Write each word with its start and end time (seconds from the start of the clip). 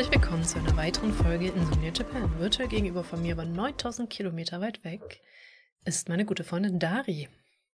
Herzlich 0.00 0.22
willkommen 0.22 0.44
zu 0.44 0.58
einer 0.58 0.76
weiteren 0.78 1.12
Folge 1.12 1.48
Insomnia 1.48 1.92
Japan. 1.92 2.38
Virtuell 2.38 2.68
gegenüber 2.68 3.04
von 3.04 3.20
mir, 3.20 3.34
aber 3.34 3.44
9000 3.44 4.08
Kilometer 4.08 4.60
weit 4.62 4.82
weg, 4.82 5.20
ist 5.84 6.08
meine 6.08 6.24
gute 6.24 6.42
Freundin 6.42 6.78
Dari. 6.78 7.28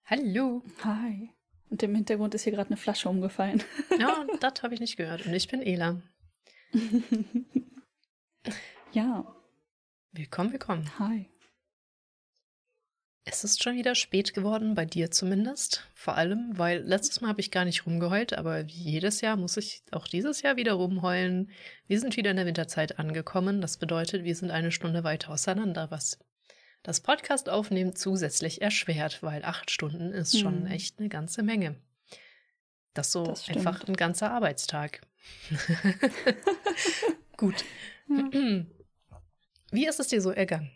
Hallo. 0.05 0.63
Hi. 0.85 1.31
Und 1.73 1.81
im 1.81 1.95
Hintergrund 1.95 2.35
ist 2.35 2.43
hier 2.43 2.53
gerade 2.53 2.69
eine 2.69 2.77
Flasche 2.77 3.09
umgefallen. 3.09 3.63
Ja, 3.99 4.27
das 4.39 4.61
habe 4.61 4.75
ich 4.75 4.79
nicht 4.79 4.95
gehört. 4.95 5.25
Und 5.25 5.33
ich 5.33 5.47
bin 5.47 5.63
Ela. 5.63 6.03
ja. 8.91 9.25
Willkommen, 10.11 10.51
willkommen. 10.51 10.99
Hi. 10.99 11.31
Es 13.25 13.43
ist 13.43 13.63
schon 13.63 13.75
wieder 13.75 13.95
spät 13.95 14.35
geworden, 14.35 14.75
bei 14.75 14.85
dir 14.85 15.09
zumindest. 15.09 15.89
Vor 15.95 16.15
allem, 16.15 16.55
weil 16.59 16.83
letztes 16.83 17.21
Mal 17.21 17.29
habe 17.29 17.41
ich 17.41 17.49
gar 17.49 17.65
nicht 17.65 17.87
rumgeheult, 17.87 18.33
aber 18.33 18.67
wie 18.67 18.91
jedes 18.91 19.21
Jahr 19.21 19.35
muss 19.35 19.57
ich 19.57 19.81
auch 19.89 20.07
dieses 20.07 20.43
Jahr 20.43 20.57
wieder 20.57 20.73
rumheulen. 20.73 21.49
Wir 21.87 21.99
sind 21.99 22.17
wieder 22.17 22.29
in 22.29 22.37
der 22.37 22.45
Winterzeit 22.45 22.99
angekommen. 22.99 23.61
Das 23.61 23.77
bedeutet, 23.77 24.23
wir 24.23 24.35
sind 24.35 24.51
eine 24.51 24.71
Stunde 24.71 25.03
weiter 25.03 25.31
auseinander, 25.31 25.89
was 25.89 26.19
das 26.83 26.99
Podcast 26.99 27.49
aufnehmen 27.49 27.95
zusätzlich 27.95 28.61
erschwert, 28.61 29.23
weil 29.23 29.43
acht 29.45 29.71
Stunden 29.71 30.11
ist 30.11 30.37
schon 30.39 30.65
hm. 30.65 30.71
echt 30.71 30.99
eine 30.99 31.09
ganze 31.09 31.41
Menge. 31.41 31.75
Das 32.93 33.11
so 33.11 33.25
das 33.25 33.49
einfach 33.49 33.87
ein 33.87 33.95
ganzer 33.95 34.31
Arbeitstag. 34.31 35.01
Gut. 37.37 37.65
Ja. 38.09 38.65
Wie 39.71 39.87
ist 39.87 39.99
es 39.99 40.07
dir 40.07 40.21
so 40.21 40.29
ergangen? 40.29 40.71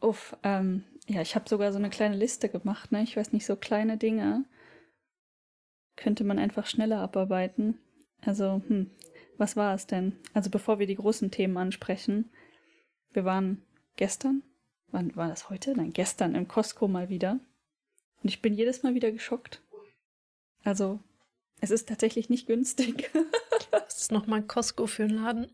Uff, 0.00 0.36
ähm, 0.42 0.84
ja, 1.06 1.22
ich 1.22 1.34
habe 1.34 1.48
sogar 1.48 1.72
so 1.72 1.78
eine 1.78 1.90
kleine 1.90 2.16
Liste 2.16 2.48
gemacht, 2.48 2.92
ne? 2.92 3.02
Ich 3.02 3.16
weiß 3.16 3.32
nicht, 3.32 3.46
so 3.46 3.56
kleine 3.56 3.96
Dinge 3.96 4.44
könnte 5.96 6.24
man 6.24 6.38
einfach 6.38 6.66
schneller 6.66 7.00
abarbeiten. 7.00 7.78
Also, 8.20 8.62
hm, 8.68 8.90
was 9.38 9.56
war 9.56 9.74
es 9.74 9.86
denn? 9.86 10.16
Also, 10.34 10.50
bevor 10.50 10.78
wir 10.78 10.86
die 10.86 10.96
großen 10.96 11.30
Themen 11.30 11.56
ansprechen, 11.56 12.30
wir 13.12 13.24
waren 13.24 13.62
gestern, 13.96 14.42
wann 14.94 15.14
war 15.16 15.28
das 15.28 15.50
heute? 15.50 15.76
Nein, 15.76 15.92
gestern 15.92 16.34
im 16.34 16.48
Costco 16.48 16.88
mal 16.88 17.10
wieder. 17.10 17.38
Und 18.22 18.28
ich 18.28 18.40
bin 18.40 18.54
jedes 18.54 18.82
Mal 18.82 18.94
wieder 18.94 19.12
geschockt. 19.12 19.60
Also, 20.62 21.00
es 21.60 21.70
ist 21.70 21.88
tatsächlich 21.88 22.30
nicht 22.30 22.46
günstig. 22.46 23.10
Was 23.70 23.98
ist 24.00 24.12
nochmal 24.12 24.42
Costco 24.42 24.86
für 24.86 25.04
ein 25.04 25.10
Laden? 25.10 25.50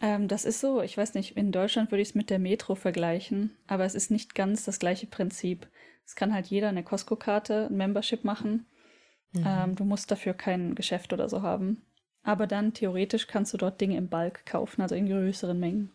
Ähm, 0.00 0.28
das 0.28 0.44
ist 0.44 0.60
so, 0.60 0.82
ich 0.82 0.96
weiß 0.96 1.14
nicht, 1.14 1.36
in 1.36 1.52
Deutschland 1.52 1.90
würde 1.90 2.02
ich 2.02 2.08
es 2.08 2.14
mit 2.14 2.30
der 2.30 2.38
Metro 2.38 2.74
vergleichen, 2.74 3.56
aber 3.66 3.84
es 3.84 3.94
ist 3.94 4.10
nicht 4.10 4.34
ganz 4.34 4.64
das 4.64 4.78
gleiche 4.78 5.06
Prinzip. 5.06 5.68
Es 6.04 6.16
kann 6.16 6.32
halt 6.32 6.46
jeder 6.46 6.68
eine 6.68 6.82
Costco-Karte, 6.82 7.66
ein 7.70 7.76
Membership 7.76 8.24
machen. 8.24 8.66
Mhm. 9.32 9.44
Ähm, 9.46 9.74
du 9.74 9.84
musst 9.84 10.10
dafür 10.10 10.34
kein 10.34 10.74
Geschäft 10.74 11.12
oder 11.12 11.28
so 11.28 11.42
haben. 11.42 11.82
Aber 12.22 12.46
dann 12.46 12.74
theoretisch 12.74 13.26
kannst 13.26 13.52
du 13.54 13.58
dort 13.58 13.80
Dinge 13.80 13.96
im 13.96 14.08
Bulk 14.08 14.46
kaufen, 14.46 14.82
also 14.82 14.94
in 14.94 15.06
größeren 15.08 15.58
Mengen. 15.58 15.92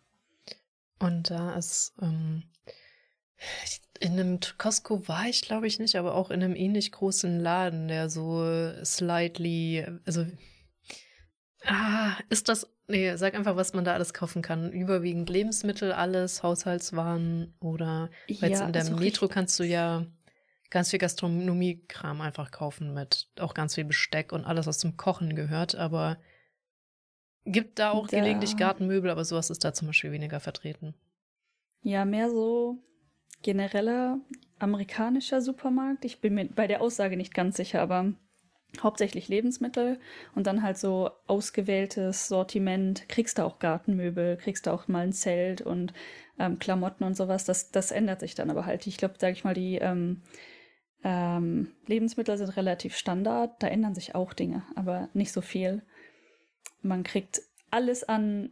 Und 1.04 1.30
da 1.30 1.56
ist 1.56 1.94
ähm, 2.02 2.44
in 4.00 4.14
einem 4.14 4.40
Costco 4.58 5.08
war 5.08 5.26
ich, 5.26 5.42
glaube 5.42 5.68
ich, 5.68 5.80
nicht, 5.80 5.96
aber 5.98 6.16
auch 6.16 6.32
in 6.32 6.42
einem 6.42 6.56
ähnlich 6.56 6.92
großen 6.92 7.40
Laden, 7.40 7.90
der 7.90 8.10
so 8.10 8.72
slightly, 8.86 9.86
also 10.06 10.26
ah, 11.66 12.18
ist 12.30 12.50
das 12.50 12.70
Nee, 12.86 13.16
sag 13.16 13.34
einfach, 13.34 13.56
was 13.56 13.74
man 13.74 13.86
da 13.86 13.94
alles 13.94 14.14
kaufen 14.14 14.42
kann. 14.42 14.72
Überwiegend 14.72 15.30
Lebensmittel, 15.30 15.94
alles, 15.94 16.44
Haushaltswaren 16.44 17.54
oder 17.62 18.10
ja, 18.28 18.50
jetzt 18.50 18.62
in 18.62 18.74
der 18.74 18.82
also 18.82 18.98
Metro 18.98 19.30
kannst 19.30 19.58
du 19.58 19.64
ja 19.64 20.06
ganz 20.70 20.90
viel 20.90 21.00
Gastronomiekram 21.00 22.20
einfach 22.20 22.52
kaufen 22.52 22.94
mit 22.94 23.30
auch 23.40 23.54
ganz 23.54 23.76
viel 23.76 23.86
Besteck 23.86 24.34
und 24.34 24.44
alles, 24.44 24.68
was 24.68 24.80
zum 24.80 24.98
Kochen 24.98 25.34
gehört, 25.34 25.76
aber 25.76 26.18
gibt 27.46 27.80
da 27.80 27.92
auch 27.92 28.08
da. 28.08 28.20
gelegentlich 28.20 28.58
Gartenmöbel, 28.58 29.10
aber 29.10 29.26
sowas 29.26 29.50
ist 29.50 29.64
da 29.64 29.74
zum 29.74 29.88
Beispiel 29.88 30.12
weniger 30.12 30.40
vertreten. 30.40 30.94
Ja, 31.82 32.06
mehr 32.06 32.30
so 32.30 32.78
genereller 33.42 34.20
amerikanischer 34.60 35.42
Supermarkt. 35.42 36.06
Ich 36.06 36.22
bin 36.22 36.36
mir 36.36 36.46
bei 36.46 36.68
der 36.68 36.82
Aussage 36.82 37.18
nicht 37.18 37.34
ganz 37.34 37.58
sicher, 37.58 37.82
aber 37.82 38.14
hauptsächlich 38.82 39.28
Lebensmittel 39.28 40.00
und 40.34 40.48
dann 40.48 40.64
halt 40.64 40.78
so 40.78 41.12
ausgewähltes 41.28 42.28
Sortiment. 42.28 43.08
Kriegst 43.10 43.38
du 43.38 43.44
auch 43.44 43.60
Gartenmöbel, 43.60 44.38
kriegst 44.38 44.66
du 44.66 44.72
auch 44.72 44.88
mal 44.88 45.06
ein 45.06 45.14
Zelt 45.14 45.62
und 45.62 45.94
ähm, 46.40 46.58
Klamotten 46.60 47.04
und 47.04 47.16
sowas. 47.16 47.46
Das, 47.46 47.72
das 47.72 47.92
ändert 47.92 48.22
sich 48.22 48.36
dann 48.36 48.50
aber 48.50 48.66
halt. 48.66 48.88
Ich 48.88 48.98
glaube, 48.98 49.16
sage 49.20 49.34
ich 49.34 49.44
mal, 49.44 49.54
die 49.54 49.76
ähm, 49.76 50.24
ähm, 51.04 51.72
Lebensmittel 51.86 52.38
sind 52.38 52.56
relativ 52.56 52.96
Standard. 52.96 53.62
Da 53.62 53.68
ändern 53.68 53.94
sich 53.94 54.16
auch 54.16 54.34
Dinge, 54.34 54.64
aber 54.76 55.10
nicht 55.14 55.34
so 55.34 55.42
viel. 55.42 55.84
Man 56.84 57.04
kriegt 57.04 57.42
alles 57.72 58.04
an 58.04 58.52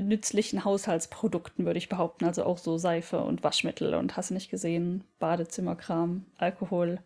nützlichen 0.00 0.64
Haushaltsprodukten, 0.64 1.66
würde 1.66 1.78
ich 1.78 1.88
behaupten. 1.88 2.24
Also 2.24 2.44
auch 2.44 2.58
so 2.58 2.78
Seife 2.78 3.20
und 3.20 3.44
Waschmittel 3.44 3.94
und 3.94 4.16
hast 4.16 4.30
nicht 4.30 4.50
gesehen, 4.50 5.04
Badezimmerkram, 5.18 6.24
Alkohol. 6.36 7.00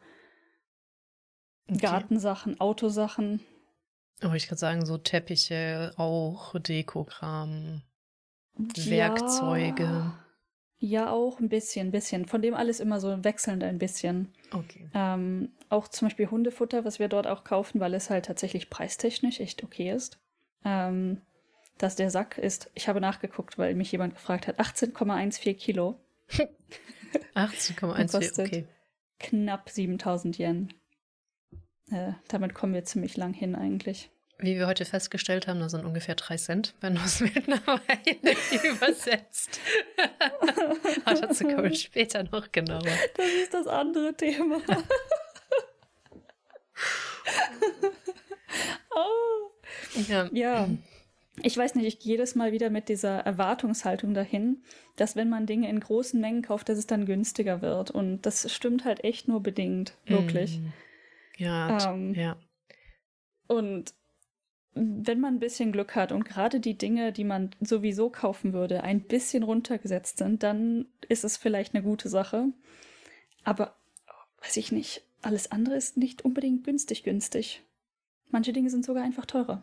Okay. 1.68 1.80
Gartensachen, 1.80 2.60
Autosachen. 2.60 3.40
Aber 4.22 4.36
ich 4.36 4.48
kann 4.48 4.58
sagen, 4.58 4.86
so 4.86 4.98
Teppiche, 4.98 5.92
auch 5.96 6.58
Dekokram, 6.58 7.82
ja, 8.58 8.90
Werkzeuge. 8.90 10.12
Ja, 10.80 11.10
auch 11.10 11.40
ein 11.40 11.48
bisschen, 11.48 11.88
ein 11.88 11.90
bisschen. 11.90 12.26
Von 12.26 12.40
dem 12.40 12.54
alles 12.54 12.78
immer 12.78 13.00
so 13.00 13.24
wechselnd 13.24 13.64
ein 13.64 13.78
bisschen. 13.78 14.32
Okay. 14.52 14.88
Ähm, 14.94 15.50
auch 15.68 15.88
zum 15.88 16.06
Beispiel 16.06 16.30
Hundefutter, 16.30 16.84
was 16.84 17.00
wir 17.00 17.08
dort 17.08 17.26
auch 17.26 17.42
kaufen, 17.42 17.80
weil 17.80 17.94
es 17.94 18.10
halt 18.10 18.26
tatsächlich 18.26 18.70
preistechnisch 18.70 19.40
echt 19.40 19.64
okay 19.64 19.90
ist. 19.92 20.20
Ähm, 20.64 21.20
dass 21.78 21.96
der 21.96 22.10
Sack 22.10 22.38
ist, 22.38 22.70
ich 22.74 22.88
habe 22.88 23.00
nachgeguckt, 23.00 23.58
weil 23.58 23.74
mich 23.74 23.90
jemand 23.90 24.14
gefragt 24.14 24.46
hat, 24.46 24.60
18,14 24.60 25.54
Kilo. 25.54 26.00
18,14, 27.34 28.46
okay. 28.46 28.66
Knapp 29.18 29.70
7000 29.70 30.38
Yen. 30.38 30.74
Äh, 31.90 32.12
damit 32.28 32.54
kommen 32.54 32.74
wir 32.74 32.84
ziemlich 32.84 33.16
lang 33.16 33.32
hin 33.32 33.54
eigentlich. 33.54 34.10
Wie 34.40 34.56
wir 34.56 34.68
heute 34.68 34.84
festgestellt 34.84 35.48
haben, 35.48 35.58
das 35.58 35.72
sind 35.72 35.84
ungefähr 35.84 36.14
drei 36.14 36.36
Cent, 36.36 36.72
wenn 36.80 36.94
du 36.94 37.00
es 37.00 37.18
mittlerweile 37.34 38.36
übersetzt. 38.62 39.58
Aber 41.04 41.20
dazu 41.20 41.42
kommen 41.44 41.64
wir 41.64 41.74
später 41.74 42.22
noch 42.22 42.52
genauer. 42.52 42.84
Das 43.16 43.26
ist 43.42 43.52
das 43.52 43.66
andere 43.66 44.14
Thema. 44.16 44.60
oh. 48.94 49.50
Ja. 50.08 50.28
ja. 50.32 50.68
Ich 51.42 51.56
weiß 51.56 51.74
nicht, 51.74 51.86
ich 51.86 51.98
gehe 51.98 52.12
jedes 52.12 52.36
Mal 52.36 52.52
wieder 52.52 52.70
mit 52.70 52.88
dieser 52.88 53.18
Erwartungshaltung 53.18 54.14
dahin, 54.14 54.62
dass 54.94 55.16
wenn 55.16 55.28
man 55.28 55.46
Dinge 55.46 55.68
in 55.68 55.80
großen 55.80 56.20
Mengen 56.20 56.42
kauft, 56.42 56.68
dass 56.68 56.78
es 56.78 56.86
dann 56.86 57.06
günstiger 57.06 57.60
wird. 57.60 57.90
Und 57.90 58.22
das 58.22 58.52
stimmt 58.52 58.84
halt 58.84 59.02
echt 59.02 59.26
nur 59.26 59.42
bedingt, 59.42 59.96
wirklich. 60.06 60.60
Mm. 60.60 60.72
Ja, 61.38 61.92
ähm, 61.92 62.14
ja. 62.14 62.36
Und 63.48 63.94
wenn 64.78 65.20
man 65.20 65.34
ein 65.34 65.40
bisschen 65.40 65.72
Glück 65.72 65.94
hat 65.94 66.12
und 66.12 66.24
gerade 66.24 66.60
die 66.60 66.78
Dinge, 66.78 67.12
die 67.12 67.24
man 67.24 67.50
sowieso 67.60 68.10
kaufen 68.10 68.52
würde, 68.52 68.82
ein 68.82 69.00
bisschen 69.00 69.42
runtergesetzt 69.42 70.18
sind, 70.18 70.42
dann 70.42 70.86
ist 71.08 71.24
es 71.24 71.36
vielleicht 71.36 71.74
eine 71.74 71.82
gute 71.82 72.08
Sache. 72.08 72.48
Aber 73.44 73.74
weiß 74.42 74.56
ich 74.56 74.72
nicht, 74.72 75.02
alles 75.22 75.50
andere 75.50 75.76
ist 75.76 75.96
nicht 75.96 76.24
unbedingt 76.24 76.64
günstig 76.64 77.02
günstig. 77.02 77.62
Manche 78.30 78.52
Dinge 78.52 78.70
sind 78.70 78.84
sogar 78.84 79.02
einfach 79.02 79.26
teurer 79.26 79.62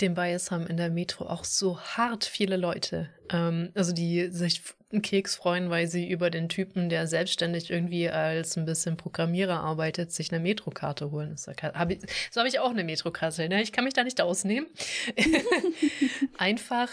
den 0.00 0.14
Bias 0.14 0.50
haben 0.50 0.66
in 0.66 0.76
der 0.76 0.90
Metro 0.90 1.26
auch 1.26 1.44
so 1.44 1.80
hart 1.80 2.24
viele 2.24 2.56
Leute. 2.56 3.08
Ähm, 3.30 3.70
also 3.74 3.92
die 3.92 4.28
sich 4.28 4.62
einen 4.92 5.02
Keks 5.02 5.34
freuen, 5.34 5.70
weil 5.70 5.86
sie 5.88 6.08
über 6.08 6.30
den 6.30 6.48
Typen, 6.48 6.88
der 6.88 7.06
selbstständig 7.06 7.70
irgendwie 7.70 8.08
als 8.08 8.56
ein 8.56 8.66
bisschen 8.66 8.96
Programmierer 8.96 9.60
arbeitet, 9.60 10.12
sich 10.12 10.32
eine 10.32 10.40
Metrokarte 10.40 11.10
holen. 11.10 11.30
Das 11.30 11.46
hab 11.46 11.90
ich, 11.90 12.00
so 12.30 12.40
habe 12.40 12.48
ich 12.48 12.60
auch 12.60 12.70
eine 12.70 12.84
Metrokarte. 12.84 13.48
Ne? 13.48 13.62
Ich 13.62 13.72
kann 13.72 13.84
mich 13.84 13.94
da 13.94 14.04
nicht 14.04 14.20
ausnehmen. 14.20 14.68
Einfach 16.38 16.90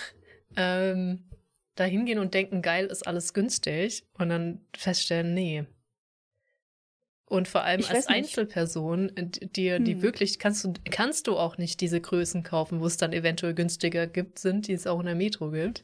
ähm, 0.56 1.26
da 1.76 1.84
hingehen 1.84 2.20
und 2.20 2.34
denken, 2.34 2.62
geil, 2.62 2.86
ist 2.86 3.06
alles 3.06 3.34
günstig. 3.34 4.06
Und 4.18 4.30
dann 4.30 4.62
feststellen, 4.76 5.34
nee, 5.34 5.66
und 7.34 7.48
vor 7.48 7.64
allem 7.64 7.84
als 7.90 8.08
Einzelperson, 8.08 9.12
dir 9.56 9.80
die 9.80 9.96
hm. 9.96 10.02
wirklich, 10.04 10.38
kannst 10.38 10.64
du, 10.64 10.74
kannst 10.92 11.26
du 11.26 11.36
auch 11.36 11.58
nicht 11.58 11.82
diese 11.82 12.00
Größen 12.00 12.44
kaufen, 12.44 12.80
wo 12.80 12.86
es 12.86 12.98
dann 12.98 13.12
eventuell 13.12 13.56
günstiger 13.56 14.06
gibt, 14.06 14.38
sind, 14.38 14.68
die 14.68 14.74
es 14.74 14.86
auch 14.86 15.00
in 15.00 15.08
der 15.08 15.16
Metro 15.16 15.50
gibt. 15.50 15.84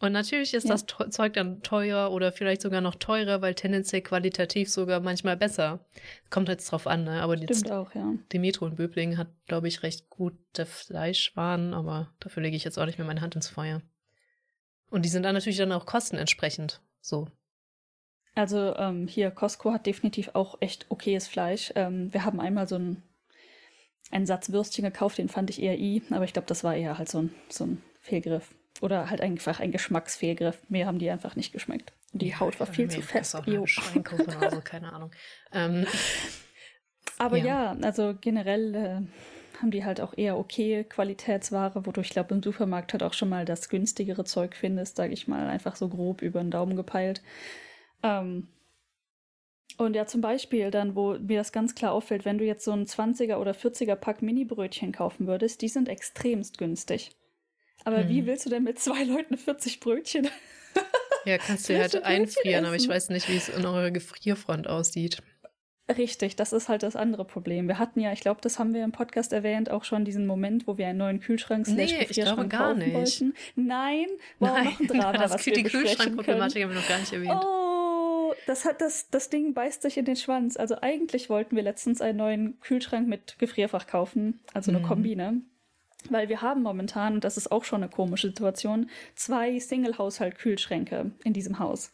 Und 0.00 0.12
natürlich 0.12 0.54
ist 0.54 0.64
Ja. 0.64 0.70
das 0.70 0.86
Zeug 1.10 1.34
dann 1.34 1.62
teuer 1.62 2.10
oder 2.10 2.32
vielleicht 2.32 2.62
sogar 2.62 2.80
noch 2.80 2.96
teurer, 2.96 3.42
weil 3.42 3.54
tendenziell 3.54 4.00
qualitativ 4.00 4.68
sogar 4.68 5.00
manchmal 5.00 5.36
besser. 5.36 5.84
Kommt 6.30 6.48
jetzt 6.48 6.72
drauf 6.72 6.86
an, 6.86 7.04
ne? 7.04 7.22
Aber 7.22 7.36
jetzt, 7.36 7.70
auch, 7.70 7.94
ja. 7.94 8.14
die 8.32 8.38
Metro 8.40 8.66
in 8.66 8.74
Böblingen 8.74 9.18
hat, 9.18 9.28
glaube 9.46 9.68
ich, 9.68 9.82
recht 9.82 10.08
gute 10.08 10.66
Fleischwaren, 10.66 11.74
aber 11.74 12.12
dafür 12.18 12.42
lege 12.42 12.56
ich 12.56 12.64
jetzt 12.64 12.78
auch 12.78 12.86
nicht 12.86 12.98
mehr 12.98 13.06
meine 13.06 13.20
Hand 13.20 13.36
ins 13.36 13.48
Feuer. 13.48 13.82
Und 14.90 15.04
die 15.04 15.08
sind 15.08 15.22
dann 15.22 15.34
natürlich 15.34 15.58
dann 15.58 15.70
auch 15.70 15.86
kostenentsprechend. 15.86 16.80
So. 17.00 17.28
Also 18.34 18.74
ähm, 18.76 19.06
hier, 19.06 19.30
Costco 19.30 19.72
hat 19.72 19.86
definitiv 19.86 20.30
auch 20.34 20.56
echt 20.60 20.86
okayes 20.88 21.28
Fleisch. 21.28 21.72
Ähm, 21.76 22.12
wir 22.12 22.24
haben 22.24 22.40
einmal 22.40 22.66
so 22.66 22.76
einen, 22.76 23.02
einen 24.10 24.26
Satz 24.26 24.50
Würstchen 24.52 24.84
gekauft, 24.84 25.18
den 25.18 25.28
fand 25.28 25.50
ich 25.50 25.62
eher 25.62 25.78
i, 25.78 26.02
aber 26.10 26.24
ich 26.24 26.32
glaube, 26.32 26.46
das 26.48 26.64
war 26.64 26.74
eher 26.74 26.98
halt 26.98 27.10
so 27.10 27.18
ein, 27.18 27.34
so 27.48 27.64
ein 27.64 27.82
Fehlgriff. 28.00 28.48
Oder 28.80 29.10
halt 29.10 29.20
einfach 29.20 29.60
ein 29.60 29.70
Geschmacksfehlgriff. 29.70 30.58
Mir 30.68 30.86
haben 30.86 30.98
die 30.98 31.10
einfach 31.10 31.36
nicht 31.36 31.52
geschmeckt. 31.52 31.92
Die 32.12 32.34
Haut 32.34 32.58
war 32.58 32.66
viel 32.66 32.88
zu 32.90 33.00
fest. 33.00 33.36
Jo. 33.46 33.66
Schweinkaufen 33.66 34.34
oder 34.36 34.50
so, 34.50 34.60
keine 34.60 34.92
Ahnung. 34.92 35.10
Ähm, 35.54 35.86
Aber 37.18 37.36
Ja. 37.36 37.44
ja, 37.44 37.76
also 37.82 38.14
generell 38.18 38.74
äh, 38.74 39.58
haben 39.60 39.70
die 39.70 39.84
halt 39.84 40.00
auch 40.00 40.16
eher 40.16 40.38
okay 40.38 40.84
Qualitätsware, 40.84 41.84
wodurch 41.84 42.06
ich 42.08 42.12
glaube, 42.14 42.34
im 42.34 42.42
Supermarkt 42.42 42.94
halt 42.94 43.02
auch 43.02 43.12
schon 43.12 43.28
mal 43.28 43.44
das 43.44 43.68
günstigere 43.68 44.24
Zeug 44.24 44.56
findest, 44.56 44.96
sage 44.96 45.12
ich 45.12 45.28
mal, 45.28 45.46
einfach 45.46 45.76
so 45.76 45.88
grob 45.88 46.22
über 46.22 46.40
den 46.40 46.50
Daumen 46.50 46.74
gepeilt. 46.74 47.20
Ähm, 48.02 48.48
und 49.78 49.94
ja, 49.96 50.06
zum 50.06 50.20
Beispiel 50.20 50.70
dann, 50.70 50.94
wo 50.94 51.14
mir 51.14 51.38
das 51.38 51.50
ganz 51.52 51.74
klar 51.74 51.92
auffällt, 51.92 52.24
wenn 52.24 52.38
du 52.38 52.44
jetzt 52.44 52.64
so 52.64 52.72
ein 52.72 52.84
20er 52.86 53.36
oder 53.36 53.52
40er 53.52 53.96
Pack 53.96 54.20
Mini-Brötchen 54.22 54.92
kaufen 54.92 55.26
würdest, 55.26 55.62
die 55.62 55.68
sind 55.68 55.88
extremst 55.88 56.58
günstig. 56.58 57.10
Aber 57.84 58.04
Mhm. 58.04 58.08
wie 58.08 58.26
willst 58.26 58.46
du 58.46 58.50
denn 58.50 58.62
mit 58.64 58.78
zwei 58.78 59.02
Leuten 59.04 59.36
40 59.38 59.80
Brötchen? 59.80 60.28
ja, 61.24 61.38
kannst 61.38 61.68
du 61.68 61.78
halt 61.78 62.02
einfrieren, 62.04 62.64
aber 62.66 62.76
ich 62.76 62.82
essen? 62.82 62.90
weiß 62.92 63.08
nicht, 63.10 63.28
wie 63.28 63.36
es 63.36 63.48
in 63.48 63.64
eurer 63.64 63.90
Gefrierfront 63.90 64.68
aussieht. 64.68 65.18
Richtig, 65.96 66.36
das 66.36 66.52
ist 66.52 66.68
halt 66.68 66.84
das 66.84 66.94
andere 66.94 67.24
Problem. 67.24 67.66
Wir 67.66 67.78
hatten 67.78 67.98
ja, 68.00 68.12
ich 68.12 68.20
glaube, 68.20 68.40
das 68.40 68.58
haben 68.58 68.72
wir 68.72 68.84
im 68.84 68.92
Podcast 68.92 69.32
erwähnt, 69.32 69.68
auch 69.70 69.84
schon 69.84 70.04
diesen 70.04 70.26
Moment, 70.26 70.66
wo 70.68 70.78
wir 70.78 70.86
einen 70.86 70.98
neuen 70.98 71.18
Kühlschrank 71.20 71.66
slash 71.66 71.76
Nee, 71.92 72.02
ich 72.02 72.08
Gefrierschrank 72.08 72.50
glaube 72.50 72.72
gar 72.72 72.74
nicht. 72.74 72.94
wollten. 72.94 73.34
Nein, 73.56 74.06
wow, 74.38 74.50
noch 74.50 74.56
ein 74.80 74.86
Drama, 74.86 75.12
das 75.18 75.32
was 75.32 75.44
wir 75.46 75.52
die. 75.54 75.64
Kühlschrankproblematik 75.64 76.62
haben 76.62 76.70
wir 76.70 76.76
noch 76.80 76.88
gar 76.88 76.98
nicht 77.00 77.12
erwähnt. 77.12 77.40
Oh, 77.44 77.71
das 78.46 78.64
hat 78.64 78.80
das, 78.80 79.08
das 79.10 79.30
Ding 79.30 79.54
beißt 79.54 79.82
sich 79.82 79.96
in 79.98 80.04
den 80.04 80.16
Schwanz. 80.16 80.56
Also 80.56 80.76
eigentlich 80.80 81.30
wollten 81.30 81.56
wir 81.56 81.62
letztens 81.62 82.00
einen 82.00 82.18
neuen 82.18 82.60
Kühlschrank 82.60 83.08
mit 83.08 83.38
Gefrierfach 83.38 83.86
kaufen, 83.86 84.40
also 84.52 84.70
eine 84.70 84.80
Mhm. 84.80 84.84
Kombi, 84.84 85.16
ne? 85.16 85.42
Weil 86.10 86.28
wir 86.28 86.42
haben 86.42 86.62
momentan, 86.62 87.14
und 87.14 87.24
das 87.24 87.36
ist 87.36 87.52
auch 87.52 87.64
schon 87.64 87.82
eine 87.82 87.90
komische 87.90 88.28
Situation, 88.28 88.90
zwei 89.14 89.58
Single-Haushalt-Kühlschränke 89.58 91.12
in 91.22 91.32
diesem 91.32 91.60
Haus. 91.60 91.92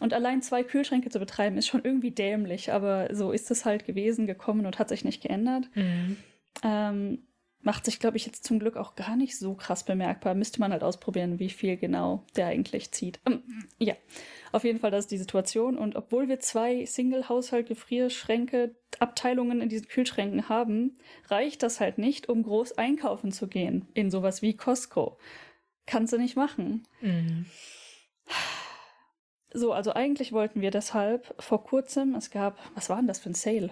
Und 0.00 0.14
allein 0.14 0.42
zwei 0.42 0.62
Kühlschränke 0.62 1.10
zu 1.10 1.18
betreiben, 1.18 1.56
ist 1.58 1.66
schon 1.66 1.84
irgendwie 1.84 2.10
dämlich, 2.10 2.72
aber 2.72 3.14
so 3.14 3.32
ist 3.32 3.50
es 3.50 3.64
halt 3.64 3.84
gewesen, 3.84 4.26
gekommen 4.26 4.66
und 4.66 4.78
hat 4.78 4.88
sich 4.88 5.04
nicht 5.04 5.22
geändert. 5.22 5.68
Mhm. 5.74 6.16
Ähm, 6.62 7.25
macht 7.66 7.84
sich, 7.84 7.98
glaube 7.98 8.16
ich, 8.16 8.24
jetzt 8.24 8.44
zum 8.44 8.60
Glück 8.60 8.76
auch 8.76 8.94
gar 8.94 9.16
nicht 9.16 9.36
so 9.36 9.54
krass 9.54 9.84
bemerkbar. 9.84 10.36
Müsste 10.36 10.60
man 10.60 10.70
halt 10.70 10.84
ausprobieren, 10.84 11.40
wie 11.40 11.50
viel 11.50 11.76
genau 11.76 12.24
der 12.36 12.46
eigentlich 12.46 12.92
zieht. 12.92 13.18
Ähm, 13.26 13.42
ja, 13.80 13.94
auf 14.52 14.62
jeden 14.62 14.78
Fall, 14.78 14.92
das 14.92 15.06
ist 15.06 15.10
die 15.10 15.18
Situation. 15.18 15.76
Und 15.76 15.96
obwohl 15.96 16.28
wir 16.28 16.38
zwei 16.38 16.86
Single-Haushalt-Gefrierschränke, 16.86 18.76
Abteilungen 19.00 19.60
in 19.60 19.68
diesen 19.68 19.88
Kühlschränken 19.88 20.48
haben, 20.48 20.96
reicht 21.26 21.64
das 21.64 21.80
halt 21.80 21.98
nicht, 21.98 22.28
um 22.28 22.44
groß 22.44 22.78
einkaufen 22.78 23.32
zu 23.32 23.48
gehen 23.48 23.88
in 23.94 24.12
sowas 24.12 24.42
wie 24.42 24.56
Costco. 24.56 25.18
Kannst 25.86 26.12
du 26.12 26.18
nicht 26.18 26.36
machen. 26.36 26.86
Mhm. 27.00 27.46
So, 29.52 29.72
also 29.72 29.92
eigentlich 29.92 30.32
wollten 30.32 30.60
wir 30.60 30.70
deshalb 30.70 31.34
vor 31.42 31.64
kurzem, 31.64 32.14
es 32.14 32.30
gab, 32.30 32.60
was 32.76 32.90
war 32.90 32.98
denn 32.98 33.08
das 33.08 33.18
für 33.18 33.30
ein 33.30 33.34
Sale? 33.34 33.70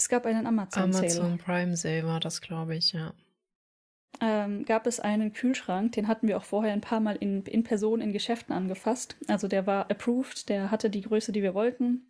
Es 0.00 0.08
gab 0.08 0.24
einen 0.24 0.46
Amazon-Sale. 0.46 1.04
Amazon 1.04 1.36
Prime 1.36 1.76
Sale 1.76 2.06
war 2.06 2.20
das, 2.20 2.40
glaube 2.40 2.74
ich, 2.74 2.94
ja. 2.94 3.12
ähm, 4.22 4.64
gab 4.64 4.86
es 4.86 4.98
einen 4.98 5.34
Kühlschrank, 5.34 5.92
den 5.92 6.08
hatten 6.08 6.26
wir 6.26 6.38
auch 6.38 6.44
vorher 6.44 6.72
ein 6.72 6.80
paar 6.80 7.00
Mal 7.00 7.16
in, 7.16 7.42
in 7.42 7.64
Person 7.64 8.00
in 8.00 8.14
Geschäften 8.14 8.54
angefasst. 8.54 9.16
Also 9.28 9.46
der 9.46 9.66
war 9.66 9.90
approved, 9.90 10.48
der 10.48 10.70
hatte 10.70 10.88
die 10.88 11.02
Größe, 11.02 11.32
die 11.32 11.42
wir 11.42 11.52
wollten. 11.52 12.06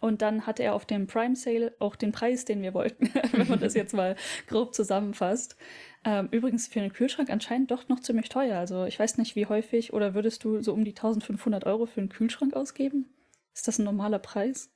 Und 0.00 0.20
dann 0.20 0.46
hatte 0.46 0.64
er 0.64 0.74
auf 0.74 0.84
dem 0.84 1.06
Prime 1.06 1.34
Sale 1.34 1.74
auch 1.78 1.96
den 1.96 2.12
Preis, 2.12 2.44
den 2.44 2.60
wir 2.60 2.74
wollten, 2.74 3.08
wenn 3.32 3.48
man 3.48 3.58
das 3.58 3.72
jetzt 3.74 3.94
mal 3.94 4.16
grob 4.46 4.74
zusammenfasst. 4.74 5.56
Ähm, 6.04 6.28
übrigens 6.30 6.68
für 6.68 6.80
einen 6.80 6.92
Kühlschrank 6.92 7.30
anscheinend 7.30 7.70
doch 7.70 7.88
noch 7.88 8.00
ziemlich 8.00 8.28
teuer. 8.28 8.58
Also 8.58 8.84
ich 8.84 8.98
weiß 8.98 9.16
nicht, 9.16 9.34
wie 9.34 9.46
häufig 9.46 9.94
oder 9.94 10.12
würdest 10.12 10.44
du 10.44 10.60
so 10.60 10.74
um 10.74 10.84
die 10.84 10.90
1500 10.90 11.64
Euro 11.64 11.86
für 11.86 12.02
einen 12.02 12.10
Kühlschrank 12.10 12.52
ausgeben? 12.52 13.14
Ist 13.54 13.66
das 13.66 13.78
ein 13.78 13.86
normaler 13.86 14.18
Preis? 14.18 14.73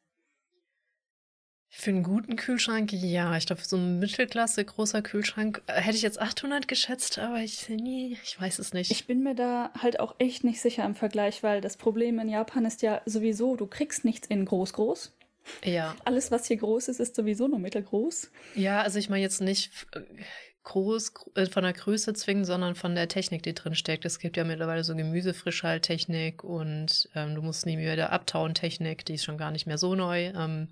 Für 1.70 1.90
einen 1.90 2.02
guten 2.02 2.36
Kühlschrank, 2.36 2.92
ja. 2.92 3.36
Ich 3.36 3.46
glaube, 3.46 3.62
so 3.62 3.76
einen 3.76 3.98
Mittelklasse 3.98 4.64
großer 4.64 5.02
Kühlschrank 5.02 5.62
äh, 5.66 5.74
hätte 5.80 5.96
ich 5.96 6.02
jetzt 6.02 6.18
800 6.20 6.66
geschätzt, 6.66 7.18
aber 7.18 7.40
ich, 7.40 7.68
nee, 7.68 8.16
ich 8.24 8.40
weiß 8.40 8.58
es 8.58 8.72
nicht. 8.72 8.90
Ich 8.90 9.06
bin 9.06 9.22
mir 9.22 9.34
da 9.34 9.70
halt 9.80 10.00
auch 10.00 10.14
echt 10.18 10.44
nicht 10.44 10.60
sicher 10.60 10.84
im 10.84 10.94
Vergleich, 10.94 11.42
weil 11.42 11.60
das 11.60 11.76
Problem 11.76 12.18
in 12.18 12.28
Japan 12.28 12.64
ist 12.64 12.82
ja 12.82 13.02
sowieso, 13.04 13.54
du 13.54 13.66
kriegst 13.66 14.04
nichts 14.04 14.26
in 14.28 14.44
groß 14.46 14.72
groß. 14.72 15.12
ja. 15.62 15.94
Alles, 16.04 16.30
was 16.30 16.46
hier 16.46 16.56
groß 16.56 16.88
ist, 16.88 17.00
ist 17.00 17.14
sowieso 17.14 17.48
nur 17.48 17.58
mittelgroß. 17.58 18.30
Ja, 18.54 18.80
also 18.80 18.98
ich 18.98 19.08
meine 19.10 19.22
jetzt 19.22 19.40
nicht 19.42 19.70
äh, 19.94 20.00
groß 20.64 21.14
gr- 21.14 21.36
äh, 21.36 21.46
von 21.46 21.64
der 21.64 21.74
Größe 21.74 22.12
zwingen, 22.14 22.44
sondern 22.46 22.74
von 22.76 22.94
der 22.94 23.08
Technik, 23.08 23.42
die 23.42 23.54
drin 23.54 23.74
steckt. 23.74 24.04
Es 24.06 24.18
gibt 24.18 24.36
ja 24.38 24.44
mittlerweile 24.44 24.84
so 24.84 24.96
Gemüsefrischhalttechnik 24.96 26.42
und 26.44 27.08
ähm, 27.14 27.34
du 27.34 27.42
musst 27.42 27.66
nie 27.66 27.78
wieder 27.78 28.10
Abtauentechnik, 28.10 29.04
die 29.04 29.14
ist 29.14 29.24
schon 29.24 29.38
gar 29.38 29.50
nicht 29.50 29.66
mehr 29.66 29.78
so 29.78 29.94
neu. 29.94 30.32
Ähm, 30.34 30.68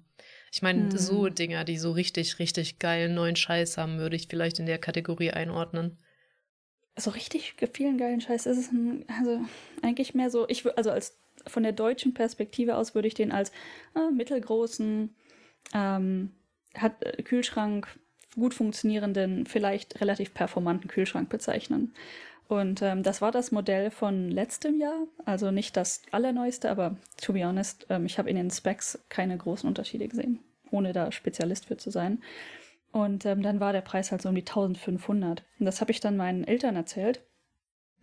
ich 0.52 0.62
meine, 0.62 0.90
Hm. 0.90 0.96
so 0.96 1.28
Dinger, 1.28 1.64
die 1.64 1.78
so 1.78 1.92
richtig, 1.92 2.38
richtig 2.38 2.78
geilen 2.78 3.14
neuen 3.14 3.36
Scheiß 3.36 3.76
haben, 3.78 3.98
würde 3.98 4.16
ich 4.16 4.28
vielleicht 4.28 4.58
in 4.58 4.66
der 4.66 4.78
Kategorie 4.78 5.30
einordnen. 5.30 5.98
So 6.98 7.10
richtig 7.10 7.54
vielen 7.74 7.98
geilen 7.98 8.20
Scheiß 8.22 8.46
ist 8.46 8.56
es 8.58 8.72
ein, 8.72 9.04
also 9.20 9.40
eigentlich 9.82 10.14
mehr 10.14 10.30
so, 10.30 10.48
ich 10.48 10.64
also 10.78 10.90
als 10.90 11.18
von 11.46 11.62
der 11.62 11.72
deutschen 11.72 12.14
Perspektive 12.14 12.76
aus 12.76 12.94
würde 12.94 13.08
ich 13.08 13.14
den 13.14 13.32
als 13.32 13.52
äh, 13.94 14.10
mittelgroßen 14.10 15.14
ähm, 15.74 16.32
hat, 16.74 17.04
äh, 17.04 17.22
Kühlschrank, 17.22 17.88
gut 18.34 18.54
funktionierenden, 18.54 19.46
vielleicht 19.46 20.00
relativ 20.00 20.32
performanten 20.32 20.88
Kühlschrank 20.88 21.28
bezeichnen. 21.28 21.94
Und 22.48 22.80
ähm, 22.82 23.02
das 23.02 23.20
war 23.20 23.32
das 23.32 23.50
Modell 23.50 23.90
von 23.90 24.30
letztem 24.30 24.78
Jahr, 24.78 25.06
also 25.24 25.50
nicht 25.50 25.76
das 25.76 26.02
allerneueste, 26.12 26.70
aber 26.70 26.96
to 27.20 27.32
be 27.32 27.44
honest, 27.44 27.86
ähm, 27.90 28.06
ich 28.06 28.18
habe 28.18 28.30
in 28.30 28.36
den 28.36 28.50
Specs 28.50 28.98
keine 29.08 29.36
großen 29.36 29.68
Unterschiede 29.68 30.06
gesehen, 30.06 30.38
ohne 30.70 30.92
da 30.92 31.10
Spezialist 31.10 31.66
für 31.66 31.76
zu 31.76 31.90
sein. 31.90 32.22
Und 32.92 33.26
ähm, 33.26 33.42
dann 33.42 33.58
war 33.58 33.72
der 33.72 33.80
Preis 33.80 34.12
halt 34.12 34.22
so 34.22 34.28
um 34.28 34.34
die 34.34 34.42
1500. 34.42 35.42
Und 35.58 35.66
das 35.66 35.80
habe 35.80 35.90
ich 35.90 36.00
dann 36.00 36.16
meinen 36.16 36.44
Eltern 36.44 36.76
erzählt, 36.76 37.20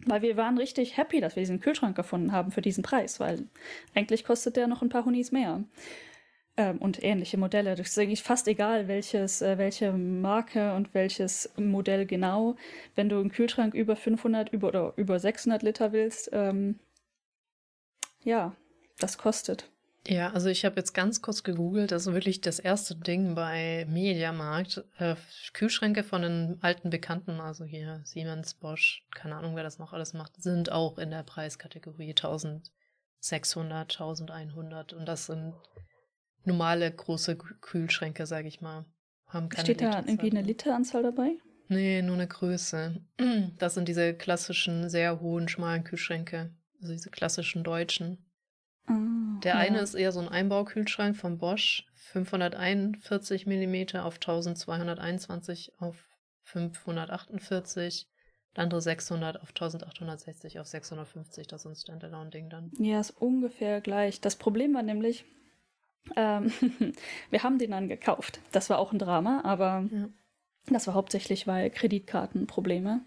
weil 0.05 0.21
wir 0.21 0.35
waren 0.35 0.57
richtig 0.57 0.97
happy, 0.97 1.21
dass 1.21 1.35
wir 1.35 1.41
diesen 1.41 1.61
Kühlschrank 1.61 1.95
gefunden 1.95 2.33
haben 2.33 2.51
für 2.51 2.61
diesen 2.61 2.83
Preis, 2.83 3.19
weil 3.19 3.47
eigentlich 3.95 4.25
kostet 4.25 4.57
der 4.57 4.67
noch 4.67 4.81
ein 4.81 4.89
paar 4.89 5.05
Hunis 5.05 5.31
mehr. 5.31 5.63
Ähm, 6.55 6.77
und 6.77 7.03
ähnliche 7.03 7.37
Modelle. 7.37 7.75
Das 7.75 7.89
ist 7.89 7.97
eigentlich 7.97 8.21
fast 8.21 8.47
egal, 8.47 8.87
welches, 8.87 9.41
äh, 9.41 9.57
welche 9.57 9.91
Marke 9.91 10.75
und 10.75 10.93
welches 10.93 11.51
Modell 11.57 12.05
genau. 12.05 12.55
Wenn 12.95 13.09
du 13.09 13.19
einen 13.19 13.31
Kühlschrank 13.31 13.73
über 13.73 13.95
500 13.95 14.53
über, 14.53 14.67
oder 14.67 14.93
über 14.95 15.19
600 15.19 15.63
Liter 15.63 15.91
willst, 15.93 16.29
ähm, 16.31 16.79
ja, 18.23 18.55
das 18.99 19.17
kostet. 19.17 19.67
Ja, 20.05 20.31
also 20.31 20.49
ich 20.49 20.63
habe 20.63 20.75
jetzt 20.75 20.93
ganz 20.93 21.21
kurz 21.21 21.43
gegoogelt, 21.43 21.91
das 21.91 22.05
ist 22.05 22.13
wirklich 22.13 22.41
das 22.41 22.59
erste 22.59 22.95
Ding 22.95 23.35
bei 23.35 23.87
Mediamarkt. 23.89 24.83
Äh, 24.99 25.15
Kühlschränke 25.53 26.03
von 26.03 26.21
den 26.21 26.59
alten 26.61 26.89
Bekannten, 26.91 27.39
also 27.39 27.63
hier 27.63 28.01
Siemens, 28.03 28.53
Bosch, 28.53 29.07
keine 29.15 29.37
Ahnung, 29.37 29.55
wer 29.55 29.63
das 29.63 29.79
noch 29.79 29.93
alles 29.93 30.13
macht, 30.13 30.43
sind 30.43 30.71
auch 30.71 30.97
in 30.99 31.09
der 31.09 31.23
Preiskategorie 31.23 32.09
1600, 32.09 33.93
1100 33.99 34.93
und 34.93 35.05
das 35.07 35.25
sind 35.25 35.55
normale 36.45 36.91
große 36.91 37.33
Kü- 37.33 37.59
Kühlschränke, 37.61 38.25
sage 38.25 38.47
ich 38.47 38.61
mal. 38.61 38.85
Haben 39.27 39.49
keine 39.49 39.65
Steht 39.65 39.81
da 39.81 39.99
irgendwie 40.05 40.31
eine. 40.31 40.41
Literanzahl 40.41 41.03
dabei? 41.03 41.31
Nee, 41.69 42.01
nur 42.01 42.15
eine 42.15 42.27
Größe. 42.27 43.01
Das 43.57 43.73
sind 43.73 43.87
diese 43.87 44.13
klassischen, 44.13 44.89
sehr 44.89 45.19
hohen, 45.21 45.47
schmalen 45.47 45.83
Kühlschränke. 45.83 46.51
Also 46.81 46.93
diese 46.93 47.09
klassischen 47.09 47.63
deutschen. 47.63 48.25
Ah, 48.85 49.39
Der 49.43 49.53
ja. 49.53 49.59
eine 49.59 49.79
ist 49.79 49.93
eher 49.95 50.11
so 50.11 50.19
ein 50.19 50.27
Einbaukühlschrank 50.27 51.15
von 51.15 51.37
Bosch, 51.37 51.85
541 51.95 53.45
mm 53.47 53.97
auf 53.97 54.15
1221 54.15 55.71
auf 55.79 55.95
548. 56.43 58.07
Der 58.55 58.63
andere 58.65 58.81
600 58.81 59.41
auf 59.41 59.49
1860 59.49 60.59
auf 60.59 60.67
650. 60.67 61.47
Das 61.47 61.61
ist 61.65 61.71
ein 61.71 61.75
Standalone-Ding 61.75 62.49
dann. 62.49 62.71
Ja, 62.77 62.99
ist 62.99 63.11
ungefähr 63.11 63.81
gleich. 63.81 64.21
Das 64.21 64.35
Problem 64.35 64.73
war 64.75 64.83
nämlich, 64.83 65.25
ähm, 66.15 66.51
wir 67.29 67.43
haben 67.43 67.57
den 67.57 67.71
dann 67.71 67.87
gekauft. 67.87 68.39
Das 68.51 68.69
war 68.69 68.79
auch 68.79 68.91
ein 68.91 68.99
Drama, 68.99 69.41
aber 69.43 69.87
Ja. 69.91 70.09
das 70.67 70.87
war 70.87 70.93
hauptsächlich, 70.93 71.47
weil 71.47 71.69
Kreditkartenprobleme. 71.69 73.05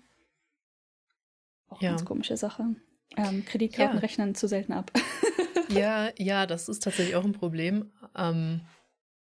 Auch 1.68 1.82
ja. 1.82 1.90
ganz 1.90 2.04
komische 2.04 2.36
Sache. 2.36 2.76
Ähm, 3.16 3.44
Kreditkarten 3.44 3.96
ja. 3.96 4.00
rechnen 4.00 4.34
zu 4.34 4.48
selten 4.48 4.72
ab. 4.72 4.90
ja, 5.68 6.10
ja, 6.18 6.46
das 6.46 6.68
ist 6.68 6.82
tatsächlich 6.82 7.16
auch 7.16 7.24
ein 7.24 7.32
Problem. 7.32 7.92
Ähm, 8.16 8.60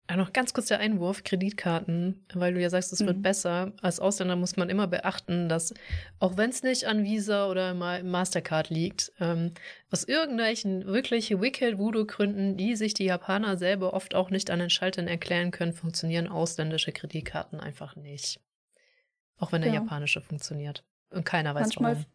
ja, 0.07 0.17
noch 0.17 0.33
ganz 0.33 0.53
kurz 0.53 0.67
der 0.67 0.79
Einwurf, 0.79 1.23
Kreditkarten, 1.23 2.25
weil 2.33 2.53
du 2.53 2.61
ja 2.61 2.69
sagst, 2.69 2.93
es 2.93 2.99
mhm. 2.99 3.07
wird 3.07 3.21
besser. 3.23 3.73
Als 3.81 3.99
Ausländer 3.99 4.35
muss 4.35 4.55
man 4.55 4.69
immer 4.69 4.85
beachten, 4.85 5.49
dass, 5.49 5.73
auch 6.19 6.37
wenn 6.37 6.51
es 6.51 6.61
nicht 6.61 6.85
an 6.85 7.03
Visa 7.03 7.49
oder 7.49 7.73
Mastercard 7.73 8.69
liegt, 8.69 9.11
ähm, 9.19 9.53
aus 9.91 10.03
irgendwelchen 10.03 10.85
wirklich 10.85 11.31
wicked 11.41 11.79
Voodoo-Gründen, 11.79 12.55
die 12.55 12.75
sich 12.75 12.93
die 12.93 13.05
Japaner 13.05 13.57
selber 13.57 13.93
oft 13.93 14.13
auch 14.13 14.29
nicht 14.29 14.51
an 14.51 14.59
den 14.59 14.69
Schaltern 14.69 15.07
erklären 15.07 15.49
können, 15.49 15.73
funktionieren 15.73 16.27
ausländische 16.27 16.91
Kreditkarten 16.91 17.59
einfach 17.59 17.95
nicht. 17.95 18.39
Auch 19.37 19.51
wenn 19.51 19.63
der 19.63 19.73
ja. 19.73 19.81
japanische 19.81 20.21
funktioniert. 20.21 20.83
Und 21.09 21.25
keiner 21.25 21.55
weiß 21.55 21.63
Manchmal, 21.63 21.93
warum. 21.93 22.05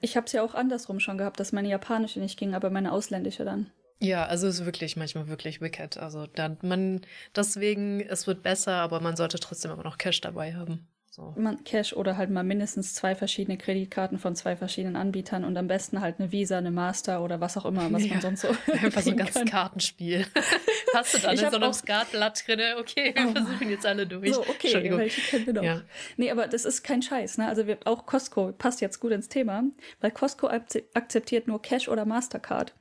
Ich 0.00 0.16
habe 0.16 0.26
es 0.26 0.32
ja 0.32 0.42
auch 0.42 0.54
andersrum 0.54 0.98
schon 0.98 1.18
gehabt, 1.18 1.38
dass 1.40 1.52
meine 1.52 1.68
japanische 1.68 2.20
nicht 2.20 2.38
ging, 2.38 2.54
aber 2.54 2.70
meine 2.70 2.92
ausländische 2.92 3.44
dann. 3.44 3.70
Ja, 4.00 4.26
also 4.26 4.46
es 4.46 4.60
ist 4.60 4.66
wirklich 4.66 4.96
manchmal 4.96 5.28
wirklich 5.28 5.60
wicked. 5.60 5.98
Also 5.98 6.26
dann 6.26 6.58
man 6.62 7.00
deswegen, 7.34 8.00
es 8.00 8.26
wird 8.26 8.42
besser, 8.42 8.74
aber 8.74 9.00
man 9.00 9.16
sollte 9.16 9.38
trotzdem 9.38 9.70
immer 9.70 9.84
noch 9.84 9.98
Cash 9.98 10.20
dabei 10.20 10.54
haben. 10.54 10.86
So. 11.14 11.32
Man, 11.36 11.62
Cash 11.62 11.92
oder 11.92 12.16
halt 12.16 12.30
mal 12.30 12.42
mindestens 12.42 12.92
zwei 12.92 13.14
verschiedene 13.14 13.56
Kreditkarten 13.56 14.18
von 14.18 14.34
zwei 14.34 14.56
verschiedenen 14.56 14.96
Anbietern 14.96 15.44
und 15.44 15.56
am 15.56 15.68
besten 15.68 16.00
halt 16.00 16.18
eine 16.18 16.32
Visa, 16.32 16.58
eine 16.58 16.72
Master 16.72 17.22
oder 17.22 17.40
was 17.40 17.56
auch 17.56 17.66
immer, 17.66 17.92
was 17.92 18.04
ja. 18.04 18.14
man 18.14 18.20
sonst 18.20 18.40
so. 18.40 18.48
Einfach 18.72 19.00
so 19.00 19.10
ein 19.10 19.16
ganzes 19.16 19.44
Kartenspiel. 19.44 20.26
Hast 20.92 21.14
du 21.14 21.18
dann 21.18 21.38
in 21.38 21.50
so 21.50 21.56
einem 21.56 21.72
Skatblatt 21.72 22.44
drin? 22.48 22.60
Okay, 22.80 23.14
wir 23.14 23.28
oh. 23.28 23.30
versuchen 23.30 23.70
jetzt 23.70 23.86
alle 23.86 24.08
durch. 24.08 24.34
So, 24.34 24.40
okay, 24.40 24.90
welche 24.90 25.20
kennen 25.20 25.46
wir 25.46 25.52
noch? 25.52 25.62
Ja. 25.62 25.82
Nee, 26.16 26.32
aber 26.32 26.48
das 26.48 26.64
ist 26.64 26.82
kein 26.82 27.00
Scheiß. 27.00 27.38
Ne? 27.38 27.46
Also 27.46 27.68
wir, 27.68 27.78
auch 27.84 28.06
Costco 28.06 28.50
passt 28.50 28.80
jetzt 28.80 28.98
gut 28.98 29.12
ins 29.12 29.28
Thema, 29.28 29.62
weil 30.00 30.10
Costco 30.10 30.48
akzeptiert 30.48 31.46
nur 31.46 31.62
Cash 31.62 31.88
oder 31.88 32.04
Mastercard. 32.06 32.74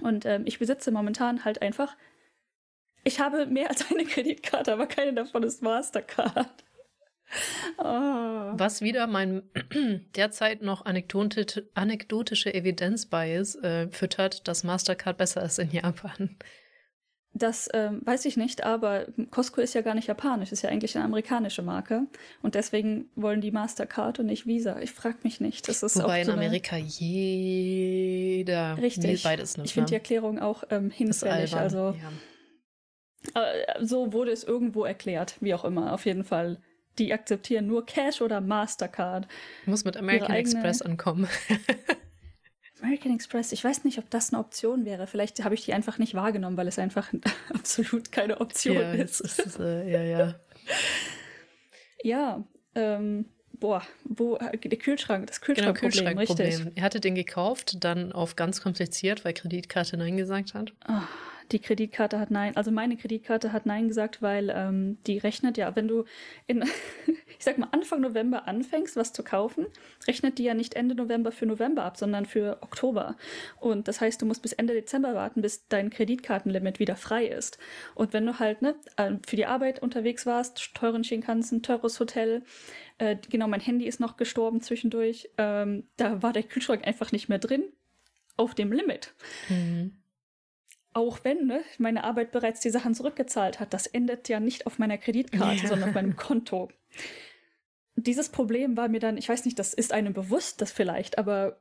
Und 0.00 0.26
ähm, 0.26 0.42
ich 0.46 0.58
besitze 0.58 0.90
momentan 0.90 1.44
halt 1.44 1.62
einfach. 1.62 1.96
Ich 3.04 3.20
habe 3.20 3.46
mehr 3.46 3.68
als 3.68 3.90
eine 3.90 4.04
Kreditkarte, 4.06 4.72
aber 4.72 4.86
keine 4.86 5.12
davon 5.14 5.42
ist 5.42 5.62
Mastercard. 5.62 6.64
oh. 7.78 7.82
Was 7.82 8.80
wieder 8.80 9.06
mein 9.06 9.42
derzeit 10.16 10.62
noch 10.62 10.84
anekdotische 10.84 12.54
Evidenz-Bias 12.54 13.56
äh, 13.56 13.88
füttert, 13.88 14.48
dass 14.48 14.64
Mastercard 14.64 15.18
besser 15.18 15.42
ist 15.42 15.58
in 15.58 15.70
Japan. 15.70 16.36
Das 17.36 17.68
ähm, 17.74 18.00
weiß 18.04 18.26
ich 18.26 18.36
nicht, 18.36 18.62
aber 18.62 19.06
Costco 19.32 19.60
ist 19.60 19.74
ja 19.74 19.80
gar 19.80 19.96
nicht 19.96 20.06
japanisch, 20.06 20.52
ist 20.52 20.62
ja 20.62 20.70
eigentlich 20.70 20.94
eine 20.94 21.04
amerikanische 21.04 21.62
Marke. 21.62 22.06
Und 22.42 22.54
deswegen 22.54 23.10
wollen 23.16 23.40
die 23.40 23.50
Mastercard 23.50 24.20
und 24.20 24.26
nicht 24.26 24.46
Visa. 24.46 24.78
Ich 24.78 24.92
frage 24.92 25.16
mich 25.24 25.40
nicht. 25.40 25.68
Das 25.68 25.82
ist 25.82 25.96
Wobei 25.96 26.20
auch 26.20 26.26
so 26.26 26.30
in 26.30 26.38
Amerika 26.38 26.76
jeder 26.76 28.78
Richtig. 28.80 29.24
beides 29.24 29.56
nimmt. 29.56 29.66
Ich 29.66 29.74
finde 29.74 29.86
ne? 29.86 29.88
die 29.88 29.94
Erklärung 29.94 30.38
auch 30.38 30.62
ähm, 30.70 30.90
hinfällig. 30.90 31.56
Also 31.56 31.96
ja. 33.34 33.42
äh, 33.42 33.84
so 33.84 34.12
wurde 34.12 34.30
es 34.30 34.44
irgendwo 34.44 34.84
erklärt, 34.84 35.34
wie 35.40 35.54
auch 35.54 35.64
immer. 35.64 35.92
Auf 35.92 36.06
jeden 36.06 36.22
Fall. 36.22 36.60
Die 36.98 37.12
akzeptieren 37.12 37.66
nur 37.66 37.84
Cash 37.84 38.22
oder 38.22 38.40
Mastercard. 38.40 39.26
Muss 39.66 39.84
mit 39.84 39.96
American 39.96 40.36
Express 40.36 40.82
ankommen. 40.82 41.26
American 42.84 43.14
Express, 43.14 43.52
ich 43.52 43.64
weiß 43.64 43.84
nicht, 43.84 43.98
ob 43.98 44.10
das 44.10 44.32
eine 44.32 44.40
Option 44.40 44.84
wäre. 44.84 45.06
Vielleicht 45.06 45.42
habe 45.42 45.54
ich 45.54 45.64
die 45.64 45.72
einfach 45.72 45.98
nicht 45.98 46.14
wahrgenommen, 46.14 46.56
weil 46.56 46.68
es 46.68 46.78
einfach 46.78 47.10
absolut 47.54 48.12
keine 48.12 48.40
Option 48.40 48.76
ja, 48.76 48.92
ist. 48.92 49.20
ist 49.20 49.58
äh, 49.58 49.90
ja, 49.90 50.02
ja. 50.02 50.34
ja, 52.02 52.44
ähm, 52.74 53.26
boah, 53.52 53.82
wo, 54.04 54.36
der 54.36 54.78
Kühlschrank, 54.78 55.26
das 55.28 55.40
Kühlschrankproblem, 55.40 56.04
genau, 56.04 56.20
Kühlschrankproblem. 56.20 56.46
richtig. 56.46 56.76
Er 56.76 56.82
hatte 56.82 57.00
den 57.00 57.14
gekauft, 57.14 57.82
dann 57.82 58.12
auf 58.12 58.36
ganz 58.36 58.60
kompliziert, 58.60 59.24
weil 59.24 59.32
Kreditkarte 59.32 59.96
Nein 59.96 60.16
gesagt 60.18 60.52
hat. 60.52 60.72
Oh, 60.86 60.92
die 61.52 61.58
Kreditkarte 61.58 62.18
hat 62.18 62.30
Nein, 62.30 62.56
also 62.56 62.70
meine 62.70 62.96
Kreditkarte 62.96 63.52
hat 63.52 63.66
Nein 63.66 63.88
gesagt, 63.88 64.22
weil 64.22 64.52
ähm, 64.54 64.98
die 65.06 65.18
rechnet 65.18 65.56
ja, 65.56 65.74
wenn 65.76 65.88
du 65.88 66.04
in, 66.46 66.62
ich 67.38 67.44
sag 67.44 67.58
mal, 67.58 67.68
Anfang 67.72 68.00
November 68.00 68.48
anfängst, 68.48 68.96
was 68.96 69.12
zu 69.12 69.22
kaufen, 69.22 69.66
rechnet 70.06 70.38
die 70.38 70.44
ja 70.44 70.54
nicht 70.54 70.74
Ende 70.74 70.94
November 70.94 71.32
für 71.32 71.46
November 71.46 71.84
ab, 71.84 71.96
sondern 71.96 72.26
für 72.26 72.58
Oktober. 72.62 73.16
Und 73.60 73.88
das 73.88 74.00
heißt, 74.00 74.20
du 74.20 74.26
musst 74.26 74.42
bis 74.42 74.52
Ende 74.52 74.74
Dezember 74.74 75.14
warten, 75.14 75.42
bis 75.42 75.68
dein 75.68 75.90
Kreditkartenlimit 75.90 76.78
wieder 76.78 76.96
frei 76.96 77.26
ist. 77.26 77.58
Und 77.94 78.12
wenn 78.12 78.26
du 78.26 78.38
halt 78.38 78.62
ne, 78.62 78.74
äh, 78.96 79.12
für 79.26 79.36
die 79.36 79.46
Arbeit 79.46 79.82
unterwegs 79.82 80.26
warst, 80.26 80.74
teuren 80.74 81.04
Shinkansen, 81.04 81.62
teures 81.62 82.00
Hotel, 82.00 82.42
äh, 82.98 83.16
genau, 83.30 83.48
mein 83.48 83.60
Handy 83.60 83.86
ist 83.86 84.00
noch 84.00 84.16
gestorben 84.16 84.60
zwischendurch, 84.60 85.30
ähm, 85.38 85.84
da 85.96 86.22
war 86.22 86.32
der 86.32 86.42
Kühlschrank 86.42 86.86
einfach 86.86 87.12
nicht 87.12 87.28
mehr 87.28 87.38
drin 87.38 87.64
auf 88.36 88.54
dem 88.54 88.72
Limit. 88.72 89.14
Mhm 89.48 89.96
auch 90.94 91.18
wenn 91.24 91.46
ne, 91.46 91.62
meine 91.78 92.04
Arbeit 92.04 92.32
bereits 92.32 92.60
die 92.60 92.70
Sachen 92.70 92.94
zurückgezahlt 92.94 93.60
hat, 93.60 93.74
das 93.74 93.86
endet 93.86 94.28
ja 94.28 94.40
nicht 94.40 94.66
auf 94.66 94.78
meiner 94.78 94.96
Kreditkarte, 94.96 95.62
ja. 95.62 95.68
sondern 95.68 95.88
auf 95.90 95.94
meinem 95.94 96.16
Konto. 96.16 96.70
Dieses 97.96 98.28
Problem 98.28 98.76
war 98.76 98.88
mir 98.88 99.00
dann, 99.00 99.16
ich 99.16 99.28
weiß 99.28 99.44
nicht, 99.44 99.58
das 99.58 99.74
ist 99.74 99.92
einem 99.92 100.12
bewusst, 100.12 100.60
das 100.60 100.72
vielleicht, 100.72 101.18
aber 101.18 101.58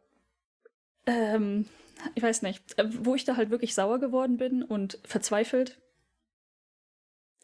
ähm, 1.06 1.68
ich 2.16 2.24
weiß 2.24 2.44
nicht, 2.44 2.78
äh, 2.78 2.86
wo 3.06 3.16
ich 3.16 3.25
da 3.25 3.36
halt 3.36 3.50
wirklich 3.50 3.74
sauer 3.74 4.00
geworden 4.00 4.38
bin 4.38 4.63
und 4.63 5.00
verzweifelt, 5.04 5.80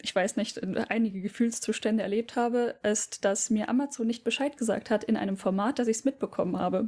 ich 0.02 0.16
weiß 0.16 0.38
nicht, 0.38 0.64
einige 0.90 1.22
Gefühlszustände 1.22 2.04
erlebt 2.04 2.38
habe, 2.38 2.76
ist, 2.84 3.26
dass 3.26 3.50
mir 3.50 3.68
Amazon 3.68 4.08
nicht 4.08 4.24
Bescheid 4.24 4.56
gesagt 4.56 4.90
hat 4.90 5.04
in 5.04 5.18
einem 5.18 5.36
Format, 5.36 5.78
dass 5.78 5.90
ich 5.90 5.98
es 5.98 6.06
mitbekommen 6.06 6.58
habe. 6.58 6.88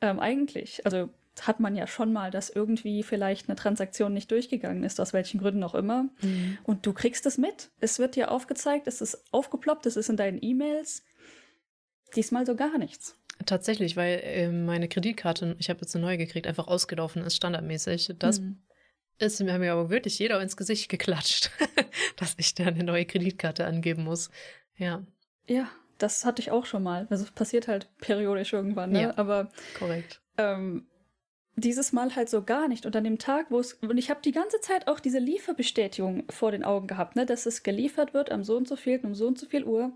Ähm, 0.00 0.18
eigentlich, 0.18 0.86
also 0.86 1.10
hat 1.40 1.60
man 1.60 1.74
ja 1.74 1.86
schon 1.86 2.12
mal, 2.12 2.30
dass 2.30 2.50
irgendwie 2.50 3.02
vielleicht 3.02 3.48
eine 3.48 3.56
Transaktion 3.56 4.12
nicht 4.12 4.30
durchgegangen 4.30 4.84
ist, 4.84 5.00
aus 5.00 5.12
welchen 5.12 5.40
Gründen 5.40 5.62
auch 5.64 5.74
immer. 5.74 6.04
Mhm. 6.20 6.58
Und 6.64 6.84
du 6.86 6.92
kriegst 6.92 7.24
es 7.26 7.38
mit. 7.38 7.70
Es 7.80 7.98
wird 7.98 8.16
dir 8.16 8.30
aufgezeigt, 8.30 8.86
es 8.86 9.00
ist 9.00 9.24
aufgeploppt, 9.32 9.86
es 9.86 9.96
ist 9.96 10.10
in 10.10 10.16
deinen 10.16 10.42
E-Mails. 10.42 11.04
Diesmal 12.14 12.44
so 12.44 12.54
gar 12.54 12.76
nichts. 12.78 13.16
Tatsächlich, 13.46 13.96
weil 13.96 14.20
äh, 14.22 14.48
meine 14.52 14.88
Kreditkarte, 14.88 15.56
ich 15.58 15.70
habe 15.70 15.80
jetzt 15.80 15.96
eine 15.96 16.04
neue 16.04 16.18
gekriegt, 16.18 16.46
einfach 16.46 16.68
ausgelaufen 16.68 17.22
ist, 17.22 17.36
standardmäßig. 17.36 18.14
Das 18.18 18.40
mhm. 18.40 18.58
ist 19.18 19.42
mir 19.42 19.72
aber 19.72 19.90
wirklich 19.90 20.18
jeder 20.18 20.40
ins 20.40 20.56
Gesicht 20.56 20.90
geklatscht, 20.90 21.50
dass 22.16 22.34
ich 22.36 22.54
da 22.54 22.66
eine 22.66 22.84
neue 22.84 23.06
Kreditkarte 23.06 23.64
angeben 23.64 24.04
muss. 24.04 24.30
Ja. 24.76 25.04
Ja, 25.48 25.68
das 25.98 26.24
hatte 26.24 26.42
ich 26.42 26.50
auch 26.50 26.66
schon 26.66 26.82
mal. 26.82 27.06
Also 27.10 27.24
passiert 27.34 27.68
halt 27.68 27.88
periodisch 27.98 28.52
irgendwann, 28.52 28.92
ne? 28.92 29.02
Ja, 29.02 29.16
aber 29.16 29.50
korrekt. 29.78 30.20
Ähm, 30.36 30.86
dieses 31.56 31.92
Mal 31.92 32.16
halt 32.16 32.30
so 32.30 32.42
gar 32.42 32.68
nicht. 32.68 32.86
Und 32.86 32.96
an 32.96 33.04
dem 33.04 33.18
Tag, 33.18 33.46
wo 33.50 33.58
es. 33.58 33.74
Und 33.74 33.98
ich 33.98 34.10
habe 34.10 34.20
die 34.22 34.32
ganze 34.32 34.60
Zeit 34.60 34.88
auch 34.88 35.00
diese 35.00 35.18
Lieferbestätigung 35.18 36.24
vor 36.30 36.50
den 36.50 36.64
Augen 36.64 36.86
gehabt, 36.86 37.16
ne, 37.16 37.26
dass 37.26 37.46
es 37.46 37.62
geliefert 37.62 38.14
wird 38.14 38.30
am 38.30 38.42
so 38.42 38.56
und 38.56 38.66
so 38.66 38.76
viel, 38.76 39.00
um 39.02 39.14
so 39.14 39.26
und 39.26 39.38
so 39.38 39.46
viel 39.46 39.64
Uhr. 39.64 39.92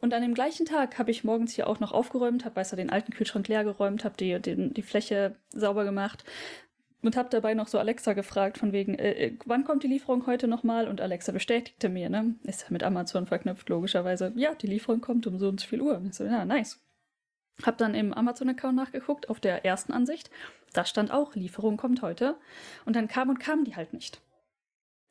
Und 0.00 0.14
an 0.14 0.22
dem 0.22 0.34
gleichen 0.34 0.66
Tag 0.66 0.98
habe 0.98 1.10
ich 1.10 1.24
morgens 1.24 1.54
hier 1.54 1.68
auch 1.68 1.80
noch 1.80 1.92
aufgeräumt, 1.92 2.44
habe 2.44 2.56
weißt 2.56 2.72
du, 2.72 2.76
den 2.76 2.90
alten 2.90 3.12
Kühlschrank 3.12 3.46
leer 3.48 3.64
geräumt, 3.64 4.04
habe 4.04 4.16
die, 4.16 4.40
die, 4.40 4.72
die 4.72 4.82
Fläche 4.82 5.36
sauber 5.52 5.84
gemacht 5.84 6.24
und 7.02 7.16
habe 7.16 7.28
dabei 7.30 7.54
noch 7.54 7.68
so 7.68 7.78
Alexa 7.78 8.12
gefragt, 8.12 8.58
von 8.58 8.72
wegen, 8.72 8.94
äh, 8.98 9.12
äh 9.12 9.38
wann 9.44 9.64
kommt 9.64 9.84
die 9.84 9.88
Lieferung 9.88 10.26
heute 10.26 10.48
nochmal? 10.48 10.88
Und 10.88 11.00
Alexa 11.00 11.32
bestätigte 11.32 11.88
mir, 11.88 12.10
ne? 12.10 12.34
Ist 12.42 12.70
mit 12.70 12.82
Amazon 12.82 13.26
verknüpft, 13.26 13.68
logischerweise. 13.68 14.32
Ja, 14.36 14.54
die 14.54 14.66
Lieferung 14.66 15.00
kommt 15.00 15.26
um 15.26 15.38
so 15.38 15.48
und 15.48 15.60
so 15.60 15.66
viel 15.66 15.80
Uhr. 15.80 15.96
Und 15.96 16.06
ich 16.06 16.14
so, 16.14 16.24
ja, 16.24 16.44
nice. 16.44 16.80
Hab 17.62 17.78
dann 17.78 17.94
im 17.94 18.12
Amazon-Account 18.12 18.76
nachgeguckt, 18.76 19.30
auf 19.30 19.40
der 19.40 19.64
ersten 19.64 19.92
Ansicht. 19.92 20.30
Da 20.76 20.84
stand 20.84 21.10
auch, 21.10 21.34
Lieferung 21.34 21.76
kommt 21.76 22.02
heute. 22.02 22.36
Und 22.84 22.96
dann 22.96 23.08
kam 23.08 23.30
und 23.30 23.38
kam 23.38 23.64
die 23.64 23.76
halt 23.76 23.92
nicht. 23.92 24.20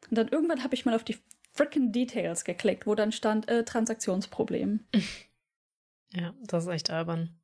Und 0.10 0.17
dann 0.17 0.27
irgendwann 0.27 0.63
habe 0.63 0.75
ich 0.75 0.86
mal 0.86 0.95
auf 0.95 1.03
die 1.03 1.17
freaking 1.51 1.91
Details 1.91 2.43
geklickt, 2.43 2.86
wo 2.86 2.95
dann 2.95 3.12
stand, 3.12 3.50
äh, 3.50 3.63
Transaktionsproblem. 3.63 4.86
Ja, 6.13 6.34
das 6.43 6.65
ist 6.65 6.69
echt 6.69 6.89
albern. 6.91 7.36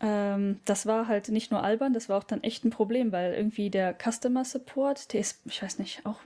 Ähm, 0.00 0.60
das 0.64 0.86
war 0.86 1.06
halt 1.06 1.28
nicht 1.28 1.50
nur 1.50 1.62
albern, 1.62 1.92
das 1.92 2.08
war 2.08 2.18
auch 2.18 2.24
dann 2.24 2.42
echt 2.42 2.64
ein 2.64 2.70
Problem, 2.70 3.12
weil 3.12 3.34
irgendwie 3.34 3.70
der 3.70 3.96
Customer 3.96 4.44
Support, 4.44 5.12
der 5.12 5.20
ist, 5.20 5.42
ich 5.44 5.62
weiß 5.62 5.78
nicht, 5.78 6.06
auch 6.06 6.20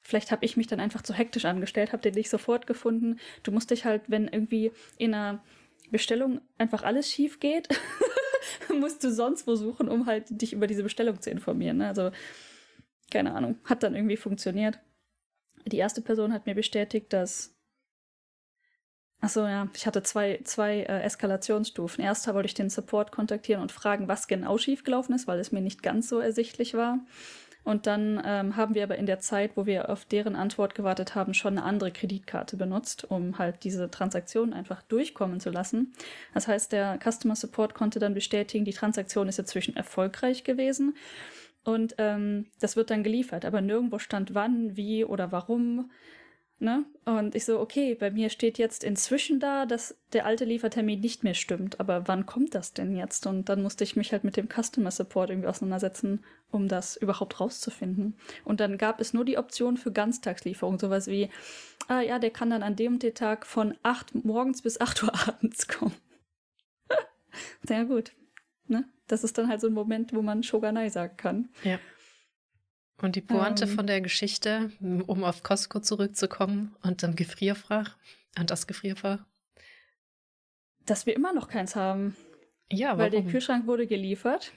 Vielleicht 0.00 0.30
habe 0.30 0.42
ich 0.46 0.56
mich 0.56 0.66
dann 0.66 0.80
einfach 0.80 1.02
zu 1.02 1.12
hektisch 1.12 1.44
angestellt, 1.44 1.92
habe 1.92 2.00
den 2.00 2.14
nicht 2.14 2.30
sofort 2.30 2.66
gefunden. 2.66 3.18
Du 3.42 3.52
musst 3.52 3.70
dich 3.70 3.84
halt, 3.84 4.04
wenn 4.06 4.26
irgendwie 4.26 4.72
in 4.96 5.12
einer 5.12 5.44
Bestellung 5.90 6.40
einfach 6.56 6.82
alles 6.82 7.10
schief 7.10 7.40
geht, 7.40 7.68
musst 8.80 9.04
du 9.04 9.12
sonst 9.12 9.46
wo 9.46 9.56
suchen, 9.56 9.88
um 9.88 10.06
halt 10.06 10.26
dich 10.30 10.52
über 10.52 10.66
diese 10.66 10.82
Bestellung 10.82 11.20
zu 11.20 11.30
informieren. 11.30 11.78
Ne? 11.78 11.88
Also, 11.88 12.10
keine 13.10 13.34
Ahnung, 13.34 13.58
hat 13.64 13.82
dann 13.82 13.94
irgendwie 13.94 14.16
funktioniert. 14.16 14.78
Die 15.66 15.78
erste 15.78 16.00
Person 16.00 16.32
hat 16.32 16.46
mir 16.46 16.54
bestätigt, 16.54 17.12
dass. 17.12 17.54
Achso, 19.20 19.46
ja, 19.46 19.68
ich 19.74 19.86
hatte 19.86 20.04
zwei, 20.04 20.40
zwei 20.44 20.82
äh, 20.82 21.02
Eskalationsstufen. 21.02 22.04
Erster 22.04 22.34
wollte 22.34 22.46
ich 22.46 22.54
den 22.54 22.70
Support 22.70 23.10
kontaktieren 23.10 23.62
und 23.62 23.72
fragen, 23.72 24.06
was 24.06 24.28
genau 24.28 24.58
schiefgelaufen 24.58 25.14
ist, 25.14 25.26
weil 25.26 25.40
es 25.40 25.50
mir 25.50 25.60
nicht 25.60 25.82
ganz 25.82 26.08
so 26.08 26.20
ersichtlich 26.20 26.74
war. 26.74 27.00
Und 27.64 27.86
dann 27.86 28.22
ähm, 28.24 28.56
haben 28.56 28.74
wir 28.74 28.82
aber 28.82 28.96
in 28.96 29.06
der 29.06 29.18
Zeit, 29.18 29.56
wo 29.56 29.66
wir 29.66 29.90
auf 29.90 30.04
deren 30.04 30.36
Antwort 30.36 30.74
gewartet 30.74 31.14
haben, 31.14 31.34
schon 31.34 31.58
eine 31.58 31.66
andere 31.66 31.90
Kreditkarte 31.90 32.56
benutzt, 32.56 33.04
um 33.10 33.38
halt 33.38 33.64
diese 33.64 33.90
Transaktion 33.90 34.52
einfach 34.54 34.82
durchkommen 34.82 35.38
zu 35.38 35.50
lassen. 35.50 35.92
Das 36.32 36.48
heißt, 36.48 36.72
der 36.72 36.98
Customer 36.98 37.36
Support 37.36 37.74
konnte 37.74 37.98
dann 37.98 38.14
bestätigen, 38.14 38.64
die 38.64 38.72
Transaktion 38.72 39.28
ist 39.28 39.38
inzwischen 39.38 39.76
erfolgreich 39.76 40.44
gewesen. 40.44 40.96
Und 41.64 41.96
ähm, 41.98 42.46
das 42.60 42.76
wird 42.76 42.90
dann 42.90 43.02
geliefert, 43.02 43.44
aber 43.44 43.60
nirgendwo 43.60 43.98
stand 43.98 44.34
wann, 44.34 44.76
wie 44.76 45.04
oder 45.04 45.32
warum. 45.32 45.90
Ne? 46.60 46.84
Und 47.04 47.36
ich 47.36 47.44
so, 47.44 47.60
okay, 47.60 47.94
bei 47.94 48.10
mir 48.10 48.30
steht 48.30 48.58
jetzt 48.58 48.82
inzwischen 48.82 49.38
da, 49.38 49.64
dass 49.64 49.96
der 50.12 50.26
alte 50.26 50.44
Liefertermin 50.44 50.98
nicht 50.98 51.22
mehr 51.22 51.34
stimmt. 51.34 51.78
Aber 51.78 52.08
wann 52.08 52.26
kommt 52.26 52.56
das 52.56 52.72
denn 52.72 52.96
jetzt? 52.96 53.28
Und 53.28 53.48
dann 53.48 53.62
musste 53.62 53.84
ich 53.84 53.94
mich 53.94 54.10
halt 54.10 54.24
mit 54.24 54.36
dem 54.36 54.48
Customer 54.48 54.90
Support 54.90 55.30
irgendwie 55.30 55.46
auseinandersetzen, 55.46 56.24
um 56.50 56.66
das 56.66 56.96
überhaupt 56.96 57.38
rauszufinden. 57.38 58.16
Und 58.44 58.58
dann 58.58 58.76
gab 58.76 59.00
es 59.00 59.14
nur 59.14 59.24
die 59.24 59.38
Option 59.38 59.76
für 59.76 59.92
Ganztagslieferung, 59.92 60.80
sowas 60.80 61.06
wie, 61.06 61.30
ah 61.86 62.00
ja, 62.00 62.18
der 62.18 62.30
kann 62.30 62.50
dann 62.50 62.64
an 62.64 62.74
dem 62.74 62.94
und 62.94 63.04
dem 63.04 63.14
Tag 63.14 63.46
von 63.46 63.76
8 63.84 64.24
morgens 64.24 64.62
bis 64.62 64.80
8 64.80 65.04
Uhr 65.04 65.12
abends 65.28 65.68
kommen. 65.68 65.94
Sehr 67.62 67.84
gut. 67.84 68.10
Ne? 68.66 68.84
Das 69.06 69.22
ist 69.22 69.38
dann 69.38 69.48
halt 69.48 69.60
so 69.60 69.68
ein 69.68 69.74
Moment, 69.74 70.12
wo 70.12 70.22
man 70.22 70.42
Shogunai 70.42 70.88
sagen 70.88 71.16
kann. 71.16 71.48
Ja. 71.62 71.78
Und 73.00 73.14
die 73.14 73.20
Pointe 73.20 73.64
ähm, 73.64 73.70
von 73.70 73.86
der 73.86 74.00
Geschichte, 74.00 74.72
um 74.80 75.22
auf 75.22 75.42
Costco 75.42 75.80
zurückzukommen 75.80 76.74
und 76.82 77.02
dem 77.02 77.14
Gefrierfach, 77.14 77.96
und 78.38 78.50
das 78.50 78.66
Gefrierfach? 78.66 79.24
Dass 80.86 81.06
wir 81.06 81.14
immer 81.14 81.32
noch 81.32 81.48
keins 81.48 81.76
haben. 81.76 82.16
Ja, 82.70 82.88
warum? 82.88 83.00
Weil 83.00 83.10
der 83.10 83.22
Kühlschrank 83.24 83.66
wurde 83.66 83.86
geliefert, 83.86 84.52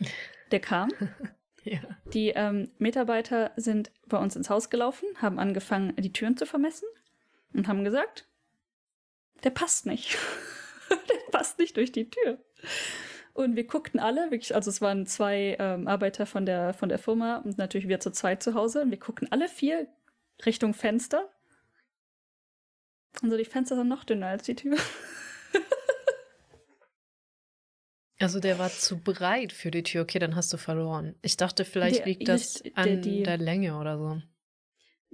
der 0.52 0.60
kam. 0.60 0.90
ja. 1.64 1.80
Die 2.14 2.30
ähm, 2.30 2.72
Mitarbeiter 2.78 3.52
sind 3.56 3.92
bei 4.08 4.18
uns 4.18 4.36
ins 4.36 4.50
Haus 4.50 4.70
gelaufen, 4.70 5.08
haben 5.18 5.40
angefangen, 5.40 5.96
die 5.98 6.14
Türen 6.14 6.38
zu 6.38 6.46
vermessen 6.46 6.88
und 7.54 7.68
haben 7.68 7.84
gesagt, 7.84 8.28
der 9.44 9.52
passt 9.52 9.86
nicht. 9.86 10.18
der 10.90 11.32
passt 11.32 11.60
nicht 11.60 11.78
durch 11.78 11.92
die 11.92 12.10
Tür. 12.10 12.38
Und 13.34 13.56
wir 13.56 13.66
guckten 13.66 14.00
alle, 14.00 14.32
wirklich, 14.32 14.54
also 14.56 14.70
es 14.70 14.82
waren 14.82 15.06
zwei 15.06 15.56
ähm, 15.60 15.88
Arbeiter 15.88 16.26
von 16.26 16.46
der, 16.46 16.74
von 16.74 16.90
der 16.90 17.00
Firma 17.00 17.38
und 17.38 17.58
natürlich 17.58 17.88
wir 17.88 18.00
zu 18.00 18.12
zweit 18.12 18.44
zu 18.44 18.54
Hause. 18.54 18.82
Und 18.82 18.92
wir 18.92 19.00
guckten 19.00 19.32
alle 19.32 19.48
vier 19.48 19.88
Richtung 20.46 20.74
Fenster. 20.74 21.30
Und 23.22 23.30
so 23.30 23.38
die 23.38 23.46
Fenster 23.46 23.76
sind 23.76 23.88
noch 23.88 24.04
dünner 24.04 24.28
als 24.28 24.44
die 24.44 24.56
Tür. 24.56 24.78
Also 28.22 28.40
der 28.40 28.60
war 28.60 28.70
zu 28.70 29.00
breit 29.00 29.52
für 29.52 29.72
die 29.72 29.84
Tür. 29.84 30.04
Okay, 30.04 30.20
dann 30.20 30.36
hast 30.36 30.54
du 30.54 30.58
verloren. 30.58 31.16
Ich 31.22 31.38
dachte, 31.38 31.66
vielleicht 31.66 32.00
der, 32.00 32.06
liegt 32.06 32.28
das 32.28 32.64
an 32.76 32.86
der, 32.86 32.98
die, 32.98 33.24
der 33.24 33.38
Länge 33.38 33.78
oder 33.78 33.98
so. 33.98 34.22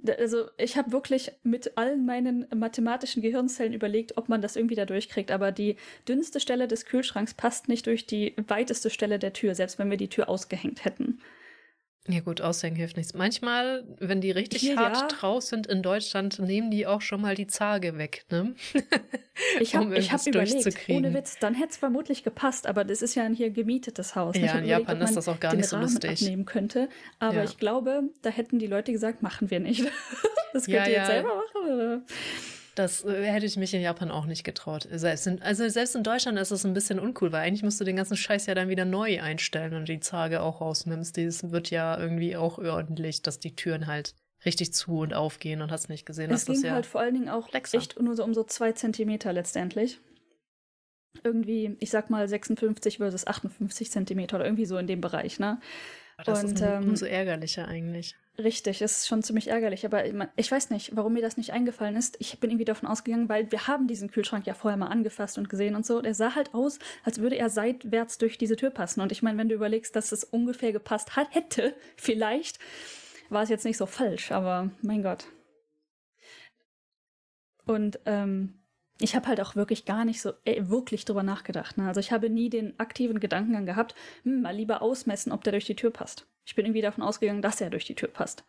Also 0.06 0.48
ich 0.58 0.76
habe 0.76 0.92
wirklich 0.92 1.32
mit 1.42 1.76
allen 1.76 2.06
meinen 2.06 2.46
mathematischen 2.54 3.20
Gehirnzellen 3.20 3.72
überlegt, 3.72 4.16
ob 4.16 4.28
man 4.28 4.40
das 4.40 4.54
irgendwie 4.54 4.76
da 4.76 4.84
durchkriegt. 4.84 5.30
Aber 5.32 5.50
die 5.50 5.76
dünnste 6.06 6.38
Stelle 6.40 6.68
des 6.68 6.84
Kühlschranks 6.84 7.34
passt 7.34 7.68
nicht 7.68 7.86
durch 7.86 8.06
die 8.06 8.34
weiteste 8.46 8.90
Stelle 8.90 9.18
der 9.18 9.32
Tür, 9.32 9.54
selbst 9.54 9.78
wenn 9.78 9.90
wir 9.90 9.96
die 9.96 10.08
Tür 10.08 10.28
ausgehängt 10.28 10.84
hätten. 10.84 11.20
Ja 12.10 12.20
gut, 12.20 12.40
aushängen 12.40 12.76
hilft 12.76 12.96
nichts. 12.96 13.12
Manchmal, 13.12 13.84
wenn 13.98 14.22
die 14.22 14.30
richtig 14.30 14.62
Hier, 14.62 14.76
hart 14.76 14.96
ja. 14.96 15.08
drauf 15.08 15.42
sind 15.42 15.66
in 15.66 15.82
Deutschland, 15.82 16.38
nehmen 16.38 16.70
die 16.70 16.86
auch 16.86 17.02
schon 17.02 17.20
mal 17.20 17.34
die 17.34 17.46
Zarge 17.46 17.98
weg, 17.98 18.24
ne? 18.30 18.54
Ich 19.60 19.76
habe 19.76 19.86
um 19.86 19.92
hab 19.94 20.26
überlegt, 20.26 20.88
ohne 20.88 21.14
Witz, 21.14 21.36
dann 21.38 21.54
hätte 21.54 21.70
es 21.70 21.76
vermutlich 21.76 22.24
gepasst, 22.24 22.66
aber 22.66 22.82
das 22.82 23.02
ist 23.02 23.14
ja 23.14 23.22
ein 23.22 23.34
hier 23.34 23.50
gemietetes 23.50 24.16
Haus. 24.16 24.34
Ja, 24.34 24.42
in 24.42 24.48
überlegt, 24.48 24.68
Japan 24.68 25.00
ist 25.00 25.16
das 25.16 25.28
auch 25.28 25.38
gar 25.38 25.54
nicht 25.54 25.68
so 25.68 25.76
Rahmen 25.76 25.88
lustig. 25.88 26.10
abnehmen 26.10 26.44
könnte, 26.44 26.88
aber 27.20 27.36
ja. 27.36 27.44
ich 27.44 27.56
glaube, 27.56 28.02
da 28.22 28.30
hätten 28.30 28.58
die 28.58 28.66
Leute 28.66 28.90
gesagt, 28.90 29.22
machen 29.22 29.48
wir 29.48 29.60
nicht. 29.60 29.84
das 30.52 30.64
könnt 30.64 30.78
ja, 30.78 30.86
ihr 30.86 30.92
jetzt 30.92 31.06
selber 31.06 31.42
machen? 31.54 32.04
Das 32.78 33.04
äh, 33.04 33.24
hätte 33.24 33.44
ich 33.44 33.56
mich 33.56 33.74
in 33.74 33.80
Japan 33.80 34.12
auch 34.12 34.26
nicht 34.26 34.44
getraut. 34.44 34.86
Selbst 34.88 35.26
in, 35.26 35.42
also 35.42 35.68
selbst 35.68 35.96
in 35.96 36.04
Deutschland 36.04 36.38
ist 36.38 36.52
es 36.52 36.64
ein 36.64 36.74
bisschen 36.74 37.00
uncool, 37.00 37.32
weil 37.32 37.42
eigentlich 37.42 37.64
musst 37.64 37.80
du 37.80 37.84
den 37.84 37.96
ganzen 37.96 38.16
Scheiß 38.16 38.46
ja 38.46 38.54
dann 38.54 38.68
wieder 38.68 38.84
neu 38.84 39.20
einstellen 39.20 39.74
und 39.74 39.88
die 39.88 39.98
Zarge 39.98 40.40
auch 40.40 40.60
rausnimmst. 40.60 41.16
Das 41.16 41.50
wird 41.50 41.70
ja 41.70 41.98
irgendwie 41.98 42.36
auch 42.36 42.58
ordentlich, 42.58 43.22
dass 43.22 43.40
die 43.40 43.56
Türen 43.56 43.88
halt 43.88 44.14
richtig 44.44 44.72
zu 44.74 45.00
und 45.00 45.12
aufgehen 45.12 45.60
und 45.60 45.72
hast 45.72 45.88
nicht 45.88 46.06
gesehen. 46.06 46.30
Es 46.30 46.44
ging 46.44 46.62
ja 46.62 46.72
halt 46.72 46.86
vor 46.86 47.00
allen 47.00 47.14
Dingen 47.14 47.28
auch 47.28 47.48
flexer. 47.48 47.78
echt 47.78 48.00
nur 48.00 48.14
so 48.14 48.22
um 48.22 48.32
so 48.32 48.44
zwei 48.44 48.70
Zentimeter 48.70 49.32
letztendlich. 49.32 49.98
Irgendwie, 51.24 51.76
ich 51.80 51.90
sag 51.90 52.10
mal 52.10 52.28
56 52.28 52.98
versus 52.98 53.26
58 53.26 53.90
Zentimeter 53.90 54.36
oder 54.36 54.44
irgendwie 54.44 54.66
so 54.66 54.78
in 54.78 54.86
dem 54.86 55.00
Bereich, 55.00 55.40
ne? 55.40 55.60
Das 56.24 56.44
und, 56.44 56.52
ist 56.52 56.62
ähm, 56.62 56.90
umso 56.90 57.06
ärgerlicher 57.06 57.66
eigentlich. 57.66 58.14
Richtig, 58.40 58.82
ist 58.82 59.08
schon 59.08 59.24
ziemlich 59.24 59.48
ärgerlich. 59.48 59.84
Aber 59.84 60.04
ich 60.36 60.50
weiß 60.50 60.70
nicht, 60.70 60.94
warum 60.94 61.14
mir 61.14 61.22
das 61.22 61.36
nicht 61.36 61.52
eingefallen 61.52 61.96
ist. 61.96 62.16
Ich 62.20 62.38
bin 62.38 62.50
irgendwie 62.50 62.64
davon 62.64 62.88
ausgegangen, 62.88 63.28
weil 63.28 63.50
wir 63.50 63.66
haben 63.66 63.88
diesen 63.88 64.12
Kühlschrank 64.12 64.46
ja 64.46 64.54
vorher 64.54 64.76
mal 64.76 64.86
angefasst 64.86 65.38
und 65.38 65.48
gesehen 65.48 65.74
und 65.74 65.84
so. 65.84 66.00
Der 66.00 66.14
sah 66.14 66.36
halt 66.36 66.54
aus, 66.54 66.78
als 67.02 67.20
würde 67.20 67.36
er 67.36 67.50
seitwärts 67.50 68.16
durch 68.18 68.38
diese 68.38 68.54
Tür 68.54 68.70
passen. 68.70 69.00
Und 69.00 69.10
ich 69.10 69.22
meine, 69.22 69.38
wenn 69.38 69.48
du 69.48 69.56
überlegst, 69.56 69.96
dass 69.96 70.12
es 70.12 70.22
ungefähr 70.22 70.70
gepasst 70.70 71.16
hat, 71.16 71.34
hätte, 71.34 71.74
vielleicht, 71.96 72.60
war 73.28 73.42
es 73.42 73.48
jetzt 73.48 73.64
nicht 73.64 73.76
so 73.76 73.86
falsch. 73.86 74.30
Aber 74.30 74.70
mein 74.82 75.02
Gott. 75.02 75.26
Und 77.66 77.98
ähm, 78.06 78.54
ich 79.00 79.16
habe 79.16 79.26
halt 79.26 79.40
auch 79.40 79.56
wirklich 79.56 79.84
gar 79.84 80.04
nicht 80.04 80.22
so 80.22 80.32
äh, 80.44 80.68
wirklich 80.68 81.04
drüber 81.04 81.24
nachgedacht. 81.24 81.76
Ne? 81.76 81.88
Also 81.88 81.98
ich 81.98 82.12
habe 82.12 82.30
nie 82.30 82.50
den 82.50 82.78
aktiven 82.78 83.18
Gedankengang 83.18 83.66
gehabt, 83.66 83.96
hm, 84.22 84.42
mal 84.42 84.54
lieber 84.54 84.80
ausmessen, 84.80 85.32
ob 85.32 85.42
der 85.42 85.52
durch 85.52 85.66
die 85.66 85.76
Tür 85.76 85.90
passt. 85.90 86.28
Ich 86.48 86.54
bin 86.54 86.64
irgendwie 86.64 86.80
davon 86.80 87.04
ausgegangen, 87.04 87.42
dass 87.42 87.60
er 87.60 87.68
durch 87.68 87.84
die 87.84 87.94
Tür 87.94 88.08
passt. 88.08 88.42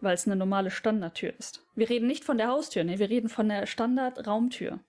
Weil 0.00 0.14
es 0.14 0.26
eine 0.26 0.36
normale 0.36 0.70
Standardtür 0.70 1.34
ist. 1.38 1.62
Wir 1.74 1.90
reden 1.90 2.06
nicht 2.06 2.24
von 2.24 2.38
der 2.38 2.48
Haustür, 2.48 2.82
ne? 2.82 2.98
wir 2.98 3.10
reden 3.10 3.28
von 3.28 3.46
der 3.50 3.66
Standardraumtür. 3.66 4.80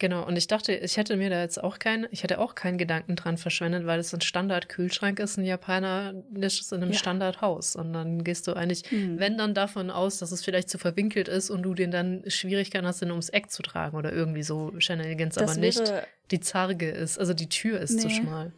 Genau, 0.00 0.26
und 0.26 0.36
ich 0.36 0.48
dachte, 0.48 0.74
ich 0.74 0.96
hätte 0.96 1.16
mir 1.16 1.30
da 1.30 1.40
jetzt 1.40 1.62
auch 1.62 1.78
keinen, 1.78 2.08
ich 2.10 2.24
hätte 2.24 2.40
auch 2.40 2.56
keinen 2.56 2.76
Gedanken 2.76 3.14
dran 3.14 3.38
verschwendet, 3.38 3.86
weil 3.86 4.00
es 4.00 4.12
ein 4.12 4.20
Standardkühlschrank 4.20 5.20
ist, 5.20 5.36
ein 5.36 5.44
Japaner 5.44 6.24
ist 6.34 6.72
in 6.72 6.82
einem 6.82 6.90
ja. 6.90 6.98
Standardhaus. 6.98 7.76
Und 7.76 7.92
dann 7.92 8.24
gehst 8.24 8.48
du 8.48 8.54
eigentlich, 8.54 8.82
hm. 8.88 9.20
wenn 9.20 9.38
dann 9.38 9.54
davon 9.54 9.92
aus, 9.92 10.18
dass 10.18 10.32
es 10.32 10.44
vielleicht 10.44 10.68
zu 10.68 10.78
verwinkelt 10.78 11.28
ist 11.28 11.50
und 11.50 11.62
du 11.62 11.74
den 11.74 11.92
dann 11.92 12.24
Schwierigkeiten 12.26 12.84
hast, 12.84 13.00
den 13.00 13.12
ums 13.12 13.28
Eck 13.28 13.52
zu 13.52 13.62
tragen 13.62 13.96
oder 13.96 14.12
irgendwie 14.12 14.42
so 14.42 14.72
Shenanigans, 14.78 15.38
aber 15.38 15.54
nicht 15.54 15.92
die 16.32 16.40
Zarge 16.40 16.90
ist, 16.90 17.16
also 17.20 17.32
die 17.32 17.48
Tür 17.48 17.78
ist 17.78 17.92
nee. 17.92 18.00
zu 18.00 18.10
schmal. 18.10 18.52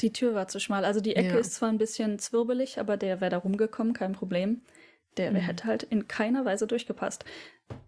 Die 0.00 0.12
Tür 0.12 0.34
war 0.34 0.48
zu 0.48 0.60
schmal. 0.60 0.84
Also 0.84 1.00
die 1.00 1.16
Ecke 1.16 1.34
ja. 1.34 1.38
ist 1.38 1.54
zwar 1.54 1.68
ein 1.68 1.78
bisschen 1.78 2.18
zwirbelig, 2.18 2.78
aber 2.78 2.96
der 2.96 3.20
wäre 3.20 3.30
da 3.30 3.38
rumgekommen, 3.38 3.92
kein 3.92 4.12
Problem. 4.12 4.62
Der 5.16 5.32
mhm. 5.32 5.36
hätte 5.36 5.64
halt 5.64 5.82
in 5.82 6.06
keiner 6.06 6.44
Weise 6.44 6.66
durchgepasst. 6.66 7.24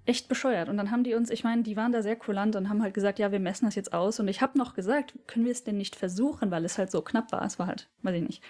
Echt 0.04 0.28
bescheuert. 0.28 0.68
Und 0.68 0.76
dann 0.76 0.90
haben 0.90 1.04
die 1.04 1.14
uns, 1.14 1.30
ich 1.30 1.44
meine, 1.44 1.62
die 1.62 1.76
waren 1.76 1.92
da 1.92 2.02
sehr 2.02 2.16
kulant 2.16 2.56
und 2.56 2.68
haben 2.68 2.82
halt 2.82 2.94
gesagt, 2.94 3.18
ja, 3.18 3.30
wir 3.30 3.38
messen 3.38 3.66
das 3.66 3.76
jetzt 3.76 3.92
aus. 3.92 4.18
Und 4.18 4.28
ich 4.28 4.40
habe 4.40 4.58
noch 4.58 4.74
gesagt, 4.74 5.14
können 5.26 5.44
wir 5.44 5.52
es 5.52 5.64
denn 5.64 5.76
nicht 5.76 5.94
versuchen, 5.94 6.50
weil 6.50 6.64
es 6.64 6.76
halt 6.76 6.90
so 6.90 7.00
knapp 7.02 7.30
war. 7.32 7.44
Es 7.44 7.58
war 7.58 7.66
halt, 7.66 7.88
weiß 8.02 8.16
ich 8.16 8.22
nicht. 8.22 8.42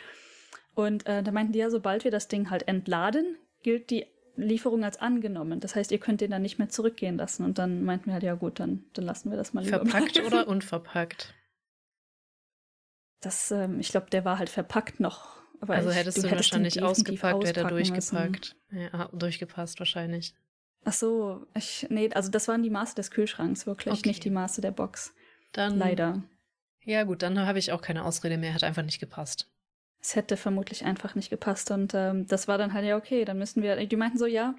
Und 0.75 1.07
äh, 1.07 1.23
da 1.23 1.31
meinten 1.31 1.53
die 1.53 1.59
ja, 1.59 1.69
sobald 1.69 2.05
wir 2.05 2.11
das 2.11 2.29
Ding 2.29 2.49
halt 2.49 2.67
entladen, 2.67 3.37
gilt 3.63 3.91
die 3.91 4.07
Lieferung 4.37 4.85
als 4.85 4.99
angenommen. 4.99 5.61
Das 5.61 5.77
heißt, 5.77 5.93
ihr 5.93 5.99
könnt 5.99 6.21
den 6.21 6.31
dann 6.31 6.43
nicht 6.43 6.59
mehr 6.59 6.71
zurückgehen 6.71 7.19
lassen. 7.19 7.45
Und 7.45 7.59
dann 7.59 7.85
meinten 7.85 8.07
wir 8.07 8.15
halt, 8.15 8.23
ja 8.23 8.35
gut, 8.35 8.61
dann, 8.61 8.85
dann 8.95 9.05
lassen 9.05 9.31
wir 9.31 9.37
das 9.37 9.53
mal 9.53 9.65
lieber. 9.65 9.85
Verpackt 9.85 10.25
oder 10.25 10.49
unverpackt? 10.49 11.35
Das, 13.21 13.51
ähm, 13.51 13.81
ich 13.81 13.91
glaube, 13.91 14.09
der 14.11 14.25
war 14.25 14.39
halt 14.39 14.49
verpackt 14.49 15.01
noch 15.01 15.41
aber 15.61 15.75
also 15.75 15.91
hättest 15.91 16.19
du, 16.19 16.23
du 16.23 16.29
hättest 16.29 16.53
wahrscheinlich 16.53 16.83
ausgepackt, 16.83 17.47
hätte 17.47 17.61
er 17.61 17.69
durchgepackt. 17.69 18.57
Ja, 18.71 19.11
durchgepasst 19.13 19.79
wahrscheinlich. 19.79 20.35
Ach 20.85 20.93
so, 20.95 21.47
ich, 21.55 21.87
nee, 21.91 22.11
also 22.15 22.31
das 22.31 22.49
waren 22.49 22.63
die 22.63 22.71
Maße 22.71 22.95
des 22.95 23.11
Kühlschranks, 23.11 23.67
wirklich, 23.67 23.93
okay. 23.99 24.09
nicht 24.09 24.25
die 24.25 24.31
Maße 24.31 24.63
der 24.63 24.71
Box. 24.71 25.15
Dann, 25.53 25.77
Leider. 25.77 26.23
Ja, 26.85 27.03
gut, 27.03 27.23
dann 27.23 27.39
habe 27.39 27.59
ich 27.59 27.73
auch 27.73 27.83
keine 27.83 28.05
Ausrede 28.05 28.39
mehr, 28.39 28.55
hat 28.55 28.65
einfach 28.65 28.83
nicht 28.83 29.01
gepasst. 29.01 29.51
Es 30.01 30.17
hätte 30.17 30.39
vermutlich 30.39 30.87
einfach 30.87 31.15
nicht 31.15 31.29
gepasst 31.29 31.71
und 31.71 31.93
ähm, 31.95 32.27
das 32.27 32.49
war 32.49 32.57
dann 32.57 32.73
halt 32.73 32.87
ja 32.87 32.97
okay, 32.97 33.27
dann 33.27 33.37
müssen 33.37 33.63
wir, 33.63 33.77
die 33.85 33.97
meinten 33.97 34.17
so, 34.17 34.25
ja, 34.25 34.55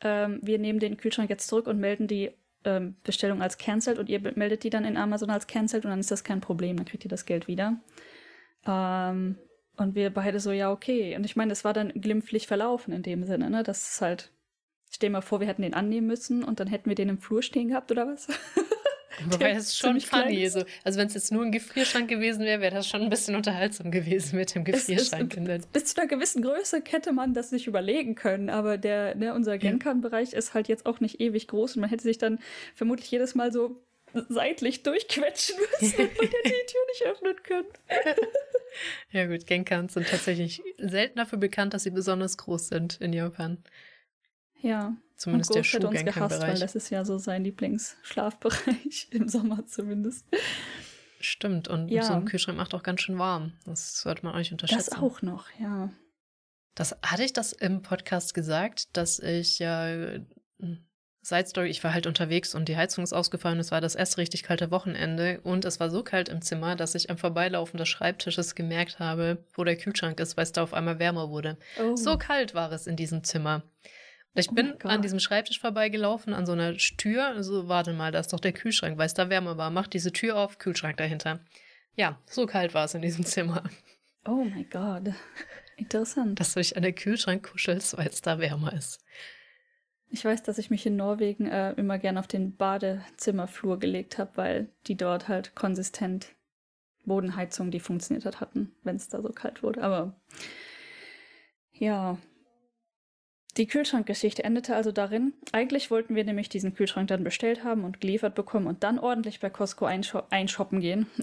ähm, 0.00 0.40
wir 0.42 0.58
nehmen 0.58 0.80
den 0.80 0.96
Kühlschrank 0.96 1.30
jetzt 1.30 1.46
zurück 1.46 1.68
und 1.68 1.78
melden 1.78 2.08
die 2.08 2.32
ähm, 2.64 2.96
Bestellung 3.04 3.42
als 3.42 3.58
cancelled 3.58 3.98
und 3.98 4.08
ihr 4.08 4.20
meldet 4.34 4.64
die 4.64 4.70
dann 4.70 4.84
in 4.84 4.96
Amazon 4.96 5.30
als 5.30 5.46
cancelled 5.46 5.84
und 5.84 5.90
dann 5.90 6.00
ist 6.00 6.10
das 6.10 6.24
kein 6.24 6.40
Problem, 6.40 6.76
dann 6.76 6.86
kriegt 6.86 7.04
ihr 7.04 7.10
das 7.10 7.26
Geld 7.26 7.48
wieder. 7.48 7.80
Ähm, 8.66 9.36
und 9.76 9.94
wir 9.94 10.10
beide 10.10 10.40
so, 10.40 10.52
ja, 10.52 10.70
okay. 10.70 11.16
Und 11.16 11.24
ich 11.24 11.36
meine, 11.36 11.52
es 11.52 11.64
war 11.64 11.72
dann 11.72 11.88
glimpflich 11.94 12.46
verlaufen 12.46 12.92
in 12.92 13.02
dem 13.02 13.24
Sinne, 13.24 13.48
ne? 13.48 13.62
Das 13.62 13.94
ist 13.94 14.02
halt, 14.02 14.30
stell 14.90 15.08
dir 15.08 15.12
mal 15.14 15.20
vor, 15.22 15.40
wir 15.40 15.46
hätten 15.46 15.62
den 15.62 15.74
annehmen 15.74 16.06
müssen 16.06 16.44
und 16.44 16.60
dann 16.60 16.68
hätten 16.68 16.88
wir 16.88 16.94
den 16.94 17.08
im 17.08 17.18
Flur 17.18 17.42
stehen 17.42 17.68
gehabt 17.68 17.90
oder 17.90 18.06
was? 18.06 18.28
Wobei 19.28 19.54
das 19.54 19.64
ist 19.64 19.78
schon 19.78 20.00
funny. 20.00 20.48
So. 20.48 20.64
Also 20.84 20.98
wenn 20.98 21.06
es 21.06 21.14
jetzt 21.14 21.32
nur 21.32 21.44
ein 21.44 21.52
Gefrierschrank 21.52 22.08
gewesen 22.08 22.44
wäre, 22.44 22.60
wäre 22.60 22.74
das 22.74 22.88
schon 22.88 23.02
ein 23.02 23.10
bisschen 23.10 23.34
unterhaltsam 23.36 23.90
gewesen 23.90 24.36
mit 24.36 24.54
dem 24.54 24.64
Gefrierschrank. 24.64 25.36
Ist, 25.36 25.72
bis 25.72 25.84
zu 25.86 26.00
einer 26.00 26.08
gewissen 26.08 26.42
Größe 26.42 26.82
hätte 26.88 27.12
man 27.12 27.34
das 27.34 27.50
sich 27.50 27.66
überlegen 27.66 28.14
können, 28.14 28.50
aber 28.50 28.78
der, 28.78 29.14
ne, 29.14 29.34
unser 29.34 29.58
Genkan-Bereich 29.58 30.32
ist 30.32 30.54
halt 30.54 30.68
jetzt 30.68 30.86
auch 30.86 31.00
nicht 31.00 31.20
ewig 31.20 31.48
groß 31.48 31.76
und 31.76 31.80
man 31.82 31.90
hätte 31.90 32.02
sich 32.02 32.18
dann 32.18 32.38
vermutlich 32.74 33.10
jedes 33.10 33.34
Mal 33.34 33.52
so 33.52 33.82
seitlich 34.28 34.82
durchquetschen 34.82 35.56
müssen 35.80 36.00
und 36.00 36.10
hätte 36.10 36.36
die 36.44 36.50
Tür 36.66 36.80
nicht 36.88 37.02
öffnen 37.04 37.36
können. 37.42 37.68
Ja 39.10 39.26
gut, 39.26 39.46
Genkans 39.46 39.94
sind 39.94 40.08
tatsächlich 40.08 40.62
selten 40.78 41.18
dafür 41.18 41.38
bekannt, 41.38 41.74
dass 41.74 41.82
sie 41.82 41.90
besonders 41.90 42.36
groß 42.36 42.68
sind 42.68 43.00
in 43.00 43.12
Japan. 43.12 43.58
Ja. 44.62 44.94
Zumindest 45.16 45.54
der 45.54 45.62
hat 45.62 45.84
uns 45.84 46.04
gehasst, 46.04 46.40
weil 46.40 46.58
das 46.58 46.74
ist 46.74 46.88
ja 46.90 47.04
so 47.04 47.18
sein 47.18 47.44
Lieblingsschlafbereich 47.44 49.08
im 49.10 49.28
Sommer 49.28 49.66
zumindest. 49.66 50.26
Stimmt, 51.20 51.68
und 51.68 51.90
Ja. 51.90 52.02
so 52.02 52.14
ein 52.14 52.24
Kühlschrank 52.24 52.56
macht 52.56 52.74
auch 52.74 52.82
ganz 52.82 53.02
schön 53.02 53.18
warm. 53.18 53.52
Das 53.66 54.00
sollte 54.00 54.24
man 54.24 54.36
nicht 54.36 54.52
unterschätzen. 54.52 54.90
Das 54.90 54.98
auch 54.98 55.20
noch, 55.20 55.46
ja. 55.60 55.90
Das 56.74 56.96
hatte 57.02 57.24
ich 57.24 57.34
das 57.34 57.52
im 57.52 57.82
Podcast 57.82 58.32
gesagt, 58.32 58.96
dass 58.96 59.18
ich 59.18 59.58
ja 59.58 59.88
äh, 59.88 60.24
Side 61.22 61.46
Story, 61.48 61.68
ich 61.68 61.84
war 61.84 61.92
halt 61.92 62.06
unterwegs 62.06 62.54
und 62.54 62.68
die 62.68 62.76
Heizung 62.78 63.04
ist 63.04 63.12
ausgefallen. 63.12 63.60
Es 63.60 63.70
war 63.70 63.82
das 63.82 63.94
erste 63.94 64.18
richtig 64.18 64.42
kalte 64.42 64.70
Wochenende 64.70 65.40
und 65.42 65.66
es 65.66 65.78
war 65.78 65.90
so 65.90 66.02
kalt 66.02 66.30
im 66.30 66.40
Zimmer, 66.40 66.76
dass 66.76 66.94
ich 66.94 67.10
am 67.10 67.18
Vorbeilaufen 67.18 67.76
des 67.76 67.88
Schreibtisches 67.88 68.54
gemerkt 68.54 68.98
habe, 68.98 69.44
wo 69.54 69.64
der 69.64 69.76
Kühlschrank 69.76 70.18
ist, 70.18 70.38
weil 70.38 70.44
es 70.44 70.52
da 70.52 70.62
auf 70.62 70.72
einmal 70.72 70.98
wärmer 70.98 71.28
wurde. 71.28 71.58
Oh. 71.78 71.94
So 71.94 72.16
kalt 72.16 72.54
war 72.54 72.72
es 72.72 72.86
in 72.86 72.96
diesem 72.96 73.22
Zimmer. 73.22 73.62
Ich 74.34 74.50
Oh 74.50 74.54
bin 74.54 74.72
Gott. 74.78 74.86
an 74.86 75.02
diesem 75.02 75.18
Schreibtisch 75.18 75.58
vorbeigelaufen, 75.60 76.34
an 76.34 76.46
so 76.46 76.52
einer 76.52 76.76
Tür. 76.76 77.26
Also, 77.26 77.68
warte 77.68 77.92
mal, 77.92 78.12
da 78.12 78.20
ist 78.20 78.32
doch 78.32 78.40
der 78.40 78.52
Kühlschrank, 78.52 78.96
weil 78.96 79.06
es 79.06 79.14
da 79.14 79.28
wärmer 79.28 79.56
war. 79.56 79.70
Mach 79.70 79.86
diese 79.88 80.12
Tür 80.12 80.36
auf, 80.36 80.58
Kühlschrank 80.58 80.96
dahinter. 80.98 81.40
Ja, 81.96 82.18
so 82.26 82.46
kalt 82.46 82.72
war 82.72 82.84
es 82.84 82.94
in 82.94 83.02
diesem 83.02 83.24
Zimmer, 83.26 83.64
Oh 84.24 84.44
mein 84.44 84.68
Gott. 84.70 85.12
Interessant. 85.76 86.38
dass 86.38 86.52
du 86.54 86.60
dich 86.60 86.76
an 86.76 86.82
den 86.82 86.94
Kühlschrank 86.94 87.50
kuschelst, 87.50 87.96
weil 87.96 88.06
es 88.08 88.20
da 88.20 88.38
wärmer 88.38 88.72
ist. 88.74 89.02
Ich 90.10 90.24
weiß, 90.24 90.42
dass 90.42 90.58
ich 90.58 90.70
mich 90.70 90.84
in 90.86 90.96
Norwegen 90.96 91.46
äh, 91.46 91.72
immer 91.72 91.98
gern 91.98 92.18
auf 92.18 92.26
den 92.26 92.54
Badezimmerflur 92.56 93.78
gelegt 93.78 94.18
habe, 94.18 94.36
weil 94.36 94.68
die 94.86 94.96
dort 94.96 95.28
halt 95.28 95.54
konsistent 95.54 96.34
Bodenheizung, 97.06 97.70
die 97.70 97.80
funktioniert 97.80 98.26
hat, 98.26 98.40
hatten, 98.40 98.72
wenn 98.84 98.96
es 98.96 99.08
da 99.08 99.22
so 99.22 99.30
kalt 99.30 99.62
wurde. 99.62 99.82
Aber 99.82 100.20
ja, 101.72 102.18
die 103.56 103.66
Kühlschrankgeschichte 103.66 104.44
endete 104.44 104.76
also 104.76 104.92
darin. 104.92 105.32
Eigentlich 105.52 105.90
wollten 105.90 106.14
wir 106.14 106.24
nämlich 106.24 106.48
diesen 106.48 106.74
Kühlschrank 106.74 107.08
dann 107.08 107.24
bestellt 107.24 107.64
haben 107.64 107.84
und 107.84 108.00
geliefert 108.00 108.34
bekommen 108.34 108.66
und 108.66 108.82
dann 108.84 108.98
ordentlich 108.98 109.40
bei 109.40 109.50
Costco 109.50 109.86
einsho 109.86 110.22
einshoppen 110.30 110.80
gehen. 110.80 111.06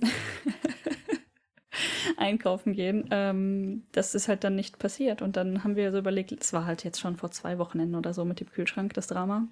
Einkaufen 2.17 2.73
gehen. 2.73 3.07
Ähm, 3.11 3.83
das 3.91 4.15
ist 4.15 4.27
halt 4.27 4.43
dann 4.43 4.55
nicht 4.55 4.79
passiert. 4.79 5.21
Und 5.21 5.37
dann 5.37 5.63
haben 5.63 5.75
wir 5.75 5.91
so 5.91 5.99
überlegt, 5.99 6.31
es 6.31 6.51
war 6.51 6.65
halt 6.65 6.83
jetzt 6.83 6.99
schon 6.99 7.15
vor 7.15 7.31
zwei 7.31 7.59
Wochenenden 7.59 7.95
oder 7.95 8.13
so 8.13 8.25
mit 8.25 8.39
dem 8.39 8.49
Kühlschrank, 8.49 8.93
das 8.93 9.07
Drama. 9.07 9.47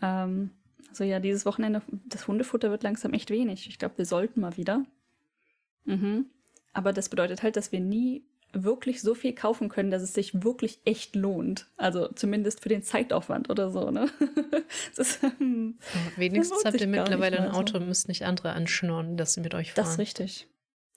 Ähm, 0.00 0.50
also 0.88 1.04
ja, 1.04 1.20
dieses 1.20 1.44
Wochenende, 1.44 1.82
das 2.06 2.28
Hundefutter 2.28 2.70
wird 2.70 2.82
langsam 2.82 3.12
echt 3.12 3.30
wenig. 3.30 3.68
Ich 3.68 3.78
glaube, 3.78 3.98
wir 3.98 4.06
sollten 4.06 4.40
mal 4.40 4.56
wieder. 4.56 4.84
Mhm. 5.84 6.26
Aber 6.72 6.92
das 6.92 7.08
bedeutet 7.08 7.42
halt, 7.42 7.56
dass 7.56 7.72
wir 7.72 7.80
nie 7.80 8.24
wirklich 8.52 9.00
so 9.00 9.14
viel 9.14 9.34
kaufen 9.34 9.68
können, 9.68 9.90
dass 9.90 10.02
es 10.02 10.14
sich 10.14 10.42
wirklich 10.42 10.80
echt 10.84 11.14
lohnt. 11.14 11.66
Also 11.76 12.08
zumindest 12.08 12.62
für 12.62 12.68
den 12.68 12.82
Zeitaufwand 12.82 13.50
oder 13.50 13.70
so, 13.70 13.90
ne? 13.90 14.08
das, 14.96 15.16
ist, 15.16 15.22
ähm, 15.40 15.78
Aber 15.92 16.16
wenigstens 16.16 16.64
habt 16.64 16.80
ihr 16.80 16.86
mittlerweile 16.86 17.40
ein. 17.40 17.50
Auto 17.50 17.78
und 17.78 17.88
müsst 17.88 18.08
nicht 18.08 18.24
andere 18.24 18.52
anschnurren, 18.52 19.16
dass 19.16 19.34
sie 19.34 19.40
mit 19.40 19.54
euch 19.54 19.72
fahren. 19.72 19.84
das 19.84 19.92
ist 19.92 19.98
richtig. 19.98 20.48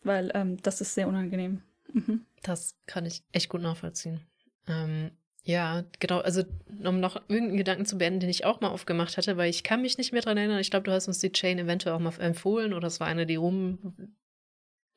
Weil 0.03 0.31
ähm, 0.33 0.61
das 0.61 0.81
ist 0.81 0.95
sehr 0.95 1.07
unangenehm. 1.07 1.61
Mhm. 1.91 2.25
Das 2.41 2.75
kann 2.85 3.05
ich 3.05 3.23
echt 3.31 3.49
gut 3.49 3.61
nachvollziehen. 3.61 4.21
Ähm, 4.67 5.11
ja, 5.43 5.83
genau. 5.99 6.19
Also, 6.19 6.43
um 6.83 6.99
noch 6.99 7.17
irgendeinen 7.27 7.57
Gedanken 7.57 7.85
zu 7.85 7.97
beenden, 7.97 8.21
den 8.21 8.29
ich 8.29 8.45
auch 8.45 8.61
mal 8.61 8.69
aufgemacht 8.69 9.17
hatte, 9.17 9.35
weil 9.35 9.49
ich 9.49 9.63
kann 9.63 9.81
mich 9.81 9.97
nicht 9.97 10.13
mehr 10.13 10.21
dran 10.21 10.37
erinnern. 10.37 10.59
Ich 10.59 10.71
glaube, 10.71 10.85
du 10.85 10.91
hast 10.91 11.07
uns 11.07 11.19
die 11.19 11.31
Chain 11.31 11.59
eventuell 11.59 11.95
auch 11.95 11.99
mal 11.99 12.13
empfohlen 12.19 12.73
oder 12.73 12.87
es 12.87 12.99
war 12.99 13.07
eine, 13.07 13.25
die 13.25 13.37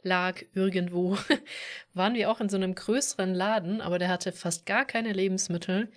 rumlag 0.06 0.44
irgendwo. 0.54 1.16
Waren 1.94 2.14
wir 2.14 2.30
auch 2.30 2.40
in 2.40 2.48
so 2.48 2.56
einem 2.56 2.74
größeren 2.74 3.35
Laden, 3.35 3.80
aber 3.80 3.98
der 3.98 4.09
hatte 4.09 4.32
fast 4.32 4.66
gar 4.66 4.85
keine 4.85 5.12
Lebensmittel. 5.12 5.90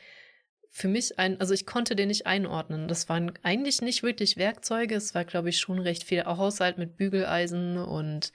Für 0.71 0.87
mich 0.87 1.17
ein, 1.17 1.39
also 1.39 1.53
ich 1.53 1.65
konnte 1.65 1.95
den 1.95 2.09
nicht 2.09 2.27
einordnen. 2.27 2.87
Das 2.87 3.09
waren 3.09 3.31
eigentlich 3.41 3.81
nicht 3.81 4.03
wirklich 4.03 4.37
Werkzeuge. 4.37 4.95
Es 4.95 5.15
war, 5.15 5.25
glaube 5.25 5.49
ich, 5.49 5.57
schon 5.57 5.79
recht 5.79 6.03
viel 6.03 6.23
Haushalt 6.23 6.77
mit 6.77 6.95
Bügeleisen 6.95 7.77
und 7.77 8.31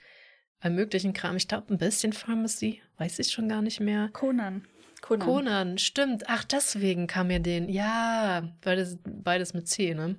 allem 0.59 0.75
möglichen 0.75 1.13
Kram. 1.13 1.37
Ich 1.37 1.47
glaube, 1.47 1.73
ein 1.73 1.77
bisschen 1.77 2.11
Pharmacy, 2.11 2.81
weiß 2.97 3.19
ich 3.19 3.31
schon 3.31 3.47
gar 3.47 3.61
nicht 3.61 3.79
mehr. 3.79 4.09
Conan. 4.11 4.67
Conan. 5.01 5.27
Conan, 5.27 5.77
stimmt. 5.77 6.23
Ach, 6.27 6.43
deswegen 6.43 7.07
kam 7.07 7.27
mir 7.27 7.39
den. 7.39 7.69
Ja, 7.69 8.53
beides, 8.61 8.97
beides 9.05 9.53
mit 9.53 9.69
C, 9.69 9.93
ne? 9.93 10.17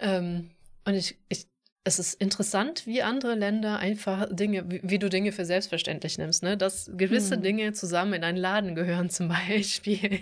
Ähm, 0.00 0.52
und 0.86 0.94
ich, 0.94 1.18
ich, 1.28 1.49
es 1.82 1.98
ist 1.98 2.20
interessant, 2.20 2.86
wie 2.86 3.02
andere 3.02 3.34
Länder 3.34 3.78
einfach 3.78 4.28
Dinge, 4.30 4.70
wie, 4.70 4.80
wie 4.82 4.98
du 4.98 5.08
Dinge 5.08 5.32
für 5.32 5.46
selbstverständlich 5.46 6.18
nimmst, 6.18 6.42
ne? 6.42 6.58
Dass 6.58 6.90
gewisse 6.94 7.36
Hm. 7.36 7.42
Dinge 7.42 7.72
zusammen 7.72 8.12
in 8.12 8.24
einen 8.24 8.36
Laden 8.36 8.74
gehören, 8.74 9.08
zum 9.08 9.28
Beispiel. 9.28 10.20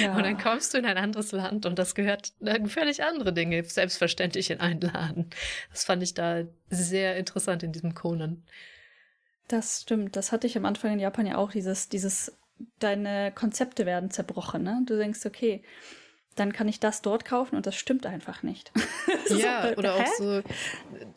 Ja. 0.00 0.16
Und 0.16 0.24
dann 0.24 0.36
kommst 0.36 0.74
du 0.74 0.78
in 0.78 0.84
ein 0.84 0.98
anderes 0.98 1.30
Land 1.30 1.64
und 1.64 1.78
das 1.78 1.94
gehört 1.94 2.32
äh, 2.40 2.66
völlig 2.66 3.04
andere 3.04 3.32
Dinge 3.32 3.62
selbstverständlich 3.62 4.50
in 4.50 4.58
einen 4.58 4.80
Laden. 4.80 5.30
Das 5.70 5.84
fand 5.84 6.02
ich 6.02 6.14
da 6.14 6.42
sehr 6.70 7.16
interessant 7.16 7.62
in 7.62 7.70
diesem 7.70 7.94
Conan. 7.94 8.42
Das 9.46 9.82
stimmt. 9.82 10.16
Das 10.16 10.32
hatte 10.32 10.48
ich 10.48 10.56
am 10.56 10.64
Anfang 10.64 10.92
in 10.92 10.98
Japan 10.98 11.26
ja 11.26 11.36
auch, 11.36 11.52
dieses, 11.52 11.88
dieses, 11.88 12.36
deine 12.80 13.30
Konzepte 13.32 13.86
werden 13.86 14.10
zerbrochen, 14.10 14.64
ne? 14.64 14.82
Du 14.86 14.96
denkst, 14.96 15.24
okay, 15.24 15.62
dann 16.36 16.52
kann 16.52 16.68
ich 16.68 16.78
das 16.80 17.02
dort 17.02 17.24
kaufen 17.24 17.56
und 17.56 17.66
das 17.66 17.74
stimmt 17.76 18.06
einfach 18.06 18.42
nicht. 18.42 18.70
So, 19.28 19.36
Ja, 19.38 19.70
äh, 19.70 19.74
oder 19.76 19.94
auch 19.94 20.00
hä? 20.00 20.08
so, 20.18 20.42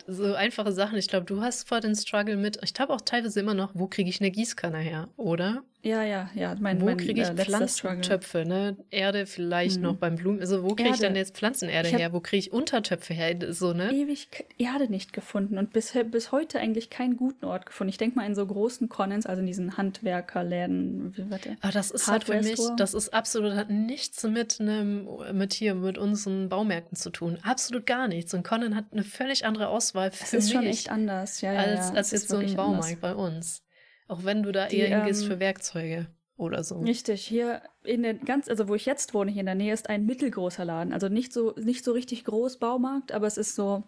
so 0.07 0.33
einfache 0.33 0.71
Sachen. 0.71 0.97
Ich 0.97 1.07
glaube, 1.07 1.25
du 1.27 1.41
hast 1.41 1.67
vor 1.67 1.79
den 1.79 1.95
Struggle 1.95 2.37
mit, 2.37 2.57
ich 2.63 2.73
glaube 2.73 2.93
auch 2.93 3.01
teilweise 3.01 3.39
immer 3.39 3.53
noch, 3.53 3.71
wo 3.75 3.85
kriege 3.85 4.09
ich 4.09 4.19
eine 4.19 4.31
Gießkanne 4.31 4.79
her, 4.79 5.09
oder? 5.15 5.61
Ja, 5.81 6.03
ja, 6.03 6.29
ja. 6.35 6.55
Mein, 6.59 6.81
wo 6.81 6.85
mein, 6.85 6.97
kriege 6.97 7.21
ich 7.21 7.29
äh. 7.29 7.35
Pflanzentöpfe, 7.35 8.45
ne? 8.45 8.75
Erde 8.91 9.25
vielleicht 9.25 9.77
Hm. 9.77 9.83
noch 9.83 9.95
beim 9.95 10.15
Blumen. 10.15 10.41
Also 10.41 10.63
wo 10.63 10.75
kriege 10.75 10.89
ich 10.89 10.99
denn 10.99 11.15
jetzt 11.15 11.37
Pflanzenerde 11.37 11.87
her? 11.89 12.11
Wo 12.11 12.19
kriege 12.19 12.39
ich 12.39 12.51
Untertöpfe 12.51 13.13
her? 13.13 13.53
So, 13.53 13.71
ne? 13.71 13.91
Ewig 13.93 14.27
Erde 14.57 14.89
nicht 14.89 15.13
gefunden 15.13 15.57
und 15.57 15.71
bis, 15.71 15.93
bis 16.11 16.31
heute 16.33 16.59
eigentlich 16.59 16.89
keinen 16.89 17.15
guten 17.15 17.45
Ort 17.45 17.65
gefunden. 17.65 17.89
Ich 17.89 17.97
denke 17.97 18.17
mal 18.17 18.25
in 18.25 18.35
so 18.35 18.45
großen 18.45 18.89
Connens, 18.89 19.25
also 19.25 19.39
in 19.39 19.47
diesen 19.47 19.77
Handwerkerläden. 19.77 21.13
Warte. 21.29 21.55
Aber 21.61 21.71
das 21.71 21.91
ist 21.91 22.07
halt 22.07 22.25
für 22.25 22.41
mich, 22.41 22.59
das 22.77 22.93
ist 22.93 23.13
absolut, 23.13 23.53
hat 23.53 23.69
nichts 23.69 24.23
mit 24.23 24.59
einem, 24.59 25.07
mit 25.31 25.53
hier, 25.53 25.75
mit 25.75 25.97
unseren 25.97 26.49
Baumärkten 26.49 26.97
zu 26.97 27.09
tun. 27.09 27.37
Absolut 27.43 27.85
gar 27.85 28.07
nichts. 28.07 28.33
Und 28.33 28.43
Conan 28.43 28.75
hat 28.75 28.85
eine 28.91 29.03
völlig 29.03 29.45
andere 29.45 29.69
Auswahl 29.69 30.09
Es 30.09 30.29
für 30.29 30.37
ist 30.37 30.45
mich. 30.45 30.53
schon 30.53 30.65
echt 30.65 30.91
anders, 30.91 31.39
ja, 31.41 31.53
ja. 31.53 31.59
als, 31.59 31.91
als 31.91 32.07
es 32.07 32.11
jetzt 32.11 32.21
ist 32.23 32.29
so 32.29 32.37
ein 32.37 32.55
Baumarkt 32.55 32.85
anders. 32.85 32.99
bei 33.01 33.15
uns. 33.15 33.63
Auch 34.09 34.25
wenn 34.25 34.43
du 34.43 34.51
da 34.51 34.67
Die, 34.67 34.77
eher 34.77 34.97
hingehst 34.97 35.23
ähm, 35.23 35.29
für 35.29 35.39
Werkzeuge 35.39 36.07
oder 36.35 36.63
so. 36.63 36.79
Richtig, 36.79 37.25
hier 37.25 37.61
in 37.83 38.01
der 38.01 38.15
ganz, 38.15 38.49
also 38.49 38.67
wo 38.67 38.73
ich 38.73 38.85
jetzt 38.85 39.13
wohne, 39.13 39.29
hier 39.29 39.41
in 39.41 39.45
der 39.45 39.55
Nähe, 39.55 39.71
ist 39.71 39.87
ein 39.87 40.05
mittelgroßer 40.05 40.65
Laden. 40.65 40.93
Also 40.93 41.09
nicht 41.09 41.31
so, 41.31 41.53
nicht 41.57 41.85
so 41.85 41.91
richtig 41.91 42.25
groß 42.25 42.57
Baumarkt, 42.57 43.11
aber 43.11 43.27
es 43.27 43.37
ist 43.37 43.55
so 43.55 43.83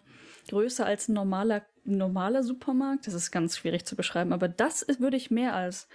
größer 0.48 0.86
als 0.86 1.08
ein 1.08 1.14
normaler, 1.14 1.62
normaler 1.84 2.44
Supermarkt. 2.44 3.08
Das 3.08 3.14
ist 3.14 3.32
ganz 3.32 3.56
schwierig 3.56 3.84
zu 3.84 3.96
beschreiben, 3.96 4.32
aber 4.32 4.48
das 4.48 4.82
ist, 4.82 5.00
würde 5.00 5.16
ich 5.16 5.32
mehr 5.32 5.54
als 5.54 5.88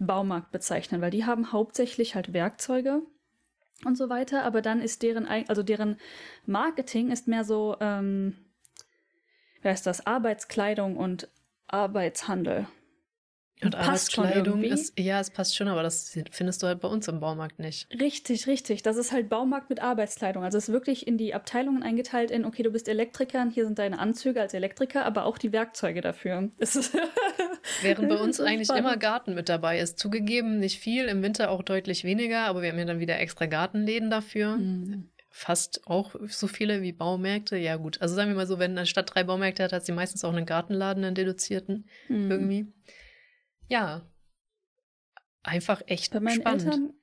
Baumarkt 0.00 0.50
bezeichnen, 0.50 1.00
weil 1.00 1.12
die 1.12 1.24
haben 1.24 1.52
hauptsächlich 1.52 2.16
halt 2.16 2.32
Werkzeuge 2.32 3.02
und 3.84 3.96
so 3.96 4.08
weiter, 4.08 4.42
aber 4.44 4.62
dann 4.62 4.80
ist 4.80 5.02
deren, 5.02 5.26
also 5.26 5.62
deren 5.62 5.96
Marketing 6.44 7.12
ist 7.12 7.28
mehr 7.28 7.44
so, 7.44 7.76
ähm, 7.80 8.36
wer 9.62 9.72
ist 9.72 9.86
das, 9.86 10.06
Arbeitskleidung 10.06 10.96
und 10.96 11.28
Arbeitshandel. 11.68 12.66
Und 13.62 13.72
passt 13.72 14.12
schon 14.12 14.24
Arbeitskleidung 14.24 14.62
irgendwie. 14.62 14.80
ist, 14.82 14.98
ja, 14.98 15.18
es 15.18 15.30
passt 15.30 15.56
schon, 15.56 15.66
aber 15.66 15.82
das 15.82 16.16
findest 16.30 16.62
du 16.62 16.68
halt 16.68 16.80
bei 16.80 16.88
uns 16.88 17.08
im 17.08 17.18
Baumarkt 17.18 17.58
nicht. 17.58 17.88
Richtig, 18.00 18.46
richtig. 18.46 18.82
Das 18.82 18.96
ist 18.96 19.10
halt 19.10 19.28
Baumarkt 19.28 19.68
mit 19.68 19.82
Arbeitskleidung. 19.82 20.44
Also 20.44 20.58
es 20.58 20.68
ist 20.68 20.72
wirklich 20.72 21.06
in 21.06 21.18
die 21.18 21.34
Abteilungen 21.34 21.82
eingeteilt 21.82 22.30
in, 22.30 22.44
okay, 22.44 22.62
du 22.62 22.70
bist 22.70 22.88
Elektriker 22.88 23.42
und 23.42 23.50
hier 23.50 23.64
sind 23.64 23.78
deine 23.78 23.98
Anzüge 23.98 24.40
als 24.40 24.54
Elektriker, 24.54 25.04
aber 25.04 25.24
auch 25.24 25.38
die 25.38 25.52
Werkzeuge 25.52 26.00
dafür. 26.00 26.50
Während 27.82 28.08
bei 28.08 28.16
uns 28.16 28.40
eigentlich 28.40 28.68
spannend. 28.68 28.86
immer 28.86 28.96
Garten 28.96 29.34
mit 29.34 29.48
dabei 29.48 29.80
ist. 29.80 29.98
Zugegeben, 29.98 30.60
nicht 30.60 30.78
viel, 30.78 31.06
im 31.06 31.22
Winter 31.22 31.50
auch 31.50 31.62
deutlich 31.62 32.04
weniger, 32.04 32.42
aber 32.42 32.62
wir 32.62 32.70
haben 32.70 32.78
ja 32.78 32.84
dann 32.84 33.00
wieder 33.00 33.18
extra 33.18 33.46
Gartenläden 33.46 34.10
dafür. 34.10 34.54
Hm. 34.54 35.08
Fast 35.30 35.86
auch 35.86 36.14
so 36.26 36.46
viele 36.46 36.82
wie 36.82 36.92
Baumärkte. 36.92 37.56
Ja, 37.56 37.76
gut. 37.76 38.00
Also 38.00 38.14
sagen 38.14 38.30
wir 38.30 38.36
mal 38.36 38.46
so, 38.46 38.58
wenn 38.58 38.76
eine 38.76 38.86
Stadt 38.86 39.14
drei 39.14 39.24
Baumärkte 39.24 39.64
hat, 39.64 39.72
hat 39.72 39.84
sie 39.84 39.92
meistens 39.92 40.24
auch 40.24 40.32
einen 40.32 40.46
Gartenladen, 40.46 41.04
einen 41.04 41.14
deduzierten. 41.14 41.86
Hm. 42.06 42.30
Irgendwie. 42.30 42.66
Ja. 43.68 44.02
Einfach 45.42 45.82
echt 45.86 46.12
Bei 46.12 46.20
meinen 46.20 46.40
spannend. 46.40 46.64
Eltern 46.64 46.94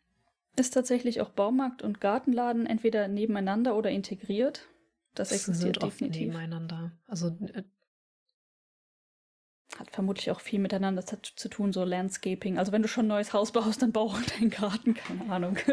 ist 0.55 0.73
tatsächlich 0.73 1.21
auch 1.21 1.29
Baumarkt 1.29 1.81
und 1.81 2.01
Gartenladen 2.01 2.65
entweder 2.65 3.07
nebeneinander 3.07 3.75
oder 3.75 3.89
integriert. 3.89 4.67
Das 5.13 5.31
existiert 5.31 5.75
sind 5.75 5.83
oft 5.83 5.93
definitiv. 5.99 6.27
nebeneinander. 6.27 6.91
Also 7.07 7.27
äh, 7.53 7.63
Hat 9.77 9.91
vermutlich 9.91 10.31
auch 10.31 10.41
viel 10.41 10.59
miteinander 10.59 11.05
zu 11.05 11.17
zu 11.21 11.49
tun, 11.49 11.73
so 11.73 11.83
Landscaping. 11.83 12.57
Also 12.57 12.71
wenn 12.71 12.81
du 12.81 12.87
schon 12.87 13.05
ein 13.05 13.09
neues 13.09 13.33
Haus 13.33 13.51
baust, 13.51 13.81
dann 13.81 13.91
bau 13.91 14.07
auch 14.07 14.21
deinen 14.21 14.49
Garten, 14.49 14.93
keine 14.93 15.29
Ahnung. 15.31 15.57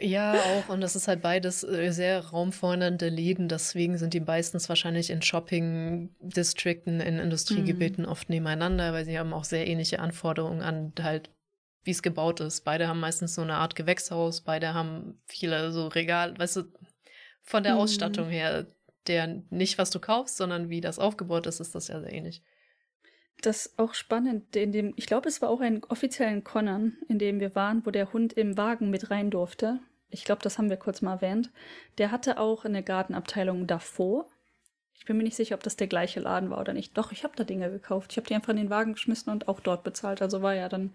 Ja, 0.00 0.34
auch. 0.34 0.68
Und 0.70 0.80
das 0.80 0.96
ist 0.96 1.08
halt 1.08 1.22
beides 1.22 1.62
äh, 1.62 1.90
sehr 1.90 2.20
raumfordernde 2.26 3.08
Läden. 3.08 3.48
Deswegen 3.48 3.98
sind 3.98 4.14
die 4.14 4.20
meistens 4.20 4.68
wahrscheinlich 4.68 5.10
in 5.10 5.22
Shopping-Distrikten, 5.22 7.00
in 7.00 7.18
Industriegebieten 7.18 8.04
mhm. 8.04 8.10
oft 8.10 8.30
nebeneinander, 8.30 8.92
weil 8.92 9.04
sie 9.04 9.18
haben 9.18 9.32
auch 9.32 9.44
sehr 9.44 9.66
ähnliche 9.66 10.00
Anforderungen 10.00 10.62
an 10.62 10.92
halt, 11.00 11.30
wie 11.84 11.90
es 11.90 12.02
gebaut 12.02 12.40
ist. 12.40 12.62
Beide 12.62 12.88
haben 12.88 13.00
meistens 13.00 13.34
so 13.34 13.42
eine 13.42 13.56
Art 13.56 13.74
Gewächshaus, 13.74 14.42
beide 14.42 14.74
haben 14.74 15.20
viele 15.26 15.70
so 15.72 15.88
Regal, 15.88 16.38
weißt 16.38 16.56
du, 16.56 16.62
von 17.42 17.62
der 17.62 17.74
mhm. 17.74 17.80
Ausstattung 17.80 18.28
her, 18.28 18.66
der 19.06 19.42
nicht, 19.50 19.78
was 19.78 19.90
du 19.90 19.98
kaufst, 19.98 20.36
sondern 20.36 20.68
wie 20.68 20.80
das 20.80 20.98
aufgebaut 20.98 21.46
ist, 21.46 21.60
ist 21.60 21.74
das 21.74 21.88
ja 21.88 22.00
sehr 22.00 22.12
ähnlich. 22.12 22.42
Das 23.42 23.66
ist 23.66 23.78
auch 23.78 23.94
spannend, 23.94 24.54
in 24.54 24.72
dem, 24.72 24.92
ich 24.96 25.06
glaube, 25.06 25.28
es 25.28 25.40
war 25.40 25.48
auch 25.48 25.60
ein 25.60 25.82
offiziellen 25.84 26.44
Connern, 26.44 26.98
in 27.08 27.18
dem 27.18 27.40
wir 27.40 27.54
waren, 27.54 27.84
wo 27.86 27.90
der 27.90 28.12
Hund 28.12 28.34
im 28.34 28.58
Wagen 28.58 28.90
mit 28.90 29.10
rein 29.10 29.30
durfte. 29.30 29.80
Ich 30.10 30.24
glaube, 30.24 30.42
das 30.42 30.58
haben 30.58 30.70
wir 30.70 30.76
kurz 30.76 31.02
mal 31.02 31.14
erwähnt. 31.14 31.50
Der 31.98 32.10
hatte 32.10 32.38
auch 32.38 32.64
eine 32.64 32.82
Gartenabteilung 32.82 33.66
davor. 33.66 34.26
Ich 34.94 35.06
bin 35.06 35.16
mir 35.16 35.22
nicht 35.22 35.36
sicher, 35.36 35.54
ob 35.54 35.62
das 35.62 35.76
der 35.76 35.86
gleiche 35.86 36.20
Laden 36.20 36.50
war 36.50 36.60
oder 36.60 36.72
nicht. 36.72 36.96
Doch, 36.98 37.12
ich 37.12 37.24
habe 37.24 37.34
da 37.36 37.44
Dinge 37.44 37.70
gekauft. 37.70 38.12
Ich 38.12 38.16
habe 38.18 38.26
die 38.26 38.34
einfach 38.34 38.50
in 38.50 38.56
den 38.56 38.70
Wagen 38.70 38.92
geschmissen 38.92 39.32
und 39.32 39.48
auch 39.48 39.60
dort 39.60 39.82
bezahlt. 39.82 40.20
Also 40.20 40.42
war 40.42 40.54
ja 40.54 40.68
dann 40.68 40.92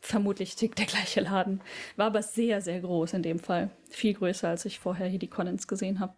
vermutlich 0.00 0.54
der 0.56 0.68
gleiche 0.68 1.20
Laden. 1.20 1.62
War 1.96 2.06
aber 2.06 2.22
sehr, 2.22 2.60
sehr 2.60 2.80
groß 2.80 3.14
in 3.14 3.22
dem 3.22 3.38
Fall. 3.38 3.70
Viel 3.88 4.14
größer, 4.14 4.48
als 4.48 4.64
ich 4.66 4.78
vorher 4.78 5.08
hier 5.08 5.18
die 5.18 5.28
Collins 5.30 5.66
gesehen 5.66 5.98
habe. 5.98 6.14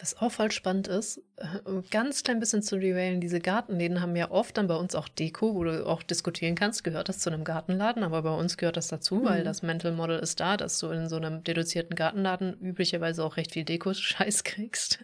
Was 0.00 0.16
auch 0.18 0.30
voll 0.30 0.52
spannend 0.52 0.86
ist, 0.86 1.20
äh, 1.36 1.82
ganz 1.90 2.22
klein 2.22 2.38
bisschen 2.38 2.62
zu 2.62 2.78
derailen, 2.78 3.20
diese 3.20 3.40
Gartenläden 3.40 4.00
haben 4.00 4.14
ja 4.14 4.30
oft 4.30 4.56
dann 4.56 4.68
bei 4.68 4.76
uns 4.76 4.94
auch 4.94 5.08
Deko, 5.08 5.56
wo 5.56 5.64
du 5.64 5.84
auch 5.86 6.04
diskutieren 6.04 6.54
kannst, 6.54 6.84
gehört 6.84 7.08
das 7.08 7.18
zu 7.18 7.30
einem 7.30 7.42
Gartenladen, 7.42 8.04
aber 8.04 8.22
bei 8.22 8.32
uns 8.32 8.56
gehört 8.56 8.76
das 8.76 8.86
dazu, 8.86 9.16
mhm. 9.16 9.24
weil 9.24 9.44
das 9.44 9.62
Mental 9.62 9.90
Model 9.90 10.20
ist 10.20 10.38
da, 10.38 10.56
dass 10.56 10.78
du 10.78 10.90
in 10.90 11.08
so 11.08 11.16
einem 11.16 11.42
deduzierten 11.42 11.96
Gartenladen 11.96 12.60
üblicherweise 12.60 13.24
auch 13.24 13.36
recht 13.36 13.52
viel 13.52 13.64
Deko-Scheiß 13.64 14.44
kriegst. 14.44 15.00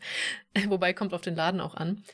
Wobei 0.68 0.92
kommt 0.92 1.12
auf 1.12 1.22
den 1.22 1.34
Laden 1.34 1.60
auch 1.60 1.74
an, 1.74 2.04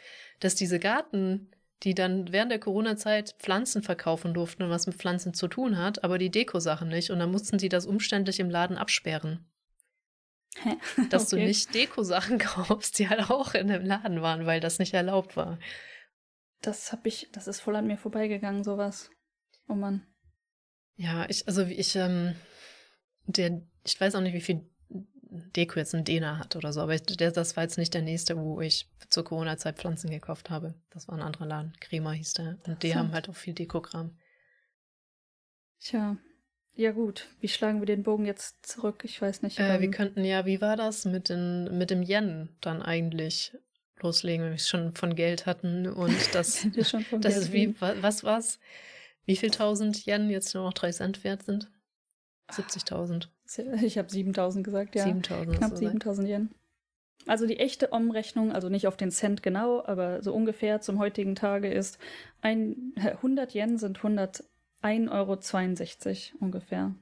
dass 0.40 0.54
diese 0.54 0.78
Garten, 0.78 1.50
die 1.82 1.94
dann 1.94 2.32
während 2.32 2.50
der 2.50 2.60
Corona-Zeit 2.60 3.34
Pflanzen 3.38 3.82
verkaufen 3.82 4.32
durften 4.32 4.62
und 4.62 4.70
was 4.70 4.86
mit 4.86 4.96
Pflanzen 4.96 5.34
zu 5.34 5.48
tun 5.48 5.76
hat, 5.76 6.02
aber 6.02 6.16
die 6.16 6.30
Deko-Sachen 6.30 6.88
nicht 6.88 7.10
und 7.10 7.18
dann 7.18 7.30
mussten 7.30 7.58
sie 7.58 7.68
das 7.68 7.84
umständlich 7.84 8.40
im 8.40 8.48
Laden 8.48 8.78
absperren. 8.78 9.44
dass 11.10 11.32
okay. 11.32 11.42
du 11.42 11.48
nicht 11.48 11.74
Deko-Sachen 11.74 12.38
kaufst, 12.38 12.98
die 12.98 13.08
halt 13.08 13.30
auch 13.30 13.54
in 13.54 13.68
dem 13.68 13.84
Laden 13.84 14.22
waren, 14.22 14.46
weil 14.46 14.60
das 14.60 14.78
nicht 14.78 14.94
erlaubt 14.94 15.36
war. 15.36 15.58
Das 16.60 16.92
hab 16.92 17.06
ich, 17.06 17.28
das 17.32 17.46
ist 17.46 17.60
voll 17.60 17.76
an 17.76 17.86
mir 17.86 17.96
vorbeigegangen, 17.96 18.64
sowas. 18.64 19.10
Oh 19.68 19.74
Mann. 19.74 20.06
Ja, 20.96 21.26
ich, 21.28 21.46
also 21.46 21.62
ich, 21.62 21.96
ähm, 21.96 22.34
der, 23.26 23.62
ich 23.84 23.98
weiß 23.98 24.14
auch 24.14 24.20
nicht, 24.20 24.34
wie 24.34 24.40
viel 24.40 24.68
Deko 25.30 25.78
jetzt 25.78 25.94
ein 25.94 26.04
Dena 26.04 26.38
hat 26.38 26.56
oder 26.56 26.72
so, 26.72 26.80
aber 26.80 26.94
ich, 26.94 27.02
der, 27.02 27.30
das 27.30 27.56
war 27.56 27.62
jetzt 27.62 27.78
nicht 27.78 27.94
der 27.94 28.02
nächste, 28.02 28.36
wo 28.36 28.60
ich 28.60 28.90
zur 29.08 29.24
Corona-Zeit 29.24 29.78
Pflanzen 29.78 30.10
gekauft 30.10 30.50
habe. 30.50 30.74
Das 30.90 31.08
war 31.08 31.14
ein 31.14 31.22
anderer 31.22 31.46
Laden. 31.46 31.72
Crema 31.80 32.12
hieß 32.12 32.34
der. 32.34 32.58
Und 32.66 32.82
die 32.82 32.94
haben 32.94 33.12
halt 33.12 33.28
auch 33.28 33.36
viel 33.36 33.54
Dekokram. 33.54 34.18
Tja, 35.78 36.18
ja 36.80 36.92
gut, 36.92 37.28
wie 37.40 37.48
schlagen 37.48 37.80
wir 37.80 37.86
den 37.86 38.02
Bogen 38.02 38.24
jetzt 38.24 38.66
zurück? 38.66 39.02
Ich 39.04 39.20
weiß 39.20 39.42
nicht. 39.42 39.58
Äh, 39.58 39.80
wir 39.80 39.90
könnten 39.90 40.24
ja, 40.24 40.46
wie 40.46 40.60
war 40.60 40.76
das 40.76 41.04
mit, 41.04 41.28
den, 41.28 41.76
mit 41.76 41.90
dem 41.90 42.02
Yen 42.02 42.48
dann 42.60 42.82
eigentlich 42.82 43.56
loslegen, 44.00 44.44
wenn 44.44 44.52
wir 44.52 44.56
es 44.56 44.68
schon 44.68 44.94
von 44.94 45.14
Geld 45.14 45.44
hatten 45.44 45.86
und 45.86 46.16
das, 46.34 46.66
das 46.74 47.36
ist 47.36 47.52
wie, 47.52 47.74
was 47.80 48.24
war's? 48.24 48.58
Wie 49.26 49.36
viel 49.36 49.50
tausend 49.50 50.06
Yen 50.06 50.30
jetzt 50.30 50.54
nur 50.54 50.64
noch 50.64 50.72
drei 50.72 50.90
Cent 50.90 51.22
wert 51.22 51.42
sind? 51.42 51.70
70.000. 52.50 53.28
Ich 53.82 53.98
habe 53.98 54.08
7.000 54.08 54.62
gesagt, 54.62 54.94
ja. 54.94 55.04
7.000. 55.04 55.56
Knapp 55.56 55.72
7.000 55.72 56.26
Yen. 56.26 56.50
Also 57.26 57.46
die 57.46 57.58
echte 57.58 57.88
Umrechnung, 57.88 58.52
also 58.52 58.70
nicht 58.70 58.86
auf 58.86 58.96
den 58.96 59.10
Cent 59.10 59.42
genau, 59.42 59.84
aber 59.84 60.22
so 60.22 60.32
ungefähr 60.32 60.80
zum 60.80 60.98
heutigen 60.98 61.34
Tage 61.34 61.70
ist 61.70 61.98
ein, 62.40 62.94
100 62.96 63.54
Yen 63.54 63.76
sind 63.76 63.98
100 63.98 64.42
1,62 64.82 66.32
Euro 66.32 66.44
ungefähr. 66.44 66.94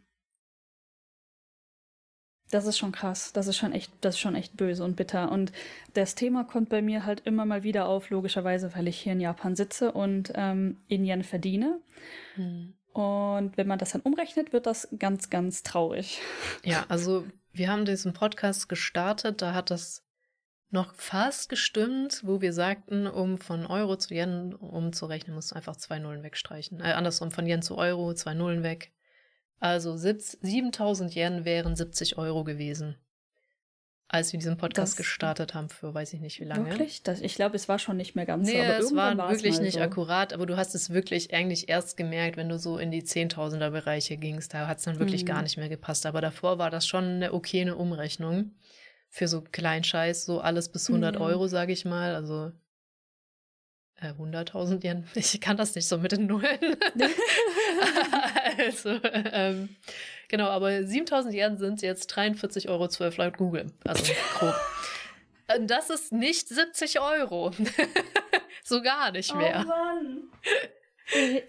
Das 2.50 2.66
ist 2.66 2.78
schon 2.78 2.92
krass. 2.92 3.32
Das 3.32 3.46
ist 3.46 3.56
schon 3.56 3.72
echt, 3.72 3.92
das 4.00 4.14
ist 4.14 4.20
schon 4.20 4.34
echt 4.34 4.56
böse 4.56 4.82
und 4.82 4.96
bitter. 4.96 5.30
Und 5.30 5.52
das 5.92 6.14
Thema 6.14 6.44
kommt 6.44 6.70
bei 6.70 6.80
mir 6.80 7.04
halt 7.04 7.20
immer 7.26 7.44
mal 7.44 7.62
wieder 7.62 7.86
auf, 7.86 8.10
logischerweise, 8.10 8.74
weil 8.74 8.88
ich 8.88 8.98
hier 8.98 9.12
in 9.12 9.20
Japan 9.20 9.54
sitze 9.54 9.92
und 9.92 10.32
ähm, 10.34 10.78
in 10.88 11.04
Yen 11.04 11.24
verdiene. 11.24 11.80
Hm. 12.34 12.74
Und 12.92 13.56
wenn 13.56 13.68
man 13.68 13.78
das 13.78 13.92
dann 13.92 14.00
umrechnet, 14.00 14.52
wird 14.52 14.66
das 14.66 14.88
ganz, 14.98 15.30
ganz 15.30 15.62
traurig. 15.62 16.20
Ja, 16.64 16.86
also 16.88 17.26
wir 17.52 17.70
haben 17.70 17.84
diesen 17.84 18.12
Podcast 18.12 18.68
gestartet, 18.68 19.42
da 19.42 19.52
hat 19.52 19.70
das 19.70 20.07
noch 20.70 20.94
fast 20.94 21.48
gestimmt, 21.48 22.20
wo 22.24 22.40
wir 22.40 22.52
sagten, 22.52 23.06
um 23.06 23.38
von 23.38 23.66
Euro 23.66 23.96
zu 23.96 24.14
Yen 24.14 24.54
umzurechnen, 24.54 25.34
musst 25.34 25.50
du 25.50 25.56
einfach 25.56 25.76
zwei 25.76 25.98
Nullen 25.98 26.22
wegstreichen. 26.22 26.80
Äh, 26.80 26.92
andersrum, 26.92 27.30
von 27.30 27.46
Yen 27.46 27.62
zu 27.62 27.78
Euro, 27.78 28.12
zwei 28.14 28.34
Nullen 28.34 28.62
weg. 28.62 28.92
Also 29.60 29.96
7000 29.96 31.14
Yen 31.14 31.44
wären 31.44 31.74
70 31.74 32.18
Euro 32.18 32.44
gewesen. 32.44 32.96
Als 34.10 34.32
wir 34.32 34.38
diesen 34.38 34.56
Podcast 34.56 34.92
das, 34.92 34.96
gestartet 34.96 35.52
haben, 35.52 35.68
für 35.68 35.92
weiß 35.92 36.14
ich 36.14 36.20
nicht 36.20 36.40
wie 36.40 36.44
lange. 36.44 36.70
Wirklich? 36.70 37.02
Das, 37.02 37.20
ich 37.20 37.34
glaube, 37.34 37.56
es 37.56 37.68
war 37.68 37.78
schon 37.78 37.98
nicht 37.98 38.14
mehr 38.14 38.24
ganz 38.24 38.46
nee, 38.46 38.52
so. 38.52 38.58
Nee, 38.58 38.72
es 38.78 38.94
war 38.94 39.16
wirklich 39.30 39.60
nicht 39.60 39.74
so. 39.74 39.80
akkurat, 39.80 40.32
aber 40.32 40.46
du 40.46 40.56
hast 40.56 40.74
es 40.74 40.90
wirklich 40.90 41.34
eigentlich 41.34 41.68
erst 41.68 41.98
gemerkt, 41.98 42.38
wenn 42.38 42.48
du 42.48 42.58
so 42.58 42.78
in 42.78 42.90
die 42.90 43.04
Zehntausender 43.04 43.70
Bereiche 43.70 44.16
gingst. 44.16 44.54
Da 44.54 44.66
hat 44.66 44.78
es 44.78 44.84
dann 44.84 44.98
wirklich 44.98 45.24
mhm. 45.24 45.28
gar 45.28 45.42
nicht 45.42 45.58
mehr 45.58 45.68
gepasst. 45.68 46.06
Aber 46.06 46.22
davor 46.22 46.58
war 46.58 46.70
das 46.70 46.86
schon 46.86 47.04
eine 47.04 47.34
okaye 47.34 47.74
Umrechnung 47.74 48.52
für 49.08 49.28
so 49.28 49.40
kleinen 49.40 49.84
Scheiß, 49.84 50.24
so 50.24 50.40
alles 50.40 50.70
bis 50.70 50.88
100 50.88 51.16
mhm. 51.16 51.22
Euro, 51.22 51.46
sage 51.46 51.72
ich 51.72 51.84
mal. 51.84 52.14
Also 52.14 52.52
äh, 54.00 54.12
100.000 54.12 54.84
Yen. 54.84 55.08
Ich 55.14 55.40
kann 55.40 55.56
das 55.56 55.74
nicht 55.74 55.88
so 55.88 55.98
mit 55.98 56.12
den 56.12 56.26
Nullen. 56.26 56.58
also, 58.58 59.00
ähm, 59.02 59.76
genau, 60.28 60.48
aber 60.48 60.68
7.000 60.68 61.32
Yen 61.32 61.58
sind 61.58 61.82
jetzt 61.82 62.12
43,12 62.12 62.68
Euro 62.68 63.22
laut 63.22 63.36
Google. 63.36 63.66
Also 63.84 64.12
grob. 64.38 64.54
Äh, 65.50 65.64
das 65.64 65.88
ist 65.88 66.12
nicht 66.12 66.46
70 66.46 67.00
Euro. 67.00 67.52
so 68.64 68.82
gar 68.82 69.12
nicht 69.12 69.34
mehr. 69.34 69.64
Oh 69.64 69.68
Mann. 69.68 70.30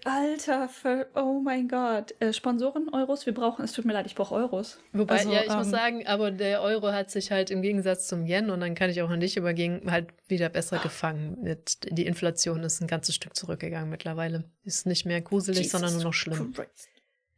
Alter, 0.04 0.70
oh 1.14 1.40
mein 1.40 1.68
Gott. 1.68 2.14
Äh, 2.18 2.32
Sponsoren-Euros, 2.32 3.26
wir 3.26 3.34
brauchen, 3.34 3.64
es 3.64 3.72
tut 3.72 3.84
mir 3.84 3.92
leid, 3.92 4.06
ich 4.06 4.14
brauche 4.14 4.34
Euros. 4.34 4.78
Wobei, 4.92 5.18
also, 5.18 5.32
ja, 5.32 5.42
ich 5.42 5.50
ähm, 5.50 5.58
muss 5.58 5.70
sagen, 5.70 6.06
aber 6.06 6.30
der 6.30 6.62
Euro 6.62 6.92
hat 6.92 7.10
sich 7.10 7.30
halt 7.30 7.50
im 7.50 7.60
Gegensatz 7.60 8.08
zum 8.08 8.24
Yen, 8.24 8.48
und 8.48 8.60
dann 8.60 8.74
kann 8.74 8.88
ich 8.88 9.02
auch 9.02 9.10
an 9.10 9.20
dich 9.20 9.36
übergehen, 9.36 9.90
halt 9.90 10.08
wieder 10.28 10.48
besser 10.48 10.78
gefangen. 10.78 11.36
Mit, 11.42 11.78
die 11.90 12.06
Inflation 12.06 12.62
ist 12.62 12.80
ein 12.80 12.86
ganzes 12.86 13.14
Stück 13.14 13.36
zurückgegangen 13.36 13.90
mittlerweile. 13.90 14.44
Ist 14.64 14.86
nicht 14.86 15.04
mehr 15.04 15.20
gruselig, 15.20 15.58
Jesus 15.58 15.72
sondern 15.72 15.92
nur 15.94 16.04
noch 16.04 16.14
schlimm. 16.14 16.54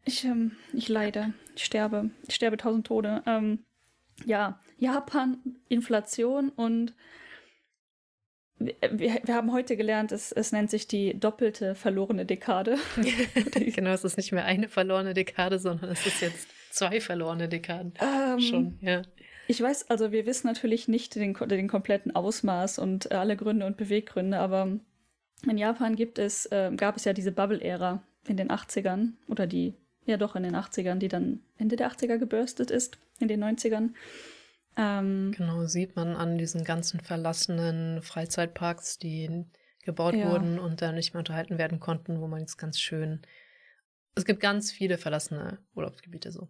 Ich, 0.04 0.24
ähm, 0.24 0.52
ich 0.72 0.88
leide, 0.88 1.32
ich 1.56 1.64
sterbe, 1.64 2.10
ich 2.28 2.34
sterbe 2.36 2.56
tausend 2.56 2.86
Tode. 2.86 3.22
Ähm, 3.26 3.64
ja, 4.24 4.60
Japan, 4.78 5.38
Inflation 5.68 6.50
und 6.50 6.94
wir, 8.66 9.20
wir, 9.24 9.34
haben 9.34 9.52
heute 9.52 9.76
gelernt, 9.76 10.12
es, 10.12 10.32
es 10.32 10.52
nennt 10.52 10.70
sich 10.70 10.86
die 10.86 11.18
doppelte 11.18 11.74
verlorene 11.74 12.26
Dekade. 12.26 12.76
genau, 13.74 13.90
es 13.90 14.04
ist 14.04 14.16
nicht 14.16 14.32
mehr 14.32 14.44
eine 14.44 14.68
verlorene 14.68 15.14
Dekade, 15.14 15.58
sondern 15.58 15.90
es 15.90 16.06
ist 16.06 16.20
jetzt 16.20 16.48
zwei 16.70 17.00
verlorene 17.00 17.48
Dekaden. 17.48 17.94
Ähm, 18.00 18.40
Schon, 18.40 18.78
ja. 18.80 19.02
Ich 19.48 19.60
weiß, 19.60 19.90
also 19.90 20.12
wir 20.12 20.26
wissen 20.26 20.46
natürlich 20.46 20.88
nicht 20.88 21.14
den, 21.14 21.34
den 21.34 21.68
kompletten 21.68 22.14
Ausmaß 22.14 22.78
und 22.78 23.12
alle 23.12 23.36
Gründe 23.36 23.66
und 23.66 23.76
Beweggründe, 23.76 24.38
aber 24.38 24.78
in 25.48 25.58
Japan 25.58 25.96
gibt 25.96 26.18
es, 26.18 26.46
äh, 26.46 26.70
gab 26.76 26.96
es 26.96 27.04
ja 27.04 27.12
diese 27.12 27.32
Bubble-Ära 27.32 28.02
in 28.28 28.36
den 28.36 28.50
80ern 28.50 29.12
oder 29.28 29.46
die, 29.46 29.74
ja 30.06 30.16
doch 30.16 30.36
in 30.36 30.44
den 30.44 30.54
80ern, 30.54 30.96
die 30.96 31.08
dann 31.08 31.40
Ende 31.58 31.76
der 31.76 31.90
80er 31.90 32.18
gebürstet 32.18 32.70
ist, 32.70 32.98
in 33.18 33.28
den 33.28 33.42
90ern. 33.42 33.90
Ähm, 34.76 35.34
genau, 35.36 35.64
sieht 35.66 35.96
man 35.96 36.16
an 36.16 36.38
diesen 36.38 36.64
ganzen 36.64 37.00
verlassenen 37.00 38.02
Freizeitparks, 38.02 38.98
die 38.98 39.44
gebaut 39.84 40.14
ja. 40.14 40.30
wurden 40.30 40.58
und 40.58 40.80
da 40.80 40.92
nicht 40.92 41.12
mehr 41.12 41.18
unterhalten 41.18 41.58
werden 41.58 41.80
konnten, 41.80 42.20
wo 42.20 42.28
man 42.28 42.40
jetzt 42.40 42.56
ganz 42.56 42.80
schön. 42.80 43.20
Es 44.14 44.24
gibt 44.24 44.40
ganz 44.40 44.70
viele 44.70 44.98
verlassene 44.98 45.58
Urlaubsgebiete 45.74 46.30
so. 46.30 46.48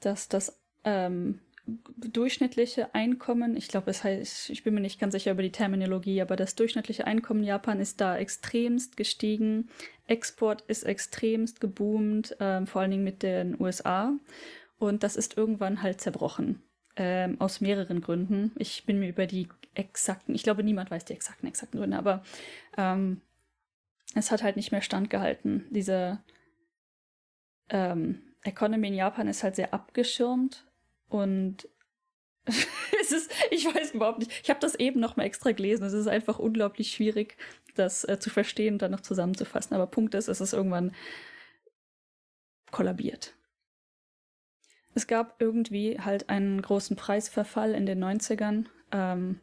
Dass 0.00 0.28
das 0.28 0.60
ähm, 0.84 1.40
durchschnittliche 1.66 2.94
Einkommen, 2.94 3.56
ich 3.56 3.68
glaube, 3.68 3.90
es 3.90 4.04
heißt, 4.04 4.50
ich 4.50 4.62
bin 4.62 4.74
mir 4.74 4.80
nicht 4.80 5.00
ganz 5.00 5.12
sicher 5.12 5.32
über 5.32 5.42
die 5.42 5.52
Terminologie, 5.52 6.20
aber 6.20 6.36
das 6.36 6.54
durchschnittliche 6.54 7.06
Einkommen 7.06 7.40
in 7.40 7.46
Japan 7.46 7.80
ist 7.80 8.00
da 8.00 8.16
extremst 8.16 8.96
gestiegen. 8.96 9.68
Export 10.06 10.62
ist 10.62 10.84
extremst 10.84 11.60
geboomt, 11.60 12.36
ähm, 12.40 12.66
vor 12.66 12.82
allen 12.82 12.90
Dingen 12.90 13.04
mit 13.04 13.22
den 13.22 13.60
USA. 13.60 14.12
Und 14.78 15.02
das 15.02 15.16
ist 15.16 15.36
irgendwann 15.36 15.82
halt 15.82 16.00
zerbrochen. 16.00 16.62
Ähm, 16.96 17.40
aus 17.40 17.60
mehreren 17.60 18.00
Gründen. 18.00 18.52
Ich 18.56 18.84
bin 18.84 18.98
mir 18.98 19.08
über 19.08 19.26
die 19.26 19.48
exakten, 19.74 20.34
ich 20.34 20.42
glaube, 20.42 20.64
niemand 20.64 20.90
weiß 20.90 21.04
die 21.04 21.12
exakten, 21.12 21.46
exakten 21.46 21.78
Gründe, 21.78 21.96
aber 21.96 22.22
ähm, 22.76 23.20
es 24.14 24.32
hat 24.32 24.42
halt 24.42 24.56
nicht 24.56 24.72
mehr 24.72 24.82
standgehalten. 24.82 25.66
Diese, 25.70 26.18
ähm, 27.70 28.22
Economy 28.42 28.88
in 28.88 28.94
Japan 28.94 29.28
ist 29.28 29.42
halt 29.42 29.56
sehr 29.56 29.72
abgeschirmt 29.74 30.66
und 31.08 31.68
es 32.46 33.12
ist, 33.12 33.30
ich 33.50 33.66
weiß 33.66 33.92
überhaupt 33.92 34.20
nicht. 34.20 34.32
Ich 34.42 34.50
habe 34.50 34.60
das 34.60 34.74
eben 34.74 35.00
noch 35.00 35.16
mal 35.16 35.24
extra 35.24 35.52
gelesen. 35.52 35.84
Es 35.84 35.92
ist 35.92 36.08
einfach 36.08 36.38
unglaublich 36.38 36.92
schwierig, 36.92 37.36
das 37.74 38.04
äh, 38.04 38.18
zu 38.18 38.30
verstehen 38.30 38.74
und 38.74 38.82
dann 38.82 38.90
noch 38.90 39.00
zusammenzufassen. 39.00 39.74
Aber 39.74 39.86
Punkt 39.86 40.14
ist, 40.14 40.28
es 40.28 40.40
ist 40.40 40.52
irgendwann 40.52 40.92
kollabiert. 42.70 43.34
Es 44.94 45.06
gab 45.06 45.40
irgendwie 45.40 46.00
halt 46.00 46.28
einen 46.28 46.60
großen 46.60 46.96
Preisverfall 46.96 47.74
in 47.74 47.86
den 47.86 48.02
90ern, 48.02 48.66
ähm, 48.92 49.40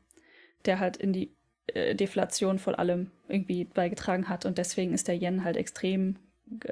der 0.66 0.80
halt 0.80 0.98
in 0.98 1.14
die 1.14 1.34
äh, 1.68 1.96
Deflation 1.96 2.60
vor 2.60 2.78
allem 2.80 3.12
irgendwie 3.28 3.64
beigetragen 3.64 4.30
hat. 4.30 4.46
Und 4.46 4.58
deswegen 4.58 4.94
ist 4.94 5.08
der 5.08 5.16
Yen 5.16 5.44
halt 5.44 5.58
extrem, 5.58 6.18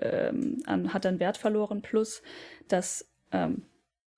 ähm, 0.02 0.62
an, 0.66 0.94
hat 0.94 1.06
dann 1.06 1.20
Wert 1.20 1.38
verloren. 1.38 1.82
Plus, 1.82 2.22
dass 2.68 3.08
ähm, 3.32 3.64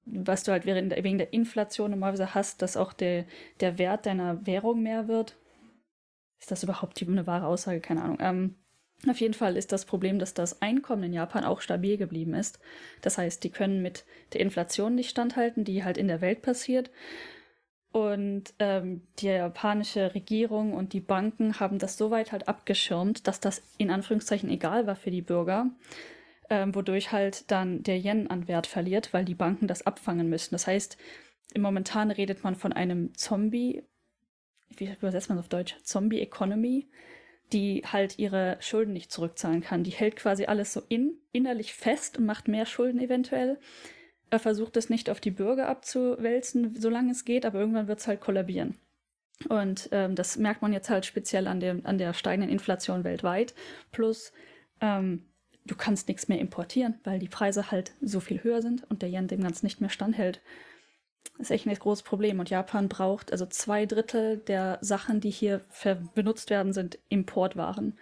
was 0.10 0.43
du 0.43 0.52
halt 0.52 0.65
wegen 0.65 1.17
der 1.17 1.34
Inflation 1.34 1.91
normalerweise 1.91 2.34
hast, 2.34 2.62
dass 2.62 2.78
auch 2.78 2.93
der, 2.93 3.26
der 3.60 3.78
Wert 3.78 4.06
deiner 4.06 4.46
Währung 4.46 4.82
mehr 4.82 5.08
wird. 5.08 5.38
Ist 6.39 6.52
das 6.52 6.63
überhaupt 6.63 7.02
eine 7.02 7.28
wahre 7.28 7.48
Aussage? 7.48 7.82
Keine 7.82 8.04
Ahnung. 8.04 8.17
Ähm, 8.22 8.56
auf 9.07 9.19
jeden 9.19 9.33
Fall 9.33 9.57
ist 9.57 9.71
das 9.71 9.86
Problem, 9.86 10.17
dass 10.17 10.33
das 10.33 10.62
Einkommen 10.62 11.03
in 11.03 11.13
Japan 11.13 11.43
auch 11.43 11.62
stabil 11.62 11.97
geblieben 11.97 12.33
ist. 12.33 12.60
Das 13.01 13.17
heißt, 13.17 13.43
die 13.43 13.51
können 13.51 13.81
mit 13.81 14.05
der 14.33 14.41
Inflation 14.41 14.95
nicht 14.95 15.10
standhalten, 15.10 15.63
die 15.63 15.83
halt 15.83 15.97
in 15.97 16.07
der 16.07 16.21
Welt 16.21 16.41
passiert. 16.41 16.89
Und 17.91 18.53
ähm, 18.60 19.01
die 19.19 19.27
japanische 19.27 20.13
Regierung 20.13 20.73
und 20.73 20.93
die 20.93 20.99
Banken 20.99 21.60
haben 21.60 21.79
das 21.79 21.97
so 21.97 22.12
weit 22.12 22.31
halt 22.31 22.47
abgeschirmt, 22.47 23.27
dass 23.27 23.39
das 23.39 23.62
in 23.77 23.91
Anführungszeichen 23.91 24.49
egal 24.49 24.88
war 24.88 24.95
für 24.95 25.12
die 25.12 25.21
Bürger 25.21 25.71
ähm, 26.49 26.73
wodurch 26.75 27.12
halt 27.12 27.49
dann 27.51 27.83
der 27.83 27.97
Yen 27.97 28.29
an 28.29 28.47
Wert 28.47 28.67
verliert, 28.67 29.13
weil 29.13 29.25
die 29.25 29.36
Banken 29.36 29.67
das 29.67 29.86
abfangen 29.86 30.29
müssen. 30.29 30.53
Das 30.53 30.67
heißt, 30.67 30.97
momentan 31.57 32.12
redet 32.12 32.43
man 32.43 32.55
von 32.55 32.73
einem 32.73 33.13
Zombie, 33.15 33.83
wie 34.75 34.89
übersetzt 34.91 35.29
man 35.29 35.38
das 35.38 35.45
auf 35.45 35.49
Deutsch? 35.49 35.75
Zombie-Economy, 35.83 36.88
die 37.53 37.83
halt 37.86 38.19
ihre 38.19 38.57
Schulden 38.60 38.93
nicht 38.93 39.12
zurückzahlen 39.12 39.62
kann. 39.62 39.83
Die 39.83 39.91
hält 39.91 40.15
quasi 40.15 40.45
alles 40.45 40.73
so 40.73 40.81
in, 40.89 41.17
innerlich 41.31 41.73
fest 41.73 42.17
und 42.17 42.25
macht 42.25 42.47
mehr 42.47 42.65
Schulden 42.65 42.99
eventuell. 42.99 43.57
Er 44.29 44.39
versucht 44.39 44.75
es 44.75 44.89
nicht 44.89 45.10
auf 45.10 45.21
die 45.21 45.31
Bürger 45.31 45.69
abzuwälzen, 45.69 46.75
solange 46.77 47.12
es 47.12 47.23
geht, 47.23 47.45
aber 47.45 47.60
irgendwann 47.60 47.88
wird 47.88 47.99
es 47.99 48.07
halt 48.07 48.19
kollabieren. 48.19 48.75
Und 49.49 49.89
ähm, 49.91 50.15
das 50.15 50.38
merkt 50.38 50.62
man 50.62 50.73
jetzt 50.73 50.89
halt 50.89 51.05
speziell 51.05 51.47
an, 51.47 51.60
dem, 51.60 51.86
an 51.86 51.97
der 51.97 52.13
steigenden 52.13 52.51
Inflation 52.51 53.03
weltweit. 53.03 53.53
Plus 53.91 54.33
ähm, 54.81 55.23
du 55.65 55.75
kannst 55.75 56.07
nichts 56.07 56.27
mehr 56.27 56.39
importieren, 56.39 56.99
weil 57.03 57.19
die 57.19 57.29
Preise 57.29 57.71
halt 57.71 57.93
so 58.01 58.19
viel 58.19 58.43
höher 58.43 58.62
sind 58.62 58.89
und 58.89 59.01
der 59.01 59.10
Yen 59.10 59.27
dem 59.27 59.41
Ganzen 59.41 59.65
nicht 59.65 59.79
mehr 59.79 59.89
standhält. 59.89 60.41
Ist 61.39 61.52
echt 61.52 61.67
ein 61.67 61.73
großes 61.73 62.04
Problem. 62.04 62.39
Und 62.39 62.50
Japan 62.50 62.89
braucht, 62.89 63.32
also 63.32 63.45
zwei 63.45 63.86
Drittel 63.86 64.38
der 64.38 64.80
Sachen, 64.82 65.21
die 65.21 65.30
hier 65.30 65.62
benutzt 66.15 66.50
werden, 66.50 66.73
sind 66.73 66.97
Importwaren. 67.10 67.97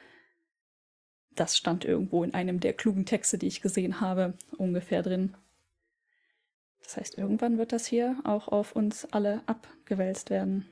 Das 1.32 1.58
stand 1.58 1.84
irgendwo 1.84 2.24
in 2.24 2.34
einem 2.34 2.62
der 2.62 2.74
klugen 2.74 3.06
Texte, 3.06 3.38
die 3.38 3.48
ich 3.48 3.62
gesehen 3.62 4.00
habe, 4.00 4.36
ungefähr 4.58 5.02
drin. 5.02 5.36
Das 6.82 6.96
heißt, 6.98 7.18
irgendwann 7.18 7.58
wird 7.58 7.74
das 7.74 7.86
hier 7.86 8.16
auch 8.24 8.48
auf 8.48 8.74
uns 8.74 9.06
alle 9.12 9.42
abgewälzt 9.48 10.30
werden. 10.30 10.66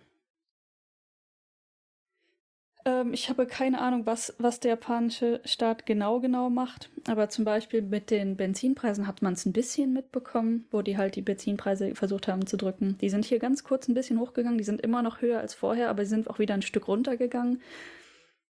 Ähm, 2.85 3.13
ich 3.13 3.29
habe 3.29 3.45
keine 3.45 3.79
Ahnung, 3.79 4.05
was, 4.05 4.33
was 4.39 4.59
der 4.59 4.71
japanische 4.71 5.41
Staat 5.45 5.85
genau 5.85 6.19
genau 6.19 6.49
macht. 6.49 6.89
Aber 7.07 7.29
zum 7.29 7.45
Beispiel 7.45 7.81
mit 7.81 8.11
den 8.11 8.35
Benzinpreisen 8.35 9.07
hat 9.07 9.21
man 9.21 9.33
es 9.33 9.45
ein 9.45 9.53
bisschen 9.53 9.93
mitbekommen, 9.93 10.65
wo 10.71 10.81
die 10.81 10.97
halt 10.97 11.15
die 11.15 11.21
Benzinpreise 11.21 11.95
versucht 11.95 12.27
haben 12.27 12.45
zu 12.45 12.57
drücken. 12.57 12.97
Die 12.99 13.09
sind 13.09 13.25
hier 13.25 13.39
ganz 13.39 13.63
kurz 13.63 13.87
ein 13.87 13.93
bisschen 13.93 14.19
hochgegangen. 14.19 14.57
Die 14.57 14.63
sind 14.63 14.81
immer 14.81 15.01
noch 15.01 15.21
höher 15.21 15.39
als 15.39 15.53
vorher, 15.53 15.89
aber 15.89 16.03
sie 16.03 16.09
sind 16.09 16.29
auch 16.29 16.39
wieder 16.39 16.53
ein 16.53 16.61
Stück 16.61 16.87
runtergegangen. 16.87 17.61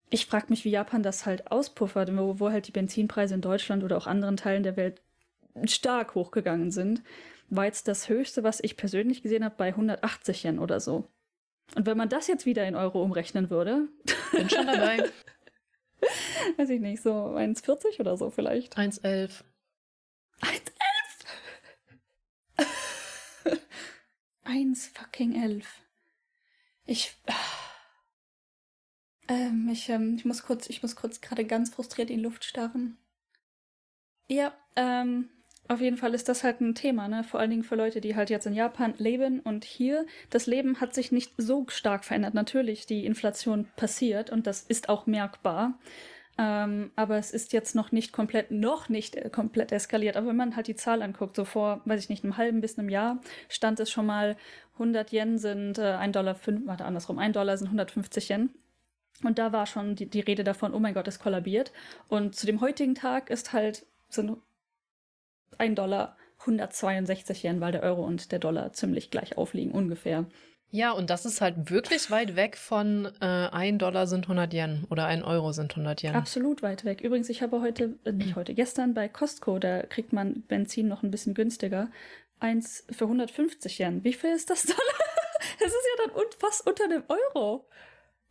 Ich 0.09 0.25
frage 0.27 0.47
mich, 0.49 0.63
wie 0.65 0.69
Japan 0.69 1.03
das 1.03 1.25
halt 1.25 1.51
auspuffert, 1.51 2.15
wo, 2.15 2.39
wo 2.39 2.51
halt 2.51 2.67
die 2.67 2.71
Benzinpreise 2.71 3.33
in 3.33 3.41
Deutschland 3.41 3.83
oder 3.83 3.97
auch 3.97 4.07
anderen 4.07 4.37
Teilen 4.37 4.63
der 4.63 4.77
Welt 4.77 5.01
stark 5.65 6.15
hochgegangen 6.15 6.71
sind. 6.71 7.03
War 7.49 7.65
jetzt 7.65 7.87
das 7.87 8.09
höchste, 8.09 8.43
was 8.43 8.59
ich 8.63 8.77
persönlich 8.77 9.21
gesehen 9.21 9.43
habe, 9.43 9.55
bei 9.57 9.67
180 9.69 10.43
Yen 10.43 10.59
oder 10.59 10.79
so. 10.79 11.07
Und 11.75 11.85
wenn 11.85 11.97
man 11.97 12.09
das 12.09 12.27
jetzt 12.27 12.45
wieder 12.45 12.67
in 12.67 12.75
Euro 12.75 13.01
umrechnen 13.01 13.49
würde. 13.49 13.87
Bin 14.31 14.49
schon 14.49 14.67
dabei. 14.67 15.09
Weiß 16.57 16.69
ich 16.69 16.81
nicht, 16.81 17.01
so 17.01 17.11
1,40 17.11 17.99
oder 17.99 18.17
so 18.17 18.29
vielleicht. 18.29 18.77
1,11. 18.77 19.43
1,11? 20.41 20.73
1 24.43 24.87
fucking 24.87 25.41
11. 25.41 25.65
Ich. 26.85 27.17
Ähm, 29.29 29.69
ich, 29.71 29.89
ähm, 29.89 30.15
ich 30.17 30.25
muss 30.25 30.43
kurz, 30.43 30.69
ich 30.69 30.81
muss 30.81 30.95
kurz 30.95 31.21
gerade 31.21 31.45
ganz 31.45 31.73
frustriert 31.73 32.09
in 32.09 32.17
die 32.17 32.23
Luft 32.23 32.43
starren. 32.43 32.97
Ja, 34.27 34.53
ähm, 34.75 35.29
auf 35.69 35.79
jeden 35.79 35.97
Fall 35.97 36.13
ist 36.13 36.27
das 36.27 36.43
halt 36.43 36.59
ein 36.59 36.75
Thema, 36.75 37.07
ne? 37.07 37.23
Vor 37.23 37.39
allen 37.39 37.49
Dingen 37.49 37.63
für 37.63 37.75
Leute, 37.75 38.01
die 38.01 38.15
halt 38.15 38.29
jetzt 38.29 38.45
in 38.45 38.53
Japan 38.53 38.93
leben 38.97 39.39
und 39.39 39.63
hier. 39.63 40.05
Das 40.29 40.45
Leben 40.45 40.81
hat 40.81 40.93
sich 40.93 41.11
nicht 41.11 41.33
so 41.37 41.65
stark 41.69 42.03
verändert. 42.03 42.33
Natürlich, 42.33 42.85
die 42.85 43.05
Inflation 43.05 43.67
passiert 43.75 44.29
und 44.29 44.45
das 44.45 44.61
ist 44.61 44.89
auch 44.89 45.05
merkbar. 45.07 45.79
Ähm, 46.37 46.91
aber 46.95 47.17
es 47.17 47.31
ist 47.31 47.53
jetzt 47.53 47.75
noch 47.75 47.91
nicht 47.91 48.11
komplett, 48.11 48.51
noch 48.51 48.89
nicht 48.89 49.15
äh, 49.15 49.29
komplett 49.29 49.71
eskaliert. 49.71 50.17
Aber 50.17 50.27
wenn 50.27 50.35
man 50.35 50.55
halt 50.55 50.67
die 50.67 50.75
Zahl 50.75 51.01
anguckt, 51.01 51.35
so 51.35 51.45
vor, 51.45 51.81
weiß 51.85 52.01
ich 52.01 52.09
nicht, 52.09 52.23
einem 52.23 52.37
halben 52.37 52.59
bis 52.59 52.77
einem 52.77 52.89
Jahr 52.89 53.21
stand 53.49 53.79
es 53.79 53.91
schon 53.91 54.07
mal, 54.07 54.35
100 54.73 55.11
Yen 55.13 55.37
sind 55.37 55.77
äh, 55.77 55.93
1 55.93 56.13
Dollar, 56.13 56.35
5, 56.35 56.65
warte 56.65 56.85
andersrum, 56.85 57.19
1 57.19 57.33
Dollar 57.33 57.57
sind 57.57 57.67
150 57.67 58.29
Yen. 58.29 58.49
Und 59.23 59.37
da 59.39 59.53
war 59.53 59.67
schon 59.67 59.95
die, 59.95 60.07
die 60.07 60.21
Rede 60.21 60.43
davon, 60.43 60.73
oh 60.73 60.79
mein 60.79 60.95
Gott, 60.95 61.07
es 61.07 61.19
kollabiert. 61.19 61.71
Und 62.09 62.35
zu 62.35 62.47
dem 62.47 62.61
heutigen 62.61 62.95
Tag 62.95 63.29
ist 63.29 63.53
halt, 63.53 63.85
sind 64.09 64.37
1 65.59 65.75
Dollar 65.75 66.17
162 66.39 67.43
Yen, 67.43 67.61
weil 67.61 67.71
der 67.71 67.83
Euro 67.83 68.03
und 68.03 68.31
der 68.31 68.39
Dollar 68.39 68.73
ziemlich 68.73 69.11
gleich 69.11 69.37
aufliegen, 69.37 69.71
ungefähr. 69.71 70.25
Ja, 70.75 70.91
und 70.91 71.11
das 71.11 71.25
ist 71.25 71.39
halt 71.39 71.69
wirklich 71.69 72.09
weit 72.09 72.35
weg 72.35 72.57
von 72.57 73.05
äh, 73.21 73.25
1 73.25 73.77
Dollar 73.77 74.07
sind 74.07 74.23
100 74.25 74.53
Yen 74.53 74.87
oder 74.89 75.05
1 75.05 75.23
Euro 75.23 75.51
sind 75.51 75.71
100 75.71 76.01
Yen. 76.01 76.15
Absolut 76.15 76.63
weit 76.63 76.83
weg. 76.83 77.01
Übrigens, 77.01 77.29
ich 77.29 77.43
habe 77.43 77.61
heute, 77.61 77.99
äh, 78.05 78.11
nicht 78.11 78.35
heute, 78.35 78.55
gestern 78.55 78.95
bei 78.95 79.07
Costco, 79.07 79.59
da 79.59 79.83
kriegt 79.83 80.13
man 80.13 80.41
Benzin 80.47 80.87
noch 80.87 81.03
ein 81.03 81.11
bisschen 81.11 81.35
günstiger. 81.35 81.91
Eins 82.39 82.85
für 82.89 83.05
150 83.05 83.79
Yen. 83.79 84.03
Wie 84.03 84.13
viel 84.13 84.31
ist 84.31 84.49
das 84.49 84.63
Dollar? 84.63 84.79
Das 85.59 85.67
ist 85.67 85.87
ja 85.97 86.05
dann 86.07 86.15
un 86.15 86.25
fast 86.39 86.65
unter 86.65 86.85
einem 86.85 87.03
Euro. 87.07 87.67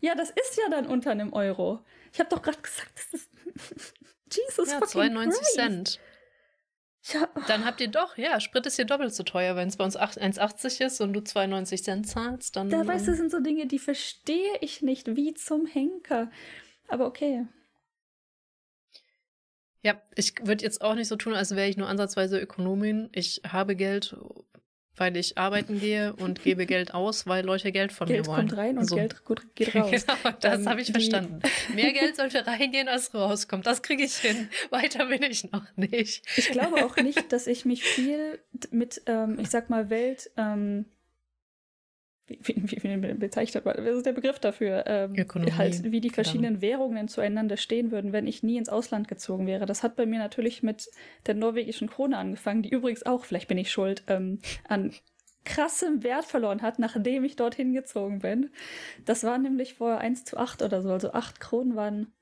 Ja, 0.01 0.15
das 0.15 0.31
ist 0.31 0.57
ja 0.57 0.69
dann 0.71 0.87
unter 0.87 1.11
einem 1.11 1.33
Euro. 1.33 1.85
Ich 2.13 2.19
habe 2.19 2.31
doch 2.31 2.43
gerade 2.43 2.59
gesagt, 2.61 2.91
das 2.97 3.21
ist. 3.21 3.31
Jesus 4.33 4.71
ja, 4.71 4.79
fucking 4.79 4.89
92 4.89 5.39
Christ. 5.39 5.55
Cent. 5.55 6.01
Ja, 7.05 7.29
Dann 7.49 7.65
habt 7.65 7.81
ihr 7.81 7.89
doch, 7.89 8.17
ja, 8.17 8.39
Sprit 8.39 8.65
ist 8.67 8.77
hier 8.77 8.85
doppelt 8.85 9.13
so 9.13 9.25
teuer. 9.25 9.57
Wenn 9.57 9.69
es 9.69 9.77
bei 9.77 9.85
uns 9.85 9.97
8 9.97 10.23
1,80 10.23 10.87
ist 10.87 11.01
und 11.01 11.13
du 11.13 11.21
92 11.21 11.83
Cent 11.83 12.09
zahlst, 12.09 12.55
dann. 12.55 12.71
Da 12.71 12.87
weißt 12.87 13.07
du, 13.07 13.11
ähm, 13.11 13.17
das 13.17 13.17
sind 13.17 13.31
so 13.33 13.41
Dinge, 13.41 13.67
die 13.67 13.81
verstehe 13.81 14.57
ich 14.61 14.83
nicht, 14.83 15.17
wie 15.17 15.35
zum 15.35 15.67
Henker. 15.67 16.31
Aber 16.89 17.07
okay. 17.07 17.47
Ja, 19.83 20.01
ich 20.15 20.35
würde 20.47 20.63
jetzt 20.63 20.81
auch 20.81 20.95
nicht 20.95 21.09
so 21.09 21.17
tun, 21.17 21.35
als 21.35 21.57
wäre 21.57 21.69
ich 21.69 21.77
nur 21.77 21.89
ansatzweise 21.89 22.39
Ökonomin. 22.39 23.09
Ich 23.13 23.43
habe 23.49 23.75
Geld, 23.75 24.17
weil 24.97 25.17
ich 25.17 25.39
arbeiten 25.39 25.81
gehe 25.81 26.13
und 26.15 26.43
gebe 26.43 26.67
Geld 26.67 26.93
aus, 26.95 27.27
weil 27.27 27.45
Leute 27.45 27.73
Geld 27.73 27.93
von 27.93 28.07
Geld 28.09 28.21
mir 28.21 28.27
wollen. 28.27 28.49
kommt 28.49 28.59
rein 28.59 28.79
und 28.79 28.85
So. 28.89 28.97
Geld 28.97 29.25
gut- 29.25 29.55
geht 29.55 29.75
raus. 29.75 29.91
Genau, 29.91 30.37
das 30.41 30.67
habe 30.67 30.81
ich 30.81 30.87
die- 30.89 30.93
verstanden. 30.93 31.41
Mehr 31.75 31.93
Geld 31.93 32.17
sollte 32.17 32.47
reingehen, 32.47 32.89
als 32.89 33.15
rauskommt. 33.15 33.67
Das 33.67 33.83
kriege 33.83 34.05
ich 34.05 34.15
hin. 34.17 34.49
Weiter 34.71 35.07
bin 35.07 35.23
ich 35.23 35.51
noch 35.51 35.65
nicht. 35.77 36.25
Ich 36.37 36.49
glaube 36.51 36.85
auch 36.85 36.97
nicht, 36.97 37.33
dass 37.33 37.47
ich 37.47 37.65
mich 37.65 37.85
viel 37.85 38.39
mit, 38.71 39.03
ähm, 39.07 39.39
ich 39.41 39.49
sag 39.51 39.71
mal, 39.71 39.89
Welt, 39.91 40.31
ähm, 40.37 40.87
wie, 42.27 42.39
wie, 42.43 42.83
wie, 42.83 43.15
bezeichnet 43.15 43.65
man, 43.65 43.77
was 43.79 43.97
ist 43.97 44.07
der 44.07 44.13
Begriff 44.13 44.39
dafür? 44.39 44.85
Ähm, 44.87 45.15
Ökonomie, 45.17 45.53
Halt, 45.53 45.83
wie 45.85 46.01
die 46.01 46.09
keine 46.09 46.15
verschiedenen 46.15 46.61
Währungen 46.61 47.09
zueinander 47.09 47.57
stehen 47.57 47.91
würden, 47.91 48.13
wenn 48.13 48.27
ich 48.27 48.43
nie 48.43 48.57
ins 48.57 48.69
Ausland 48.69 49.09
gezogen 49.09 49.47
wäre. 49.47 49.67
Das 49.67 49.83
hat 49.83 49.97
bei 49.97 50.07
mir 50.07 50.19
natürlich 50.19 50.63
mit 50.63 50.89
der 51.27 51.35
norwegischen 51.35 51.89
Krone 51.89 52.17
angefangen, 52.17 52.63
die 52.63 52.71
übrigens 52.71 53.05
auch, 53.05 53.25
vielleicht 53.25 53.49
bin 53.49 53.59
ich 53.59 53.71
schuld, 53.71 54.05
ähm, 54.07 54.39
an 54.69 54.93
krassem 55.45 56.03
Wert 56.03 56.25
verloren 56.25 56.63
hat, 56.63 56.79
nachdem 56.79 57.25
ich 57.25 57.37
dorthin 57.37 57.73
gezogen 57.73 58.21
bin. 58.21 58.51
Das 59.05 59.25
war 59.25 59.39
nämlich 59.39 59.75
vor 59.75 59.99
1 59.99 60.25
zu 60.25 60.37
8 60.37 60.63
oder 60.63 60.83
so. 60.83 60.91
Also 60.91 61.13
8 61.13 61.41
Kronen 61.41 61.77
waren. 61.77 62.13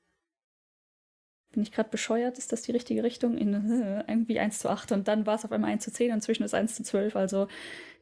Bin 1.51 1.63
ich 1.63 1.71
gerade 1.71 1.89
bescheuert? 1.89 2.37
Ist 2.37 2.51
das 2.51 2.61
die 2.61 2.71
richtige 2.71 3.03
Richtung? 3.03 3.37
In, 3.37 3.53
äh, 3.53 4.03
irgendwie 4.07 4.39
1 4.39 4.59
zu 4.59 4.69
8 4.69 4.91
und 4.91 5.07
dann 5.07 5.25
war 5.25 5.35
es 5.35 5.45
auf 5.45 5.51
einmal 5.51 5.71
1 5.71 5.83
zu 5.83 5.91
10 5.91 6.09
und 6.09 6.15
inzwischen 6.15 6.43
ist 6.43 6.53
1 6.53 6.75
zu 6.75 6.83
12. 6.83 7.15
Also 7.15 7.47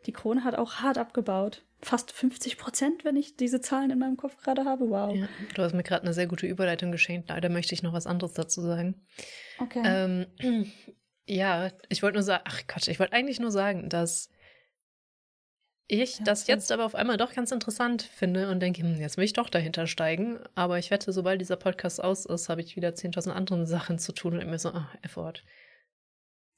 die 0.06 0.12
Krone 0.12 0.43
hat 0.43 0.56
auch 0.56 0.76
hart 0.76 0.97
abgebaut. 0.97 1.64
Fast 1.82 2.12
50 2.12 2.58
Prozent, 2.58 3.06
wenn 3.06 3.16
ich 3.16 3.38
diese 3.38 3.62
Zahlen 3.62 3.89
in 3.89 4.00
meinem 4.00 4.18
Kopf 4.18 4.38
gerade 4.38 4.66
habe. 4.66 4.89
Wow. 4.89 5.16
Ja, 5.16 5.28
du 5.56 5.62
hast 5.62 5.74
mir 5.74 5.84
gerade 5.84 6.04
eine 6.04 6.14
sehr 6.14 6.28
gute 6.28 6.45
Überleitung 6.45 6.91
geschenkt. 6.91 7.30
Leider 7.30 7.50
möchte 7.50 7.74
ich 7.74 7.84
noch 7.84 7.93
was 7.93 8.06
anderes 8.06 8.34
dazu 8.34 8.62
sagen. 8.62 8.95
Okay. 9.60 9.82
Ähm, 10.41 10.66
Ja, 11.30 11.70
ich 11.89 12.02
wollte 12.02 12.16
nur 12.16 12.24
sagen, 12.24 12.43
ach 12.47 12.64
Gott, 12.66 12.88
ich 12.88 13.00
wollte 13.00 13.14
eigentlich 13.14 13.39
nur 13.39 13.52
sagen, 13.52 13.88
dass 13.88 14.32
ich 15.90 16.20
das 16.24 16.46
jetzt 16.46 16.72
aber 16.72 16.86
auf 16.86 16.94
einmal 16.94 17.18
doch 17.18 17.34
ganz 17.34 17.52
interessant 17.52 18.04
finde 18.04 18.50
und 18.52 18.60
denke, 18.60 18.84
hm, 18.84 19.02
jetzt 19.02 19.18
will 19.18 19.24
ich 19.24 19.34
doch 19.34 19.50
dahinter 19.50 19.88
steigen. 19.88 20.40
Aber 20.54 20.78
ich 20.78 20.92
wette, 20.92 21.12
sobald 21.12 21.42
dieser 21.42 21.56
Podcast 21.56 22.02
aus 22.02 22.26
ist, 22.26 22.48
habe 22.48 22.62
ich 22.62 22.76
wieder 22.76 22.90
10.000 22.90 23.32
andere 23.32 23.66
Sachen 23.66 23.98
zu 23.98 24.14
tun 24.14 24.38
und 24.38 24.48
mir 24.48 24.60
so, 24.60 24.70
ah, 24.70 24.88
Effort. 25.02 25.44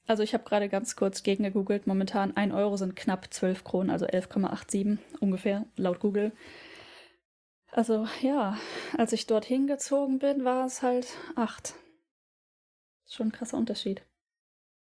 Also 0.06 0.22
ich 0.22 0.34
habe 0.34 0.44
gerade 0.44 0.68
ganz 0.68 0.96
kurz 0.96 1.22
gegengegoogelt. 1.22 1.86
Momentan 1.86 2.36
1 2.36 2.52
Euro 2.52 2.76
sind 2.76 2.94
knapp 2.94 3.32
12 3.32 3.64
Kronen, 3.64 3.90
also 3.90 4.06
11,87 4.06 4.98
ungefähr, 5.20 5.64
laut 5.76 6.00
Google. 6.00 6.32
Also 7.70 8.06
ja, 8.20 8.58
als 8.98 9.14
ich 9.14 9.26
dorthin 9.26 9.66
gezogen 9.66 10.18
bin, 10.18 10.44
war 10.44 10.66
es 10.66 10.82
halt 10.82 11.06
8. 11.36 11.74
Schon 13.08 13.28
ein 13.28 13.32
krasser 13.32 13.56
Unterschied. 13.56 14.02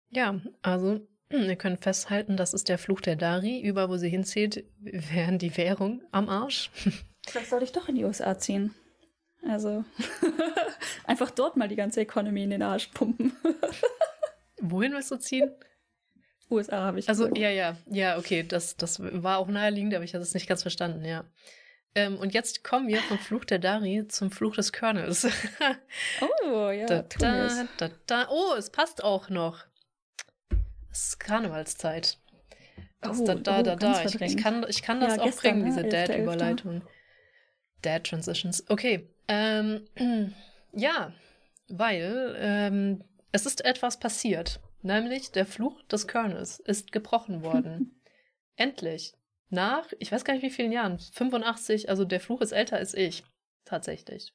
Ja, 0.09 0.39
also 0.61 1.01
wir 1.29 1.55
können 1.55 1.77
festhalten, 1.77 2.37
das 2.37 2.53
ist 2.53 2.69
der 2.69 2.77
Fluch 2.77 3.01
der 3.01 3.15
Dari. 3.15 3.59
Überall, 3.59 3.89
wo 3.89 3.97
sie 3.97 4.09
hinzieht, 4.09 4.65
wären 4.79 5.37
die 5.39 5.55
Währung 5.57 6.01
am 6.11 6.29
Arsch. 6.29 6.71
Vielleicht 7.27 7.49
sollte 7.49 7.65
ich 7.65 7.71
doch 7.71 7.89
in 7.89 7.95
die 7.95 8.05
USA 8.05 8.37
ziehen. 8.37 8.73
Also 9.47 9.83
einfach 11.05 11.31
dort 11.31 11.57
mal 11.57 11.67
die 11.67 11.75
ganze 11.75 12.01
Economy 12.01 12.43
in 12.43 12.49
den 12.49 12.63
Arsch 12.63 12.87
pumpen. 12.87 13.33
Wohin 14.59 14.93
willst 14.93 15.11
du 15.11 15.17
ziehen? 15.17 15.51
USA 16.49 16.77
habe 16.85 16.99
ich 16.99 17.09
Also, 17.09 17.23
gesagt. 17.25 17.37
ja, 17.37 17.49
ja, 17.49 17.77
ja, 17.89 18.17
okay, 18.17 18.43
das, 18.43 18.77
das 18.77 18.99
war 19.01 19.37
auch 19.37 19.47
naheliegend, 19.47 19.93
aber 19.93 20.05
ich 20.05 20.13
hatte 20.13 20.23
es 20.23 20.33
nicht 20.33 20.47
ganz 20.47 20.61
verstanden, 20.61 21.03
ja. 21.03 21.25
Ähm, 21.93 22.17
und 22.17 22.33
jetzt 22.33 22.63
kommen 22.63 22.87
wir 22.87 22.99
vom 23.01 23.19
Fluch 23.19 23.43
der 23.43 23.59
Dari 23.59 24.07
zum 24.07 24.31
Fluch 24.31 24.55
des 24.55 24.71
Körners. 24.71 25.27
Oh, 26.45 26.69
ja, 26.69 26.85
da, 26.85 27.01
da, 27.19 27.67
da, 27.77 27.89
da. 28.05 28.27
Oh, 28.29 28.53
es 28.57 28.69
passt 28.69 29.03
auch 29.03 29.29
noch. 29.29 29.65
Ist 30.97 31.19
Karnevalszeit. 31.19 32.17
Das 33.01 33.19
Oh, 33.19 33.25
da, 33.25 33.35
da, 33.35 33.59
oh, 33.59 33.63
da, 33.63 33.75
da. 33.75 34.03
Ich, 34.03 34.19
ich, 34.19 34.37
kann, 34.37 34.65
ich 34.67 34.81
kann 34.81 34.99
das 34.99 35.17
Ja, 35.17 35.21
auch 35.21 35.25
gestern, 35.25 35.61
bringen, 35.61 35.75
ne? 35.75 35.83
diese 35.83 35.97
11.11.. 35.97 36.07
Dad-Überleitung. 36.07 36.81
Dad-Transitions. 37.83 38.67
Okay. 38.69 39.07
Ähm, 39.27 39.85
ja, 40.73 41.13
weil 41.69 42.35
ähm, 42.39 43.03
es 43.31 43.45
ist 43.45 43.63
etwas 43.63 43.99
passiert. 43.99 44.59
Nämlich 44.81 45.31
der 45.31 45.45
Fluch 45.45 45.83
des 45.83 46.07
Körners 46.07 46.59
ist 46.59 46.91
gebrochen 46.91 47.43
worden. 47.43 48.01
Endlich. 48.55 49.13
Nach, 49.49 49.87
ich 49.99 50.11
weiß 50.11 50.25
gar 50.25 50.33
nicht 50.33 50.43
wie 50.43 50.49
vielen 50.49 50.71
Jahren, 50.71 50.97
85, 50.97 51.89
also 51.89 52.05
der 52.05 52.19
Fluch 52.19 52.41
ist 52.41 52.51
älter 52.51 52.77
als 52.77 52.95
ich. 52.95 53.23
Tatsächlich. 53.65 54.33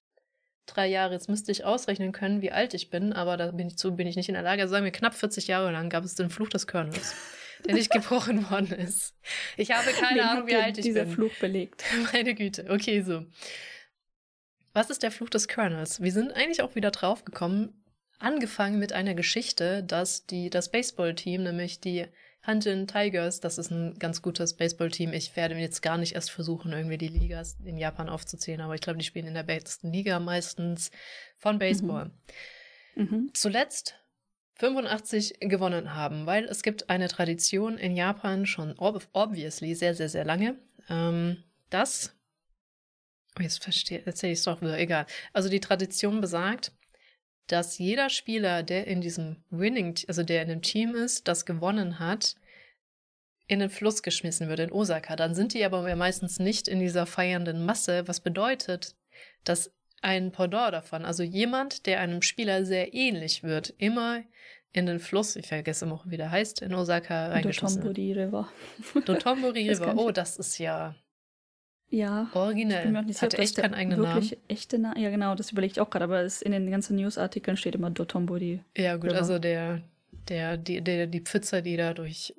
Drei 0.66 0.86
Jahre, 0.86 1.14
jetzt 1.14 1.28
müsste 1.28 1.50
ich 1.50 1.64
ausrechnen 1.64 2.12
können, 2.12 2.40
wie 2.40 2.52
alt 2.52 2.72
ich 2.74 2.88
bin, 2.88 3.12
aber 3.12 3.36
da 3.36 3.50
bin 3.50 3.66
ich 3.66 3.76
zu, 3.76 3.96
bin 3.96 4.06
ich 4.06 4.16
nicht 4.16 4.28
in 4.28 4.34
der 4.34 4.42
Lage. 4.42 4.62
Also 4.62 4.72
sagen 4.72 4.84
wir, 4.84 4.92
knapp 4.92 5.14
40 5.14 5.48
Jahre 5.48 5.72
lang 5.72 5.90
gab 5.90 6.04
es 6.04 6.14
den 6.14 6.30
Fluch 6.30 6.48
des 6.48 6.66
Körners, 6.66 7.14
der 7.66 7.74
nicht 7.74 7.90
gebrochen 7.90 8.48
worden 8.50 8.72
ist. 8.72 9.14
Ich 9.56 9.72
habe 9.72 9.90
keine 9.90 10.20
Wen 10.20 10.28
Ahnung, 10.28 10.46
wie 10.46 10.54
alt 10.54 10.78
ich 10.78 10.84
dieser 10.84 11.04
bin. 11.04 11.14
Fluch 11.14 11.34
belegt. 11.40 11.84
Meine 12.12 12.34
Güte, 12.34 12.66
okay, 12.70 13.02
so. 13.02 13.26
Was 14.72 14.88
ist 14.88 15.02
der 15.02 15.10
Fluch 15.10 15.28
des 15.28 15.48
Körners? 15.48 16.00
Wir 16.00 16.12
sind 16.12 16.32
eigentlich 16.32 16.62
auch 16.62 16.74
wieder 16.76 16.92
draufgekommen, 16.92 17.84
angefangen 18.18 18.78
mit 18.78 18.92
einer 18.92 19.14
Geschichte, 19.14 19.82
dass 19.82 20.26
die, 20.26 20.48
das 20.48 20.70
Baseballteam, 20.70 21.42
nämlich 21.42 21.80
die 21.80 22.06
Huntin 22.44 22.88
Tigers, 22.88 23.38
das 23.38 23.58
ist 23.58 23.70
ein 23.70 23.98
ganz 23.98 24.20
gutes 24.20 24.54
Baseballteam. 24.56 25.12
Ich 25.12 25.36
werde 25.36 25.54
jetzt 25.54 25.80
gar 25.80 25.96
nicht 25.96 26.14
erst 26.14 26.32
versuchen, 26.32 26.72
irgendwie 26.72 26.98
die 26.98 27.08
Ligas 27.08 27.56
in 27.64 27.78
Japan 27.78 28.08
aufzuzählen, 28.08 28.60
aber 28.60 28.74
ich 28.74 28.80
glaube, 28.80 28.98
die 28.98 29.04
spielen 29.04 29.28
in 29.28 29.34
der 29.34 29.44
besten 29.44 29.92
Liga 29.92 30.18
meistens 30.18 30.90
von 31.36 31.58
Baseball. 31.60 32.10
Mhm. 32.96 33.30
Zuletzt 33.32 33.94
85 34.56 35.38
gewonnen 35.40 35.94
haben, 35.94 36.26
weil 36.26 36.44
es 36.44 36.62
gibt 36.62 36.90
eine 36.90 37.08
Tradition 37.08 37.78
in 37.78 37.96
Japan 37.96 38.46
schon 38.46 38.74
ob 38.78 39.08
obviously 39.12 39.74
sehr, 39.74 39.94
sehr, 39.94 40.08
sehr 40.08 40.24
lange, 40.24 40.58
ähm, 40.88 41.42
dass, 41.70 42.14
oh, 43.38 43.42
jetzt 43.42 43.62
verstehe, 43.62 44.02
erzähle 44.04 44.32
ich 44.32 44.40
es 44.40 44.44
doch 44.44 44.60
wieder, 44.60 44.78
egal. 44.78 45.06
Also 45.32 45.48
die 45.48 45.60
Tradition 45.60 46.20
besagt, 46.20 46.72
dass 47.46 47.78
jeder 47.78 48.08
Spieler, 48.08 48.62
der 48.62 48.86
in 48.86 49.00
diesem 49.00 49.44
Winning, 49.50 49.98
also 50.08 50.22
der 50.22 50.42
in 50.42 50.48
dem 50.48 50.62
Team 50.62 50.94
ist, 50.94 51.28
das 51.28 51.44
gewonnen 51.44 51.98
hat, 51.98 52.36
in 53.46 53.58
den 53.58 53.70
Fluss 53.70 54.02
geschmissen 54.02 54.48
wird 54.48 54.60
in 54.60 54.72
Osaka. 54.72 55.16
Dann 55.16 55.34
sind 55.34 55.52
die 55.54 55.64
aber 55.64 55.94
meistens 55.96 56.38
nicht 56.38 56.68
in 56.68 56.80
dieser 56.80 57.06
feiernden 57.06 57.64
Masse, 57.64 58.06
was 58.08 58.20
bedeutet, 58.20 58.94
dass 59.44 59.72
ein 60.00 60.32
Pendant 60.32 60.72
davon, 60.72 61.04
also 61.04 61.22
jemand, 61.22 61.86
der 61.86 62.00
einem 62.00 62.22
Spieler 62.22 62.64
sehr 62.64 62.94
ähnlich 62.94 63.42
wird, 63.42 63.74
immer 63.78 64.22
in 64.72 64.86
den 64.86 64.98
Fluss, 64.98 65.36
ich 65.36 65.46
vergesse 65.46 65.84
immer, 65.84 66.02
wie 66.06 66.16
der 66.16 66.30
heißt, 66.30 66.62
in 66.62 66.74
Osaka 66.74 67.28
reingeschmissen 67.28 67.82
wird. 67.82 67.98
Dotonbori 67.98 68.12
River. 68.18 68.48
Dotonbori 69.04 69.68
River, 69.68 69.96
oh, 69.96 70.10
das 70.10 70.38
ist 70.38 70.58
ja 70.58 70.96
Ja. 71.92 72.26
Ich 72.30 72.34
originell. 72.36 72.82
bin 72.84 72.92
mir 72.92 73.00
auch 73.00 73.04
nicht 73.04 73.18
sicher, 73.18 73.38
echt 73.38 73.56
keinen 73.58 73.74
eigenen 73.74 74.00
Namen. 74.00 74.14
wirklich 74.22 74.38
echte 74.48 74.78
Name. 74.78 74.98
Ja, 74.98 75.10
genau, 75.10 75.34
das 75.34 75.52
überlege 75.52 75.72
ich 75.72 75.80
auch 75.80 75.90
gerade, 75.90 76.04
aber 76.06 76.22
es, 76.22 76.40
in 76.40 76.52
den 76.52 76.70
ganzen 76.70 76.96
Newsartikeln 76.96 77.56
steht 77.58 77.74
immer 77.74 77.90
Dotonbori. 77.90 78.60
Ja, 78.76 78.96
gut, 78.96 79.10
River. 79.10 79.18
also 79.18 79.38
der, 79.38 79.82
der, 80.28 80.56
die, 80.56 80.80
der, 80.80 81.06
die 81.06 81.20
Pfütze, 81.20 81.62
die 81.62 81.76
da 81.76 81.92
durch 81.92 82.34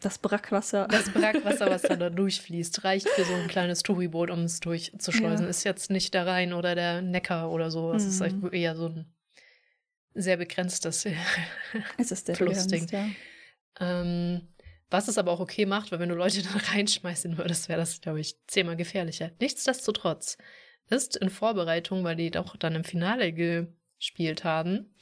Das 0.00 0.18
Brackwasser. 0.18 0.86
das 0.88 1.10
Brackwasser, 1.10 1.68
was 1.70 1.82
da, 1.82 1.96
durchfließt, 2.10 2.84
reicht 2.84 3.08
für 3.08 3.24
so 3.24 3.34
ein 3.34 3.48
kleines 3.48 3.82
Touriboot, 3.82 4.30
um 4.30 4.44
es 4.44 4.60
durchzuschleusen. 4.60 5.46
Ja. 5.46 5.50
Ist 5.50 5.64
jetzt 5.64 5.90
nicht 5.90 6.14
der 6.14 6.26
Rhein 6.28 6.52
oder 6.52 6.76
der 6.76 7.02
Neckar 7.02 7.50
oder 7.50 7.72
so. 7.72 7.92
Es 7.94 8.04
ist 8.04 8.20
Mhm. 8.20 8.42
halt 8.42 8.54
eher 8.54 8.76
so 8.76 8.86
ein 8.90 9.06
sehr 10.14 10.36
begrenztes 10.36 11.04
es 11.98 12.12
ist 12.12 12.28
der 12.28 12.36
Flussding. 12.36 12.86
begrenzt, 12.86 12.92
ja. 12.92 13.08
Ähm, 13.80 14.42
was 14.94 15.08
es 15.08 15.18
aber 15.18 15.32
auch 15.32 15.40
okay 15.40 15.66
macht, 15.66 15.90
weil 15.90 15.98
wenn 15.98 16.08
du 16.08 16.14
Leute 16.14 16.42
dann 16.44 16.60
reinschmeißen 16.60 17.36
würdest, 17.36 17.68
wäre 17.68 17.80
das, 17.80 18.00
glaube 18.00 18.20
ich, 18.20 18.36
zehnmal 18.46 18.76
gefährlicher. 18.76 19.32
Nichtsdestotrotz 19.40 20.38
ist 20.88 21.16
in 21.16 21.30
Vorbereitung, 21.30 22.04
weil 22.04 22.14
die 22.14 22.30
doch 22.30 22.56
dann 22.56 22.76
im 22.76 22.84
Finale 22.84 23.32
gespielt 23.32 24.44
haben, 24.44 24.94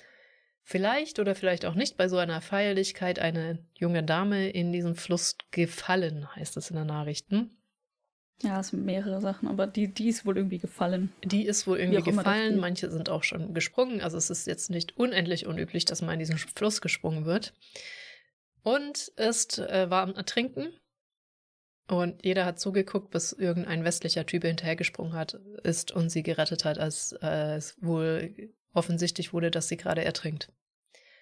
vielleicht 0.62 1.18
oder 1.18 1.34
vielleicht 1.34 1.66
auch 1.66 1.74
nicht 1.74 1.98
bei 1.98 2.08
so 2.08 2.16
einer 2.16 2.40
Feierlichkeit 2.40 3.18
eine 3.18 3.58
junge 3.74 4.02
Dame 4.02 4.48
in 4.48 4.72
diesen 4.72 4.94
Fluss 4.94 5.36
gefallen, 5.50 6.34
heißt 6.34 6.56
es 6.56 6.70
in 6.70 6.76
den 6.76 6.86
Nachrichten. 6.86 7.50
Ja, 8.42 8.60
es 8.60 8.68
sind 8.68 8.86
mehrere 8.86 9.20
Sachen, 9.20 9.46
aber 9.46 9.66
die, 9.66 9.88
die 9.88 10.08
ist 10.08 10.24
wohl 10.24 10.38
irgendwie 10.38 10.58
gefallen. 10.58 11.12
Die 11.22 11.44
ist 11.44 11.66
wohl 11.66 11.78
irgendwie 11.78 12.02
gefallen. 12.02 12.58
Manche 12.58 12.90
sind 12.90 13.10
auch 13.10 13.24
schon 13.24 13.52
gesprungen. 13.54 14.00
Also 14.00 14.16
es 14.16 14.30
ist 14.30 14.46
jetzt 14.46 14.70
nicht 14.70 14.96
unendlich 14.96 15.46
unüblich, 15.46 15.84
dass 15.84 16.02
man 16.02 16.14
in 16.14 16.18
diesen 16.20 16.38
Fluss 16.38 16.80
gesprungen 16.80 17.24
wird. 17.24 17.52
Und 18.62 19.08
ist, 19.16 19.58
äh, 19.58 19.90
war 19.90 20.02
am 20.02 20.14
Ertrinken. 20.14 20.72
Und 21.88 22.24
jeder 22.24 22.44
hat 22.44 22.60
zugeguckt, 22.60 23.10
bis 23.10 23.32
irgendein 23.32 23.84
westlicher 23.84 24.24
Typ 24.24 24.44
hinterhergesprungen 24.44 25.14
hat, 25.14 25.34
ist 25.64 25.90
und 25.90 26.10
sie 26.10 26.22
gerettet 26.22 26.64
hat, 26.64 26.78
als 26.78 27.12
äh, 27.22 27.56
es 27.56 27.76
wohl 27.82 28.52
offensichtlich 28.72 29.32
wurde, 29.32 29.50
dass 29.50 29.68
sie 29.68 29.76
gerade 29.76 30.04
ertrinkt. 30.04 30.52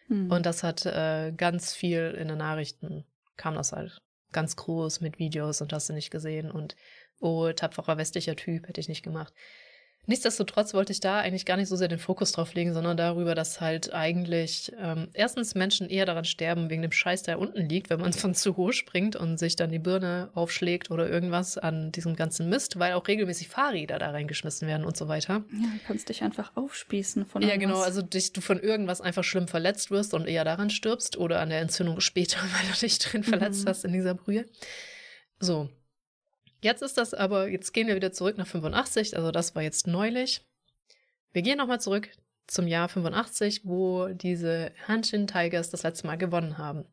Hm. 0.07 0.30
Und 0.30 0.47
das 0.47 0.62
hat 0.62 0.84
äh, 0.86 1.32
ganz 1.36 1.72
viel 1.72 2.14
in 2.18 2.28
den 2.28 2.38
Nachrichten, 2.38 3.05
kam 3.36 3.55
das 3.55 3.72
halt 3.72 4.01
ganz 4.32 4.57
groß 4.57 5.01
mit 5.01 5.18
Videos 5.18 5.61
und 5.61 5.72
hast 5.72 5.88
du 5.88 5.93
nicht 5.93 6.11
gesehen 6.11 6.51
und 6.51 6.76
oh, 7.20 7.51
tapferer 7.53 7.97
westlicher 7.97 8.36
Typ, 8.36 8.68
hätte 8.68 8.80
ich 8.80 8.88
nicht 8.88 9.03
gemacht. 9.03 9.32
Nichtsdestotrotz 10.11 10.75
wollte 10.75 10.91
ich 10.93 10.99
da 10.99 11.21
eigentlich 11.21 11.47
gar 11.47 11.57
nicht 11.57 11.69
so 11.69 11.77
sehr 11.77 11.87
den 11.87 12.01
Fokus 12.01 12.33
drauf 12.33 12.53
legen, 12.55 12.75
sondern 12.75 12.97
darüber, 12.97 13.37
dass 13.37 13.61
halt 13.61 13.95
eigentlich 13.95 14.73
ähm, 14.77 15.07
erstens 15.15 15.55
Menschen 15.55 15.89
eher 15.89 16.05
daran 16.05 16.25
sterben 16.25 16.69
wegen 16.69 16.83
dem 16.83 16.91
Scheiß, 16.91 17.23
der 17.23 17.39
unten 17.39 17.69
liegt, 17.69 17.91
wenn 17.91 18.01
man 18.01 18.13
von 18.13 18.35
zu 18.35 18.57
hoch 18.57 18.73
springt 18.73 19.15
und 19.15 19.39
sich 19.39 19.55
dann 19.55 19.71
die 19.71 19.79
Birne 19.79 20.31
aufschlägt 20.35 20.91
oder 20.91 21.09
irgendwas 21.09 21.59
an 21.59 21.93
diesem 21.93 22.17
ganzen 22.17 22.49
Mist, 22.49 22.81
weil 22.81 22.95
auch 22.95 23.07
regelmäßig 23.07 23.47
Fahrräder 23.47 24.01
da 24.01 24.11
reingeschmissen 24.11 24.67
werden 24.67 24.85
und 24.85 24.97
so 24.97 25.07
weiter. 25.07 25.45
ja, 25.53 25.69
du 25.75 25.81
kannst 25.87 26.09
dich 26.09 26.25
einfach 26.25 26.57
aufspießen 26.57 27.25
von 27.27 27.43
Ja, 27.43 27.51
irgendwas. 27.51 27.69
genau, 27.75 27.81
also 27.85 28.03
dich, 28.03 28.33
du 28.33 28.41
von 28.41 28.59
irgendwas 28.59 29.01
einfach 29.01 29.23
schlimm 29.23 29.47
verletzt 29.47 29.93
wirst 29.93 30.13
und 30.13 30.27
eher 30.27 30.43
daran 30.45 30.71
stirbst 30.71 31.19
oder 31.19 31.39
an 31.41 31.51
der 31.51 31.61
Entzündung 31.61 32.01
später, 32.01 32.39
weil 32.43 32.73
du 32.73 32.77
dich 32.81 32.99
drin 32.99 33.23
verletzt 33.23 33.65
Mhm. 33.65 33.69
hast 33.69 33.85
in 33.85 33.93
dieser 33.93 34.15
Brühe. 34.15 34.45
So. 35.39 35.69
Jetzt 36.61 36.83
ist 36.83 36.99
das 36.99 37.15
aber, 37.15 37.49
jetzt 37.49 37.73
gehen 37.73 37.89
wir 37.89 37.97
wieder 37.97 38.13
zurück 38.13 38.37
nach 38.37 38.47
85, 38.47 39.17
also 39.17 39.31
das 39.31 39.55
war 39.55 39.63
jetzt 39.63 39.87
neulich. 39.87 40.47
Wir 41.33 41.43
gehen 41.43 41.59
nochmal 41.59 41.81
zurück 41.81 42.11
zum 42.47 42.67
Jahr 42.67 42.89
85, 42.89 43.63
wo 43.65 44.09
diese 44.09 44.73
Hanshin 44.87 45.27
Tigers 45.27 45.71
das 45.71 45.85
letzte 45.85 46.07
Mal 46.07 46.17
gewonnen 46.17 46.59
haben. 46.59 46.85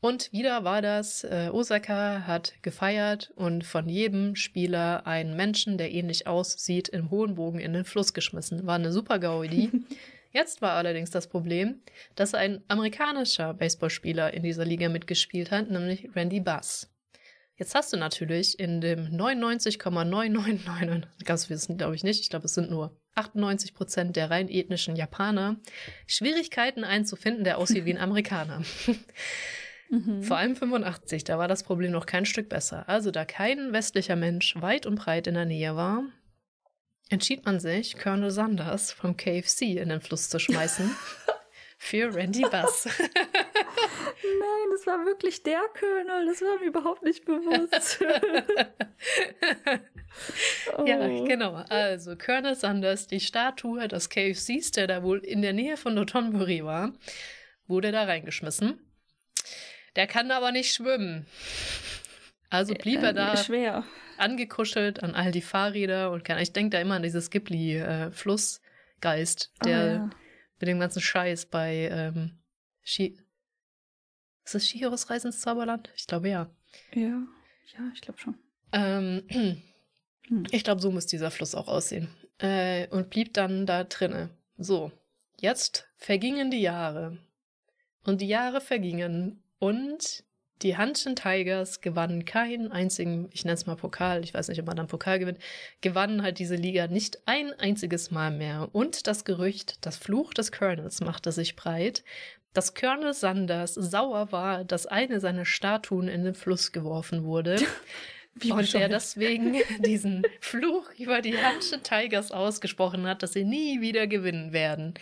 Und 0.00 0.32
wieder 0.32 0.64
war 0.64 0.82
das, 0.82 1.22
äh, 1.22 1.48
Osaka 1.52 2.26
hat 2.26 2.54
gefeiert 2.62 3.32
und 3.36 3.64
von 3.64 3.88
jedem 3.88 4.34
Spieler 4.34 5.06
einen 5.06 5.36
Menschen, 5.36 5.78
der 5.78 5.92
ähnlich 5.92 6.26
aussieht, 6.26 6.88
im 6.88 7.10
hohen 7.10 7.36
Bogen 7.36 7.60
in 7.60 7.72
den 7.72 7.84
Fluss 7.84 8.12
geschmissen. 8.12 8.66
War 8.66 8.74
eine 8.74 8.90
super 8.90 9.20
Gaudi. 9.20 9.70
Jetzt 10.32 10.60
war 10.60 10.72
allerdings 10.72 11.10
das 11.10 11.28
Problem, 11.28 11.82
dass 12.16 12.34
ein 12.34 12.62
amerikanischer 12.66 13.54
Baseballspieler 13.54 14.34
in 14.34 14.42
dieser 14.42 14.64
Liga 14.64 14.88
mitgespielt 14.88 15.52
hat, 15.52 15.70
nämlich 15.70 16.08
Randy 16.16 16.40
Bass. 16.40 16.91
Jetzt 17.62 17.76
hast 17.76 17.92
du 17.92 17.96
natürlich 17.96 18.58
in 18.58 18.80
dem 18.80 19.04
99,999, 19.16 21.08
ganz 21.24 21.48
wissen 21.48 21.78
glaube 21.78 21.94
ich 21.94 22.02
nicht, 22.02 22.20
ich 22.20 22.28
glaube 22.28 22.46
es 22.46 22.54
sind 22.54 22.72
nur 22.72 22.98
98 23.14 23.72
Prozent 23.72 24.16
der 24.16 24.32
rein 24.32 24.48
ethnischen 24.48 24.96
Japaner 24.96 25.60
Schwierigkeiten 26.08 26.82
einzufinden, 26.82 27.44
der 27.44 27.58
aussieht 27.58 27.84
wie 27.84 27.94
ein 27.94 28.00
Amerikaner. 28.02 28.62
mhm. 29.90 30.24
Vor 30.24 30.38
allem 30.38 30.56
85, 30.56 31.22
da 31.22 31.38
war 31.38 31.46
das 31.46 31.62
Problem 31.62 31.92
noch 31.92 32.06
kein 32.06 32.26
Stück 32.26 32.48
besser. 32.48 32.88
Also 32.88 33.12
da 33.12 33.24
kein 33.24 33.72
westlicher 33.72 34.16
Mensch 34.16 34.60
weit 34.60 34.84
und 34.84 34.96
breit 34.96 35.28
in 35.28 35.34
der 35.34 35.44
Nähe 35.44 35.76
war, 35.76 36.02
entschied 37.10 37.44
man 37.44 37.60
sich, 37.60 37.96
Colonel 37.96 38.32
Sanders 38.32 38.90
vom 38.90 39.16
KFC 39.16 39.76
in 39.76 39.90
den 39.90 40.00
Fluss 40.00 40.28
zu 40.28 40.40
schmeißen. 40.40 40.90
für 41.82 42.14
Randy 42.14 42.42
Bass. 42.42 42.84
Nein, 42.86 43.08
das 44.70 44.86
war 44.86 45.04
wirklich 45.04 45.42
der 45.42 45.62
Colonel, 45.78 46.26
das 46.26 46.40
war 46.40 46.60
mir 46.60 46.66
überhaupt 46.66 47.02
nicht 47.02 47.24
bewusst. 47.24 48.00
oh. 50.78 50.84
Ja, 50.86 51.08
genau. 51.26 51.54
Also 51.68 52.16
Colonel 52.16 52.54
Sanders, 52.54 53.08
die 53.08 53.18
Statue 53.18 53.88
des 53.88 54.08
KFCs, 54.08 54.70
der 54.70 54.86
da 54.86 55.02
wohl 55.02 55.18
in 55.18 55.42
der 55.42 55.54
Nähe 55.54 55.76
von 55.76 55.96
Dotonbury 55.96 56.64
war, 56.64 56.92
wurde 57.66 57.90
da 57.90 58.04
reingeschmissen. 58.04 58.78
Der 59.96 60.06
kann 60.06 60.30
aber 60.30 60.52
nicht 60.52 60.72
schwimmen. 60.72 61.26
Also 62.48 62.74
blieb 62.74 63.02
er 63.02 63.12
da 63.12 63.36
schwer. 63.36 63.82
angekuschelt 64.18 65.02
an 65.02 65.16
all 65.16 65.32
die 65.32 65.42
Fahrräder 65.42 66.12
und 66.12 66.22
kann, 66.24 66.38
ich 66.38 66.52
denke 66.52 66.76
da 66.76 66.80
immer 66.80 66.94
an 66.94 67.02
dieses 67.02 67.28
Ghibli-Flussgeist, 67.30 69.50
äh, 69.62 69.64
der 69.64 69.78
oh, 69.78 69.86
ja 69.86 70.10
mit 70.62 70.68
dem 70.68 70.78
ganzen 70.78 71.02
Scheiß 71.02 71.46
bei 71.46 71.88
ähm, 71.90 72.38
Ski. 72.84 73.18
Ist 74.44 74.54
das 74.54 74.64
Shihiros 74.64 75.10
Reise 75.10 75.26
ins 75.26 75.40
Zauberland? 75.40 75.90
Ich 75.96 76.06
glaube 76.06 76.28
ja. 76.28 76.54
Ja, 76.94 77.26
ja, 77.74 77.90
ich 77.92 78.00
glaube 78.00 78.20
schon. 78.20 78.38
Ähm, 78.70 79.24
hm. 79.28 80.44
Ich 80.52 80.62
glaube, 80.62 80.80
so 80.80 80.92
muss 80.92 81.06
dieser 81.06 81.32
Fluss 81.32 81.56
auch 81.56 81.66
aussehen. 81.66 82.14
Äh, 82.38 82.86
und 82.90 83.10
blieb 83.10 83.34
dann 83.34 83.66
da 83.66 83.82
drinne. 83.82 84.30
So, 84.56 84.92
jetzt 85.40 85.88
vergingen 85.96 86.52
die 86.52 86.62
Jahre. 86.62 87.18
Und 88.04 88.20
die 88.20 88.28
Jahre 88.28 88.60
vergingen 88.60 89.42
und 89.58 90.22
die 90.62 90.76
Hanshin 90.76 91.16
Tigers 91.16 91.80
gewannen 91.80 92.24
keinen 92.24 92.70
einzigen, 92.70 93.28
ich 93.32 93.44
nenne 93.44 93.54
es 93.54 93.66
mal 93.66 93.76
Pokal, 93.76 94.22
ich 94.24 94.34
weiß 94.34 94.48
nicht, 94.48 94.60
ob 94.60 94.66
man 94.66 94.76
dann 94.76 94.86
Pokal 94.86 95.18
gewinnt, 95.18 95.38
gewannen 95.80 96.22
halt 96.22 96.38
diese 96.38 96.56
Liga 96.56 96.86
nicht 96.86 97.18
ein 97.26 97.52
einziges 97.58 98.10
Mal 98.10 98.30
mehr. 98.30 98.68
Und 98.72 99.06
das 99.06 99.24
Gerücht, 99.24 99.84
das 99.84 99.96
Fluch 99.96 100.34
des 100.34 100.52
Colonels 100.52 101.00
machte 101.00 101.32
sich 101.32 101.56
breit, 101.56 102.04
dass 102.52 102.74
Colonel 102.74 103.14
Sanders 103.14 103.74
sauer 103.74 104.30
war, 104.30 104.64
dass 104.64 104.86
eine 104.86 105.20
seiner 105.20 105.44
Statuen 105.44 106.08
in 106.08 106.24
den 106.24 106.34
Fluss 106.34 106.72
geworfen 106.72 107.24
wurde. 107.24 107.56
Wie 108.34 108.52
und 108.52 108.74
er 108.74 108.88
deswegen 108.88 109.58
diesen 109.80 110.22
Fluch 110.40 110.90
über 110.98 111.20
die 111.20 111.36
Hanshin 111.36 111.82
Tigers 111.82 112.32
ausgesprochen 112.32 113.06
hat, 113.06 113.22
dass 113.22 113.34
sie 113.34 113.44
nie 113.44 113.82
wieder 113.82 114.06
gewinnen 114.06 114.52
werden. 114.52 114.94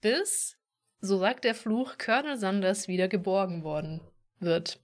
Bis, 0.00 0.56
so 1.00 1.18
sagt 1.18 1.44
der 1.44 1.56
Fluch, 1.56 1.98
Colonel 1.98 2.36
Sanders 2.36 2.86
wieder 2.86 3.08
geborgen 3.08 3.64
worden 3.64 4.00
wird. 4.42 4.80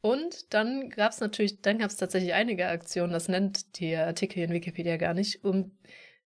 Und 0.00 0.54
dann 0.54 0.88
gab 0.90 1.10
es 1.10 1.20
natürlich, 1.20 1.62
dann 1.62 1.78
gab 1.78 1.90
es 1.90 1.96
tatsächlich 1.96 2.32
einige 2.32 2.68
Aktionen, 2.68 3.12
das 3.12 3.28
nennt 3.28 3.80
der 3.80 4.06
Artikel 4.06 4.40
in 4.40 4.52
Wikipedia 4.52 4.98
gar 4.98 5.14
nicht. 5.14 5.44
Um, 5.44 5.76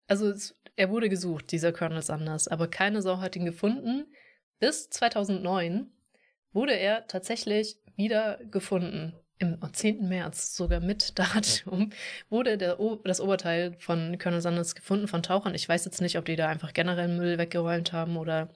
also 0.05 0.30
es, 0.30 0.55
er 0.76 0.91
wurde 0.91 1.09
gesucht, 1.09 1.51
dieser 1.51 1.71
Colonel 1.71 2.03
Sanders, 2.03 2.47
aber 2.47 2.67
keine 2.67 3.01
Sau 3.01 3.17
hat 3.17 3.36
ihn 3.36 3.45
gefunden. 3.45 4.05
Bis 4.59 4.89
2009 4.91 5.91
wurde 6.51 6.74
er 6.74 7.07
tatsächlich 7.07 7.78
wieder 7.95 8.39
gefunden. 8.51 9.13
Im 9.39 9.57
10. 9.74 10.07
März, 10.07 10.55
sogar 10.55 10.80
mit 10.80 11.17
Datum, 11.17 11.89
wurde 12.30 12.59
der, 12.59 12.78
das 13.03 13.21
Oberteil 13.21 13.74
von 13.80 14.19
Colonel 14.19 14.41
Sanders 14.41 14.76
gefunden 14.76 15.07
von 15.07 15.24
Tauchern. 15.24 15.55
Ich 15.55 15.67
weiß 15.67 15.84
jetzt 15.86 15.99
nicht, 15.99 16.17
ob 16.17 16.26
die 16.26 16.36
da 16.36 16.47
einfach 16.47 16.74
generell 16.74 17.07
Müll 17.07 17.39
weggeräumt 17.39 17.91
haben 17.91 18.17
oder 18.17 18.49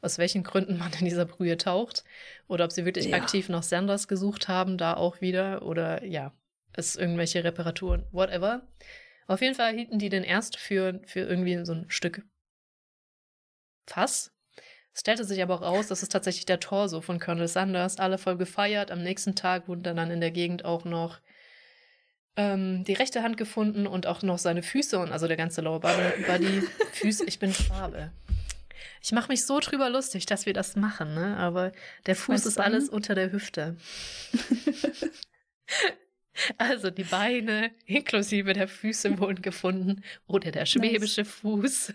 aus 0.00 0.18
welchen 0.18 0.42
Gründen 0.42 0.78
man 0.78 0.92
in 0.98 1.04
dieser 1.04 1.24
Brühe 1.24 1.56
taucht 1.56 2.04
oder 2.48 2.64
ob 2.64 2.72
sie 2.72 2.84
wirklich 2.84 3.06
ja. 3.06 3.16
aktiv 3.16 3.48
nach 3.48 3.62
Sanders 3.62 4.08
gesucht 4.08 4.48
haben, 4.48 4.78
da 4.78 4.94
auch 4.94 5.20
wieder 5.20 5.62
oder 5.62 6.04
ja, 6.04 6.32
es 6.72 6.96
irgendwelche 6.96 7.42
Reparaturen, 7.44 8.04
whatever. 8.12 8.66
Auf 9.26 9.40
jeden 9.40 9.54
Fall 9.54 9.74
hielten 9.74 9.98
die 9.98 10.08
den 10.08 10.22
erst 10.22 10.56
für, 10.56 11.00
für 11.06 11.20
irgendwie 11.20 11.64
so 11.64 11.72
ein 11.72 11.86
Stück 11.88 12.22
Fass. 13.86 14.32
Es 14.92 15.00
stellte 15.00 15.24
sich 15.24 15.42
aber 15.42 15.54
auch 15.54 15.62
raus, 15.62 15.88
das 15.88 16.02
ist 16.02 16.12
tatsächlich 16.12 16.46
der 16.46 16.60
Torso 16.60 17.00
von 17.00 17.20
Colonel 17.20 17.48
Sanders. 17.48 17.98
Alle 17.98 18.18
voll 18.18 18.36
gefeiert. 18.36 18.90
Am 18.90 19.02
nächsten 19.02 19.34
Tag 19.34 19.68
wurden 19.68 19.82
dann 19.82 20.10
in 20.10 20.20
der 20.20 20.30
Gegend 20.30 20.64
auch 20.64 20.84
noch 20.84 21.20
ähm, 22.36 22.84
die 22.84 22.94
rechte 22.94 23.22
Hand 23.22 23.36
gefunden 23.36 23.86
und 23.86 24.06
auch 24.06 24.22
noch 24.22 24.38
seine 24.38 24.62
Füße 24.62 24.98
und 24.98 25.12
also 25.12 25.26
der 25.28 25.36
ganze 25.36 25.60
Lower 25.60 25.80
Body. 25.80 26.62
Füße, 26.92 27.24
ich 27.26 27.38
bin 27.38 27.52
Farbe. 27.52 28.10
Ich 29.02 29.12
mache 29.12 29.28
mich 29.28 29.44
so 29.44 29.60
drüber 29.60 29.90
lustig, 29.90 30.26
dass 30.26 30.46
wir 30.46 30.52
das 30.52 30.76
machen, 30.76 31.14
ne? 31.14 31.36
Aber 31.36 31.72
der 32.06 32.16
Fuß 32.16 32.34
Was 32.34 32.46
ist 32.46 32.60
alles 32.60 32.88
unter 32.88 33.14
der 33.14 33.32
Hüfte. 33.32 33.76
Also 36.58 36.90
die 36.90 37.04
Beine 37.04 37.70
inklusive 37.86 38.52
der 38.52 38.68
Füße 38.68 39.18
wurden 39.18 39.42
gefunden 39.42 40.02
oder 40.26 40.50
der 40.50 40.66
schwäbische 40.66 41.22
nice. 41.22 41.30
Fuß 41.30 41.94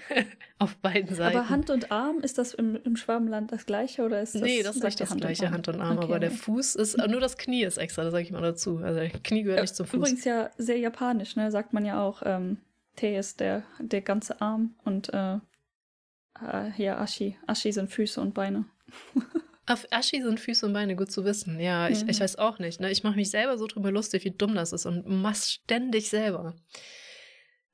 auf 0.58 0.76
beiden 0.76 1.14
Seiten. 1.14 1.38
Aber 1.38 1.48
Hand 1.48 1.70
und 1.70 1.90
Arm, 1.90 2.20
ist 2.20 2.38
das 2.38 2.54
im, 2.54 2.76
im 2.84 2.96
Schwabenland 2.96 3.52
das 3.52 3.66
gleiche 3.66 4.04
oder 4.04 4.20
ist 4.20 4.34
das 4.34 4.42
Nee, 4.42 4.62
das 4.62 4.76
ist 4.76 4.84
nicht 4.84 5.00
das 5.00 5.10
Hand 5.10 5.20
gleiche 5.20 5.50
Hand 5.50 5.68
und 5.68 5.80
Arm, 5.80 5.96
okay. 5.96 6.04
aber 6.04 6.20
der 6.20 6.30
Fuß 6.30 6.74
ist, 6.74 6.98
nur 6.98 7.20
das 7.20 7.38
Knie 7.38 7.64
ist 7.64 7.78
extra, 7.78 8.04
das 8.04 8.12
sage 8.12 8.24
ich 8.24 8.30
mal 8.30 8.42
dazu. 8.42 8.78
Also 8.78 9.00
Knie 9.22 9.42
gehört 9.42 9.58
ja, 9.58 9.62
nicht 9.62 9.74
zum 9.74 9.86
Fuß. 9.86 9.96
Übrigens 9.96 10.24
ja 10.24 10.50
sehr 10.58 10.78
japanisch, 10.78 11.36
ne? 11.36 11.50
Sagt 11.50 11.72
man 11.72 11.84
ja 11.84 12.02
auch, 12.02 12.22
ähm, 12.24 12.58
Tee 12.96 13.16
ist 13.16 13.40
der, 13.40 13.62
der 13.78 14.02
ganze 14.02 14.40
Arm 14.40 14.74
und 14.84 15.12
äh, 15.14 15.38
äh, 16.46 16.82
ja, 16.82 16.98
Ashi. 16.98 17.36
Ashi 17.46 17.72
sind 17.72 17.90
Füße 17.90 18.20
und 18.20 18.34
Beine. 18.34 18.64
Auf 19.66 19.86
Ashi 19.90 20.22
sind 20.22 20.40
Füße 20.40 20.64
und 20.66 20.72
Beine, 20.72 20.96
gut 20.96 21.12
zu 21.12 21.24
wissen. 21.24 21.60
Ja, 21.60 21.88
ich, 21.88 22.02
mhm. 22.02 22.08
ich 22.08 22.20
weiß 22.20 22.36
auch 22.36 22.58
nicht. 22.58 22.80
Ne? 22.80 22.90
Ich 22.90 23.02
mache 23.02 23.16
mich 23.16 23.30
selber 23.30 23.58
so 23.58 23.66
drüber 23.66 23.90
lustig, 23.90 24.24
wie 24.24 24.30
dumm 24.30 24.54
das 24.54 24.72
ist 24.72 24.86
und 24.86 25.06
mach's 25.06 25.52
ständig 25.52 26.08
selber. 26.08 26.54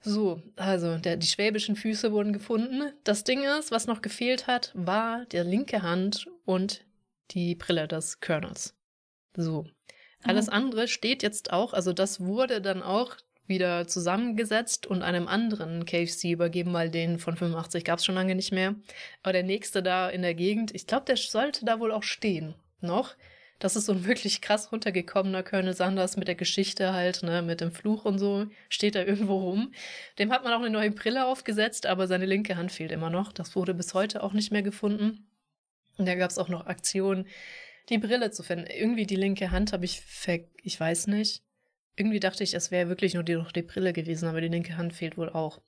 So, 0.01 0.43
also 0.57 0.99
der, 0.99 1.17
die 1.17 1.27
schwäbischen 1.27 1.77
Füße 1.77 2.13
wurden 2.13 2.33
gefunden. 2.33 2.93
Das 3.05 3.25
Ding 3.25 3.43
ist, 3.59 3.71
was 3.71 3.87
noch 3.87 4.03
gefehlt 4.03 4.47
hat, 4.47 4.73
war 4.75 5.25
der 5.27 5.45
linke 5.45 5.83
Hand 5.83 6.27
und 6.45 6.85
die 7.31 7.55
Brille 7.55 7.89
des 7.89 8.21
Colonels. 8.21 8.75
So. 9.37 9.67
Alles 10.23 10.49
oh. 10.49 10.53
andere 10.53 10.89
steht 10.89 11.23
jetzt 11.23 11.53
auch, 11.53 11.73
also 11.73 11.93
das 11.93 12.21
wurde 12.21 12.61
dann 12.61 12.83
auch 12.83 13.17
wieder 13.47 13.87
zusammengesetzt 13.87 14.87
und 14.87 15.03
einem 15.03 15.29
anderen 15.29 15.85
KFC 15.85 16.31
übergeben, 16.31 16.73
weil 16.73 16.91
den 16.91 17.19
von 17.19 17.37
85 17.37 17.85
gab 17.85 17.99
es 17.99 18.05
schon 18.05 18.15
lange 18.15 18.35
nicht 18.35 18.53
mehr. 18.53 18.75
Aber 19.23 19.33
der 19.33 19.43
nächste 19.43 19.83
da 19.83 20.09
in 20.09 20.23
der 20.23 20.35
Gegend, 20.35 20.75
ich 20.75 20.87
glaube, 20.87 21.05
der 21.07 21.17
sollte 21.17 21.65
da 21.65 21.81
wohl 21.81 21.93
auch 21.93 22.03
stehen. 22.03 22.55
Noch. 22.81 23.15
Das 23.59 23.77
ist 23.77 23.87
so 23.87 23.93
ein 23.93 24.05
wirklich 24.05 24.41
krass 24.41 24.73
runtergekommener 24.73 25.43
Colonel 25.43 25.75
Sanders 25.75 26.17
mit 26.17 26.29
der 26.29 26.35
Geschichte 26.35 26.93
halt, 26.93 27.23
ne, 27.23 27.41
mit 27.41 27.61
dem 27.61 27.73
Fluch 27.73 28.05
und 28.05 28.19
so, 28.19 28.47
steht 28.69 28.95
da 28.95 29.03
irgendwo 29.03 29.39
rum. 29.39 29.73
Dem 30.19 30.33
hat 30.33 30.45
man 30.45 30.53
auch 30.53 30.61
eine 30.61 30.71
neue 30.71 30.91
Brille 30.91 31.25
aufgesetzt, 31.27 31.87
aber 31.87 32.07
seine 32.07 32.27
linke 32.27 32.57
Hand 32.57 32.73
fehlt 32.73 32.93
immer 32.93 33.11
noch. 33.11 33.33
Das 33.33 33.55
wurde 33.57 33.73
bis 33.73 33.95
heute 33.95 34.23
auch 34.23 34.33
nicht 34.33 34.53
mehr 34.53 34.63
gefunden. 34.63 35.27
Und 35.97 36.07
da 36.07 36.15
gab 36.15 36.31
es 36.31 36.39
auch 36.39 36.49
noch 36.49 36.67
Aktionen, 36.67 37.27
die 37.89 37.99
Brille 37.99 38.31
zu 38.31 38.43
finden. 38.43 38.67
Irgendwie 38.67 39.07
die 39.07 39.17
linke 39.17 39.51
Hand 39.51 39.73
habe 39.73 39.85
ich 39.85 40.01
ver 40.01 40.41
ich 40.63 40.79
weiß 40.79 41.07
nicht. 41.07 41.43
Irgendwie 41.97 42.21
dachte 42.21 42.43
ich, 42.43 42.55
es 42.55 42.71
wäre 42.71 42.89
wirklich 42.89 43.15
nur 43.15 43.23
die, 43.23 43.41
die 43.55 43.63
Brille 43.63 43.93
gewesen, 43.93 44.29
aber 44.29 44.41
die 44.41 44.49
linke 44.49 44.77
Hand 44.77 44.93
fehlt 44.95 45.17
wohl 45.17 45.31
auch. 45.31 45.61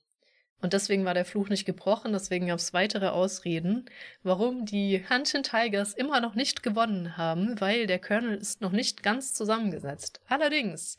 Und 0.59 0.73
deswegen 0.73 1.05
war 1.05 1.13
der 1.13 1.25
Fluch 1.25 1.49
nicht 1.49 1.65
gebrochen, 1.65 2.13
deswegen 2.13 2.47
gab 2.47 2.57
es 2.57 2.73
weitere 2.73 3.09
Ausreden, 3.09 3.85
warum 4.23 4.65
die 4.65 5.05
Hanshin 5.07 5.43
Tigers 5.43 5.93
immer 5.93 6.19
noch 6.19 6.33
nicht 6.33 6.63
gewonnen 6.63 7.15
haben, 7.15 7.61
weil 7.61 7.85
der 7.85 7.99
Colonel 7.99 8.37
ist 8.37 8.61
noch 8.61 8.71
nicht 8.71 9.03
ganz 9.03 9.33
zusammengesetzt. 9.35 10.19
Allerdings, 10.27 10.97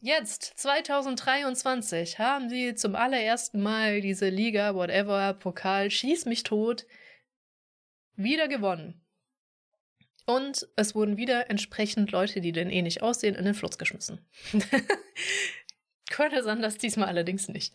jetzt, 0.00 0.52
2023, 0.56 2.20
haben 2.20 2.48
sie 2.48 2.76
zum 2.76 2.94
allerersten 2.94 3.60
Mal 3.60 4.00
diese 4.00 4.28
Liga, 4.28 4.76
whatever, 4.76 5.34
Pokal, 5.34 5.90
schieß 5.90 6.26
mich 6.26 6.44
tot, 6.44 6.86
wieder 8.14 8.46
gewonnen. 8.46 9.03
Und 10.26 10.66
es 10.76 10.94
wurden 10.94 11.16
wieder 11.16 11.50
entsprechend 11.50 12.10
Leute, 12.12 12.40
die 12.40 12.52
denn 12.52 12.70
ähnlich 12.70 13.02
aussehen, 13.02 13.34
in 13.34 13.44
den 13.44 13.54
Fluss 13.54 13.78
geschmissen. 13.78 14.20
Colonel 16.14 16.42
Sanders 16.42 16.78
diesmal 16.78 17.08
allerdings 17.08 17.48
nicht. 17.48 17.74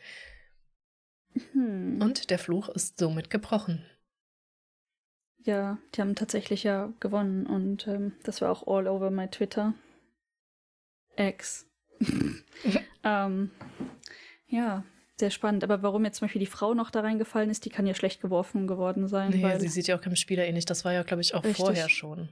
Hm. 1.52 2.02
Und 2.02 2.30
der 2.32 2.40
Fluch 2.40 2.70
ist 2.70 2.98
somit 2.98 3.30
gebrochen. 3.30 3.86
Ja, 5.38 5.78
die 5.96 6.02
haben 6.02 6.16
tatsächlich 6.16 6.64
ja 6.64 6.92
gewonnen 7.00 7.46
und 7.46 7.88
ähm, 7.88 8.14
das 8.24 8.42
war 8.42 8.52
auch 8.52 8.68
all 8.68 8.88
over 8.88 9.10
my 9.10 9.28
Twitter. 9.28 9.74
Ex. 11.16 11.66
ähm, 13.04 13.52
ja, 14.48 14.84
sehr 15.20 15.30
spannend. 15.30 15.64
Aber 15.64 15.84
warum 15.84 16.06
jetzt 16.06 16.18
zum 16.18 16.26
Beispiel 16.26 16.40
die 16.40 16.46
Frau 16.46 16.74
noch 16.74 16.92
da 16.92 17.02
reingefallen 17.02 17.50
ist, 17.50 17.66
die 17.66 17.70
kann 17.70 17.86
ja 17.86 17.94
schlecht 17.94 18.22
geworfen 18.22 18.68
geworden 18.68 19.08
sein. 19.08 19.32
Nee, 19.32 19.60
sie 19.60 19.68
sieht 19.68 19.88
ja 19.88 19.98
auch 19.98 20.02
keinem 20.02 20.16
Spieler 20.16 20.46
ähnlich. 20.46 20.66
Das 20.66 20.86
war 20.86 20.94
ja, 20.94 21.04
glaube 21.04 21.22
ich, 21.22 21.36
auch 21.36 21.44
Richtig. 21.44 21.58
vorher 21.58 21.90
schon. 21.90 22.30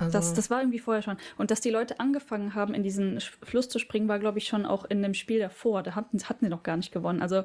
Also 0.00 0.12
das, 0.12 0.32
das 0.32 0.48
war 0.48 0.60
irgendwie 0.60 0.78
vorher 0.78 1.02
schon. 1.02 1.18
Und 1.36 1.50
dass 1.50 1.60
die 1.60 1.68
Leute 1.68 2.00
angefangen 2.00 2.54
haben, 2.54 2.72
in 2.72 2.82
diesen 2.82 3.20
Fluss 3.20 3.68
zu 3.68 3.78
springen, 3.78 4.08
war, 4.08 4.18
glaube 4.18 4.38
ich, 4.38 4.48
schon 4.48 4.64
auch 4.64 4.84
in 4.86 5.02
dem 5.02 5.12
Spiel 5.12 5.38
davor. 5.38 5.82
Da 5.82 5.94
hatten, 5.94 6.18
hatten 6.24 6.46
die 6.46 6.50
noch 6.50 6.62
gar 6.62 6.78
nicht 6.78 6.90
gewonnen. 6.90 7.20
Also 7.20 7.44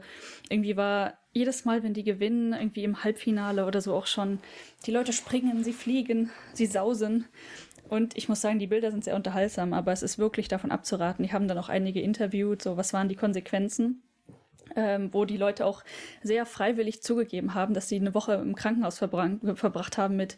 irgendwie 0.49 0.77
war 0.77 1.15
jedes 1.33 1.65
Mal, 1.65 1.83
wenn 1.83 1.93
die 1.93 2.05
gewinnen, 2.05 2.53
irgendwie 2.53 2.85
im 2.85 3.03
Halbfinale 3.03 3.65
oder 3.65 3.81
so 3.81 3.93
auch 3.93 4.07
schon, 4.07 4.39
die 4.85 4.91
Leute 4.91 5.11
springen, 5.11 5.65
sie 5.65 5.73
fliegen, 5.73 6.31
sie 6.53 6.65
sausen. 6.65 7.25
Und 7.89 8.17
ich 8.17 8.29
muss 8.29 8.39
sagen, 8.39 8.57
die 8.57 8.67
Bilder 8.67 8.89
sind 8.89 9.03
sehr 9.03 9.15
unterhaltsam, 9.15 9.73
aber 9.73 9.91
es 9.91 10.01
ist 10.01 10.17
wirklich 10.17 10.47
davon 10.47 10.71
abzuraten. 10.71 11.25
Die 11.25 11.33
haben 11.33 11.49
dann 11.49 11.57
auch 11.57 11.69
einige 11.69 11.99
interviewt, 11.99 12.61
so 12.61 12.77
was 12.77 12.93
waren 12.93 13.09
die 13.09 13.15
Konsequenzen. 13.15 14.01
Ähm, 14.75 15.13
wo 15.13 15.25
die 15.25 15.37
Leute 15.37 15.65
auch 15.65 15.83
sehr 16.23 16.45
freiwillig 16.45 17.01
zugegeben 17.01 17.53
haben, 17.53 17.73
dass 17.73 17.87
sie 17.87 17.97
eine 17.97 18.13
Woche 18.13 18.33
im 18.33 18.55
Krankenhaus 18.55 18.97
verbracht 18.97 19.97
haben 19.97 20.15
mit 20.15 20.37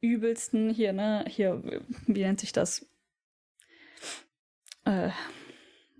übelsten 0.00 0.70
hier, 0.70 0.92
ne, 0.92 1.24
hier, 1.28 1.62
wie 2.06 2.22
nennt 2.22 2.40
sich 2.40 2.52
das? 2.52 2.86
Äh, 4.84 5.10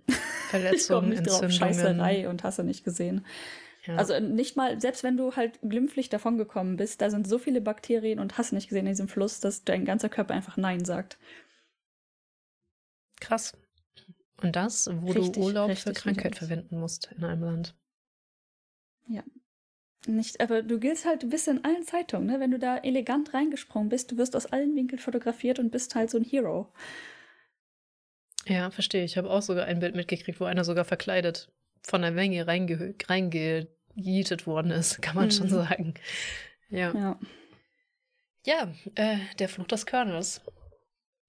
Verletzungen, 0.49 1.23
drauf, 1.23 1.49
Scheißerei 1.49 2.27
und 2.27 2.43
hast 2.43 2.59
du 2.59 2.63
nicht 2.63 2.83
gesehen. 2.83 3.25
Ja. 3.85 3.95
Also 3.95 4.19
nicht 4.19 4.57
mal, 4.57 4.79
selbst 4.79 5.03
wenn 5.03 5.17
du 5.17 5.35
halt 5.35 5.59
glimpflich 5.61 6.09
davongekommen 6.09 6.77
bist, 6.77 7.01
da 7.01 7.09
sind 7.09 7.27
so 7.27 7.39
viele 7.39 7.61
Bakterien 7.61 8.19
und 8.19 8.37
hast 8.37 8.53
nicht 8.53 8.69
gesehen 8.69 8.85
in 8.85 8.91
diesem 8.91 9.07
Fluss, 9.07 9.39
dass 9.39 9.63
dein 9.63 9.85
ganzer 9.85 10.09
Körper 10.09 10.33
einfach 10.33 10.57
Nein 10.57 10.85
sagt. 10.85 11.17
Krass. 13.19 13.57
Und 14.41 14.55
das, 14.55 14.89
wo 14.91 15.11
richtig, 15.11 15.33
du 15.33 15.41
Urlaub 15.41 15.77
für 15.77 15.93
Krankheit 15.93 16.35
verwenden 16.35 16.79
musst 16.79 17.11
in 17.15 17.23
einem 17.23 17.43
Land. 17.43 17.75
Ja. 19.07 19.23
Nicht, 20.07 20.41
aber 20.41 20.63
du 20.63 20.79
giltst 20.79 21.05
halt, 21.05 21.21
du 21.21 21.29
bist 21.29 21.47
in 21.47 21.63
allen 21.63 21.83
Zeitungen, 21.83 22.25
ne? 22.25 22.39
Wenn 22.39 22.49
du 22.49 22.57
da 22.57 22.77
elegant 22.77 23.35
reingesprungen 23.35 23.89
bist, 23.89 24.11
du 24.11 24.17
wirst 24.17 24.35
aus 24.35 24.47
allen 24.47 24.75
Winkeln 24.75 24.97
fotografiert 24.97 25.59
und 25.59 25.69
bist 25.69 25.93
halt 25.93 26.09
so 26.09 26.17
ein 26.17 26.23
Hero. 26.23 26.73
Ja, 28.47 28.71
verstehe. 28.71 29.03
Ich 29.03 29.17
habe 29.17 29.29
auch 29.29 29.43
sogar 29.43 29.65
ein 29.65 29.79
Bild 29.79 29.95
mitgekriegt, 29.95 30.39
wo 30.39 30.45
einer 30.45 30.63
sogar 30.63 30.85
verkleidet 30.85 31.51
von 31.83 32.01
der 32.01 32.11
Menge 32.11 32.47
reingejietet 32.47 34.47
worden 34.47 34.71
ist, 34.71 34.97
kann 35.01 35.15
man 35.15 35.25
mhm. 35.25 35.31
schon 35.31 35.49
sagen. 35.49 35.93
Ja. 36.69 36.93
Ja, 36.93 37.19
ja 38.45 38.73
äh, 38.95 39.17
der 39.37 39.49
Fluch 39.49 39.67
des 39.67 39.85
Colonels. 39.85 40.41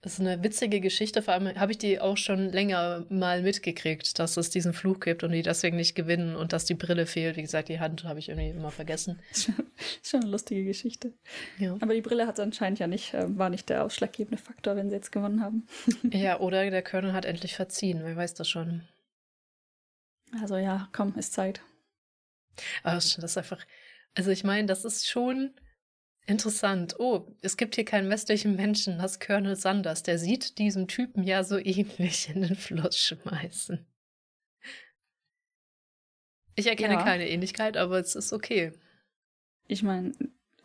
Das 0.02 0.14
ist 0.14 0.20
eine 0.20 0.42
witzige 0.42 0.80
Geschichte, 0.80 1.22
vor 1.22 1.32
allem 1.32 1.54
habe 1.54 1.70
ich 1.70 1.78
die 1.78 2.00
auch 2.00 2.16
schon 2.16 2.50
länger 2.50 3.06
mal 3.08 3.40
mitgekriegt, 3.40 4.18
dass 4.18 4.36
es 4.36 4.50
diesen 4.50 4.72
Fluch 4.72 4.98
gibt 4.98 5.22
und 5.22 5.30
die 5.30 5.42
deswegen 5.42 5.76
nicht 5.76 5.94
gewinnen 5.94 6.34
und 6.34 6.52
dass 6.52 6.64
die 6.64 6.74
Brille 6.74 7.06
fehlt. 7.06 7.36
Wie 7.36 7.42
gesagt, 7.42 7.68
die 7.68 7.78
Hand 7.78 8.02
habe 8.02 8.18
ich 8.18 8.28
irgendwie 8.28 8.50
immer 8.50 8.72
vergessen. 8.72 9.20
schon 10.02 10.22
eine 10.22 10.30
lustige 10.30 10.64
Geschichte. 10.64 11.12
Ja. 11.56 11.76
Aber 11.80 11.94
die 11.94 12.00
Brille 12.00 12.26
hat 12.26 12.40
anscheinend 12.40 12.80
ja 12.80 12.88
nicht, 12.88 13.14
äh, 13.14 13.38
war 13.38 13.48
nicht 13.48 13.68
der 13.68 13.84
ausschlaggebende 13.84 14.42
Faktor, 14.42 14.74
wenn 14.74 14.90
sie 14.90 14.96
jetzt 14.96 15.12
gewonnen 15.12 15.40
haben. 15.40 15.68
ja, 16.10 16.40
oder 16.40 16.68
der 16.68 16.82
Colonel 16.82 17.12
hat 17.12 17.24
endlich 17.24 17.54
verziehen, 17.54 18.00
wer 18.02 18.16
weiß 18.16 18.34
das 18.34 18.48
schon. 18.48 18.82
Also 20.40 20.56
ja, 20.56 20.88
komm, 20.92 21.14
ist 21.16 21.32
Zeit. 21.32 21.60
Aber 22.82 22.96
das 22.96 23.16
ist 23.16 23.38
einfach, 23.38 23.64
also 24.14 24.32
ich 24.32 24.42
meine, 24.42 24.66
das 24.66 24.84
ist 24.84 25.08
schon 25.08 25.52
Interessant. 26.26 26.98
Oh, 27.00 27.26
es 27.40 27.56
gibt 27.56 27.74
hier 27.74 27.84
keinen 27.84 28.08
westlichen 28.08 28.54
Menschen, 28.54 28.98
das 28.98 29.18
Colonel 29.18 29.56
Sanders. 29.56 30.02
Der 30.02 30.18
sieht 30.18 30.58
diesen 30.58 30.86
Typen 30.88 31.24
ja 31.24 31.42
so 31.42 31.58
ähnlich 31.62 32.30
in 32.34 32.42
den 32.42 32.56
Fluss 32.56 32.98
schmeißen. 32.98 33.84
Ich 36.54 36.66
erkenne 36.66 36.94
ja. 36.94 37.02
keine 37.02 37.28
Ähnlichkeit, 37.28 37.76
aber 37.76 37.98
es 37.98 38.14
ist 38.14 38.32
okay. 38.32 38.72
Ich 39.68 39.82
meine, 39.82 40.12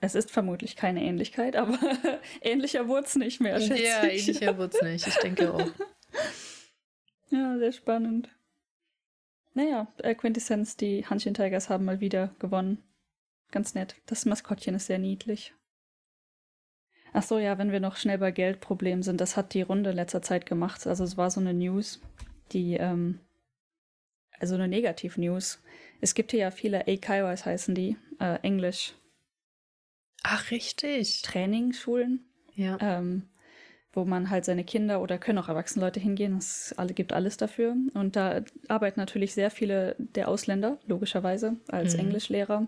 es 0.02 0.16
ist 0.16 0.32
vermutlich 0.32 0.76
keine 0.76 1.02
Ähnlichkeit, 1.02 1.56
aber 1.56 1.80
ähnlicher 2.42 2.88
wurde 2.88 3.08
es 3.08 3.16
nicht 3.16 3.42
mehr, 3.42 3.60
schätze 3.60 3.84
Ja, 3.84 4.04
ich. 4.06 4.28
ähnlicher 4.28 4.58
wurde 4.58 4.78
es 4.78 4.82
nicht, 4.84 5.08
ich 5.08 5.16
denke 5.16 5.54
auch. 5.54 5.72
Ja, 7.30 7.58
sehr 7.58 7.72
spannend. 7.72 8.30
Naja, 9.54 9.88
äh, 10.00 10.14
Quintessence, 10.14 10.78
die 10.78 11.06
Hanshin 11.06 11.34
Tigers 11.34 11.70
haben 11.70 11.86
mal 11.86 12.00
wieder 12.00 12.36
gewonnen. 12.38 12.84
Ganz 13.52 13.74
nett. 13.74 13.96
Das 14.06 14.26
Maskottchen 14.26 14.76
ist 14.76 14.88
sehr 14.88 15.00
niedlich. 15.00 15.54
Ach 17.14 17.24
so, 17.24 17.40
ja, 17.40 17.58
wenn 17.58 17.72
wir 17.72 17.80
noch 17.80 17.96
schnell 17.96 18.18
bei 18.18 18.32
Geldproblemen 18.32 19.04
sind, 19.04 19.22
das 19.22 19.38
hat 19.38 19.54
die 19.54 19.62
Runde 19.62 19.92
in 19.92 19.96
letzter 19.96 20.22
Zeit 20.22 20.46
gemacht. 20.46 20.86
Also 20.86 21.04
es 21.04 21.18
war 21.18 21.32
so 21.32 21.40
eine 21.40 21.54
News, 21.54 22.02
die, 22.52 22.76
ähm, 22.76 23.20
also 24.40 24.56
eine 24.56 24.68
Negativ-News. 24.68 25.62
Es 26.02 26.14
gibt 26.14 26.32
hier 26.32 26.42
ja 26.42 26.52
viele 26.52 26.88
AKYs 26.88 27.46
heißen 27.46 27.74
die, 27.74 27.98
äh, 28.20 28.40
Englisch. 28.42 28.94
Ach, 30.24 30.52
richtig. 30.52 31.22
Trainingsschulen. 31.22 32.26
Ja. 32.54 32.78
Ähm, 32.82 33.30
wo 33.94 34.06
man 34.06 34.30
halt 34.30 34.46
seine 34.46 34.64
Kinder 34.64 35.02
oder 35.02 35.18
können 35.18 35.40
auch 35.40 35.50
erwachsene 35.50 35.84
Leute 35.84 36.00
hingehen. 36.00 36.38
Es 36.38 36.74
alle, 36.78 36.94
gibt 36.94 37.14
alles 37.14 37.38
dafür. 37.38 37.76
Und 37.96 38.16
da 38.16 38.42
arbeiten 38.68 39.00
natürlich 39.00 39.34
sehr 39.34 39.50
viele 39.50 39.96
der 39.98 40.28
Ausländer, 40.28 40.78
logischerweise, 40.86 41.58
als 41.68 41.96
mhm. 41.96 42.02
Englischlehrer. 42.02 42.68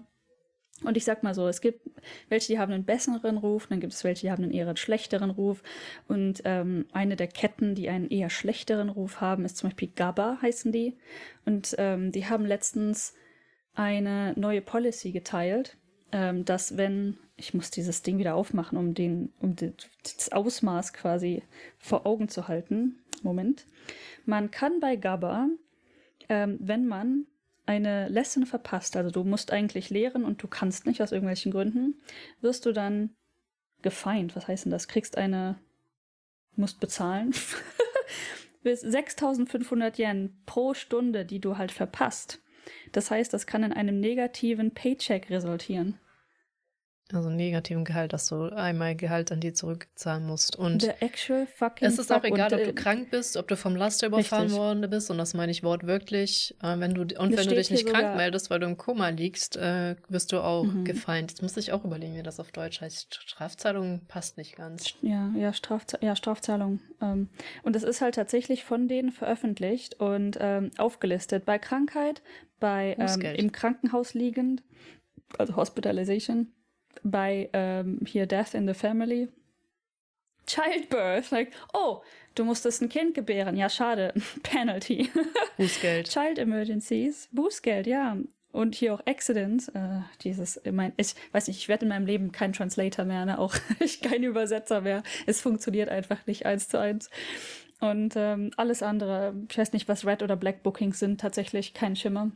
Und 0.83 0.95
ich 0.95 1.03
sag 1.03 1.23
mal 1.23 1.33
so, 1.33 1.47
es 1.47 1.61
gibt 1.61 1.89
welche, 2.29 2.47
die 2.47 2.59
haben 2.59 2.71
einen 2.71 2.85
besseren 2.85 3.37
Ruf, 3.37 3.67
dann 3.67 3.79
gibt 3.79 3.93
es 3.93 4.03
welche, 4.03 4.21
die 4.21 4.31
haben 4.31 4.43
einen 4.43 4.53
eher 4.53 4.75
schlechteren 4.77 5.29
Ruf. 5.29 5.61
Und 6.07 6.41
ähm, 6.45 6.85
eine 6.91 7.15
der 7.15 7.27
Ketten, 7.27 7.75
die 7.75 7.89
einen 7.89 8.09
eher 8.09 8.29
schlechteren 8.29 8.89
Ruf 8.89 9.19
haben, 9.19 9.45
ist 9.45 9.57
zum 9.57 9.69
Beispiel 9.69 9.91
GABA, 9.93 10.39
heißen 10.41 10.71
die. 10.71 10.97
Und 11.45 11.75
ähm, 11.77 12.11
die 12.11 12.27
haben 12.27 12.45
letztens 12.45 13.13
eine 13.73 14.33
neue 14.37 14.61
Policy 14.61 15.11
geteilt, 15.11 15.77
ähm, 16.11 16.45
dass 16.45 16.77
wenn, 16.77 17.17
ich 17.35 17.53
muss 17.53 17.71
dieses 17.71 18.01
Ding 18.01 18.17
wieder 18.17 18.35
aufmachen, 18.35 18.77
um, 18.77 18.93
den, 18.93 19.33
um 19.39 19.55
das 19.55 20.31
Ausmaß 20.31 20.93
quasi 20.93 21.43
vor 21.77 22.05
Augen 22.05 22.29
zu 22.29 22.47
halten. 22.47 22.99
Moment. 23.21 23.67
Man 24.25 24.49
kann 24.49 24.79
bei 24.79 24.95
GABA, 24.95 25.49
ähm, 26.29 26.57
wenn 26.61 26.87
man 26.87 27.25
eine 27.69 28.07
Lesson 28.09 28.47
verpasst, 28.47 28.97
also 28.97 29.11
du 29.11 29.23
musst 29.23 29.53
eigentlich 29.53 29.91
lehren 29.91 30.25
und 30.25 30.41
du 30.41 30.47
kannst 30.47 30.87
nicht 30.87 31.03
aus 31.03 31.11
irgendwelchen 31.11 31.51
Gründen, 31.51 32.01
wirst 32.41 32.65
du 32.65 32.71
dann 32.71 33.11
gefeind. 33.83 34.35
Was 34.35 34.47
heißt 34.47 34.65
denn 34.65 34.71
das? 34.71 34.87
Kriegst 34.87 35.19
eine, 35.19 35.59
musst 36.55 36.79
bezahlen. 36.79 37.31
bis 38.63 38.81
6500 38.81 39.99
Yen 39.99 40.41
pro 40.47 40.73
Stunde, 40.73 41.25
die 41.25 41.39
du 41.39 41.59
halt 41.59 41.71
verpasst. 41.71 42.41
Das 42.91 43.11
heißt, 43.11 43.31
das 43.33 43.45
kann 43.45 43.63
in 43.63 43.71
einem 43.71 43.99
negativen 43.99 44.73
Paycheck 44.73 45.29
resultieren. 45.29 45.99
Also 47.11 47.31
negativen 47.31 47.85
Gehalt, 47.85 48.13
dass 48.13 48.27
du 48.27 48.53
einmal 48.55 48.95
Gehalt 48.95 49.31
an 49.31 49.39
die 49.39 49.51
zurückzahlen 49.51 50.27
musst. 50.27 50.55
Und 50.55 50.83
The 50.83 50.91
actual 50.99 51.47
fucking 51.47 51.87
es 51.87 51.97
ist 51.97 52.11
auch 52.11 52.23
egal, 52.23 52.53
ob 52.53 52.63
du 52.63 52.73
krank 52.73 53.09
bist, 53.09 53.35
ob 53.35 53.47
du 53.47 53.57
vom 53.57 53.75
Laster 53.75 54.07
überfahren 54.07 54.43
richtig. 54.43 54.59
worden 54.59 54.89
bist, 54.91 55.09
und 55.09 55.17
das 55.17 55.33
meine 55.33 55.51
ich 55.51 55.63
wortwörtlich. 55.63 56.55
Äh, 56.61 56.79
wenn 56.79 56.93
du, 56.93 57.01
und 57.01 57.31
das 57.31 57.39
wenn 57.39 57.47
du 57.47 57.55
dich 57.55 57.71
nicht 57.71 57.87
krank 57.87 58.15
meldest, 58.15 58.51
weil 58.51 58.59
du 58.59 58.67
im 58.67 58.77
Koma 58.77 59.09
liegst, 59.09 59.57
äh, 59.57 59.95
wirst 60.07 60.31
du 60.31 60.39
auch 60.39 60.65
mhm. 60.65 60.85
gefeind. 60.85 61.31
Jetzt 61.31 61.41
muss 61.41 61.57
ich 61.57 61.71
auch 61.71 61.83
überlegen, 61.83 62.15
wie 62.15 62.21
das 62.21 62.39
auf 62.39 62.51
Deutsch 62.51 62.79
heißt. 62.79 63.15
Strafzahlung 63.25 64.01
passt 64.07 64.37
nicht 64.37 64.55
ganz. 64.55 64.93
Ja, 65.01 65.31
ja, 65.35 65.51
Strafza 65.51 65.97
ja 66.01 66.15
Strafzahlung. 66.15 66.79
Ähm, 67.01 67.29
und 67.63 67.75
das 67.75 67.81
ist 67.81 68.01
halt 68.01 68.15
tatsächlich 68.15 68.63
von 68.63 68.87
denen 68.87 69.11
veröffentlicht 69.11 69.99
und 69.99 70.37
ähm, 70.39 70.69
aufgelistet. 70.77 71.43
Bei 71.45 71.57
Krankheit, 71.57 72.21
bei 72.59 72.95
ähm, 72.99 73.21
im 73.21 73.51
Krankenhaus 73.51 74.13
liegend, 74.13 74.61
also 75.39 75.55
Hospitalization 75.55 76.53
bei 77.03 77.49
ähm, 77.53 77.99
hier 78.05 78.25
Death 78.25 78.53
in 78.53 78.67
the 78.67 78.73
Family. 78.73 79.29
Childbirth, 80.49 81.29
like, 81.29 81.51
oh, 81.73 82.01
du 82.35 82.43
musstest 82.43 82.81
ein 82.81 82.89
Kind 82.89 83.13
gebären. 83.13 83.55
Ja, 83.55 83.69
schade. 83.69 84.13
Penalty. 84.43 85.09
Bußgeld. 85.57 86.09
Child 86.09 86.39
Emergencies. 86.39 87.29
Bußgeld, 87.31 87.85
ja. 87.85 88.17
Und 88.51 88.73
hier 88.73 88.95
auch 88.95 89.05
Accidents. 89.05 89.67
Äh, 89.69 89.99
dieses, 90.23 90.59
ich, 90.63 90.71
mein, 90.71 90.93
ich 90.97 91.13
weiß 91.33 91.47
nicht, 91.47 91.57
ich 91.57 91.69
werde 91.69 91.85
in 91.85 91.89
meinem 91.89 92.07
Leben 92.07 92.31
kein 92.31 92.53
Translator 92.53 93.05
mehr, 93.05 93.25
ne? 93.25 93.37
auch 93.37 93.55
ich 93.79 94.01
kein 94.01 94.23
Übersetzer 94.23 94.81
mehr. 94.81 95.03
Es 95.27 95.39
funktioniert 95.39 95.89
einfach 95.89 96.25
nicht 96.25 96.47
eins 96.47 96.67
zu 96.67 96.79
eins. 96.79 97.11
Und 97.79 98.15
ähm, 98.17 98.51
alles 98.57 98.81
andere, 98.81 99.35
ich 99.49 99.57
weiß 99.57 99.71
nicht, 99.73 99.87
was 99.87 100.05
Red 100.05 100.23
oder 100.23 100.35
Black 100.35 100.63
Bookings 100.63 100.99
sind, 100.99 101.21
tatsächlich 101.21 101.73
kein 101.73 101.95
Schimmer. 101.95 102.31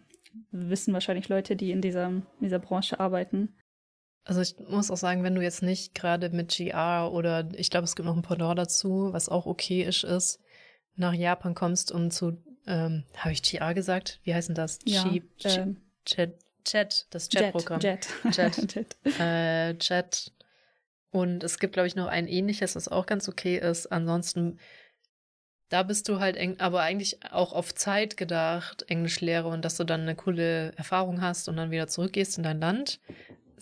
Wissen 0.51 0.93
wahrscheinlich 0.93 1.29
Leute, 1.29 1.55
die 1.55 1.71
in 1.71 1.81
dieser, 1.81 2.07
in 2.07 2.25
dieser 2.41 2.59
Branche 2.59 2.99
arbeiten. 2.99 3.53
Also 4.25 4.41
ich 4.41 4.57
muss 4.57 4.89
auch 4.89 4.97
sagen, 4.97 5.23
wenn 5.23 5.35
du 5.35 5.41
jetzt 5.41 5.63
nicht 5.63 5.95
gerade 5.95 6.29
mit 6.29 6.55
GR 6.55 7.11
oder 7.11 7.49
ich 7.55 7.69
glaube, 7.69 7.83
es 7.83 7.95
gibt 7.95 8.05
noch 8.05 8.15
ein 8.15 8.21
Pendant 8.21 8.57
dazu, 8.57 9.09
was 9.11 9.27
auch 9.27 9.45
okay 9.45 9.83
ist, 9.83 10.03
ist, 10.03 10.39
nach 10.95 11.13
Japan 11.13 11.55
kommst, 11.55 11.91
um 11.91 12.09
zu, 12.09 12.37
ähm, 12.65 13.03
habe 13.17 13.33
ich 13.33 13.43
GR 13.43 13.73
gesagt? 13.73 14.19
Wie 14.23 14.33
heißt 14.33 14.47
denn 14.47 14.55
das? 14.55 14.79
Ja, 14.85 15.03
G 15.03 15.23
ähm, 15.43 15.81
Chat, 16.05 16.37
Chat, 16.63 17.07
das 17.09 17.27
Chat-Programm. 17.27 17.81
Jet. 17.81 18.07
Chat. 18.31 18.67
Chat. 18.67 18.95
äh, 19.19 19.75
Chat. 19.77 20.31
Und 21.11 21.43
es 21.43 21.59
gibt, 21.59 21.73
glaube 21.73 21.87
ich, 21.87 21.95
noch 21.95 22.07
ein 22.07 22.27
ähnliches, 22.27 22.75
was 22.75 22.87
auch 22.87 23.05
ganz 23.05 23.27
okay 23.27 23.57
ist. 23.57 23.87
Ansonsten, 23.91 24.57
da 25.69 25.83
bist 25.83 26.07
du 26.07 26.19
halt, 26.19 26.37
eng, 26.37 26.59
aber 26.59 26.81
eigentlich 26.81 27.23
auch 27.31 27.51
auf 27.53 27.75
Zeit 27.75 28.15
gedacht, 28.15 28.85
Englischlehre 28.87 29.47
und 29.49 29.65
dass 29.65 29.75
du 29.75 29.83
dann 29.83 30.01
eine 30.01 30.15
coole 30.15 30.71
Erfahrung 30.77 31.21
hast 31.21 31.49
und 31.49 31.57
dann 31.57 31.71
wieder 31.71 31.87
zurückgehst 31.87 32.37
in 32.37 32.43
dein 32.43 32.61
Land 32.61 32.99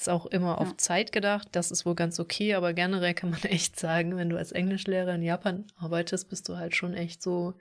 ist 0.02 0.10
auch 0.10 0.26
immer 0.26 0.60
auf 0.60 0.76
Zeit 0.78 1.12
gedacht. 1.12 1.48
Das 1.52 1.72
ist 1.72 1.86
wohl 1.86 1.96
ganz 1.96 2.20
okay, 2.20 2.56
aber 2.56 2.74
generell 2.74 3.14
kann 3.14 3.30
man 3.30 3.42
echt 3.44 3.80
sagen, 3.80 4.18
wenn 4.18 4.30
du 4.30 4.38
als 4.38 4.52
Englischlehrer 4.52 5.16
in 5.16 5.22
Japan 5.24 5.66
arbeitest, 5.78 6.30
bist 6.30 6.50
du 6.50 6.58
halt 6.58 6.76
schon 6.76 6.94
echt 6.94 7.22
so 7.22 7.54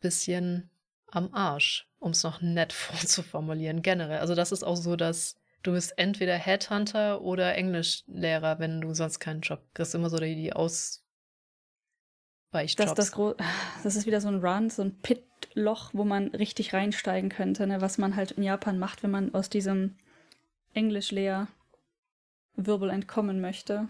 bisschen 0.00 0.70
am 1.06 1.32
Arsch, 1.32 1.88
um 1.98 2.12
es 2.12 2.22
noch 2.24 2.40
nett 2.40 2.72
vorzuformulieren, 2.72 3.82
generell. 3.82 4.18
Also 4.18 4.34
das 4.34 4.50
ist 4.52 4.64
auch 4.64 4.76
so, 4.76 4.96
dass 4.96 5.36
du 5.62 5.72
bist 5.72 5.92
entweder 5.96 6.34
Headhunter 6.34 7.20
oder 7.20 7.54
Englischlehrer, 7.54 8.58
wenn 8.58 8.80
du 8.80 8.94
sonst 8.94 9.20
keinen 9.20 9.42
Job 9.42 9.62
kriegst. 9.74 9.94
Immer 9.94 10.10
so 10.10 10.18
die, 10.18 10.34
die 10.34 10.52
Ausweichjobs. 10.52 11.02
Das, 12.76 12.94
das, 12.94 13.12
das 13.82 13.96
ist 13.96 14.06
wieder 14.06 14.20
so 14.20 14.28
ein 14.28 14.44
Run, 14.44 14.70
so 14.70 14.82
ein 14.82 15.00
Pitloch, 15.02 15.90
wo 15.92 16.04
man 16.04 16.28
richtig 16.28 16.72
reinsteigen 16.72 17.28
könnte, 17.28 17.66
ne? 17.66 17.80
was 17.82 17.98
man 17.98 18.16
halt 18.16 18.32
in 18.32 18.42
Japan 18.42 18.78
macht, 18.78 19.02
wenn 19.02 19.10
man 19.10 19.34
aus 19.34 19.50
diesem 19.50 19.96
Englischlehrwirbel 20.74 21.48
entkommen 22.90 23.40
möchte. 23.40 23.88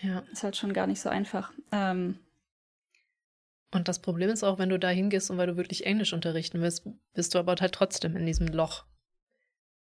Ja. 0.00 0.20
Ist 0.32 0.44
halt 0.44 0.56
schon 0.56 0.72
gar 0.72 0.86
nicht 0.86 1.00
so 1.00 1.08
einfach. 1.08 1.52
Ähm, 1.72 2.18
und 3.72 3.88
das 3.88 3.98
Problem 3.98 4.30
ist 4.30 4.44
auch, 4.44 4.58
wenn 4.58 4.70
du 4.70 4.78
da 4.78 4.88
hingehst 4.88 5.30
und 5.30 5.36
weil 5.36 5.46
du 5.46 5.56
wirklich 5.56 5.84
Englisch 5.84 6.12
unterrichten 6.12 6.60
willst, 6.60 6.88
bist 7.12 7.34
du 7.34 7.38
aber 7.38 7.54
halt 7.60 7.74
trotzdem 7.74 8.16
in 8.16 8.24
diesem 8.24 8.48
Loch. 8.48 8.84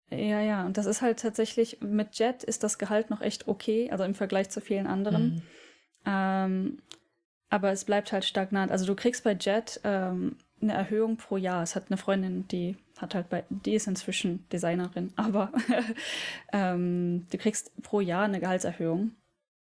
Ja, 0.09 0.39
ja, 0.39 0.65
und 0.65 0.77
das 0.77 0.85
ist 0.85 1.01
halt 1.01 1.19
tatsächlich, 1.19 1.81
mit 1.81 2.17
Jet 2.17 2.43
ist 2.43 2.63
das 2.63 2.77
Gehalt 2.77 3.09
noch 3.09 3.21
echt 3.21 3.47
okay, 3.47 3.89
also 3.91 4.03
im 4.03 4.15
Vergleich 4.15 4.49
zu 4.49 4.61
vielen 4.61 4.87
anderen. 4.87 5.35
Mhm. 5.35 5.41
Ähm, 6.05 6.81
aber 7.49 7.71
es 7.71 7.85
bleibt 7.85 8.11
halt 8.11 8.25
stagnant. 8.25 8.71
Also 8.71 8.85
du 8.85 8.95
kriegst 8.95 9.23
bei 9.23 9.33
Jet 9.33 9.79
ähm, 9.83 10.37
eine 10.61 10.73
Erhöhung 10.73 11.17
pro 11.17 11.37
Jahr. 11.37 11.63
Es 11.63 11.75
hat 11.75 11.85
eine 11.89 11.97
Freundin, 11.97 12.47
die 12.47 12.77
hat 12.97 13.15
halt 13.15 13.29
bei, 13.29 13.43
die 13.49 13.75
ist 13.75 13.87
inzwischen 13.87 14.47
Designerin, 14.49 15.13
aber 15.15 15.51
ähm, 16.51 17.27
du 17.31 17.37
kriegst 17.37 17.71
pro 17.81 18.01
Jahr 18.01 18.25
eine 18.25 18.39
Gehaltserhöhung. 18.39 19.11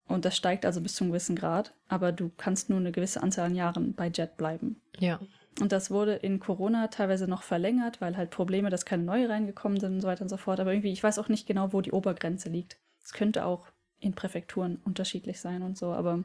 Und 0.07 0.25
das 0.25 0.37
steigt 0.37 0.65
also 0.65 0.81
bis 0.81 0.95
zu 0.95 1.05
einem 1.05 1.13
gewissen 1.13 1.37
Grad, 1.37 1.75
aber 1.87 2.13
du 2.13 2.31
kannst 2.39 2.71
nur 2.71 2.79
eine 2.79 2.93
gewisse 2.93 3.23
Anzahl 3.23 3.45
an 3.45 3.55
Jahren 3.55 3.93
bei 3.93 4.09
Jet 4.09 4.39
bleiben. 4.39 4.81
Ja. 4.99 5.21
Und 5.61 5.73
das 5.73 5.91
wurde 5.91 6.15
in 6.15 6.41
Corona 6.41 6.87
teilweise 6.89 7.29
noch 7.29 7.43
verlängert, 7.43 8.01
weil 8.01 8.17
halt 8.17 8.31
Probleme, 8.31 8.71
dass 8.71 8.87
keine 8.87 9.03
neue 9.03 9.29
reingekommen 9.29 9.79
sind 9.79 9.95
und 9.95 10.01
so 10.01 10.09
weiter 10.09 10.23
und 10.23 10.31
so 10.31 10.39
fort. 10.39 10.61
Aber 10.61 10.73
irgendwie, 10.73 10.93
ich 10.93 11.03
weiß 11.03 11.19
auch 11.19 11.29
nicht 11.29 11.47
genau, 11.47 11.75
wo 11.75 11.83
die 11.83 11.93
Obergrenze 11.93 12.49
liegt. 12.49 12.79
Es 13.05 13.13
könnte 13.13 13.45
auch 13.45 13.67
in 14.01 14.15
Präfekturen 14.15 14.81
unterschiedlich 14.85 15.41
sein 15.41 15.63
und 15.63 15.77
so, 15.77 15.93
aber 15.93 16.19
mhm. 16.19 16.25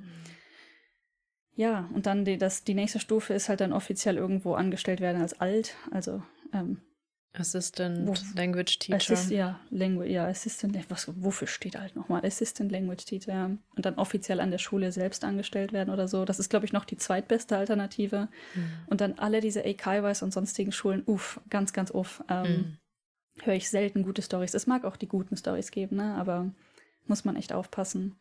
ja, 1.55 1.89
und 1.93 2.05
dann 2.05 2.23
die, 2.23 2.37
das, 2.37 2.63
die 2.63 2.75
nächste 2.75 2.99
Stufe 2.99 3.33
ist 3.33 3.49
halt 3.49 3.61
dann 3.61 3.73
offiziell 3.73 4.17
irgendwo 4.17 4.53
angestellt 4.53 5.01
werden 5.01 5.21
als 5.21 5.39
alt, 5.41 5.75
also 5.91 6.21
ähm, 6.53 6.81
Assistant 7.35 8.07
Wo, 8.07 8.13
Language 8.35 8.77
Teacher. 8.77 8.95
Assist, 8.95 9.31
ja, 9.31 9.59
Language, 9.71 10.09
ja, 10.09 10.27
Assistant, 10.27 10.77
was, 10.89 11.09
wofür 11.15 11.47
steht 11.47 11.77
halt 11.77 11.95
nochmal? 11.95 12.23
Assistant 12.23 12.71
Language 12.71 13.05
Teacher. 13.05 13.57
Und 13.75 13.85
dann 13.85 13.95
offiziell 13.95 14.39
an 14.39 14.51
der 14.51 14.59
Schule 14.59 14.91
selbst 14.91 15.23
angestellt 15.23 15.73
werden 15.73 15.91
oder 15.91 16.07
so. 16.07 16.25
Das 16.25 16.39
ist, 16.39 16.49
glaube 16.49 16.65
ich, 16.65 16.73
noch 16.73 16.85
die 16.85 16.97
zweitbeste 16.97 17.57
Alternative. 17.57 18.29
Mhm. 18.53 18.71
Und 18.85 19.01
dann 19.01 19.13
alle 19.13 19.41
diese 19.41 19.65
AKWs 19.65 20.21
und 20.21 20.31
sonstigen 20.31 20.71
Schulen, 20.71 21.01
uff, 21.07 21.41
ganz, 21.49 21.73
ganz 21.73 21.89
uff. 21.89 22.23
Ähm, 22.29 22.51
mhm. 22.51 22.77
Höre 23.41 23.55
ich 23.55 23.69
selten 23.69 24.03
gute 24.03 24.21
Stories. 24.21 24.53
Es 24.53 24.67
mag 24.67 24.85
auch 24.85 24.95
die 24.95 25.07
guten 25.07 25.35
Stories 25.35 25.71
geben, 25.71 25.95
ne? 25.95 26.13
aber 26.15 26.51
muss 27.07 27.25
man 27.25 27.35
echt 27.35 27.51
aufpassen. 27.51 28.15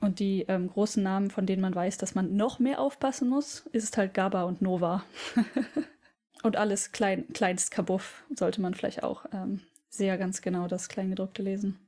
Und 0.00 0.20
die 0.20 0.44
ähm, 0.46 0.68
großen 0.68 1.02
Namen, 1.02 1.30
von 1.30 1.46
denen 1.46 1.62
man 1.62 1.74
weiß, 1.74 1.96
dass 1.96 2.14
man 2.14 2.36
noch 2.36 2.58
mehr 2.58 2.80
aufpassen 2.80 3.30
muss, 3.30 3.66
ist 3.72 3.96
halt 3.96 4.12
GABA 4.12 4.42
und 4.42 4.60
Nova. 4.60 5.04
Und 6.42 6.56
alles 6.56 6.92
klein, 6.92 7.26
kleinst 7.32 7.70
Kabuff 7.70 8.24
sollte 8.34 8.60
man 8.60 8.74
vielleicht 8.74 9.02
auch 9.02 9.26
ähm, 9.32 9.60
sehr 9.88 10.18
ganz 10.18 10.42
genau 10.42 10.68
das 10.68 10.88
Kleingedruckte 10.88 11.42
lesen. 11.42 11.78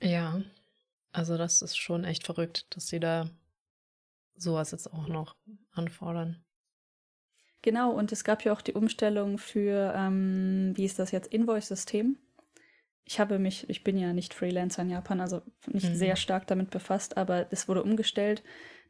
Ja, 0.00 0.40
also 1.12 1.36
das 1.36 1.62
ist 1.62 1.76
schon 1.76 2.04
echt 2.04 2.24
verrückt, 2.24 2.66
dass 2.70 2.88
sie 2.88 3.00
da 3.00 3.28
sowas 4.36 4.70
jetzt 4.70 4.92
auch 4.92 5.08
noch 5.08 5.36
anfordern. 5.72 6.42
Genau, 7.62 7.90
und 7.90 8.12
es 8.12 8.22
gab 8.22 8.44
ja 8.44 8.52
auch 8.52 8.60
die 8.60 8.74
Umstellung 8.74 9.36
für, 9.36 9.92
ähm, 9.96 10.72
wie 10.76 10.84
ist 10.84 10.98
das 10.98 11.10
jetzt, 11.10 11.32
Invoice-System. 11.32 12.16
Ich 13.04 13.18
habe 13.18 13.38
mich, 13.38 13.68
ich 13.68 13.82
bin 13.82 13.98
ja 13.98 14.12
nicht 14.12 14.32
Freelancer 14.32 14.82
in 14.82 14.90
Japan, 14.90 15.20
also 15.20 15.42
nicht 15.66 15.88
mhm. 15.88 15.94
sehr 15.96 16.16
stark 16.16 16.46
damit 16.46 16.70
befasst, 16.70 17.16
aber 17.16 17.46
es 17.50 17.66
wurde 17.66 17.82
umgestellt 17.82 18.44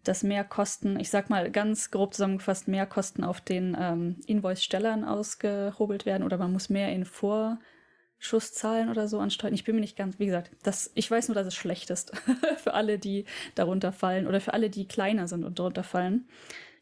dass 0.04 0.22
mehr 0.22 0.44
Kosten, 0.44 0.98
ich 0.98 1.10
sag 1.10 1.30
mal 1.30 1.50
ganz 1.50 1.90
grob 1.90 2.14
zusammengefasst, 2.14 2.68
mehr 2.68 2.86
Kosten 2.86 3.24
auf 3.24 3.40
den 3.40 3.76
ähm, 3.78 4.16
Invoice-Stellern 4.26 5.04
ausgehobelt 5.04 6.06
werden 6.06 6.22
oder 6.22 6.38
man 6.38 6.52
muss 6.52 6.68
mehr 6.68 6.92
in 6.92 7.04
Vorschuss 7.04 8.52
zahlen 8.52 8.88
oder 8.88 9.08
so 9.08 9.18
ansteuern. 9.18 9.54
Ich 9.54 9.64
bin 9.64 9.74
mir 9.74 9.80
nicht 9.80 9.96
ganz, 9.96 10.18
wie 10.18 10.26
gesagt, 10.26 10.50
das, 10.62 10.90
ich 10.94 11.10
weiß 11.10 11.28
nur, 11.28 11.34
dass 11.34 11.46
es 11.46 11.54
schlecht 11.54 11.90
ist 11.90 12.12
für 12.56 12.74
alle, 12.74 12.98
die 12.98 13.24
darunter 13.54 13.92
fallen 13.92 14.26
oder 14.26 14.40
für 14.40 14.54
alle, 14.54 14.70
die 14.70 14.88
kleiner 14.88 15.28
sind 15.28 15.44
und 15.44 15.58
darunter 15.58 15.82
fallen. 15.82 16.28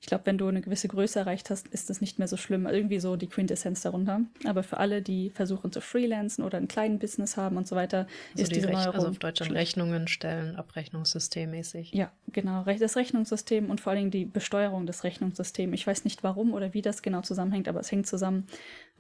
Ich 0.07 0.09
glaube, 0.09 0.27
wenn 0.27 0.39
du 0.39 0.47
eine 0.47 0.61
gewisse 0.61 0.87
Größe 0.87 1.19
erreicht 1.19 1.51
hast, 1.51 1.67
ist 1.67 1.91
das 1.91 2.01
nicht 2.01 2.21
mehr 2.21 2.29
so 2.29 2.37
schlimm. 2.37 2.69
Irgendwie 2.69 3.01
so 3.01 3.17
die 3.17 3.27
Quintessenz 3.27 3.81
darunter. 3.81 4.21
Aber 4.45 4.63
für 4.63 4.77
alle, 4.77 5.03
die 5.03 5.31
versuchen 5.31 5.73
zu 5.73 5.81
freelancen 5.81 6.45
oder 6.45 6.59
ein 6.59 6.69
kleines 6.69 7.01
Business 7.01 7.37
haben 7.37 7.57
und 7.57 7.67
so 7.67 7.75
weiter, 7.75 8.07
also 8.31 8.43
ist 8.45 8.53
die 8.53 8.55
diese 8.55 8.69
Rech 8.69 8.87
Also 8.87 9.09
auf 9.09 9.19
Deutschland 9.19 9.53
Rechnungen 9.53 10.07
stellen, 10.07 10.55
Abrechnungssystemmäßig. 10.55 11.91
Ja, 11.93 12.13
genau. 12.29 12.63
Das 12.63 12.95
Rechnungssystem 12.95 13.69
und 13.69 13.81
vor 13.81 13.91
allen 13.91 13.99
Dingen 13.99 14.11
die 14.13 14.27
Besteuerung 14.27 14.87
des 14.87 15.03
Rechnungssystems. 15.03 15.75
Ich 15.75 15.89
weiß 15.89 16.05
nicht 16.05 16.23
warum 16.23 16.55
oder 16.55 16.73
wie 16.73 16.83
das 16.83 17.03
genau 17.03 17.23
zusammenhängt, 17.23 17.67
aber 17.67 17.81
es 17.81 17.91
hängt 17.91 18.07
zusammen. 18.07 18.47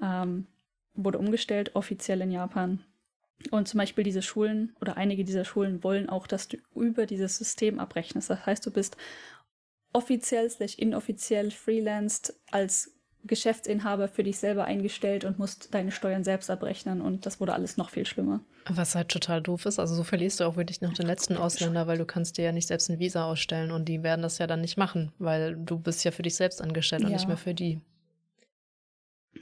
Ähm, 0.02 0.48
wurde 0.94 1.18
umgestellt, 1.18 1.76
offiziell 1.76 2.20
in 2.20 2.32
Japan. 2.32 2.80
Und 3.50 3.68
zum 3.68 3.78
Beispiel 3.78 4.02
diese 4.02 4.22
Schulen 4.22 4.74
oder 4.80 4.96
einige 4.96 5.22
dieser 5.22 5.44
Schulen 5.44 5.84
wollen 5.84 6.08
auch, 6.08 6.26
dass 6.26 6.48
du 6.48 6.56
über 6.74 7.06
dieses 7.06 7.36
System 7.36 7.78
abrechnest. 7.78 8.30
Das 8.30 8.44
heißt, 8.44 8.64
du 8.66 8.70
bist 8.70 8.96
offiziell 9.96 10.50
slash 10.50 10.74
inoffiziell 10.74 11.50
freelanced 11.50 12.34
als 12.50 12.92
Geschäftsinhaber 13.24 14.08
für 14.08 14.22
dich 14.22 14.38
selber 14.38 14.66
eingestellt 14.66 15.24
und 15.24 15.38
musst 15.38 15.74
deine 15.74 15.90
Steuern 15.90 16.22
selbst 16.22 16.50
abrechnen 16.50 17.00
und 17.00 17.24
das 17.24 17.40
wurde 17.40 17.54
alles 17.54 17.78
noch 17.78 17.88
viel 17.88 18.06
schlimmer. 18.06 18.40
Was 18.68 18.94
halt 18.94 19.08
total 19.08 19.40
doof 19.40 19.64
ist, 19.64 19.78
also 19.78 19.94
so 19.94 20.04
verlierst 20.04 20.38
du 20.38 20.44
auch 20.44 20.56
wirklich 20.56 20.82
noch 20.82 20.92
den 20.92 21.06
letzten 21.06 21.36
Ausländer, 21.36 21.86
weil 21.86 21.96
du 21.96 22.04
kannst 22.04 22.36
dir 22.36 22.44
ja 22.44 22.52
nicht 22.52 22.68
selbst 22.68 22.90
ein 22.90 22.98
Visa 22.98 23.24
ausstellen 23.24 23.70
und 23.70 23.86
die 23.86 24.02
werden 24.02 24.20
das 24.20 24.36
ja 24.36 24.46
dann 24.46 24.60
nicht 24.60 24.76
machen, 24.76 25.12
weil 25.18 25.56
du 25.56 25.78
bist 25.78 26.04
ja 26.04 26.10
für 26.10 26.22
dich 26.22 26.36
selbst 26.36 26.60
angestellt 26.60 27.02
ja. 27.02 27.08
und 27.08 27.14
nicht 27.14 27.26
mehr 27.26 27.38
für 27.38 27.54
die. 27.54 27.80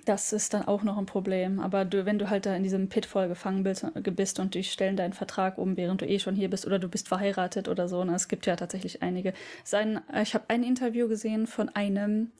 Das 0.04 0.32
ist 0.32 0.52
dann 0.52 0.66
auch 0.66 0.82
noch 0.82 0.98
ein 0.98 1.06
Problem. 1.06 1.60
Aber 1.60 1.84
du, 1.84 2.04
wenn 2.04 2.18
du 2.18 2.28
halt 2.28 2.46
da 2.46 2.54
in 2.54 2.62
diesem 2.62 2.88
Pitfall 2.88 3.28
gefangen 3.28 3.62
bist, 3.62 3.86
bist 3.94 4.38
und 4.38 4.54
die 4.54 4.64
stellen 4.64 4.96
deinen 4.96 5.12
Vertrag 5.12 5.56
um, 5.56 5.76
während 5.76 6.02
du 6.02 6.06
eh 6.06 6.18
schon 6.18 6.34
hier 6.34 6.50
bist 6.50 6.66
oder 6.66 6.78
du 6.78 6.88
bist 6.88 7.08
verheiratet 7.08 7.68
oder 7.68 7.88
so, 7.88 8.04
ne? 8.04 8.14
es 8.14 8.28
gibt 8.28 8.46
ja 8.46 8.56
tatsächlich 8.56 9.02
einige. 9.02 9.32
Sein, 9.62 10.00
ich 10.22 10.34
habe 10.34 10.44
ein 10.48 10.62
Interview 10.62 11.08
gesehen 11.08 11.46
von 11.46 11.70
einem, 11.70 12.32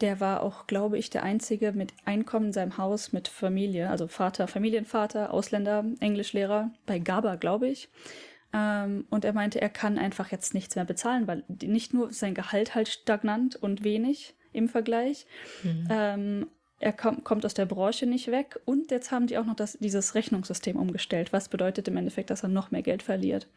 der 0.00 0.20
war 0.20 0.42
auch, 0.42 0.66
glaube 0.66 0.98
ich, 0.98 1.08
der 1.08 1.22
Einzige 1.22 1.72
mit 1.72 1.94
Einkommen 2.04 2.46
in 2.46 2.52
seinem 2.52 2.76
Haus 2.76 3.12
mit 3.12 3.28
Familie, 3.28 3.88
also 3.88 4.06
Vater, 4.06 4.46
Familienvater, 4.46 5.32
Ausländer, 5.32 5.84
Englischlehrer, 6.00 6.70
bei 6.84 6.98
GABA, 6.98 7.36
glaube 7.36 7.68
ich. 7.68 7.88
Ähm, 8.52 9.06
und 9.10 9.24
er 9.24 9.32
meinte, 9.32 9.60
er 9.60 9.70
kann 9.70 9.98
einfach 9.98 10.30
jetzt 10.30 10.52
nichts 10.52 10.76
mehr 10.76 10.84
bezahlen, 10.84 11.26
weil 11.26 11.44
nicht 11.48 11.94
nur 11.94 12.12
sein 12.12 12.34
Gehalt 12.34 12.74
halt 12.74 12.88
stagnant 12.88 13.56
und 13.56 13.82
wenig 13.82 14.34
im 14.52 14.68
Vergleich, 14.68 15.26
mhm. 15.62 15.88
ähm, 15.90 16.46
er 16.78 16.92
kommt, 16.92 17.24
kommt 17.24 17.44
aus 17.46 17.54
der 17.54 17.66
Branche 17.66 18.06
nicht 18.06 18.30
weg 18.30 18.60
und 18.64 18.90
jetzt 18.90 19.10
haben 19.10 19.26
die 19.26 19.38
auch 19.38 19.46
noch 19.46 19.56
das, 19.56 19.78
dieses 19.78 20.14
Rechnungssystem 20.14 20.76
umgestellt, 20.76 21.32
was 21.32 21.48
bedeutet 21.48 21.88
im 21.88 21.96
Endeffekt, 21.96 22.30
dass 22.30 22.42
er 22.42 22.48
noch 22.48 22.70
mehr 22.70 22.82
Geld 22.82 23.02
verliert. 23.02 23.48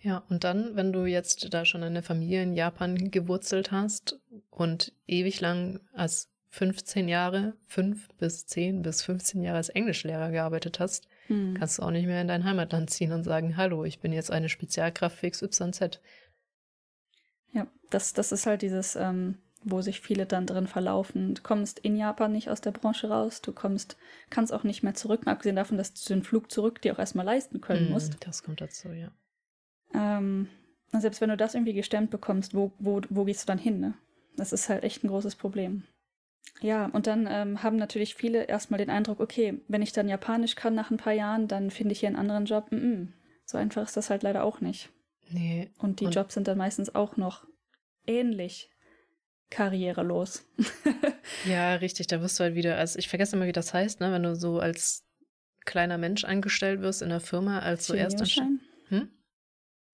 Ja, 0.00 0.22
und 0.28 0.44
dann, 0.44 0.76
wenn 0.76 0.92
du 0.92 1.06
jetzt 1.06 1.54
da 1.54 1.64
schon 1.64 1.82
eine 1.82 2.02
Familie 2.02 2.42
in 2.42 2.54
Japan 2.54 3.10
gewurzelt 3.10 3.70
hast 3.70 4.20
und 4.50 4.92
ewig 5.06 5.40
lang 5.40 5.80
als 5.94 6.30
15 6.50 7.08
Jahre, 7.08 7.54
5 7.68 8.08
bis 8.18 8.46
10 8.46 8.82
bis 8.82 9.02
15 9.02 9.42
Jahre 9.42 9.56
als 9.56 9.70
Englischlehrer 9.70 10.30
gearbeitet 10.30 10.78
hast, 10.78 11.08
hm. 11.28 11.54
kannst 11.58 11.78
du 11.78 11.82
auch 11.82 11.90
nicht 11.90 12.06
mehr 12.06 12.20
in 12.20 12.28
dein 12.28 12.44
Heimatland 12.44 12.90
ziehen 12.90 13.12
und 13.12 13.24
sagen, 13.24 13.56
hallo, 13.56 13.84
ich 13.84 14.00
bin 14.00 14.12
jetzt 14.12 14.30
eine 14.30 14.48
Spezialkraft 14.48 15.16
für 15.16 15.30
XYZ. 15.30 16.00
Ja, 17.52 17.66
das, 17.90 18.12
das 18.12 18.30
ist 18.30 18.46
halt 18.46 18.62
dieses, 18.62 18.96
ähm, 18.96 19.38
wo 19.64 19.80
sich 19.80 20.00
viele 20.00 20.26
dann 20.26 20.46
drin 20.46 20.66
verlaufen. 20.66 21.34
Du 21.34 21.42
kommst 21.42 21.78
in 21.78 21.96
Japan 21.96 22.32
nicht 22.32 22.50
aus 22.50 22.60
der 22.60 22.70
Branche 22.70 23.08
raus, 23.08 23.40
du 23.42 23.52
kommst, 23.52 23.96
kannst 24.30 24.52
auch 24.52 24.62
nicht 24.62 24.82
mehr 24.82 24.94
zurück, 24.94 25.22
abgesehen 25.24 25.56
davon, 25.56 25.78
dass 25.78 25.94
du 25.94 26.14
den 26.14 26.22
Flug 26.22 26.50
zurück 26.50 26.80
dir 26.82 26.94
auch 26.94 26.98
erstmal 26.98 27.24
leisten 27.24 27.60
können 27.60 27.88
mm, 27.88 27.92
musst. 27.92 28.16
Das 28.20 28.42
kommt 28.42 28.60
dazu, 28.60 28.88
ja. 28.90 29.10
Ähm, 29.94 30.48
selbst 30.92 31.20
wenn 31.20 31.30
du 31.30 31.36
das 31.36 31.54
irgendwie 31.54 31.72
gestemmt 31.72 32.10
bekommst, 32.10 32.54
wo, 32.54 32.72
wo, 32.78 33.00
wo 33.08 33.24
gehst 33.24 33.42
du 33.42 33.46
dann 33.46 33.58
hin? 33.58 33.80
Ne? 33.80 33.94
Das 34.36 34.52
ist 34.52 34.68
halt 34.68 34.84
echt 34.84 35.02
ein 35.02 35.08
großes 35.08 35.36
Problem. 35.36 35.84
Ja, 36.60 36.86
und 36.86 37.06
dann 37.06 37.26
ähm, 37.28 37.62
haben 37.62 37.76
natürlich 37.76 38.14
viele 38.14 38.44
erstmal 38.44 38.78
den 38.78 38.90
Eindruck, 38.90 39.20
okay, 39.20 39.60
wenn 39.68 39.82
ich 39.82 39.92
dann 39.92 40.08
Japanisch 40.08 40.54
kann 40.54 40.74
nach 40.74 40.90
ein 40.90 40.98
paar 40.98 41.12
Jahren, 41.12 41.48
dann 41.48 41.70
finde 41.70 41.92
ich 41.92 42.00
hier 42.00 42.08
einen 42.08 42.16
anderen 42.16 42.44
Job. 42.44 42.70
Mm 42.70 42.76
-mm. 42.76 43.08
So 43.44 43.58
einfach 43.58 43.82
ist 43.82 43.96
das 43.96 44.10
halt 44.10 44.22
leider 44.22 44.44
auch 44.44 44.60
nicht. 44.60 44.90
Nee. 45.30 45.70
Und 45.78 46.00
die 46.00 46.06
und 46.06 46.14
Jobs 46.14 46.34
sind 46.34 46.48
dann 46.48 46.58
meistens 46.58 46.94
auch 46.94 47.16
noch 47.16 47.46
ähnlich 48.06 48.70
karrierelos. 49.50 50.44
ja, 51.46 51.74
richtig, 51.76 52.06
da 52.08 52.20
wirst 52.20 52.38
du 52.38 52.44
halt 52.44 52.54
wieder, 52.54 52.76
also 52.76 52.98
ich 52.98 53.08
vergesse 53.08 53.36
immer, 53.36 53.46
wie 53.46 53.52
das 53.52 53.72
heißt, 53.72 54.00
ne, 54.00 54.12
wenn 54.12 54.22
du 54.22 54.34
so 54.34 54.58
als 54.58 55.04
kleiner 55.64 55.98
Mensch 55.98 56.24
angestellt 56.24 56.80
wirst 56.80 57.02
in 57.02 57.08
der 57.08 57.20
Firma 57.20 57.60
als 57.60 57.86
so 57.86 57.94
erster 57.94 58.26
Shinyu-Schein? 58.26 58.60
Hm? 58.88 59.08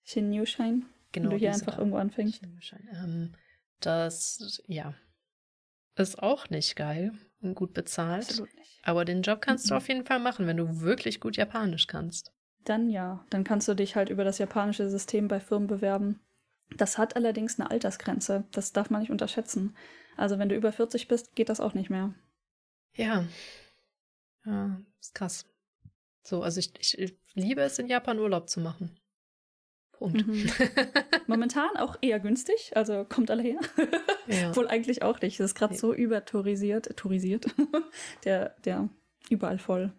Shinyu-Schein? 0.05 0.87
Genau. 1.13 1.25
Wenn 1.25 1.31
du 1.31 1.37
hier 1.39 1.53
einfach 1.53 1.79
irgendwo 1.79 1.99
anfängst. 1.99 2.41
Ähm, 2.93 3.35
das, 3.81 4.63
ja, 4.67 4.95
ist 5.97 6.23
auch 6.23 6.51
nicht 6.51 6.77
geil 6.77 7.13
und 7.41 7.55
gut 7.55 7.75
bezahlt. 7.75 8.23
Absolut 8.23 8.55
nicht. 8.57 8.81
Aber 8.83 9.05
den 9.05 9.23
Job 9.23 9.41
kannst 9.41 9.69
du 9.69 9.75
Mhm. 9.75 9.79
auf 9.79 9.89
jeden 9.89 10.05
Fall 10.07 10.21
machen, 10.21 10.47
wenn 10.47 10.57
du 10.57 10.81
wirklich 10.81 11.21
gut 11.21 11.37
Japanisch 11.37 11.87
kannst. 11.87 12.33
Dann 12.65 12.89
ja. 12.91 13.25
Dann 13.31 13.45
kannst 13.45 13.69
du 13.69 13.75
dich 13.75 13.97
halt 13.97 14.09
über 14.11 14.25
das 14.25 14.39
japanische 14.39 14.89
System 14.89 15.29
bei 15.29 15.41
Firmen 15.41 15.67
bewerben. 15.67 16.21
Das 16.77 16.99
hat 16.99 17.17
allerdings 17.17 17.59
eine 17.59 17.71
Altersgrenze. 17.71 18.45
Das 18.53 18.73
darf 18.73 18.91
man 18.91 19.01
nicht 19.01 19.11
unterschätzen. 19.11 19.77
Also 20.17 20.39
wenn 20.39 20.49
du 20.49 20.55
über 20.55 20.73
40 20.73 21.09
bist, 21.09 21.35
geht 21.35 21.49
das 21.49 21.61
auch 21.61 21.75
nicht 21.75 21.91
mehr. 21.91 22.15
Ja. 22.95 23.27
Ja, 24.45 24.81
ist 25.01 25.15
krass. 25.15 25.47
So, 26.23 26.43
also 26.43 26.61
ich, 26.61 26.73
ich 26.79 27.19
liebe 27.35 27.63
es, 27.63 27.79
in 27.79 27.89
Japan 27.89 28.19
Urlaub 28.19 28.49
zu 28.49 28.61
machen. 28.61 28.99
Punkt. 29.93 30.27
Mhm. 30.27 30.51
Momentan 31.27 31.77
auch 31.77 31.97
eher 32.01 32.21
günstig, 32.21 32.73
also 32.75 33.05
kommt 33.05 33.31
alle 33.31 33.43
her. 33.43 33.61
ja. 34.27 34.55
Wohl 34.57 34.69
eigentlich 34.69 35.03
auch 35.03 35.21
nicht. 35.21 35.39
Es 35.39 35.51
ist 35.51 35.55
gerade 35.55 35.77
so 35.77 35.93
übertourisiert, 35.93 36.97
tourisiert. 36.97 37.47
der, 38.25 38.57
der 38.65 38.89
überall 39.29 39.59
voll. 39.59 39.93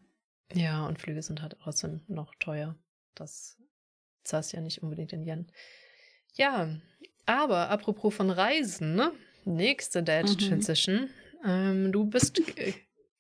ja, 0.53 0.86
und 0.88 0.99
Flüge 0.99 1.22
sind 1.22 1.41
halt 1.41 1.55
trotzdem 1.61 2.01
noch 2.07 2.34
teuer. 2.36 2.76
Das 3.13 3.57
zahlst 4.24 4.53
ja 4.53 4.61
nicht 4.61 4.82
unbedingt 4.82 5.13
in 5.13 5.24
Yen. 5.24 5.51
Ja, 6.34 6.69
aber 7.25 7.69
apropos 7.69 8.13
von 8.13 8.29
Reisen, 8.29 8.95
ne? 8.95 9.11
Nächste 9.45 10.03
Date 10.03 10.29
Mhm. 10.29 10.38
Transition. 10.49 11.09
Ähm, 11.45 11.91
du 11.91 12.05
bist 12.05 12.36
ge- 12.36 12.73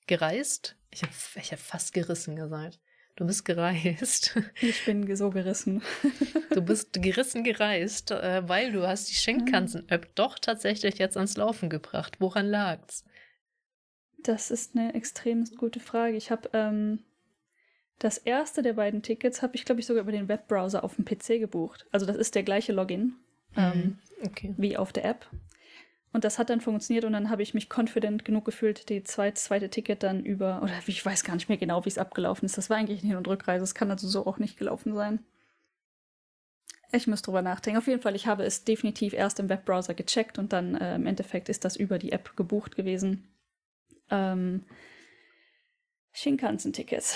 gereist. 0.07 0.75
Ich 0.91 1.01
habe 1.03 1.11
ich 1.35 1.51
hab 1.51 1.59
fast 1.59 1.93
gerissen 1.93 2.35
gesagt. 2.35 2.79
Du 3.15 3.25
bist 3.25 3.43
gereist. 3.45 4.35
Ich 4.61 4.85
bin 4.85 5.13
so 5.15 5.29
gerissen. 5.29 5.81
Du 6.51 6.61
bist 6.65 6.93
gerissen 6.93 7.43
gereist, 7.43 8.11
äh, 8.11 8.47
weil 8.47 8.71
du 8.71 8.87
hast 8.87 9.09
die 9.09 9.15
Shinkansen-App 9.15 10.15
doch 10.15 10.39
tatsächlich 10.39 10.97
jetzt 10.97 11.17
ans 11.17 11.37
Laufen 11.37 11.69
gebracht. 11.69 12.17
Woran 12.19 12.47
lag's? 12.47 13.03
Das 14.23 14.51
ist 14.51 14.75
eine 14.75 14.93
extrem 14.93 15.45
gute 15.57 15.79
Frage. 15.79 16.15
Ich 16.15 16.29
habe 16.31 16.49
ähm, 16.53 17.03
das 18.01 18.17
erste 18.17 18.63
der 18.63 18.73
beiden 18.73 19.03
Tickets 19.03 19.41
habe 19.43 19.55
ich, 19.55 19.63
glaube 19.63 19.79
ich, 19.79 19.85
sogar 19.85 20.01
über 20.01 20.11
den 20.11 20.27
Webbrowser 20.27 20.83
auf 20.83 20.95
dem 20.95 21.05
PC 21.05 21.39
gebucht. 21.39 21.85
Also 21.91 22.05
das 22.07 22.15
ist 22.15 22.33
der 22.33 22.41
gleiche 22.43 22.73
Login 22.73 23.13
ähm, 23.55 23.99
Okay. 24.23 24.55
wie 24.57 24.75
auf 24.75 24.91
der 24.91 25.05
App. 25.05 25.29
Und 26.11 26.23
das 26.25 26.39
hat 26.39 26.49
dann 26.49 26.61
funktioniert 26.61 27.05
und 27.05 27.13
dann 27.13 27.29
habe 27.29 27.43
ich 27.43 27.53
mich 27.53 27.69
confident 27.73 28.25
genug 28.25 28.43
gefühlt, 28.43 28.89
die 28.89 29.03
zweit, 29.03 29.37
zweite 29.37 29.69
Ticket 29.69 30.03
dann 30.03 30.25
über, 30.25 30.61
oder 30.63 30.73
ich 30.87 31.05
weiß 31.05 31.23
gar 31.23 31.35
nicht 31.35 31.47
mehr 31.47 31.59
genau, 31.59 31.85
wie 31.85 31.89
es 31.89 31.99
abgelaufen 31.99 32.45
ist. 32.45 32.57
Das 32.57 32.69
war 32.69 32.77
eigentlich 32.77 32.99
eine 32.99 33.09
Hin- 33.09 33.17
und 33.17 33.27
Rückreise. 33.27 33.63
Es 33.63 33.75
kann 33.75 33.91
also 33.91 34.07
so 34.07 34.25
auch 34.25 34.39
nicht 34.39 34.57
gelaufen 34.57 34.93
sein. 34.93 35.19
Ich 36.91 37.07
muss 37.07 37.21
drüber 37.21 37.41
nachdenken. 37.41 37.77
Auf 37.77 37.87
jeden 37.87 38.01
Fall, 38.01 38.15
ich 38.15 38.27
habe 38.27 38.43
es 38.43 38.65
definitiv 38.65 39.13
erst 39.13 39.39
im 39.39 39.47
Webbrowser 39.47 39.93
gecheckt 39.93 40.37
und 40.39 40.51
dann 40.51 40.75
äh, 40.75 40.95
im 40.95 41.05
Endeffekt 41.05 41.47
ist 41.49 41.63
das 41.63 41.77
über 41.77 41.99
die 41.99 42.11
App 42.11 42.35
gebucht 42.35 42.75
gewesen. 42.75 43.29
Ähm, 44.09 44.65
Shinkansen-Tickets. 46.11 47.15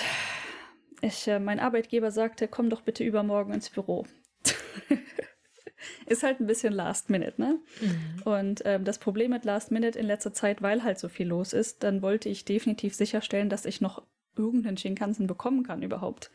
Ich, 1.00 1.28
äh, 1.28 1.38
mein 1.38 1.60
Arbeitgeber 1.60 2.10
sagte, 2.10 2.48
komm 2.48 2.70
doch 2.70 2.82
bitte 2.82 3.04
übermorgen 3.04 3.52
ins 3.52 3.70
Büro. 3.70 4.06
ist 6.06 6.22
halt 6.22 6.40
ein 6.40 6.46
bisschen 6.46 6.72
last 6.72 7.10
minute, 7.10 7.40
ne? 7.40 7.58
Mhm. 7.80 8.22
Und 8.24 8.62
ähm, 8.64 8.84
das 8.84 8.98
Problem 8.98 9.30
mit 9.30 9.44
Last 9.44 9.70
Minute 9.70 9.98
in 9.98 10.06
letzter 10.06 10.32
Zeit, 10.32 10.62
weil 10.62 10.82
halt 10.82 10.98
so 10.98 11.08
viel 11.08 11.26
los 11.28 11.52
ist, 11.52 11.82
dann 11.82 12.02
wollte 12.02 12.28
ich 12.28 12.44
definitiv 12.44 12.94
sicherstellen, 12.94 13.48
dass 13.48 13.66
ich 13.66 13.80
noch 13.80 14.02
irgendeinen 14.36 14.76
Shinkansen 14.76 15.26
bekommen 15.26 15.64
kann 15.64 15.82
überhaupt. 15.82 16.30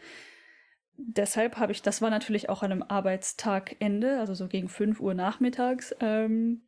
Deshalb 0.97 1.57
habe 1.57 1.71
ich, 1.71 1.81
das 1.81 2.01
war 2.01 2.09
natürlich 2.09 2.49
auch 2.49 2.63
an 2.63 2.71
einem 2.71 2.83
Arbeitstagende, 2.83 4.19
also 4.19 4.33
so 4.33 4.47
gegen 4.47 4.69
5 4.69 4.99
Uhr 4.99 5.13
nachmittags, 5.13 5.95
ähm, 5.99 6.61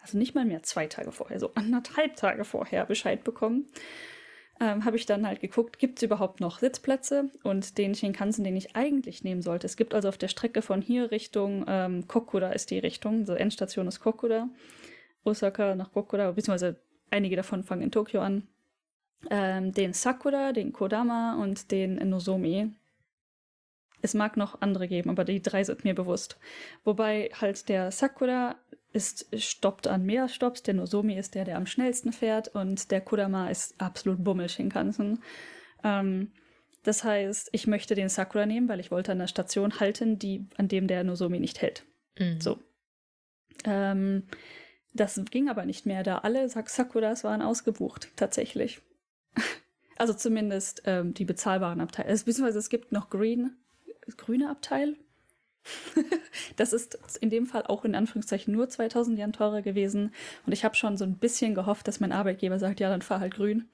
also 0.00 0.18
nicht 0.18 0.34
mal 0.34 0.44
mehr 0.44 0.62
zwei 0.62 0.86
Tage 0.86 1.12
vorher, 1.12 1.40
so 1.40 1.54
anderthalb 1.54 2.16
Tage 2.16 2.44
vorher 2.44 2.86
Bescheid 2.86 3.24
bekommen. 3.24 3.66
Ähm, 4.60 4.84
habe 4.84 4.96
ich 4.96 5.06
dann 5.06 5.24
halt 5.24 5.40
geguckt, 5.40 5.78
gibt 5.78 5.98
es 5.98 6.02
überhaupt 6.02 6.40
noch 6.40 6.58
Sitzplätze 6.58 7.30
und 7.44 7.78
den 7.78 7.94
Shinkansen, 7.94 8.42
den 8.42 8.56
ich 8.56 8.74
eigentlich 8.74 9.22
nehmen 9.22 9.40
sollte. 9.40 9.66
Es 9.66 9.76
gibt 9.76 9.94
also 9.94 10.08
auf 10.08 10.18
der 10.18 10.26
Strecke 10.26 10.62
von 10.62 10.82
hier 10.82 11.12
Richtung 11.12 11.64
ähm, 11.68 12.08
Kokura 12.08 12.50
ist 12.50 12.72
die 12.72 12.78
Richtung, 12.78 13.24
so 13.24 13.34
Endstation 13.34 13.86
ist 13.86 14.00
Kokura, 14.00 14.48
Osaka 15.22 15.76
nach 15.76 15.92
Kokura, 15.92 16.32
beziehungsweise 16.32 16.80
einige 17.10 17.36
davon 17.36 17.62
fangen 17.62 17.82
in 17.82 17.92
Tokio 17.92 18.20
an. 18.20 18.48
Ähm, 19.30 19.72
den 19.72 19.92
Sakura, 19.92 20.52
den 20.52 20.72
Kodama 20.72 21.40
und 21.40 21.70
den 21.70 21.94
Nozomi. 22.08 22.72
Es 24.00 24.14
mag 24.14 24.36
noch 24.36 24.60
andere 24.60 24.88
geben, 24.88 25.10
aber 25.10 25.24
die 25.24 25.42
drei 25.42 25.62
sind 25.64 25.84
mir 25.84 25.94
bewusst. 25.94 26.38
Wobei 26.84 27.30
halt 27.40 27.68
der 27.68 27.90
Sakura 27.90 28.56
ist, 28.92 29.28
stoppt 29.40 29.86
an 29.86 30.04
mehr 30.04 30.28
Stops, 30.28 30.62
der 30.62 30.74
Nozomi 30.74 31.16
ist 31.18 31.34
der, 31.34 31.44
der 31.44 31.56
am 31.56 31.66
schnellsten 31.66 32.12
fährt 32.12 32.48
und 32.48 32.90
der 32.90 33.00
Kodama 33.00 33.48
ist 33.50 33.80
absolut 33.80 34.24
Bummel 34.24 34.48
Shinkansen. 34.48 35.22
Ähm, 35.84 36.32
das 36.84 37.04
heißt, 37.04 37.50
ich 37.52 37.66
möchte 37.66 37.94
den 37.94 38.08
Sakura 38.08 38.46
nehmen, 38.46 38.68
weil 38.68 38.80
ich 38.80 38.90
wollte 38.90 39.12
an 39.12 39.18
der 39.18 39.26
Station 39.26 39.78
halten, 39.80 40.18
die, 40.18 40.46
an 40.56 40.68
dem 40.68 40.86
der 40.86 41.04
Nozomi 41.04 41.38
nicht 41.38 41.60
hält. 41.60 41.84
Mhm. 42.18 42.40
So. 42.40 42.58
Ähm, 43.64 44.24
das 44.94 45.20
ging 45.30 45.48
aber 45.48 45.64
nicht 45.66 45.84
mehr, 45.84 46.02
da 46.02 46.18
alle 46.18 46.48
Sak- 46.48 46.70
Sakuras 46.70 47.24
waren 47.24 47.42
ausgebucht, 47.42 48.08
tatsächlich. 48.16 48.80
Also 50.00 50.14
zumindest 50.14 50.82
ähm, 50.84 51.12
die 51.12 51.24
bezahlbaren 51.24 51.80
Abteile. 51.80 52.08
Es, 52.08 52.22
beziehungsweise 52.22 52.60
es 52.60 52.68
gibt 52.68 52.92
noch 52.92 53.10
Green, 53.10 53.56
grüne 54.16 54.48
Abteil. 54.48 54.94
Das 56.56 56.72
ist 56.72 56.98
in 57.20 57.30
dem 57.30 57.46
Fall 57.46 57.64
auch 57.66 57.84
in 57.84 57.94
Anführungszeichen 57.94 58.52
nur 58.52 58.68
2000 58.68 59.18
Yen 59.18 59.32
teurer 59.32 59.62
gewesen. 59.62 60.12
Und 60.46 60.52
ich 60.52 60.64
habe 60.64 60.74
schon 60.74 60.96
so 60.96 61.04
ein 61.04 61.18
bisschen 61.18 61.54
gehofft, 61.54 61.88
dass 61.88 62.00
mein 62.00 62.12
Arbeitgeber 62.12 62.58
sagt, 62.58 62.80
ja, 62.80 62.88
dann 62.88 63.02
fahr 63.02 63.20
halt 63.20 63.34
grün. 63.34 63.68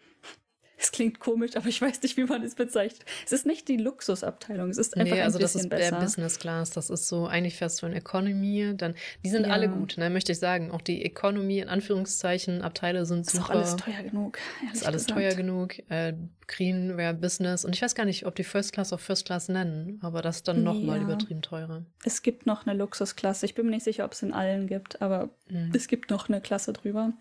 Es 0.77 0.91
klingt 0.91 1.21
komisch, 1.21 1.57
aber 1.57 1.69
ich 1.69 1.81
weiß 1.81 2.03
nicht, 2.03 2.17
wie 2.17 2.25
man 2.25 2.43
es 2.43 2.57
bezeichnet. 2.57 3.05
Es 3.25 3.33
ist 3.33 3.47
nicht 3.47 3.69
die 3.69 3.77
Luxusabteilung, 3.77 4.71
es 4.71 4.79
ist 4.79 4.97
einfach 4.97 5.15
nee, 5.15 5.23
also 5.23 5.39
ein 5.39 5.43
das 5.43 5.53
bisschen 5.53 5.67
ist 5.67 5.71
besser. 5.71 5.91
der 5.93 6.01
Business 6.01 6.39
Class. 6.41 6.71
Das 6.71 6.91
ist 6.91 7.07
so, 7.09 7.27
eigentlich 7.27 7.57
fährst 7.57 7.81
du 7.81 7.87
in 7.87 7.93
Economy, 7.93 8.73
dann, 8.77 8.95
die 9.25 9.31
sind 9.31 9.47
Ja. 9.47 9.53
alle 9.53 9.69
gut, 9.69 9.97
ne, 9.99 10.11
möchte 10.11 10.33
ich 10.33 10.39
sagen. 10.41 10.73
Auch 10.73 10.81
die 10.81 11.05
Economy, 11.05 11.61
in 11.61 11.69
Anführungszeichen, 11.69 12.63
Abteile 12.63 13.07
sind 13.07 13.21
ist 13.27 13.31
super. 13.33 13.45
doch 13.45 13.51
alles 13.55 13.77
teuer 13.77 14.03
genug. 14.03 14.39
ist 14.73 14.85
alles 14.85 15.07
gesagt. 15.07 15.21
teuer 15.21 15.35
genug. 15.35 15.79
Äh, 15.91 16.15
Green 16.49 16.97
wäre 16.97 17.15
Business. 17.15 17.65
Und 17.65 17.75
ich 17.75 17.81
weiß 17.81 17.95
gar 17.95 18.05
nicht, 18.05 18.27
ob 18.27 18.35
die 18.35 18.45
First 18.45 18.73
Class 18.73 18.93
auch 18.93 19.01
First 19.01 19.25
Class 19.27 19.49
nennen, 19.49 19.99
aber 20.03 20.21
das 20.23 20.37
ist 20.37 20.49
dann 20.49 20.63
nochmal 20.65 20.99
Ja. 20.99 21.05
übertrieben 21.05 21.41
teurer. 21.41 21.87
Es 22.05 22.21
gibt 22.23 22.47
noch 22.47 22.67
eine 22.67 22.77
Luxusklasse. 22.77 23.47
Ich 23.47 23.55
bin 23.55 23.65
mir 23.67 23.73
nicht 23.73 23.85
sicher, 23.85 24.05
ob 24.05 24.13
es 24.13 24.23
in 24.23 24.33
allen 24.35 24.67
gibt, 24.67 25.01
aber 25.01 25.31
Mhm. 25.49 25.73
es 25.75 25.87
gibt 25.89 26.11
noch 26.11 26.29
eine 26.29 26.41
Klasse 26.41 26.73
drüber. 26.73 27.13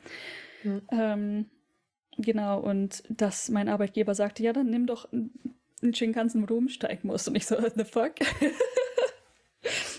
Ja. 0.64 0.82
Ähm, 0.91 1.45
genau, 2.18 2.59
und 2.59 3.03
dass 3.09 3.49
mein 3.49 3.70
Arbeitgeber 3.70 4.16
sagte, 4.16 4.43
ja, 4.43 4.53
dann 4.53 4.70
nimm 4.70 4.86
doch 4.86 5.11
einen 5.11 5.93
Shinkansen, 5.93 6.41
wo 6.41 6.45
du 6.45 6.57
umsteigen 6.57 7.07
musst. 7.07 7.28
Und 7.28 7.36
ich 7.36 7.45
so, 7.45 7.61
what 7.61 7.74
the 7.76 7.84
fuck? 7.84 8.14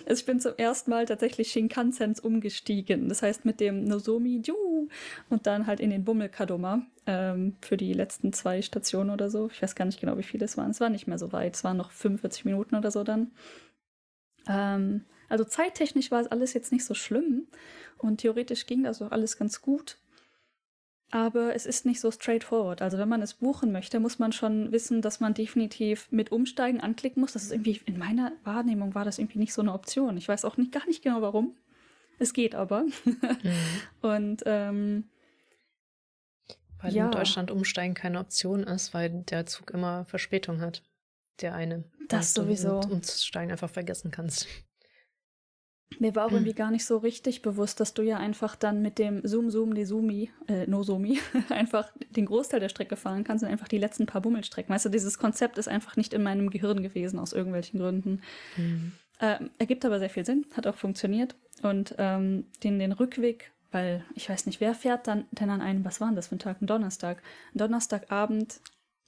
Also 0.06 0.20
ich 0.20 0.26
bin 0.26 0.40
zum 0.40 0.52
ersten 0.56 0.90
Mal 0.90 1.06
tatsächlich 1.06 1.50
Shinkansens 1.50 2.20
umgestiegen. 2.20 3.08
Das 3.08 3.22
heißt 3.22 3.44
mit 3.44 3.60
dem 3.60 3.84
Nozomi 3.84 4.42
Ju 4.44 4.88
und 5.30 5.46
dann 5.46 5.66
halt 5.66 5.80
in 5.80 5.90
den 5.90 6.04
Bummel 6.04 6.28
Kadoma 6.28 6.84
ähm, 7.06 7.56
für 7.62 7.76
die 7.76 7.92
letzten 7.92 8.32
zwei 8.32 8.60
Stationen 8.60 9.10
oder 9.10 9.30
so. 9.30 9.48
Ich 9.50 9.62
weiß 9.62 9.74
gar 9.74 9.86
nicht 9.86 10.00
genau, 10.00 10.18
wie 10.18 10.22
viele 10.22 10.44
es 10.44 10.56
waren. 10.56 10.70
Es 10.70 10.80
war 10.80 10.90
nicht 10.90 11.06
mehr 11.06 11.18
so 11.18 11.32
weit. 11.32 11.54
Es 11.54 11.64
waren 11.64 11.76
noch 11.76 11.90
45 11.90 12.44
Minuten 12.44 12.74
oder 12.74 12.90
so 12.90 13.02
dann. 13.02 13.30
Ähm, 14.46 15.04
also 15.28 15.44
zeittechnisch 15.44 16.10
war 16.10 16.20
es 16.20 16.26
alles 16.26 16.52
jetzt 16.52 16.70
nicht 16.70 16.84
so 16.84 16.94
schlimm 16.94 17.46
und 17.98 18.18
theoretisch 18.18 18.66
ging 18.66 18.84
das 18.84 19.00
auch 19.00 19.10
alles 19.10 19.38
ganz 19.38 19.62
gut. 19.62 19.96
Aber 21.10 21.54
es 21.54 21.64
ist 21.66 21.86
nicht 21.86 22.00
so 22.00 22.10
straightforward. 22.10 22.82
Also 22.82 22.98
wenn 22.98 23.08
man 23.08 23.22
es 23.22 23.34
buchen 23.34 23.70
möchte, 23.70 24.00
muss 24.00 24.18
man 24.18 24.32
schon 24.32 24.72
wissen, 24.72 25.00
dass 25.00 25.20
man 25.20 25.32
definitiv 25.34 26.08
mit 26.10 26.32
Umsteigen 26.32 26.80
anklicken 26.80 27.20
muss. 27.20 27.34
Das 27.34 27.44
ist 27.44 27.52
irgendwie, 27.52 27.80
in 27.84 27.98
meiner 27.98 28.32
Wahrnehmung 28.42 28.94
war 28.94 29.04
das 29.04 29.18
irgendwie 29.18 29.38
nicht 29.38 29.54
so 29.54 29.62
eine 29.62 29.72
Option. 29.72 30.16
Ich 30.16 30.26
weiß 30.28 30.44
auch 30.44 30.56
nicht, 30.56 30.72
gar 30.72 30.84
nicht 30.86 31.02
genau 31.02 31.22
warum. 31.22 31.56
Es 32.18 32.32
geht 32.32 32.54
aber. 32.54 32.84
Mhm. 33.04 33.18
Und 34.02 34.42
ähm, 34.46 35.04
Weil 36.80 36.94
Ja. 36.94 37.06
in 37.06 37.12
Deutschland 37.12 37.50
umsteigen 37.50 37.94
keine 37.94 38.18
Option 38.18 38.64
ist, 38.64 38.92
weil 38.92 39.10
der 39.10 39.46
Zug 39.46 39.70
immer 39.70 40.04
Verspätung 40.06 40.60
hat. 40.60 40.82
Der 41.40 41.54
eine. 41.54 41.84
Das 42.08 42.36
Und 42.36 42.44
du 42.48 42.54
sowieso. 42.56 42.76
mit 42.80 42.90
Umsteigen 42.90 43.52
einfach 43.52 43.70
vergessen 43.70 44.10
kannst. 44.10 44.46
Mir 45.98 46.14
war 46.14 46.26
auch 46.26 46.30
Hm. 46.30 46.36
irgendwie 46.38 46.54
gar 46.54 46.70
nicht 46.70 46.84
so 46.84 46.98
richtig 46.98 47.42
bewusst, 47.42 47.80
dass 47.80 47.94
du 47.94 48.02
ja 48.02 48.18
einfach 48.18 48.56
dann 48.56 48.82
mit 48.82 48.98
dem 48.98 49.26
Zoom 49.26 49.50
Zoom 49.50 49.70
Nesumi, 49.70 50.30
äh, 50.48 50.66
Nozomi, 50.66 51.18
einfach 51.50 51.90
den 52.10 52.26
Großteil 52.26 52.60
der 52.60 52.68
Strecke 52.68 52.96
fahren 52.96 53.24
kannst 53.24 53.44
und 53.44 53.50
einfach 53.50 53.68
die 53.68 53.78
letzten 53.78 54.06
paar 54.06 54.20
Bummelstrecken. 54.20 54.74
Weißt 54.74 54.84
du, 54.84 54.88
dieses 54.88 55.18
Konzept 55.18 55.58
ist 55.58 55.68
einfach 55.68 55.96
nicht 55.96 56.14
in 56.14 56.22
meinem 56.22 56.50
Gehirn 56.50 56.82
gewesen, 56.82 57.18
aus 57.18 57.32
irgendwelchen 57.32 57.80
Gründen. 57.80 58.22
Mhm. 58.56 58.92
Ähm, 59.20 59.50
ergibt 59.58 59.84
aber 59.84 59.98
sehr 59.98 60.10
viel 60.10 60.24
Sinn, 60.26 60.44
hat 60.56 60.66
auch 60.66 60.74
funktioniert. 60.74 61.36
Und 61.62 61.94
ähm, 61.98 62.46
den, 62.62 62.78
den 62.78 62.92
Rückweg, 62.92 63.52
weil 63.70 64.04
ich 64.14 64.28
weiß 64.28 64.46
nicht, 64.46 64.60
wer 64.60 64.74
fährt 64.74 65.06
dann 65.06 65.24
denn 65.30 65.50
an 65.50 65.60
einem, 65.60 65.84
was 65.84 66.00
war 66.00 66.08
denn 66.08 66.16
das 66.16 66.28
für 66.28 66.36
ein 66.36 66.40
Tag? 66.40 66.60
Ein 66.60 66.66
Donnerstag. 66.66 67.22
Ein 67.54 67.58
Donnerstagabend 67.58 68.60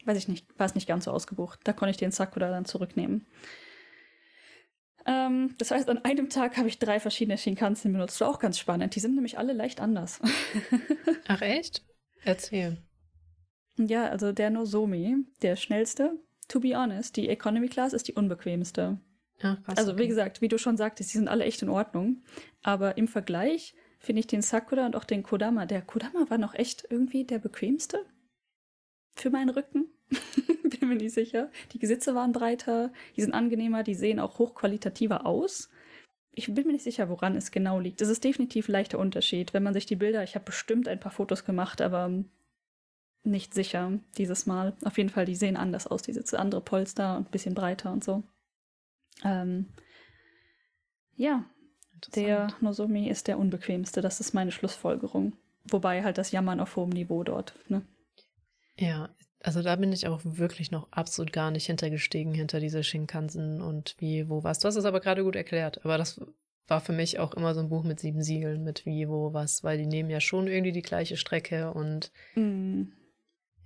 weiß 0.05 0.17
ich 0.17 0.29
nicht, 0.29 0.47
war 0.59 0.67
es 0.67 0.75
nicht 0.75 0.87
ganz 0.87 1.05
so 1.05 1.11
ausgebucht. 1.11 1.61
Da 1.65 1.73
konnte 1.73 1.91
ich 1.91 1.97
den 1.97 2.13
Sakura 2.13 2.49
dann 2.51 2.65
zurücknehmen. 2.65 3.27
Ähm, 5.07 5.55
das 5.59 5.71
heißt, 5.71 5.89
an 5.89 6.05
einem 6.05 6.29
Tag 6.29 6.57
habe 6.57 6.69
ich 6.69 6.79
drei 6.79 6.99
verschiedene 6.99 7.39
Shinkansen 7.39 7.93
benutzt. 7.93 8.21
War 8.21 8.29
auch 8.29 8.41
ganz 8.41 8.59
spannend. 8.59 8.95
Die 8.95 9.01
sind 9.01 9.15
nämlich 9.15 9.39
alle 9.39 9.53
leicht 9.53 9.81
anders. 9.81 10.21
Ach 11.29 11.41
echt? 11.41 11.85
Erzähl. 12.25 12.83
Ja, 13.79 14.09
also 14.09 14.33
der 14.33 14.51
Nozomi, 14.51 15.17
der 15.43 15.57
schnellste. 15.57 16.19
To 16.49 16.61
be 16.61 16.77
honest, 16.77 17.17
die 17.17 17.29
Economy 17.29 17.69
Class 17.69 17.93
ist 17.93 18.09
die 18.09 18.15
unbequemste. 18.15 19.01
Ach, 19.43 19.63
krass, 19.63 19.79
Also, 19.79 19.99
wie 19.99 20.09
gesagt, 20.09 20.41
wie 20.41 20.49
du 20.49 20.59
schon 20.59 20.77
sagtest, 20.77 21.13
die 21.13 21.19
sind 21.19 21.29
alle 21.29 21.45
echt 21.45 21.63
in 21.63 21.69
Ordnung. 21.69 22.23
Aber 22.63 22.97
im 22.97 23.09
Vergleich 23.09 23.75
finde 23.99 24.21
ich 24.21 24.27
den 24.27 24.43
Sakura 24.43 24.87
und 24.87 24.97
auch 24.97 25.05
den 25.05 25.23
Kodama. 25.23 25.67
Der 25.67 25.83
Kodama 25.83 26.29
war 26.29 26.39
noch 26.39 26.55
echt 26.55 26.87
irgendwie 26.91 27.25
der 27.25 27.39
bequemste 27.39 28.05
für 29.15 29.31
meinen 29.31 29.51
Rücken. 29.51 29.87
Bin 30.81 30.89
mir 30.89 30.97
nicht 30.97 31.15
sicher. 31.15 31.51
Die 31.73 31.85
Sitze 31.87 32.15
waren 32.15 32.33
breiter, 32.33 32.93
die 33.17 33.23
sind 33.23 33.35
angenehmer, 33.35 33.83
die 33.83 33.95
sehen 33.95 34.21
auch 34.21 34.39
hochqualitativer 34.39 35.27
aus. 35.27 35.71
Ich 36.33 36.53
bin 36.53 36.67
mir 36.67 36.75
nicht 36.75 36.85
sicher, 36.85 37.09
woran 37.09 37.35
es 37.35 37.51
genau 37.51 37.81
liegt. 37.81 38.03
Es 38.03 38.11
ist 38.11 38.23
definitiv 38.23 38.69
ein 38.69 38.73
leichter 38.73 38.99
Unterschied. 38.99 39.55
Wenn 39.55 39.63
man 39.63 39.73
sich 39.73 39.87
die 39.87 39.97
Bilder, 39.97 40.23
ich 40.23 40.35
habe 40.35 40.45
bestimmt 40.45 40.87
ein 40.87 41.01
paar 41.01 41.13
Fotos 41.13 41.47
gemacht, 41.47 41.81
aber 41.81 42.13
nicht 43.23 43.55
sicher 43.55 43.99
dieses 44.19 44.45
Mal. 44.45 44.77
Auf 44.85 44.99
jeden 44.99 45.09
Fall, 45.09 45.25
die 45.25 45.35
sehen 45.35 45.57
anders 45.57 45.87
aus, 45.87 46.03
die 46.03 46.13
Sitze, 46.13 46.39
andere 46.39 46.61
Polster 46.61 47.17
und 47.17 47.29
ein 47.29 47.31
bisschen 47.31 47.55
breiter 47.55 47.91
und 47.91 48.05
so. 48.05 48.23
Ähm, 49.25 49.73
ja, 51.17 51.47
der. 52.15 52.49
Nozomi 52.61 53.09
ist 53.09 53.29
der 53.29 53.39
unbequemste. 53.39 54.01
Das 54.01 54.21
ist 54.21 54.35
meine 54.35 54.53
Schlussfolgerung. 54.53 55.33
Wobei 55.65 56.05
halt 56.05 56.19
das 56.19 56.31
Jammern 56.31 56.61
auf 56.61 56.77
hohem 56.77 56.91
Niveau 56.91 57.25
dort. 57.25 57.55
Ne? 57.69 57.83
Ja, 58.79 59.09
also 59.43 59.63
da 59.63 59.77
bin 59.77 59.93
ich 59.93 60.07
auch 60.09 60.21
wirklich 60.25 60.71
noch 60.71 60.89
absolut 60.91 61.33
gar 61.33 61.51
nicht 61.51 61.67
hintergestiegen, 61.67 62.35
hinter 62.35 62.61
diese 62.61 62.83
Shinkansen 62.83 63.61
und 63.61 63.95
wie, 63.99 64.29
wo, 64.29 64.43
was. 64.45 64.59
Du 64.59 64.69
hast 64.69 64.77
es 64.77 64.85
aber 64.85 65.01
gerade 65.01 65.23
gut 65.23 65.37
erklärt. 65.37 65.85
Aber 65.85 65.99
das 65.99 66.21
war 66.67 66.81
für 66.81 66.93
mich 66.93 67.19
auch 67.19 67.35
immer 67.35 67.55
so 67.55 67.61
ein 67.61 67.69
Buch 67.69 67.85
mit 67.85 68.01
sieben 68.01 68.23
Siegeln, 68.23 68.65
mit 68.65 68.87
wie, 68.87 69.09
wo, 69.09 69.33
was, 69.33 69.63
weil 69.63 69.79
die 69.79 69.87
nehmen 69.87 70.11
ja 70.11 70.21
schon 70.21 70.49
irgendwie 70.49 70.73
die 70.73 70.83
gleiche 70.83 71.17
Strecke 71.17 71.73
und 71.73 72.11
Mm, 72.35 72.85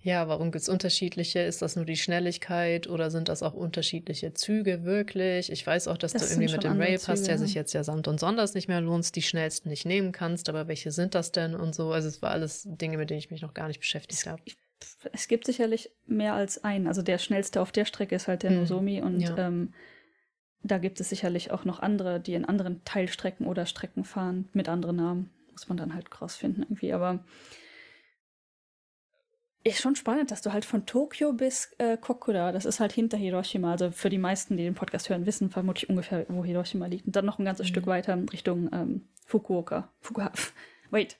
ja, 0.02 0.28
warum 0.28 0.50
gibt's 0.50 0.68
unterschiedliche? 0.70 1.40
Ist 1.40 1.60
das 1.60 1.76
nur 1.76 1.84
die 1.84 1.96
Schnelligkeit 1.96 2.88
oder 2.88 3.10
sind 3.10 3.28
das 3.28 3.42
auch 3.42 3.52
unterschiedliche 3.52 4.32
Züge 4.32 4.84
wirklich? 4.84 5.52
Ich 5.52 5.66
weiß 5.66 5.88
auch, 5.88 5.98
dass 5.98 6.12
Das 6.12 6.22
du 6.22 6.34
irgendwie 6.34 6.52
mit 6.52 6.64
dem 6.64 6.80
Railpass, 6.80 7.24
der 7.24 7.34
ja. 7.34 7.38
sich 7.38 7.52
jetzt 7.52 7.74
ja 7.74 7.84
samt 7.84 8.08
und 8.08 8.18
sonders 8.18 8.54
nicht 8.54 8.66
mehr 8.66 8.80
lohnt, 8.80 9.14
die 9.14 9.22
schnellsten 9.22 9.68
nicht 9.68 9.84
nehmen 9.84 10.12
kannst, 10.12 10.48
aber 10.48 10.68
welche 10.68 10.90
sind 10.90 11.14
das 11.14 11.32
denn 11.32 11.54
und 11.54 11.74
so? 11.74 11.92
Also 11.92 12.08
es 12.08 12.22
war 12.22 12.30
alles 12.30 12.66
Dinge, 12.66 12.96
mit 12.96 13.10
denen 13.10 13.18
ich 13.18 13.30
mich 13.30 13.42
noch 13.42 13.52
gar 13.52 13.68
nicht 13.68 13.80
beschäftigt 13.80 14.26
habe. 14.26 14.42
Es 15.12 15.28
gibt 15.28 15.46
sicherlich 15.46 15.90
mehr 16.06 16.34
als 16.34 16.64
einen. 16.64 16.86
Also 16.86 17.02
der 17.02 17.18
schnellste 17.18 17.60
auf 17.60 17.72
der 17.72 17.84
Strecke 17.84 18.14
ist 18.14 18.28
halt 18.28 18.42
der 18.42 18.50
Mhm, 18.50 18.58
Nozomi 18.60 19.00
und 19.02 19.20
ja. 19.20 19.36
ähm, 19.38 19.72
da 20.62 20.78
gibt 20.78 21.00
es 21.00 21.08
sicherlich 21.08 21.50
auch 21.52 21.64
noch 21.64 21.80
andere, 21.80 22.20
die 22.20 22.34
in 22.34 22.44
anderen 22.44 22.84
Teilstrecken 22.84 23.46
oder 23.46 23.66
Strecken 23.66 24.04
fahren 24.04 24.48
mit 24.52 24.68
anderen 24.68 24.96
Namen. 24.96 25.30
Muss 25.52 25.68
man 25.68 25.78
dann 25.78 25.94
halt 25.94 26.20
rausfinden 26.20 26.62
irgendwie. 26.64 26.92
Aber 26.92 27.24
ist 29.62 29.80
schon 29.80 29.94
spannend, 29.96 30.30
dass 30.30 30.40
du 30.42 30.52
halt 30.52 30.64
von 30.64 30.86
Tokio 30.86 31.32
bis 31.34 31.74
äh, 31.78 31.96
Kokura, 31.98 32.50
das 32.52 32.64
ist 32.64 32.80
halt 32.80 32.92
hinter 32.92 33.18
Hiroshima. 33.18 33.72
Also 33.72 33.90
für 33.90 34.08
die 34.08 34.18
meisten, 34.18 34.56
die 34.56 34.62
den 34.64 34.74
Podcast 34.74 35.08
hören, 35.10 35.26
wissen 35.26 35.50
vermutlich 35.50 35.88
ungefähr, 35.90 36.24
wo 36.28 36.44
Hiroshima 36.44 36.86
liegt. 36.86 37.06
Und 37.06 37.16
dann 37.16 37.26
noch 37.26 37.38
ein 37.38 37.44
ganzes 37.44 37.66
Mhm. 37.66 37.70
Stück 37.70 37.86
weiter 37.86 38.18
Richtung 38.32 38.70
ähm, 38.72 39.08
Fukuoka. 39.26 39.92
Fukuoka. 40.00 40.32
Wait. 40.90 41.18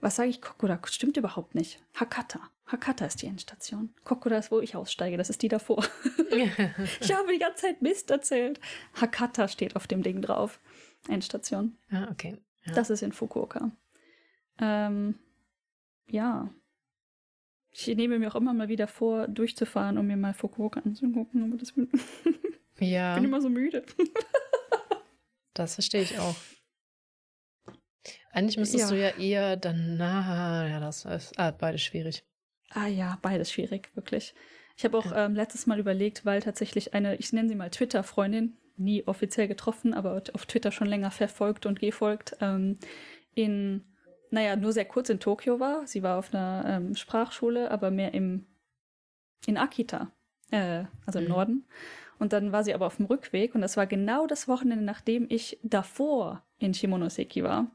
Was 0.00 0.16
sage 0.16 0.28
ich? 0.28 0.42
Kokura? 0.42 0.78
Stimmt 0.86 1.16
überhaupt 1.16 1.54
nicht. 1.54 1.82
Hakata. 1.94 2.40
Hakata 2.66 3.04
ist 3.04 3.20
die 3.20 3.26
Endstation. 3.26 3.94
Kokura 4.04 4.38
ist, 4.38 4.50
wo 4.50 4.60
ich 4.60 4.74
aussteige. 4.74 5.16
Das 5.18 5.28
ist 5.30 5.42
die 5.42 5.48
davor. 5.48 5.84
ich 6.30 7.12
habe 7.12 7.32
die 7.32 7.38
ganze 7.38 7.62
Zeit 7.62 7.82
Mist 7.82 8.10
erzählt. 8.10 8.58
Hakata 8.94 9.48
steht 9.48 9.76
auf 9.76 9.86
dem 9.86 10.02
Ding 10.02 10.22
drauf. 10.22 10.60
Endstation. 11.08 11.76
ah, 11.90 12.08
okay. 12.10 12.38
Ja. 12.64 12.72
Das 12.72 12.88
ist 12.88 13.02
in 13.02 13.12
Fukuoka. 13.12 13.70
Ähm, 14.58 15.18
ja. 16.08 16.48
Ich 17.70 17.86
nehme 17.88 18.18
mir 18.18 18.30
auch 18.30 18.36
immer 18.36 18.54
mal 18.54 18.68
wieder 18.68 18.86
vor, 18.86 19.28
durchzufahren, 19.28 19.98
um 19.98 20.06
mir 20.06 20.16
mal 20.16 20.32
Fukuoka 20.32 20.80
anzugucken. 20.80 21.44
Aber 21.44 21.58
das 21.58 21.72
bin, 21.72 21.90
ja, 22.78 23.14
bin 23.16 23.24
immer 23.24 23.42
so 23.42 23.50
müde. 23.50 23.84
das 25.54 25.74
verstehe 25.74 26.02
ich 26.02 26.18
auch. 26.18 26.36
Eigentlich 28.30 28.56
müsstest 28.56 28.90
Ja. 28.90 28.96
du 28.96 29.00
ja 29.02 29.10
eher 29.18 29.56
dann, 29.56 29.96
na, 29.96 30.66
ja, 30.66 30.80
das 30.80 31.04
ist 31.04 31.38
ah, 31.38 31.50
beides 31.50 31.82
schwierig. 31.82 32.24
Ah 32.74 32.86
ja, 32.88 33.18
beides 33.22 33.52
schwierig, 33.52 33.90
wirklich. 33.94 34.34
Ich 34.76 34.84
habe 34.84 34.98
auch 34.98 35.12
ähm, 35.14 35.34
letztes 35.34 35.66
Mal 35.66 35.78
überlegt, 35.78 36.24
weil 36.26 36.42
tatsächlich 36.42 36.92
eine, 36.94 37.14
ich 37.16 37.32
nenne 37.32 37.48
sie 37.48 37.54
mal 37.54 37.70
Twitter-Freundin, 37.70 38.56
nie 38.76 39.04
offiziell 39.06 39.46
getroffen, 39.46 39.94
aber 39.94 40.20
auf 40.32 40.46
Twitter 40.46 40.72
schon 40.72 40.88
länger 40.88 41.12
verfolgt 41.12 41.66
und 41.66 41.78
gefolgt, 41.78 42.36
ähm, 42.40 42.76
in, 43.34 43.84
naja, 44.30 44.56
nur 44.56 44.72
sehr 44.72 44.84
kurz 44.84 45.08
in 45.08 45.20
Tokio 45.20 45.60
war. 45.60 45.86
Sie 45.86 46.02
war 46.02 46.18
auf 46.18 46.34
einer 46.34 46.64
ähm, 46.66 46.96
Sprachschule, 46.96 47.70
aber 47.70 47.92
mehr 47.92 48.12
im, 48.14 48.46
in 49.46 49.56
Akita, 49.56 50.10
äh, 50.50 50.84
also 51.06 51.20
im 51.20 51.26
Mhm. 51.26 51.30
Norden. 51.30 51.64
Und 52.18 52.32
dann 52.32 52.50
war 52.50 52.64
sie 52.64 52.74
aber 52.74 52.86
auf 52.86 52.96
dem 52.96 53.06
Rückweg 53.06 53.54
und 53.54 53.60
das 53.60 53.76
war 53.76 53.86
genau 53.86 54.26
das 54.26 54.48
Wochenende, 54.48 54.84
nachdem 54.84 55.26
ich 55.28 55.58
davor 55.62 56.42
in 56.58 56.74
Shimonoseki 56.74 57.44
war. 57.44 57.70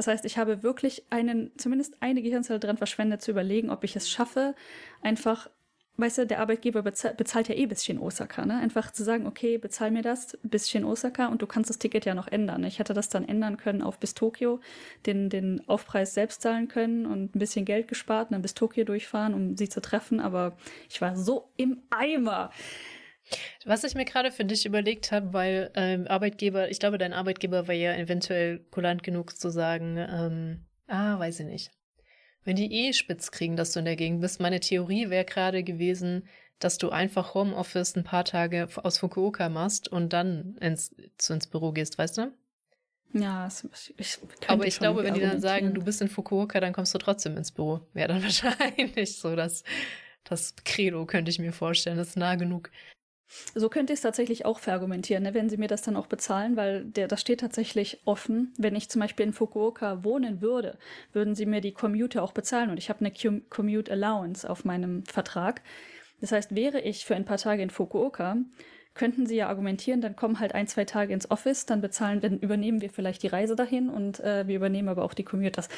Das 0.00 0.06
heißt, 0.06 0.24
ich 0.24 0.38
habe 0.38 0.62
wirklich 0.62 1.02
einen, 1.10 1.50
zumindest 1.58 1.94
eine 2.00 2.22
Gehirnzelle 2.22 2.58
dran 2.58 2.78
verschwendet, 2.78 3.20
zu 3.20 3.32
überlegen, 3.32 3.68
ob 3.68 3.84
ich 3.84 3.96
es 3.96 4.08
schaffe, 4.08 4.54
einfach, 5.02 5.50
weißt 5.98 6.16
du, 6.16 6.26
der 6.26 6.40
Arbeitgeber 6.40 6.80
bezahlt, 6.80 7.18
bezahlt 7.18 7.48
ja 7.48 7.54
eh 7.54 7.66
bis 7.66 7.84
Shin 7.84 7.98
Osaka, 7.98 8.46
ne? 8.46 8.56
Einfach 8.56 8.92
zu 8.92 9.04
sagen, 9.04 9.26
okay, 9.26 9.58
bezahl 9.58 9.90
mir 9.90 10.00
das 10.00 10.38
bis 10.42 10.70
Shin 10.70 10.86
Osaka 10.86 11.26
und 11.26 11.42
du 11.42 11.46
kannst 11.46 11.68
das 11.68 11.78
Ticket 11.78 12.06
ja 12.06 12.14
noch 12.14 12.28
ändern. 12.28 12.64
Ich 12.64 12.78
hätte 12.78 12.94
das 12.94 13.10
dann 13.10 13.28
ändern 13.28 13.58
können 13.58 13.82
auf 13.82 13.98
bis 13.98 14.14
Tokio, 14.14 14.60
den, 15.04 15.28
den 15.28 15.68
Aufpreis 15.68 16.14
selbst 16.14 16.40
zahlen 16.40 16.68
können 16.68 17.04
und 17.04 17.36
ein 17.36 17.38
bisschen 17.38 17.66
Geld 17.66 17.86
gespart 17.86 18.30
und 18.30 18.32
dann 18.32 18.42
bis 18.42 18.54
Tokio 18.54 18.84
durchfahren, 18.84 19.34
um 19.34 19.58
sie 19.58 19.68
zu 19.68 19.82
treffen, 19.82 20.18
aber 20.18 20.56
ich 20.88 21.02
war 21.02 21.14
so 21.14 21.50
im 21.58 21.82
Eimer. 21.90 22.52
Was 23.64 23.84
ich 23.84 23.94
mir 23.94 24.04
gerade 24.04 24.32
für 24.32 24.44
dich 24.44 24.66
überlegt 24.66 25.12
habe, 25.12 25.32
weil 25.32 25.70
ähm, 25.74 26.06
Arbeitgeber, 26.08 26.70
ich 26.70 26.78
glaube, 26.80 26.98
dein 26.98 27.12
Arbeitgeber 27.12 27.68
war 27.68 27.74
ja 27.74 27.94
eventuell 27.94 28.60
kulant 28.70 29.02
genug 29.02 29.36
zu 29.36 29.50
sagen, 29.50 29.96
ähm, 29.98 30.64
ah, 30.88 31.18
weiß 31.18 31.40
ich 31.40 31.46
nicht. 31.46 31.70
Wenn 32.44 32.56
die 32.56 32.72
eh 32.72 32.92
spitz 32.92 33.30
kriegen, 33.30 33.56
dass 33.56 33.72
du 33.72 33.80
in 33.80 33.84
der 33.84 33.96
Gegend 33.96 34.20
bist, 34.22 34.40
meine 34.40 34.60
Theorie 34.60 35.10
wäre 35.10 35.24
gerade 35.24 35.62
gewesen, 35.62 36.26
dass 36.58 36.78
du 36.78 36.90
einfach 36.90 37.34
Homeoffice 37.34 37.96
ein 37.96 38.04
paar 38.04 38.24
Tage 38.24 38.68
aus 38.76 38.98
Fukuoka 38.98 39.48
machst 39.48 39.88
und 39.88 40.12
dann 40.12 40.56
ins, 40.60 40.94
zu, 41.16 41.32
ins 41.34 41.46
Büro 41.46 41.72
gehst, 41.72 41.98
weißt 41.98 42.18
du? 42.18 42.32
Ja, 43.12 43.48
ich, 43.48 43.94
ich 43.98 44.18
Aber 44.46 44.66
ich 44.66 44.78
glaube, 44.78 45.02
wenn 45.02 45.14
die 45.14 45.20
dann 45.20 45.40
sagen, 45.40 45.74
du 45.74 45.82
bist 45.82 46.00
in 46.00 46.08
Fukuoka, 46.08 46.60
dann 46.60 46.72
kommst 46.72 46.94
du 46.94 46.98
trotzdem 46.98 47.36
ins 47.36 47.50
Büro. 47.50 47.80
Wäre 47.92 48.08
dann 48.08 48.22
wahrscheinlich 48.22 49.16
so 49.16 49.34
das, 49.34 49.64
das 50.24 50.54
Credo, 50.64 51.06
könnte 51.06 51.30
ich 51.30 51.38
mir 51.38 51.52
vorstellen. 51.52 51.96
Das 51.96 52.08
ist 52.08 52.16
nah 52.16 52.36
genug. 52.36 52.70
So 53.54 53.68
könnte 53.68 53.92
ich 53.92 53.98
es 53.98 54.02
tatsächlich 54.02 54.44
auch 54.44 54.58
verargumentieren, 54.58 55.22
ne, 55.22 55.34
wenn 55.34 55.48
sie 55.48 55.56
mir 55.56 55.68
das 55.68 55.82
dann 55.82 55.96
auch 55.96 56.06
bezahlen, 56.06 56.56
weil 56.56 56.84
der, 56.84 57.08
das 57.08 57.20
steht 57.20 57.40
tatsächlich 57.40 58.00
offen. 58.04 58.52
Wenn 58.58 58.74
ich 58.74 58.88
zum 58.88 59.00
Beispiel 59.00 59.26
in 59.26 59.32
Fukuoka 59.32 60.02
wohnen 60.04 60.40
würde, 60.40 60.78
würden 61.12 61.34
sie 61.34 61.46
mir 61.46 61.60
die 61.60 61.72
Commute 61.72 62.22
auch 62.22 62.32
bezahlen 62.32 62.70
und 62.70 62.78
ich 62.78 62.88
habe 62.88 63.00
eine 63.00 63.12
Com- 63.12 63.48
Commute 63.48 63.92
Allowance 63.92 64.48
auf 64.48 64.64
meinem 64.64 65.04
Vertrag. 65.04 65.62
Das 66.20 66.32
heißt, 66.32 66.54
wäre 66.54 66.80
ich 66.80 67.04
für 67.04 67.14
ein 67.14 67.24
paar 67.24 67.38
Tage 67.38 67.62
in 67.62 67.70
Fukuoka, 67.70 68.36
könnten 69.00 69.24
sie 69.24 69.36
ja 69.36 69.48
argumentieren, 69.48 70.02
dann 70.02 70.14
kommen 70.14 70.40
halt 70.40 70.54
ein, 70.54 70.66
zwei 70.66 70.84
Tage 70.84 71.14
ins 71.14 71.30
Office, 71.30 71.64
dann 71.64 71.80
bezahlen, 71.80 72.20
dann 72.20 72.38
übernehmen 72.38 72.82
wir 72.82 72.90
vielleicht 72.90 73.22
die 73.22 73.28
Reise 73.28 73.56
dahin 73.56 73.88
und 73.88 74.20
äh, 74.20 74.46
wir 74.46 74.56
übernehmen 74.56 74.90
aber 74.90 75.04
auch 75.04 75.14
die 75.14 75.24
Commute. 75.24 75.52
Das 75.52 75.70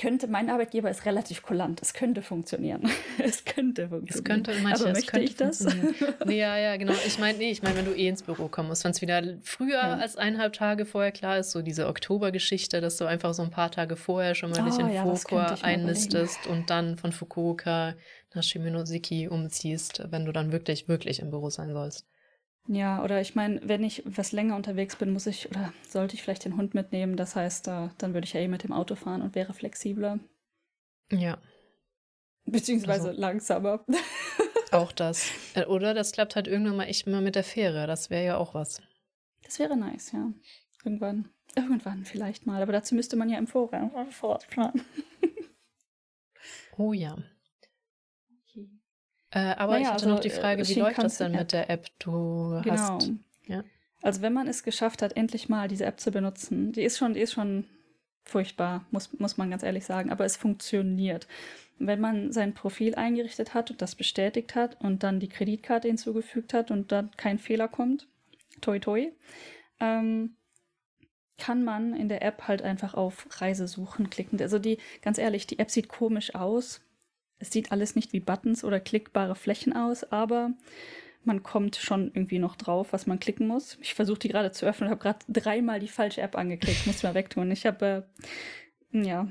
könnte, 0.00 0.28
mein 0.28 0.48
Arbeitgeber 0.48 0.88
ist 0.88 1.04
relativ 1.04 1.42
kulant. 1.42 1.82
Es 1.82 1.92
könnte 1.92 2.22
funktionieren. 2.22 2.88
es 3.18 3.44
könnte 3.44 3.88
funktionieren. 3.88 4.06
Es 4.16 4.22
könnte, 4.22 4.62
manche, 4.62 4.84
aber 4.84 4.92
es 4.92 4.98
möchte 4.98 5.18
ich 5.18 5.34
das? 5.34 5.66
nee, 6.24 6.38
ja, 6.38 6.56
ja, 6.56 6.76
genau. 6.76 6.92
Ich 7.04 7.18
meine, 7.18 7.38
nee, 7.38 7.50
ich 7.50 7.64
meine, 7.64 7.78
wenn 7.78 7.84
du 7.84 7.96
eh 7.96 8.06
ins 8.06 8.22
Büro 8.22 8.46
kommen 8.46 8.68
musst, 8.68 8.84
wenn 8.84 8.92
es 8.92 9.00
wieder 9.02 9.24
früher 9.42 9.70
Ja. 9.82 9.96
als 9.96 10.16
eineinhalb 10.16 10.52
Tage 10.52 10.86
vorher 10.86 11.10
klar 11.10 11.36
ist, 11.36 11.50
so 11.50 11.62
diese 11.62 11.88
Oktobergeschichte, 11.88 12.80
dass 12.80 12.96
du 12.96 13.06
einfach 13.06 13.34
so 13.34 13.42
ein 13.42 13.50
paar 13.50 13.72
Tage 13.72 13.96
vorher 13.96 14.36
schon 14.36 14.50
mal 14.50 14.62
dich 14.62 14.74
Ah, 14.74 14.86
in 14.86 14.92
ja, 14.94 15.02
Fukuoka 15.02 15.56
einnistest 15.62 16.46
und 16.46 16.70
dann 16.70 16.96
von 16.96 17.10
Fukuoka 17.10 17.96
nach 18.36 18.44
Shimonoseki 18.44 19.26
umziehst, 19.26 20.04
wenn 20.12 20.24
du 20.24 20.30
dann 20.30 20.52
wirklich, 20.52 20.86
wirklich 20.86 21.18
im 21.18 21.30
Büro 21.30 21.50
sein 21.50 21.72
sollst. 21.72 22.06
Ja, 22.70 23.02
oder 23.02 23.20
ich 23.22 23.34
meine, 23.34 23.60
wenn 23.66 23.82
ich 23.82 24.02
was 24.04 24.32
länger 24.32 24.54
unterwegs 24.54 24.96
bin, 24.96 25.10
muss 25.10 25.26
ich 25.26 25.48
oder 25.50 25.72
sollte 25.88 26.14
ich 26.14 26.22
vielleicht 26.22 26.44
den 26.44 26.56
Hund 26.58 26.74
mitnehmen. 26.74 27.16
Das 27.16 27.34
heißt, 27.34 27.66
äh, 27.68 27.88
dann 27.96 28.12
würde 28.12 28.26
ich 28.26 28.34
ja 28.34 28.40
eh 28.40 28.48
mit 28.48 28.62
dem 28.62 28.72
Auto 28.72 28.94
fahren 28.94 29.22
und 29.22 29.34
wäre 29.34 29.54
flexibler. 29.54 30.18
Ja, 31.10 31.38
Beziehungsweise 32.44 33.08
Also- 33.08 33.20
langsamer. 33.20 33.84
auch 34.72 34.92
das. 34.92 35.30
Äh, 35.54 35.64
Oder 35.66 35.92
das 35.94 36.12
klappt 36.12 36.36
halt 36.36 36.46
irgendwann 36.46 36.76
mal 36.76 36.84
echt 36.84 37.06
mal 37.06 37.20
mit 37.22 37.34
der 37.34 37.44
Fähre. 37.44 37.86
Das 37.86 38.10
wäre 38.10 38.24
ja 38.24 38.36
auch 38.36 38.54
was. 38.54 38.80
Das 39.44 39.58
wäre 39.58 39.76
nice, 39.76 40.12
ja. 40.12 40.30
Irgendwann. 40.84 41.28
Irgendwann 41.56 42.04
vielleicht 42.04 42.46
mal. 42.46 42.62
Aber 42.62 42.72
dazu 42.72 42.94
müsste 42.94 43.16
man 43.16 43.28
ja 43.30 43.38
im 43.38 43.46
Voraus 43.46 44.46
planen. 44.46 44.82
Oh 46.76 46.92
ja. 46.92 47.16
Äh, 49.30 49.54
aber 49.56 49.74
Naja, 49.74 49.80
ich 49.80 49.86
hatte 49.88 49.94
also, 50.04 50.08
noch 50.10 50.20
die 50.20 50.28
äh, 50.28 50.40
Frage, 50.40 50.66
wie 50.68 50.74
läuft 50.74 51.02
das 51.02 51.18
denn 51.18 51.32
mit 51.32 51.52
der 51.52 51.68
App? 51.70 51.86
Du 51.98 52.60
Genau. 52.64 52.76
hast. 52.76 53.12
Ja. 53.46 53.64
Also 54.00 54.22
wenn 54.22 54.32
man 54.32 54.46
es 54.48 54.62
geschafft 54.62 55.02
hat, 55.02 55.16
endlich 55.16 55.48
mal 55.48 55.68
diese 55.68 55.84
App 55.84 56.00
zu 56.00 56.10
benutzen, 56.10 56.72
die 56.72 56.82
ist 56.82 56.98
schon, 56.98 57.14
die 57.14 57.20
ist 57.20 57.32
schon 57.32 57.64
furchtbar, 58.24 58.84
muss, 58.90 59.18
muss 59.18 59.36
man 59.36 59.50
ganz 59.50 59.62
ehrlich 59.62 59.84
sagen, 59.84 60.10
aber 60.10 60.24
es 60.24 60.36
funktioniert. 60.36 61.26
Wenn 61.78 62.00
man 62.00 62.32
sein 62.32 62.54
Profil 62.54 62.94
eingerichtet 62.94 63.54
hat 63.54 63.70
und 63.70 63.82
das 63.82 63.94
bestätigt 63.94 64.54
hat 64.54 64.80
und 64.80 65.02
dann 65.02 65.20
die 65.20 65.28
Kreditkarte 65.28 65.88
hinzugefügt 65.88 66.54
hat 66.54 66.70
und 66.70 66.92
dann 66.92 67.10
kein 67.16 67.38
Fehler 67.38 67.68
kommt, 67.68 68.06
toi 68.60 68.78
toi, 68.78 69.10
ähm, 69.80 70.34
kann 71.38 71.62
man 71.64 71.94
in 71.94 72.08
der 72.08 72.22
App 72.22 72.48
halt 72.48 72.62
einfach 72.62 72.94
auf 72.94 73.26
Reise 73.40 73.68
suchen 73.68 74.10
klicken. 74.10 74.40
Also 74.40 74.58
die, 74.58 74.78
ganz 75.02 75.18
ehrlich, 75.18 75.46
die 75.46 75.58
App 75.60 75.70
sieht 75.70 75.88
komisch 75.88 76.34
aus. 76.34 76.80
Es 77.38 77.50
sieht 77.50 77.72
alles 77.72 77.94
nicht 77.94 78.12
wie 78.12 78.20
Buttons 78.20 78.64
oder 78.64 78.80
klickbare 78.80 79.34
Flächen 79.34 79.72
aus, 79.72 80.04
aber 80.04 80.52
man 81.24 81.42
kommt 81.42 81.76
schon 81.76 82.06
irgendwie 82.14 82.38
noch 82.38 82.56
drauf, 82.56 82.92
was 82.92 83.06
man 83.06 83.20
klicken 83.20 83.46
muss. 83.46 83.78
Ich 83.80 83.94
versuche 83.94 84.18
die 84.18 84.28
gerade 84.28 84.50
zu 84.50 84.66
öffnen 84.66 84.88
und 84.88 84.92
habe 84.92 85.02
gerade 85.02 85.24
dreimal 85.28 85.78
die 85.78 85.88
falsche 85.88 86.22
App 86.22 86.36
angeklickt. 86.36 86.86
Muss 86.86 87.02
mal 87.02 87.14
wegtun. 87.14 87.50
Ich 87.50 87.66
habe, 87.66 88.08
äh, 88.92 89.06
ja. 89.06 89.28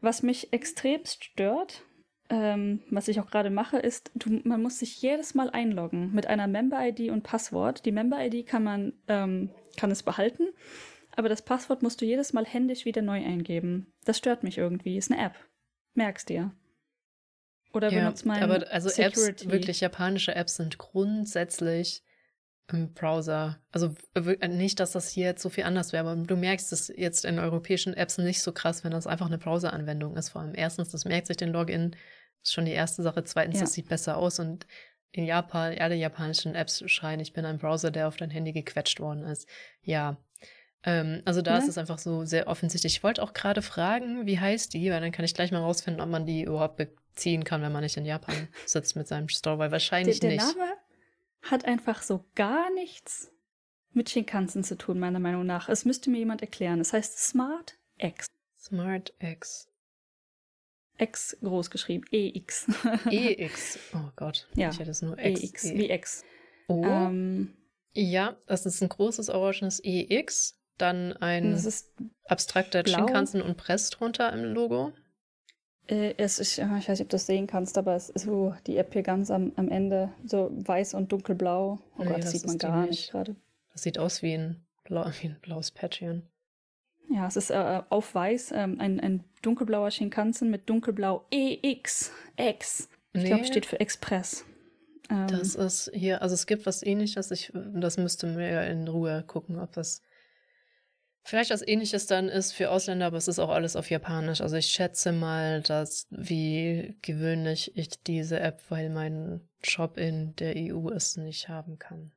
Was 0.00 0.22
mich 0.22 0.52
extremst 0.52 1.24
stört, 1.24 1.82
ähm, 2.28 2.82
was 2.90 3.08
ich 3.08 3.20
auch 3.20 3.30
gerade 3.30 3.50
mache, 3.50 3.78
ist, 3.78 4.10
du, 4.14 4.40
man 4.44 4.62
muss 4.62 4.78
sich 4.78 5.00
jedes 5.00 5.34
Mal 5.34 5.50
einloggen 5.50 6.12
mit 6.12 6.26
einer 6.26 6.46
Member-ID 6.46 7.10
und 7.10 7.22
Passwort. 7.22 7.84
Die 7.86 7.92
Member-ID 7.92 8.46
kann 8.46 8.64
man, 8.64 8.92
ähm, 9.08 9.50
kann 9.76 9.90
es 9.90 10.02
behalten, 10.02 10.48
aber 11.16 11.28
das 11.28 11.42
Passwort 11.42 11.82
musst 11.82 12.00
du 12.00 12.04
jedes 12.04 12.32
Mal 12.32 12.44
händisch 12.44 12.84
wieder 12.84 13.02
neu 13.02 13.24
eingeben. 13.24 13.92
Das 14.04 14.18
stört 14.18 14.42
mich 14.42 14.58
irgendwie. 14.58 14.96
Ist 14.96 15.12
eine 15.12 15.22
App. 15.22 15.34
Merkst 15.94 16.28
dir. 16.28 16.52
Oder 17.74 17.90
Ja, 17.92 18.00
benutzt 18.00 18.24
mein 18.24 18.42
aber 18.42 18.70
also 18.70 18.88
Security. 18.88 19.44
Apps, 19.44 19.48
wirklich 19.50 19.80
japanische 19.80 20.34
Apps 20.34 20.56
sind 20.56 20.78
grundsätzlich 20.78 22.02
im 22.72 22.94
Browser. 22.94 23.58
Also 23.72 23.94
nicht, 24.48 24.80
dass 24.80 24.92
das 24.92 25.10
hier 25.10 25.26
jetzt 25.26 25.42
so 25.42 25.50
viel 25.50 25.64
anders 25.64 25.92
wäre, 25.92 26.08
aber 26.08 26.22
du 26.22 26.36
merkst 26.36 26.72
es 26.72 26.88
jetzt 26.96 27.24
in 27.24 27.38
europäischen 27.38 27.92
Apps 27.94 28.16
nicht 28.18 28.40
so 28.42 28.52
krass, 28.52 28.84
wenn 28.84 28.92
das 28.92 29.06
einfach 29.06 29.26
eine 29.26 29.38
Browser-Anwendung 29.38 30.16
ist. 30.16 30.30
Vor 30.30 30.40
allem 30.40 30.54
erstens, 30.54 30.90
das 30.90 31.04
merkt 31.04 31.26
sich 31.26 31.36
den 31.36 31.50
Login, 31.52 31.90
das 31.90 32.50
ist 32.50 32.52
schon 32.54 32.64
die 32.64 32.72
erste 32.72 33.02
Sache. 33.02 33.22
Zweitens, 33.24 33.56
Ja. 33.56 33.60
das 33.62 33.74
sieht 33.74 33.88
besser 33.88 34.16
aus 34.16 34.38
und 34.38 34.66
in 35.12 35.24
Japan, 35.26 35.76
alle 35.78 35.94
japanischen 35.94 36.54
Apps 36.54 36.82
schreien, 36.90 37.20
ich 37.20 37.32
bin 37.34 37.44
ein 37.44 37.58
Browser, 37.58 37.90
der 37.90 38.08
auf 38.08 38.16
dein 38.16 38.30
Handy 38.30 38.52
gequetscht 38.52 38.98
worden 38.98 39.24
ist. 39.24 39.46
Ja. 39.82 40.16
Ähm, 40.84 41.22
also 41.24 41.40
da 41.42 41.58
ist 41.58 41.64
Ne? 41.64 41.70
es 41.70 41.78
einfach 41.78 41.98
so 41.98 42.24
sehr 42.24 42.46
offensichtlich. 42.48 42.96
Ich 42.96 43.02
wollte 43.04 43.22
auch 43.22 43.32
gerade 43.32 43.62
fragen, 43.62 44.26
wie 44.26 44.38
heißt 44.40 44.72
die, 44.74 44.90
weil 44.90 45.00
dann 45.00 45.12
kann 45.12 45.24
ich 45.24 45.34
gleich 45.34 45.52
mal 45.52 45.60
rausfinden, 45.60 46.00
ob 46.02 46.08
man 46.08 46.26
die 46.26 46.42
überhaupt 46.42 46.76
beziehen 47.14 47.44
kann, 47.44 47.62
wenn 47.62 47.72
man 47.72 47.82
nicht 47.82 47.96
in 47.96 48.04
Japan 48.04 48.48
sitzt 48.66 48.96
mit 48.96 49.06
seinem 49.08 49.28
Store, 49.28 49.58
weil 49.58 49.68
Der, 49.68 49.72
wahrscheinlich 49.72 50.20
der 50.20 50.30
nicht. 50.32 50.56
Name 50.56 50.72
hat 51.42 51.64
einfach 51.64 52.02
so 52.02 52.24
gar 52.34 52.72
nichts 52.74 53.30
mit 53.92 54.10
Shinkansen 54.10 54.64
zu 54.64 54.76
tun, 54.76 54.98
meiner 54.98 55.20
Meinung 55.20 55.46
nach. 55.46 55.68
Es 55.68 55.84
müsste 55.84 56.10
mir 56.10 56.18
jemand 56.18 56.40
erklären. 56.42 56.80
Es 56.80 56.92
heißt 56.92 57.18
Smart 57.18 57.76
X. 57.98 58.26
Smart 58.58 59.12
X. 59.20 59.68
X 60.98 61.36
groß 61.42 61.70
geschrieben. 61.70 62.04
EX. 62.10 62.66
EX. 63.10 63.78
Oh 63.94 64.10
Gott. 64.16 64.48
Ja, 64.54 64.70
Ich 64.70 64.78
hätte 64.78 64.90
es 64.90 65.02
nur 65.02 65.18
X. 65.18 65.42
EX, 65.42 65.64
wie 65.74 65.90
X. 65.90 66.24
Oh. 66.68 66.82
Ähm, 66.84 67.54
ja, 67.92 68.36
das 68.46 68.66
ist 68.66 68.82
ein 68.82 68.88
großes 68.88 69.28
orangenes 69.30 69.80
EX. 69.84 70.58
Dann 70.78 71.12
ein 71.18 71.52
das 71.52 71.64
ist, 71.66 71.92
abstrakter 72.26 72.82
blau. 72.82 72.98
Shinkansen 72.98 73.42
und 73.42 73.56
Press 73.56 73.90
drunter 73.90 74.32
im 74.32 74.44
Logo. 74.44 74.92
Äh, 75.88 76.14
es 76.16 76.38
ist, 76.38 76.58
ich 76.58 76.64
weiß 76.64 76.88
nicht, 76.88 77.00
ob 77.02 77.08
du 77.08 77.14
das 77.14 77.26
sehen 77.26 77.46
kannst, 77.46 77.76
aber 77.78 77.94
es 77.94 78.08
ist 78.10 78.24
so 78.26 78.54
die 78.66 78.76
App 78.76 78.92
hier 78.92 79.02
ganz 79.02 79.30
am, 79.30 79.52
am 79.56 79.68
Ende, 79.68 80.10
so 80.24 80.50
weiß 80.52 80.94
und 80.94 81.12
dunkelblau. 81.12 81.78
Oh 81.98 82.02
Nee, 82.02 82.08
Gott, 82.08 82.18
das 82.18 82.24
das 82.24 82.32
sieht 82.32 82.46
man 82.46 82.58
gar 82.58 82.80
nicht. 82.82 82.90
nicht 82.90 83.10
gerade. 83.10 83.36
Das 83.72 83.82
sieht 83.82 83.98
aus 83.98 84.22
wie 84.22 84.34
ein, 84.34 84.64
blau, 84.84 85.06
wie 85.20 85.28
ein 85.28 85.38
blaues 85.42 85.70
Patchen. 85.70 86.22
Ja, 87.10 87.26
es 87.26 87.36
ist 87.36 87.50
äh, 87.50 87.82
auf 87.90 88.14
weiß 88.14 88.52
ähm, 88.54 88.80
ein, 88.80 88.98
ein 88.98 89.24
dunkelblauer 89.42 89.90
Shinkansen 89.90 90.50
mit 90.50 90.68
dunkelblau 90.70 91.26
EX. 91.30 92.10
X. 92.36 92.88
Ich 93.12 93.22
Nee. 93.22 93.28
glaube, 93.28 93.44
steht 93.44 93.66
für 93.66 93.78
Express. 93.78 94.44
Ähm, 95.10 95.26
Das 95.28 95.54
ist 95.54 95.90
hier, 95.94 96.22
also 96.22 96.34
es 96.34 96.46
gibt 96.46 96.64
was 96.66 96.82
ähnliches. 96.82 97.30
Ich, 97.30 97.52
das 97.54 97.98
müsste 97.98 98.26
mir 98.26 98.66
in 98.68 98.88
Ruhe 98.88 99.22
gucken, 99.26 99.58
ob 99.60 99.70
das 99.72 100.00
vielleicht 101.24 101.50
was 101.50 101.66
ähnliches 101.66 102.06
dann 102.06 102.28
ist 102.28 102.52
für 102.52 102.70
Ausländer, 102.70 103.06
aber 103.06 103.16
es 103.16 103.28
ist 103.28 103.38
auch 103.38 103.50
alles 103.50 103.76
auf 103.76 103.90
Japanisch. 103.90 104.40
Also 104.40 104.56
ich 104.56 104.66
schätze 104.66 105.10
mal, 105.10 105.62
dass 105.62 106.06
wie 106.10 106.96
gewöhnlich 107.02 107.76
ich 107.76 108.02
diese 108.02 108.38
App, 108.38 108.62
weil 108.68 108.90
mein 108.90 109.40
Shop 109.62 109.96
in 109.96 110.36
der 110.36 110.54
EU 110.56 110.90
es 110.90 111.16
nicht 111.16 111.48
haben 111.48 111.78
kann. 111.78 112.12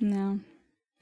Ja, 0.00 0.38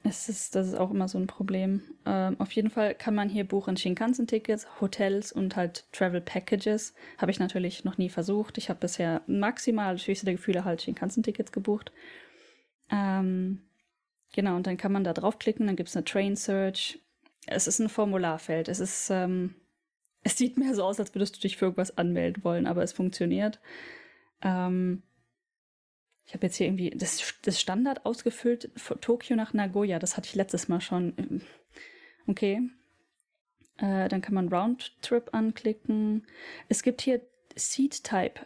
es 0.03 0.29
ist, 0.29 0.55
das 0.55 0.67
ist 0.67 0.75
auch 0.75 0.91
immer 0.91 1.07
so 1.07 1.17
ein 1.17 1.27
Problem. 1.27 1.81
Ähm, 2.05 2.39
auf 2.39 2.51
jeden 2.51 2.69
Fall 2.69 2.95
kann 2.95 3.15
man 3.15 3.29
hier 3.29 3.47
buchen 3.47 3.75
Shinkansen-Tickets, 3.75 4.79
Hotels 4.79 5.31
und 5.31 5.55
halt 5.55 5.85
Travel 5.91 6.21
Packages. 6.21 6.93
Habe 7.17 7.31
ich 7.31 7.39
natürlich 7.39 7.83
noch 7.83 7.97
nie 7.97 8.09
versucht. 8.09 8.57
Ich 8.57 8.69
habe 8.69 8.79
bisher 8.79 9.21
maximal 9.27 9.95
durch 9.95 10.07
höchste 10.07 10.25
der 10.25 10.35
Gefühle 10.35 10.63
halt 10.63 10.81
Shinkansen-Tickets 10.81 11.51
gebucht. 11.51 11.91
Ähm, 12.89 13.66
genau, 14.33 14.55
und 14.55 14.67
dann 14.67 14.77
kann 14.77 14.91
man 14.91 15.03
da 15.03 15.13
draufklicken, 15.13 15.67
dann 15.67 15.75
gibt 15.75 15.89
es 15.89 15.95
eine 15.95 16.05
Train 16.05 16.35
Search. 16.35 16.99
Es 17.45 17.67
ist 17.67 17.79
ein 17.79 17.89
Formularfeld. 17.89 18.67
Es 18.67 18.79
ist, 18.79 19.09
ähm, 19.09 19.55
es 20.23 20.37
sieht 20.37 20.57
mehr 20.57 20.75
so 20.75 20.83
aus, 20.83 20.99
als 20.99 21.13
würdest 21.15 21.35
du 21.37 21.39
dich 21.41 21.57
für 21.57 21.65
irgendwas 21.65 21.97
anmelden 21.97 22.43
wollen, 22.43 22.67
aber 22.67 22.83
es 22.83 22.93
funktioniert. 22.93 23.59
Ähm, 24.41 25.03
ich 26.25 26.33
habe 26.33 26.45
jetzt 26.45 26.57
hier 26.57 26.67
irgendwie 26.67 26.89
das, 26.89 27.35
das 27.43 27.59
Standard 27.59 28.05
ausgefüllt 28.05 28.69
von 28.75 28.99
Tokio 28.99 29.37
nach 29.37 29.53
Nagoya. 29.53 29.97
Das 29.97 30.17
hatte 30.17 30.27
ich 30.27 30.35
letztes 30.35 30.67
Mal 30.67 30.81
schon. 30.81 31.41
Okay. 32.27 32.69
Äh, 33.77 34.09
dann 34.09 34.21
kann 34.21 34.33
man 34.33 34.49
Roundtrip 34.49 35.33
anklicken. 35.33 36.27
Es 36.67 36.83
gibt 36.83 37.01
hier 37.01 37.21
Seat 37.55 38.03
Type 38.03 38.45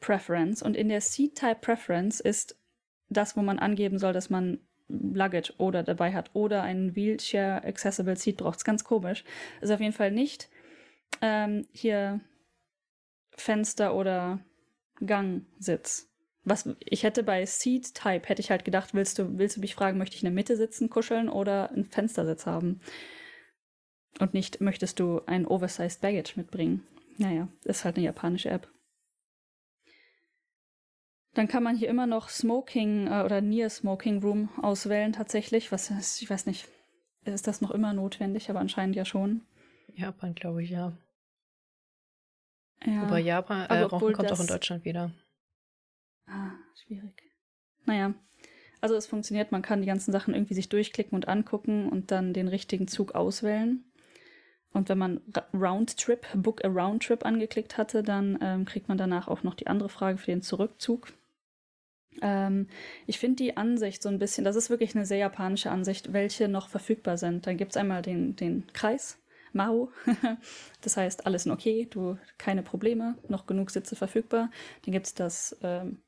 Preference 0.00 0.62
und 0.62 0.76
in 0.76 0.88
der 0.88 1.00
Seat 1.00 1.36
Type 1.36 1.58
Preference 1.60 2.20
ist 2.20 2.56
das, 3.08 3.36
wo 3.36 3.42
man 3.42 3.58
angeben 3.58 3.98
soll, 3.98 4.12
dass 4.12 4.28
man 4.28 4.58
Luggage 4.88 5.52
oder 5.58 5.82
dabei 5.82 6.14
hat 6.14 6.30
oder 6.32 6.62
einen 6.62 6.94
Wheelchair 6.94 7.64
Accessible 7.64 8.16
Seat 8.16 8.36
braucht. 8.36 8.58
Ist 8.58 8.64
ganz 8.64 8.84
komisch. 8.84 9.24
Ist 9.60 9.70
auf 9.70 9.80
jeden 9.80 9.92
Fall 9.92 10.10
nicht 10.10 10.48
ähm, 11.20 11.66
hier 11.72 12.20
Fenster 13.36 13.94
oder 13.94 14.40
Gangsitz. 15.04 16.08
Was 16.44 16.68
ich 16.80 17.02
hätte 17.02 17.24
bei 17.24 17.44
Seat 17.44 17.94
Type 17.94 18.28
hätte 18.28 18.40
ich 18.40 18.50
halt 18.50 18.64
gedacht, 18.64 18.94
willst 18.94 19.18
du 19.18 19.36
willst 19.38 19.56
du 19.56 19.60
mich 19.60 19.74
fragen, 19.74 19.98
möchte 19.98 20.14
ich 20.14 20.22
in 20.22 20.26
der 20.26 20.34
Mitte 20.34 20.56
sitzen, 20.56 20.88
kuscheln 20.88 21.28
oder 21.28 21.70
einen 21.70 21.84
Fenstersitz 21.84 22.46
haben? 22.46 22.80
Und 24.20 24.32
nicht 24.32 24.60
möchtest 24.60 25.00
du 25.00 25.20
ein 25.26 25.46
oversized 25.46 26.00
Baggage 26.00 26.34
mitbringen? 26.36 26.86
Naja, 27.18 27.48
ist 27.64 27.84
halt 27.84 27.96
eine 27.96 28.06
japanische 28.06 28.50
App. 28.50 28.68
Dann 31.36 31.48
kann 31.48 31.62
man 31.62 31.76
hier 31.76 31.90
immer 31.90 32.06
noch 32.06 32.30
Smoking 32.30 33.08
äh, 33.08 33.22
oder 33.22 33.42
Near 33.42 33.68
Smoking 33.68 34.22
Room 34.22 34.48
auswählen 34.62 35.12
tatsächlich. 35.12 35.70
Was 35.70 35.90
ist, 35.90 36.22
ich 36.22 36.30
weiß 36.30 36.46
nicht, 36.46 36.66
ist 37.26 37.46
das 37.46 37.60
noch 37.60 37.72
immer 37.72 37.92
notwendig, 37.92 38.48
aber 38.48 38.60
anscheinend 38.60 38.96
ja 38.96 39.04
schon. 39.04 39.42
Japan, 39.94 40.34
glaube 40.34 40.62
ich, 40.62 40.70
ja. 40.70 40.96
Ja. 42.86 43.02
Aber 43.02 43.18
Japan, 43.18 43.66
äh, 43.68 43.68
aber 43.68 43.90
Rauchen 43.90 44.14
kommt 44.14 44.32
auch 44.32 44.40
in 44.40 44.46
Deutschland 44.46 44.86
wieder. 44.86 45.12
Ah, 46.26 46.52
schwierig. 46.74 47.22
Naja, 47.84 48.14
also 48.80 48.94
es 48.94 49.06
funktioniert, 49.06 49.52
man 49.52 49.60
kann 49.60 49.82
die 49.82 49.86
ganzen 49.86 50.12
Sachen 50.12 50.32
irgendwie 50.32 50.54
sich 50.54 50.70
durchklicken 50.70 51.14
und 51.14 51.28
angucken 51.28 51.90
und 51.90 52.12
dann 52.12 52.32
den 52.32 52.48
richtigen 52.48 52.88
Zug 52.88 53.14
auswählen. 53.14 53.84
Und 54.72 54.88
wenn 54.88 54.96
man 54.96 55.20
Roundtrip, 55.52 56.26
Book 56.34 56.64
a 56.64 56.68
Roundtrip 56.68 57.26
angeklickt 57.26 57.76
hatte, 57.76 58.02
dann 58.02 58.38
ähm, 58.40 58.64
kriegt 58.64 58.88
man 58.88 58.96
danach 58.96 59.28
auch 59.28 59.42
noch 59.42 59.54
die 59.54 59.66
andere 59.66 59.90
Frage 59.90 60.16
für 60.16 60.30
den 60.30 60.40
Zurückzug. 60.40 61.12
Ähm, 62.22 62.68
ich 63.06 63.18
finde 63.18 63.36
die 63.36 63.56
Ansicht 63.56 64.02
so 64.02 64.08
ein 64.08 64.18
bisschen, 64.18 64.44
das 64.44 64.56
ist 64.56 64.70
wirklich 64.70 64.94
eine 64.94 65.06
sehr 65.06 65.18
japanische 65.18 65.70
Ansicht, 65.70 66.12
welche 66.12 66.48
noch 66.48 66.68
verfügbar 66.68 67.18
sind. 67.18 67.46
Dann 67.46 67.56
gibt 67.56 67.72
es 67.72 67.76
einmal 67.76 68.02
den, 68.02 68.36
den 68.36 68.66
Kreis, 68.72 69.18
Mao. 69.52 69.90
das 70.82 70.96
heißt, 70.96 71.26
alles 71.26 71.46
in 71.46 71.52
okay, 71.52 71.86
du 71.90 72.18
keine 72.38 72.62
Probleme, 72.62 73.16
noch 73.28 73.46
genug 73.46 73.70
Sitze 73.70 73.96
verfügbar. 73.96 74.50
Dann 74.84 74.92
gibt 74.92 75.06
es 75.06 75.14
das, 75.14 75.56
ähm, 75.62 75.98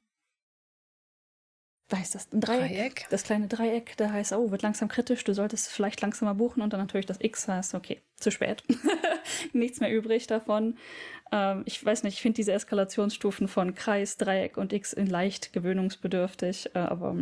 was 1.88 2.00
heißt 2.00 2.14
das? 2.14 2.32
Ein 2.32 2.40
Dreieck. 2.40 2.68
Dreieck? 2.68 3.06
Das 3.10 3.22
kleine 3.22 3.48
Dreieck, 3.48 3.96
da 3.96 4.10
heißt, 4.10 4.32
oh, 4.34 4.50
wird 4.50 4.62
langsam 4.62 4.88
kritisch, 4.88 5.24
du 5.24 5.32
solltest 5.32 5.68
vielleicht 5.68 6.00
langsamer 6.02 6.34
buchen 6.34 6.62
und 6.62 6.72
dann 6.72 6.80
natürlich 6.80 7.06
das 7.06 7.20
X 7.20 7.48
heißt, 7.48 7.74
okay, 7.74 8.02
zu 8.16 8.30
spät. 8.30 8.62
Nichts 9.52 9.80
mehr 9.80 9.90
übrig 9.90 10.26
davon. 10.26 10.76
Ähm, 11.32 11.62
ich 11.64 11.82
weiß 11.82 12.02
nicht, 12.02 12.14
ich 12.14 12.22
finde 12.22 12.36
diese 12.36 12.52
Eskalationsstufen 12.52 13.48
von 13.48 13.74
Kreis, 13.74 14.18
Dreieck 14.18 14.58
und 14.58 14.72
X 14.72 14.92
in 14.92 15.06
leicht 15.06 15.52
gewöhnungsbedürftig, 15.52 16.74
äh, 16.74 16.78
aber 16.78 17.16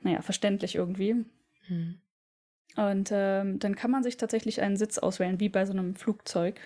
naja, 0.00 0.22
verständlich 0.22 0.74
irgendwie. 0.76 1.24
Hm. 1.66 2.00
Und 2.76 3.10
ähm, 3.12 3.58
dann 3.58 3.74
kann 3.74 3.90
man 3.90 4.02
sich 4.04 4.16
tatsächlich 4.16 4.62
einen 4.62 4.76
Sitz 4.76 4.98
auswählen, 4.98 5.40
wie 5.40 5.48
bei 5.48 5.66
so 5.66 5.72
einem 5.72 5.96
Flugzeug. 5.96 6.60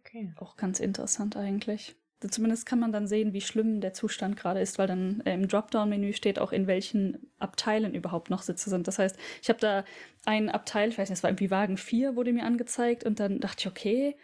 Okay. 0.00 0.32
Auch 0.36 0.56
ganz 0.56 0.78
interessant 0.78 1.36
eigentlich. 1.36 1.96
Zumindest 2.20 2.64
kann 2.64 2.80
man 2.80 2.92
dann 2.92 3.06
sehen, 3.06 3.34
wie 3.34 3.42
schlimm 3.42 3.80
der 3.80 3.92
Zustand 3.92 4.36
gerade 4.36 4.60
ist, 4.60 4.78
weil 4.78 4.86
dann 4.86 5.20
äh, 5.26 5.34
im 5.34 5.48
Dropdown-Menü 5.48 6.14
steht 6.14 6.38
auch, 6.38 6.50
in 6.50 6.66
welchen 6.66 7.30
Abteilen 7.38 7.94
überhaupt 7.94 8.30
noch 8.30 8.40
Sitze 8.40 8.70
sind. 8.70 8.88
Das 8.88 8.98
heißt, 8.98 9.18
ich 9.42 9.48
habe 9.50 9.60
da 9.60 9.84
einen 10.24 10.48
Abteil, 10.48 10.88
ich 10.88 10.98
weiß 10.98 11.10
nicht, 11.10 11.18
es 11.18 11.22
war 11.22 11.30
irgendwie 11.30 11.50
Wagen 11.50 11.76
4, 11.76 12.16
wurde 12.16 12.32
mir 12.32 12.44
angezeigt 12.44 13.04
und 13.04 13.20
dann 13.20 13.40
dachte 13.40 13.56
ich, 13.60 13.66
okay, 13.66 14.16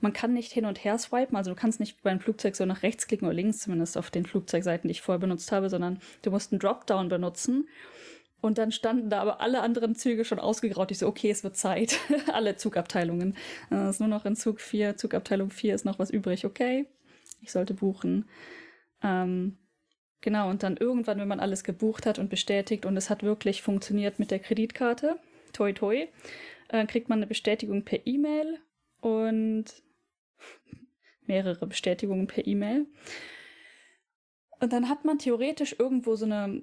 man 0.00 0.12
kann 0.12 0.34
nicht 0.34 0.52
hin 0.52 0.66
und 0.66 0.84
her 0.84 0.98
swipen, 0.98 1.36
also 1.36 1.50
du 1.50 1.56
kannst 1.56 1.80
nicht 1.80 2.02
beim 2.02 2.20
Flugzeug 2.20 2.56
so 2.56 2.64
nach 2.64 2.82
rechts 2.82 3.06
klicken 3.06 3.26
oder 3.26 3.34
links, 3.34 3.58
zumindest 3.58 3.96
auf 3.98 4.10
den 4.10 4.26
Flugzeugseiten, 4.26 4.88
die 4.88 4.92
ich 4.92 5.02
vorher 5.02 5.20
benutzt 5.20 5.50
habe, 5.52 5.68
sondern 5.68 6.00
du 6.22 6.30
musst 6.30 6.52
einen 6.52 6.60
Dropdown 6.60 7.08
benutzen. 7.08 7.68
Und 8.40 8.58
dann 8.58 8.72
standen 8.72 9.08
da 9.08 9.20
aber 9.20 9.40
alle 9.40 9.60
anderen 9.60 9.94
Züge 9.94 10.24
schon 10.24 10.40
ausgegraut. 10.40 10.90
Ich 10.90 10.98
so, 10.98 11.06
okay, 11.06 11.30
es 11.30 11.44
wird 11.44 11.56
Zeit. 11.56 12.00
alle 12.32 12.56
Zugabteilungen. 12.56 13.36
Es 13.70 13.90
ist 13.90 14.00
nur 14.00 14.08
noch 14.08 14.24
in 14.24 14.34
Zug 14.34 14.60
4, 14.60 14.96
Zugabteilung 14.96 15.50
4 15.50 15.76
ist 15.76 15.84
noch 15.84 16.00
was 16.00 16.10
übrig. 16.10 16.44
Okay, 16.44 16.88
ich 17.42 17.52
sollte 17.52 17.74
buchen. 17.74 18.28
Ähm, 19.02 19.58
genau, 20.20 20.48
und 20.48 20.62
dann 20.62 20.76
irgendwann, 20.76 21.18
wenn 21.18 21.28
man 21.28 21.40
alles 21.40 21.64
gebucht 21.64 22.06
hat 22.06 22.18
und 22.18 22.30
bestätigt 22.30 22.86
und 22.86 22.96
es 22.96 23.10
hat 23.10 23.22
wirklich 23.22 23.62
funktioniert 23.62 24.18
mit 24.18 24.30
der 24.30 24.38
Kreditkarte, 24.38 25.18
toi 25.52 25.72
toi, 25.72 26.08
äh, 26.68 26.86
kriegt 26.86 27.08
man 27.08 27.18
eine 27.18 27.26
Bestätigung 27.26 27.84
per 27.84 28.06
E-Mail 28.06 28.58
und 29.00 29.64
mehrere 31.26 31.66
Bestätigungen 31.66 32.26
per 32.26 32.46
E-Mail. 32.46 32.86
Und 34.60 34.72
dann 34.72 34.88
hat 34.88 35.04
man 35.04 35.18
theoretisch 35.18 35.76
irgendwo 35.78 36.14
so 36.14 36.24
eine 36.24 36.62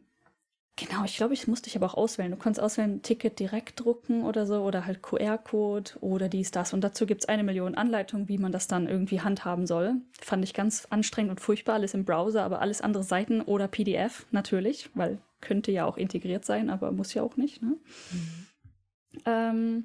Genau, 0.80 1.04
ich 1.04 1.18
glaube, 1.18 1.34
ich 1.34 1.48
musste 1.48 1.68
ich 1.68 1.76
aber 1.76 1.88
auch 1.88 1.96
auswählen. 1.96 2.32
Du 2.32 2.38
kannst 2.38 2.60
auswählen, 2.60 3.02
Ticket 3.02 3.40
direkt 3.40 3.80
drucken 3.80 4.24
oder 4.24 4.46
so 4.46 4.62
oder 4.62 4.86
halt 4.86 5.02
QR-Code 5.02 5.92
oder 6.00 6.30
dies, 6.30 6.52
das. 6.52 6.74
Und 6.74 6.82
dazu 6.82 7.06
gibt 7.06 7.22
es 7.22 7.30
eine 7.30 7.44
Million 7.44 7.76
Anleitungen, 7.76 8.30
wie 8.30 8.38
man 8.38 8.54
das 8.54 8.68
dann 8.68 8.88
irgendwie 8.88 9.20
handhaben 9.20 9.68
soll. 9.68 9.96
Fand 10.22 10.44
ich 10.44 10.54
ganz 10.54 10.88
anstrengend 10.90 11.32
und 11.32 11.42
furchtbar, 11.42 11.74
alles 11.74 11.94
im 11.94 12.06
Browser, 12.06 12.44
aber 12.44 12.62
alles 12.62 12.82
andere 12.82 13.04
Seiten 13.04 13.42
oder 13.42 13.68
PDF 13.68 14.26
natürlich, 14.32 14.90
weil 14.94 15.20
könnte 15.42 15.72
ja 15.72 15.86
auch 15.86 15.98
integriert 15.98 16.46
sein, 16.46 16.70
aber 16.70 16.92
muss 16.92 17.14
ja 17.14 17.24
auch 17.24 17.36
nicht. 17.36 17.62
Ne? 17.62 17.78
Mhm. 18.12 18.46
Ähm, 19.26 19.84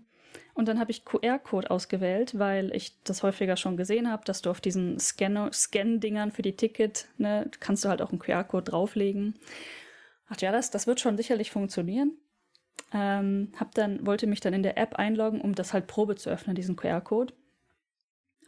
und 0.55 0.69
dann 0.69 0.79
habe 0.79 0.93
ich 0.93 1.05
QR-Code 1.05 1.71
ausgewählt, 1.71 2.39
weil 2.39 2.75
ich 2.75 3.03
das 3.03 3.25
häufiger 3.25 3.57
schon 3.57 3.77
gesehen 3.77 4.11
habe, 4.11 4.25
dass 4.25 4.43
du 4.43 4.51
auf 4.51 4.61
diesen 4.61 5.01
Scan-Dingern 5.01 6.31
für 6.31 6.43
die 6.43 6.57
Ticket, 6.57 7.09
ne, 7.19 7.51
kannst 7.59 7.85
du 7.85 7.89
halt 7.89 8.01
auch 8.01 8.11
einen 8.11 8.21
QR-Code 8.21 8.71
drauflegen. 8.71 9.35
Ach 10.35 10.41
ja, 10.41 10.51
das, 10.51 10.71
das 10.71 10.87
wird 10.87 11.01
schon 11.01 11.17
sicherlich 11.17 11.51
funktionieren. 11.51 12.17
Ähm, 12.93 13.53
hab 13.59 13.75
dann, 13.75 14.05
wollte 14.05 14.27
mich 14.27 14.41
dann 14.41 14.53
in 14.55 14.63
der 14.65 14.77
App 14.79 14.97
einloggen, 14.97 15.41
um 15.41 15.55
das 15.55 15.73
halt 15.73 15.87
Probe 15.87 16.17
zu 16.17 16.29
öffnen, 16.29 16.57
diesen 16.57 16.75
QR-Code. 16.75 17.35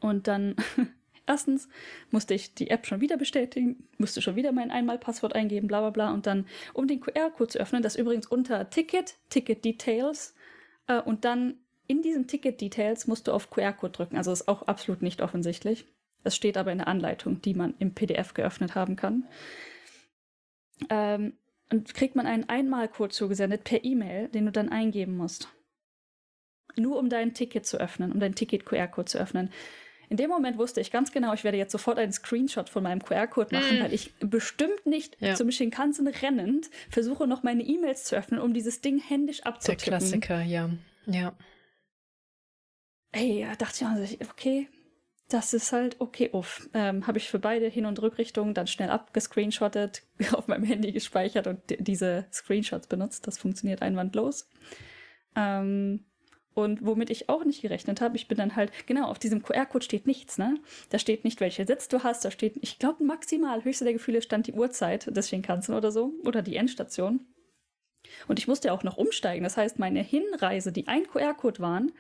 Und 0.01 0.27
dann, 0.27 0.57
erstens 1.27 1.69
musste 2.11 2.35
ich 2.35 2.55
die 2.55 2.71
App 2.71 2.87
schon 2.87 3.01
wieder 3.01 3.17
bestätigen, 3.17 3.89
musste 3.99 4.21
schon 4.21 4.35
wieder 4.35 4.51
mein 4.51 4.73
Einmalpasswort 4.73 5.35
eingeben, 5.35 5.69
bla 5.69 5.81
bla 5.81 5.91
bla. 5.91 6.13
Und 6.13 6.27
dann, 6.27 6.47
um 6.73 6.89
den 6.89 7.01
QR-Code 7.01 7.53
zu 7.53 7.59
öffnen, 7.59 7.83
das 7.83 7.95
übrigens 7.95 8.27
unter 8.27 8.69
Ticket, 8.69 9.15
Ticket 9.31 9.65
Details, 9.65 10.35
äh, 10.89 11.01
und 11.01 11.25
dann 11.25 11.55
in 11.87 12.03
diesen 12.03 12.27
Ticket 12.27 12.61
Details 12.61 13.07
musst 13.07 13.29
du 13.29 13.33
auf 13.33 13.51
QR-Code 13.51 13.93
drücken. 13.93 14.17
Also 14.17 14.33
ist 14.33 14.49
auch 14.49 14.63
absolut 14.63 15.03
nicht 15.03 15.23
offensichtlich. 15.23 15.87
Es 16.25 16.35
steht 16.35 16.57
aber 16.57 16.73
in 16.73 16.79
der 16.79 16.89
Anleitung, 16.89 17.41
die 17.43 17.55
man 17.55 17.75
im 17.79 17.95
PDF 17.95 18.35
geöffnet 18.35 18.75
haben 18.75 18.97
kann. 18.97 19.29
Ähm, 20.91 21.35
und 21.71 21.95
kriegt 21.95 22.17
man 22.17 22.27
einen 22.27 22.49
Einmalcode 22.49 23.13
zugesendet 23.13 23.65
per 23.65 23.85
E-Mail, 23.85 24.29
den 24.29 24.47
du 24.47 24.53
dann 24.53 24.69
eingeben 24.69 25.17
musst. 25.17 25.49
Nur 26.77 26.99
um 26.99 27.09
dein 27.09 27.35
Ticket 27.35 27.67
zu 27.67 27.79
öffnen, 27.79 28.13
um 28.13 28.21
dein 28.21 28.35
Ticket-QR-Code 28.35 29.07
zu 29.07 29.19
öffnen. 29.19 29.51
In 30.09 30.17
dem 30.17 30.31
Moment 30.31 30.59
wusste 30.59 30.81
ich 30.81 30.93
ganz 30.93 31.11
genau, 31.11 31.35
ich 31.35 31.43
werde 31.43 31.59
jetzt 31.59 31.73
sofort 31.73 31.99
einen 31.99 32.13
Screenshot 32.13 32.69
von 32.69 32.83
meinem 32.83 33.03
QR-Code 33.03 33.55
machen, 33.55 33.79
mm. 33.79 33.83
weil 33.83 33.93
ich 33.93 34.15
bestimmt 34.21 34.87
nicht 34.87 35.17
ja. 35.21 35.35
zum 35.35 35.51
Shinkansen 35.51 36.07
rennend 36.07 36.71
versuche, 36.91 37.27
noch 37.27 37.43
meine 37.43 37.65
E-Mails 37.65 38.05
zu 38.05 38.15
öffnen, 38.15 38.41
um 38.41 38.55
dieses 38.55 38.81
Ding 38.81 39.01
händisch 39.01 39.43
abzutippen. 39.43 39.85
Der 39.85 39.99
Klassiker, 39.99 40.43
ja. 40.43 40.71
Ja. 41.07 41.37
Ey, 43.11 43.47
da 43.49 43.57
dachte 43.57 43.85
ich, 44.05 44.21
okay, 44.31 44.69
das 45.29 45.53
ist 45.55 45.73
halt 45.73 45.97
okay 46.01 46.31
uff. 46.33 46.69
Ähm, 46.73 47.07
Habe 47.07 47.19
ich 47.19 47.29
für 47.29 47.39
beide 47.39 47.67
Hin- 47.67 47.87
und 47.87 48.01
Rückrichtungen 48.01 48.55
dann 48.55 48.67
schnell 48.67 48.91
abgescreenshottet, 48.91 50.03
auf 50.33 50.49
meinem 50.49 50.65
Handy 50.65 50.93
gespeichert 50.93 51.47
und 51.47 51.61
diese 51.79 52.27
Screenshots 52.33 52.87
benutzt. 52.87 53.27
Das 53.27 53.39
funktioniert 53.39 53.83
einwandlos. 53.83 54.49
Ähm, 55.35 56.05
und 56.55 56.87
womit 56.87 57.11
ich 57.11 57.29
auch 57.29 57.45
nicht 57.45 57.61
gerechnet 57.61 58.01
habe, 58.01 58.17
ich 58.17 58.29
bin 58.29 58.39
dann 58.39 58.57
halt, 58.57 58.73
genau, 58.87 59.09
auf 59.09 59.19
diesem 59.19 59.43
QR-Code 59.43 59.85
steht 59.85 60.07
nichts, 60.07 60.39
ne? 60.39 60.59
Da 60.89 60.99
steht 60.99 61.23
nicht, 61.23 61.39
welche 61.41 61.67
Sitz 61.67 61.87
du 61.89 62.03
hast, 62.03 62.25
da 62.25 62.31
steht, 62.31 62.57
ich 62.63 62.79
glaube, 62.79 63.05
maximal, 63.05 63.63
höchste 63.63 63.85
der 63.85 63.93
Gefühle 63.93 64.23
stand 64.23 64.47
die 64.47 64.55
Uhrzeit 64.55 65.15
des 65.15 65.29
Shinkansen 65.29 65.75
oder 65.75 65.93
so, 65.93 66.15
oder 66.25 66.41
die 66.41 66.57
Endstation. 66.57 67.27
Und 68.27 68.39
ich 68.39 68.49
musste 68.49 68.69
ja 68.69 68.75
auch 68.75 68.85
noch 68.85 68.97
umsteigen. 68.97 69.45
Das 69.45 69.59
heißt, 69.59 69.79
meine 69.79 70.01
Hinreise, 70.01 70.73
die 70.73 70.89
ein 70.89 71.07
QR-Code 71.07 71.61
waren, 71.61 71.93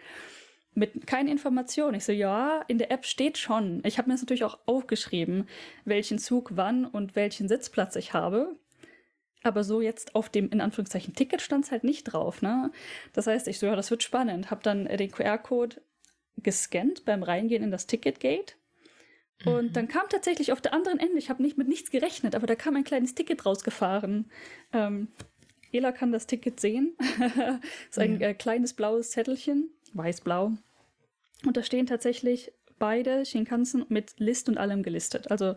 mit 0.76 1.06
keinen 1.06 1.28
Informationen. 1.28 1.94
Ich 1.96 2.04
so, 2.04 2.12
ja, 2.12 2.62
in 2.68 2.78
der 2.78 2.90
App 2.90 3.06
steht 3.06 3.38
schon. 3.38 3.82
Ich 3.84 3.98
habe 3.98 4.08
mir 4.08 4.14
das 4.14 4.22
natürlich 4.22 4.44
auch 4.44 4.58
aufgeschrieben, 4.66 5.48
welchen 5.84 6.18
Zug 6.18 6.50
wann 6.54 6.84
und 6.84 7.16
welchen 7.16 7.48
Sitzplatz 7.48 7.96
ich 7.96 8.12
habe. 8.12 8.56
Aber 9.42 9.64
so 9.64 9.80
jetzt 9.80 10.14
auf 10.14 10.28
dem, 10.28 10.50
in 10.50 10.60
Anführungszeichen, 10.60 11.14
Ticket 11.14 11.40
stand 11.40 11.64
es 11.64 11.70
halt 11.70 11.82
nicht 11.82 12.04
drauf. 12.04 12.42
Ne? 12.42 12.70
Das 13.14 13.26
heißt, 13.26 13.48
ich 13.48 13.58
so, 13.58 13.66
ja, 13.66 13.74
das 13.74 13.90
wird 13.90 14.02
spannend. 14.02 14.50
Habe 14.50 14.62
dann 14.62 14.84
den 14.84 15.10
QR-Code 15.10 15.80
gescannt 16.36 17.04
beim 17.04 17.22
Reingehen 17.22 17.62
in 17.62 17.70
das 17.70 17.86
Ticketgate. 17.86 18.56
Und 19.44 19.68
mhm. 19.68 19.72
dann 19.72 19.88
kam 19.88 20.08
tatsächlich 20.08 20.52
auf 20.52 20.60
der 20.60 20.74
anderen 20.74 20.98
Ende, 20.98 21.18
ich 21.18 21.30
habe 21.30 21.42
nicht 21.42 21.56
mit 21.56 21.68
nichts 21.68 21.90
gerechnet, 21.90 22.34
aber 22.34 22.46
da 22.46 22.54
kam 22.54 22.76
ein 22.76 22.84
kleines 22.84 23.14
Ticket 23.14 23.46
rausgefahren. 23.46 24.30
Ähm, 24.72 25.08
Ela 25.72 25.92
kann 25.92 26.12
das 26.12 26.26
Ticket 26.26 26.60
sehen. 26.60 26.96
das 27.18 27.60
ist 27.90 27.98
ein 27.98 28.20
ja. 28.20 28.28
äh, 28.28 28.34
kleines 28.34 28.74
blaues 28.74 29.10
Zettelchen, 29.10 29.70
weiß-blau. 29.96 30.52
Und 31.44 31.56
da 31.56 31.62
stehen 31.62 31.86
tatsächlich 31.86 32.52
beide 32.78 33.24
Shinkansen 33.24 33.84
mit 33.88 34.18
List 34.18 34.48
und 34.48 34.58
allem 34.58 34.82
gelistet. 34.82 35.30
Also 35.30 35.54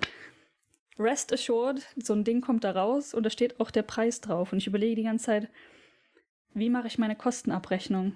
rest 0.98 1.34
assured, 1.34 1.82
so 1.95 2.14
ein 2.14 2.24
Ding 2.24 2.41
kommt 2.41 2.64
da 2.64 2.72
raus 2.72 3.14
und 3.14 3.24
da 3.24 3.30
steht 3.30 3.60
auch 3.60 3.72
der 3.72 3.84
Preis 3.84 4.22
drauf. 4.22 4.52
Und 4.52 4.60
ich 4.60 4.68
überlege 4.68 4.95
die 4.95 5.03
ganze 5.03 5.26
Zeit, 5.26 5.49
wie 6.53 6.70
mache 6.70 6.88
ich 6.88 6.98
meine 6.98 7.16
Kostenabrechnung? 7.16 8.16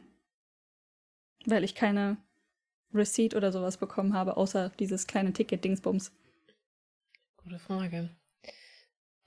Weil 1.45 1.63
ich 1.63 1.75
keine 1.75 2.17
Receipt 2.93 3.35
oder 3.35 3.51
sowas 3.51 3.77
bekommen 3.77 4.13
habe, 4.13 4.37
außer 4.37 4.71
dieses 4.79 5.07
kleine 5.07 5.33
Ticket-Dingsbums. 5.33 6.11
Gute 7.37 7.59
Frage. 7.59 8.09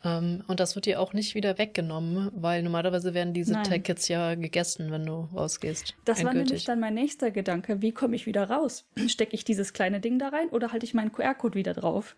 Ähm, 0.07 0.45
und 0.47 0.61
das 0.61 0.77
wird 0.77 0.87
dir 0.87 1.01
auch 1.01 1.13
nicht 1.13 1.35
wieder 1.35 1.59
weggenommen, 1.59 2.31
weil 2.33 2.63
normalerweise 2.63 3.13
werden 3.13 3.35
diese. 3.35 3.57
Tickets 3.63 4.07
ja 4.07 4.35
gegessen, 4.35 4.91
wenn 4.93 5.05
du 5.05 5.29
rausgehst. 5.35 5.95
Das 6.05 6.21
endgültig. 6.21 6.25
war 6.25 6.35
nämlich 6.35 6.65
dann 6.65 6.81
mein 6.81 6.95
nächster 6.95 7.31
Gedanke. 7.31 7.83
Wie 7.83 7.93
komme 7.93 8.15
ich 8.15 8.27
wieder 8.27 8.49
raus? 8.49 8.89
Stecke 9.09 9.35
ich 9.35 9.45
dieses 9.45 9.73
kleine 9.73 10.01
Ding 10.01 10.19
da 10.19 10.29
rein 10.29 10.49
oder 10.51 10.73
halte 10.73 10.87
ich 10.87 10.95
meinen 10.95 11.11
QR-Code 11.11 11.57
wieder 11.57 11.75
drauf? 11.75 12.17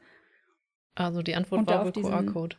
Also 0.94 1.22
die 1.22 1.34
Antwort 1.34 1.60
und 1.60 1.70
war 1.70 1.84
wohl 1.84 1.92
QR-Code. 1.92 2.56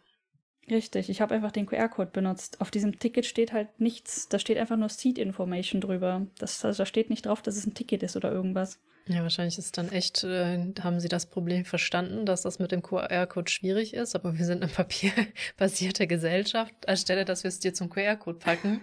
Richtig, 0.70 1.10
ich 1.10 1.22
habe 1.22 1.34
einfach 1.34 1.52
den 1.52 1.66
QR-Code 1.66 2.12
benutzt. 2.12 2.62
Auf 2.62 2.70
diesem 2.70 3.00
Ticket 3.00 3.26
steht 3.26 3.54
halt 3.54 3.80
nichts. 3.80 4.30
Da 4.30 4.38
steht 4.38 4.58
einfach 4.58 4.78
nur 4.78 4.90
Seat 4.90 5.18
Information 5.18 5.82
drüber. 5.82 6.28
Das, 6.38 6.64
also 6.64 6.80
da 6.80 6.86
steht 6.86 7.10
nicht 7.10 7.26
drauf, 7.26 7.41
dass 7.41 7.56
es 7.58 7.66
ein 7.66 7.74
Ticket 7.74 8.04
ist 8.04 8.16
oder 8.16 8.32
irgendwas. 8.32 8.80
Ja, 9.08 9.24
wahrscheinlich 9.24 9.58
ist 9.58 9.76
dann 9.78 9.91
echt, 9.91 10.24
äh, 10.24 10.72
haben 10.82 11.00
sie 11.00 11.08
das 11.08 11.26
Problem 11.26 11.66
verstanden, 11.66 12.28
dass 12.28 12.44
das 12.44 12.60
mit 12.60 12.72
dem 12.72 12.84
QR-Code 12.84 13.50
schwierig 13.50 13.96
ist, 13.96 14.14
aber 14.14 14.38
wir 14.38 14.46
sind 14.46 14.62
eine 14.62 14.72
papierbasierte 14.74 16.06
Gesellschaft. 16.06 16.88
Anstelle, 16.88 17.26
dass 17.26 17.44
wir 17.44 17.50
es 17.50 17.60
dir 17.60 17.74
zum 17.74 17.90
QR-Code 17.90 18.38
packen, 18.38 18.82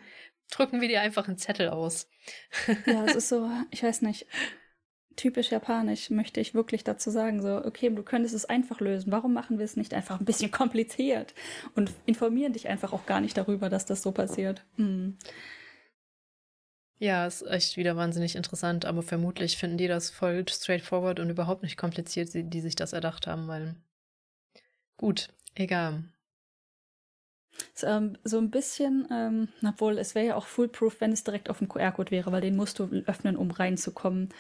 drücken 0.51 0.81
wir 0.81 0.89
dir 0.89 1.01
einfach 1.01 1.29
einen 1.29 1.39
Zettel 1.39 1.69
aus. 1.69 2.09
ja, 2.87 3.05
es 3.07 3.15
ist 3.15 3.29
so, 3.29 3.49
ich 3.71 3.85
weiß 3.85 4.03
nicht, 4.03 4.27
typisch 5.17 5.51
japanisch 5.51 6.11
möchte 6.11 6.41
ich 6.41 6.55
wirklich 6.55 6.85
dazu 6.85 7.11
sagen, 7.11 7.43
so, 7.43 7.65
okay, 7.65 7.91
du 7.91 8.03
könntest 8.03 8.35
es 8.35 8.45
einfach 8.45 8.81
lösen. 8.81 9.11
Warum 9.11 9.33
machen 9.33 9.59
wir 9.59 9.65
es 9.65 9.77
nicht 9.77 9.95
einfach 9.95 10.21
ein 10.21 10.27
bisschen 10.27 10.51
kompliziert 10.51 11.35
und 11.75 11.91
informieren 12.05 12.53
dich 12.53 12.69
einfach 12.69 12.93
auch 12.93 13.07
gar 13.07 13.21
nicht 13.21 13.37
darüber, 13.37 13.69
dass 13.69 13.87
das 13.87 14.03
so 14.03 14.13
passiert? 14.13 14.65
Hm. 14.77 15.17
Ja, 16.99 17.27
ist 17.27 17.43
echt 17.43 17.77
wieder 17.77 17.97
wahnsinnig 17.97 18.37
interessant, 18.37 18.87
aber 18.87 19.03
vermutlich 19.03 19.59
finden 19.59 19.77
die 19.77 19.89
das 19.89 20.11
voll 20.11 20.47
straightforward 20.49 21.21
und 21.21 21.29
überhaupt 21.29 21.63
nicht 21.63 21.77
kompliziert, 21.77 22.31
die, 22.33 22.61
sich 22.61 22.75
das 22.75 22.95
erdacht 22.95 23.27
haben, 23.27 23.49
weil 23.49 23.77
gut, 24.97 25.29
egal. 25.55 26.05
So, 27.75 27.87
ähm, 27.87 28.17
so 28.25 28.39
ein 28.39 28.51
bisschen, 28.51 29.07
ähm, 29.11 29.49
obwohl 29.67 29.99
es 29.99 30.15
wäre 30.15 30.27
ja 30.27 30.37
auch 30.37 30.47
foolproof, 30.47 31.01
wenn 31.01 31.13
es 31.13 31.25
direkt 31.25 31.51
auf 31.51 31.59
dem 31.59 31.69
QR-Code 31.69 32.11
wäre, 32.11 32.33
weil 32.33 32.41
den 32.41 32.57
musst 32.57 32.79
du 32.79 32.85
öffnen, 33.07 33.37
um 33.37 33.51
reinzukommen. 33.51 34.31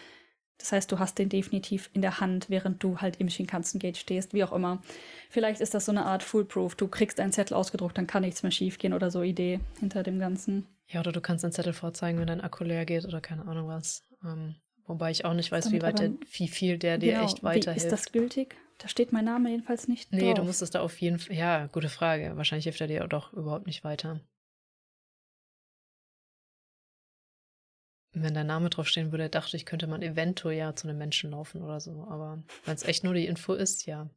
Das 0.58 0.72
heißt, 0.72 0.90
du 0.90 0.98
hast 0.98 1.18
den 1.18 1.28
definitiv 1.28 1.90
in 1.92 2.02
der 2.02 2.20
Hand, 2.20 2.48
während 2.48 2.82
du 2.82 2.98
halt 2.98 3.16
im 3.20 3.28
Shinkansen-Gate 3.28 3.96
stehst, 3.96 4.32
wie 4.32 4.42
auch 4.42 4.52
immer. 4.52 4.82
Vielleicht 5.28 5.60
ist 5.60 5.74
das 5.74 5.84
so 5.84 5.92
eine 5.92 6.06
Art 6.06 6.22
Foolproof. 6.22 6.74
Du 6.74 6.88
kriegst 6.88 7.20
einen 7.20 7.32
Zettel 7.32 7.54
ausgedruckt, 7.56 7.98
dann 7.98 8.06
kann 8.06 8.22
nichts 8.22 8.42
mehr 8.42 8.52
schiefgehen 8.52 8.94
oder 8.94 9.10
so 9.10 9.22
Idee 9.22 9.60
hinter 9.80 10.02
dem 10.02 10.18
Ganzen. 10.18 10.66
Ja, 10.88 11.00
oder 11.00 11.12
du 11.12 11.20
kannst 11.20 11.44
einen 11.44 11.52
Zettel 11.52 11.72
vorzeigen, 11.72 12.18
wenn 12.18 12.26
dein 12.28 12.40
Akku 12.40 12.64
leer 12.64 12.86
geht 12.86 13.04
oder 13.04 13.20
keine 13.20 13.46
Ahnung 13.46 13.68
was. 13.68 14.02
Ähm, 14.24 14.54
Wobei 14.86 15.10
ich 15.10 15.24
auch 15.24 15.34
nicht 15.34 15.50
weiß, 15.50 15.72
wie, 15.72 15.82
weit 15.82 15.98
der, 15.98 16.12
wie 16.32 16.48
viel 16.48 16.78
der 16.78 16.98
dir 16.98 17.14
genau, 17.14 17.24
echt 17.24 17.42
weiterhilft. 17.42 17.82
Wie, 17.82 17.86
ist 17.86 17.92
das 17.92 18.12
gültig? 18.12 18.56
Da 18.78 18.88
steht 18.88 19.12
mein 19.12 19.24
Name 19.24 19.50
jedenfalls 19.50 19.88
nicht 19.88 20.12
Nee, 20.12 20.20
drauf. 20.20 20.34
du 20.34 20.44
musstest 20.44 20.74
da 20.74 20.80
auf 20.80 21.00
jeden 21.00 21.18
Fall. 21.18 21.34
Ja, 21.34 21.66
gute 21.66 21.88
Frage. 21.88 22.36
Wahrscheinlich 22.36 22.64
hilft 22.64 22.80
er 22.80 22.86
dir 22.86 23.06
doch 23.08 23.32
überhaupt 23.32 23.66
nicht 23.66 23.84
weiter. 23.84 24.20
Wenn 28.18 28.32
dein 28.32 28.46
Name 28.46 28.70
draufstehen 28.70 29.12
würde, 29.12 29.28
dachte 29.28 29.58
ich, 29.58 29.66
könnte 29.66 29.86
man 29.86 30.00
eventuell 30.00 30.56
ja 30.56 30.74
zu 30.74 30.88
einem 30.88 30.96
Menschen 30.96 31.32
laufen 31.32 31.62
oder 31.62 31.80
so. 31.80 32.06
Aber 32.08 32.42
wenn 32.64 32.74
es 32.74 32.82
echt 32.82 33.04
nur 33.04 33.12
die 33.12 33.26
Info 33.26 33.52
ist, 33.52 33.84
ja. 33.84 34.08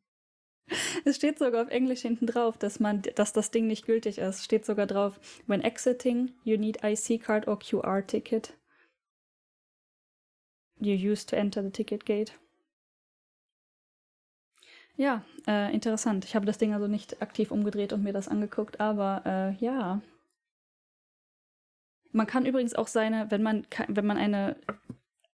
Es 1.04 1.18
steht 1.18 1.38
sogar 1.38 1.64
auf 1.64 1.70
Englisch 1.70 2.02
hinten 2.02 2.26
drauf, 2.26 2.58
dass 2.58 2.80
man, 2.80 3.02
dass 3.16 3.34
das 3.34 3.52
Ding 3.52 3.68
nicht 3.68 3.86
gültig 3.86 4.18
ist. 4.18 4.46
Steht 4.46 4.66
sogar 4.66 4.88
drauf, 4.88 5.20
when 5.48 5.60
exiting, 5.62 6.32
you 6.46 6.56
need 6.56 6.82
IC 6.82 7.22
card 7.22 7.46
or 7.46 7.60
QR 7.60 8.02
ticket. 8.08 8.54
You 10.80 10.94
use 10.94 11.26
to 11.26 11.36
enter 11.36 11.62
the 11.62 11.72
ticket 11.72 12.06
gate. 12.06 12.32
Ja, 14.96 15.26
äh, 15.46 15.74
interessant. 15.74 16.24
Ich 16.24 16.36
habe 16.36 16.46
das 16.46 16.58
Ding 16.58 16.74
also 16.74 16.88
nicht 16.88 17.22
aktiv 17.22 17.52
umgedreht 17.52 17.92
und 17.92 18.04
mir 18.04 18.14
das 18.14 18.30
angeguckt, 18.30 18.80
aber 18.80 19.24
äh, 19.26 19.64
ja. 19.66 20.02
Man 22.12 22.28
kann 22.28 22.46
übrigens 22.46 22.74
auch 22.74 22.88
seine, 22.88 23.30
wenn 23.32 23.44
man, 23.44 23.68
wenn 23.88 24.06
man 24.06 24.18
eine 24.18 24.56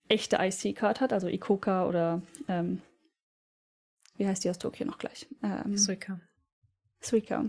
echte 0.08 0.36
IC-Card 0.40 1.00
hat, 1.00 1.12
also 1.12 1.28
Ikoka 1.28 1.86
oder 1.86 2.22
ähm, 2.48 2.82
wie 4.16 4.26
heißt 4.26 4.44
die 4.44 4.50
aus 4.50 4.58
Tokio 4.58 4.86
noch 4.86 4.98
gleich? 4.98 5.26
Ähm, 5.42 5.76
Suika. 5.76 6.20
Suica. 7.00 7.48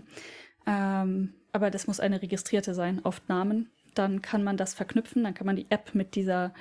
Ähm, 0.66 1.34
aber 1.52 1.70
das 1.70 1.86
muss 1.86 2.00
eine 2.00 2.22
registrierte 2.22 2.74
sein, 2.74 3.00
oft 3.04 3.28
Namen. 3.28 3.70
Dann 3.94 4.20
kann 4.20 4.42
man 4.44 4.56
das 4.56 4.74
verknüpfen, 4.74 5.24
dann 5.24 5.34
kann 5.34 5.46
man 5.46 5.56
die 5.56 5.70
App 5.70 5.94
mit 5.94 6.14
dieser 6.16 6.52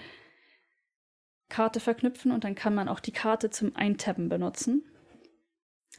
Karte 1.49 1.79
verknüpfen 1.79 2.31
und 2.31 2.43
dann 2.43 2.55
kann 2.55 2.73
man 2.73 2.87
auch 2.87 2.99
die 2.99 3.11
Karte 3.11 3.49
zum 3.49 3.75
Eintappen 3.75 4.29
benutzen. 4.29 4.83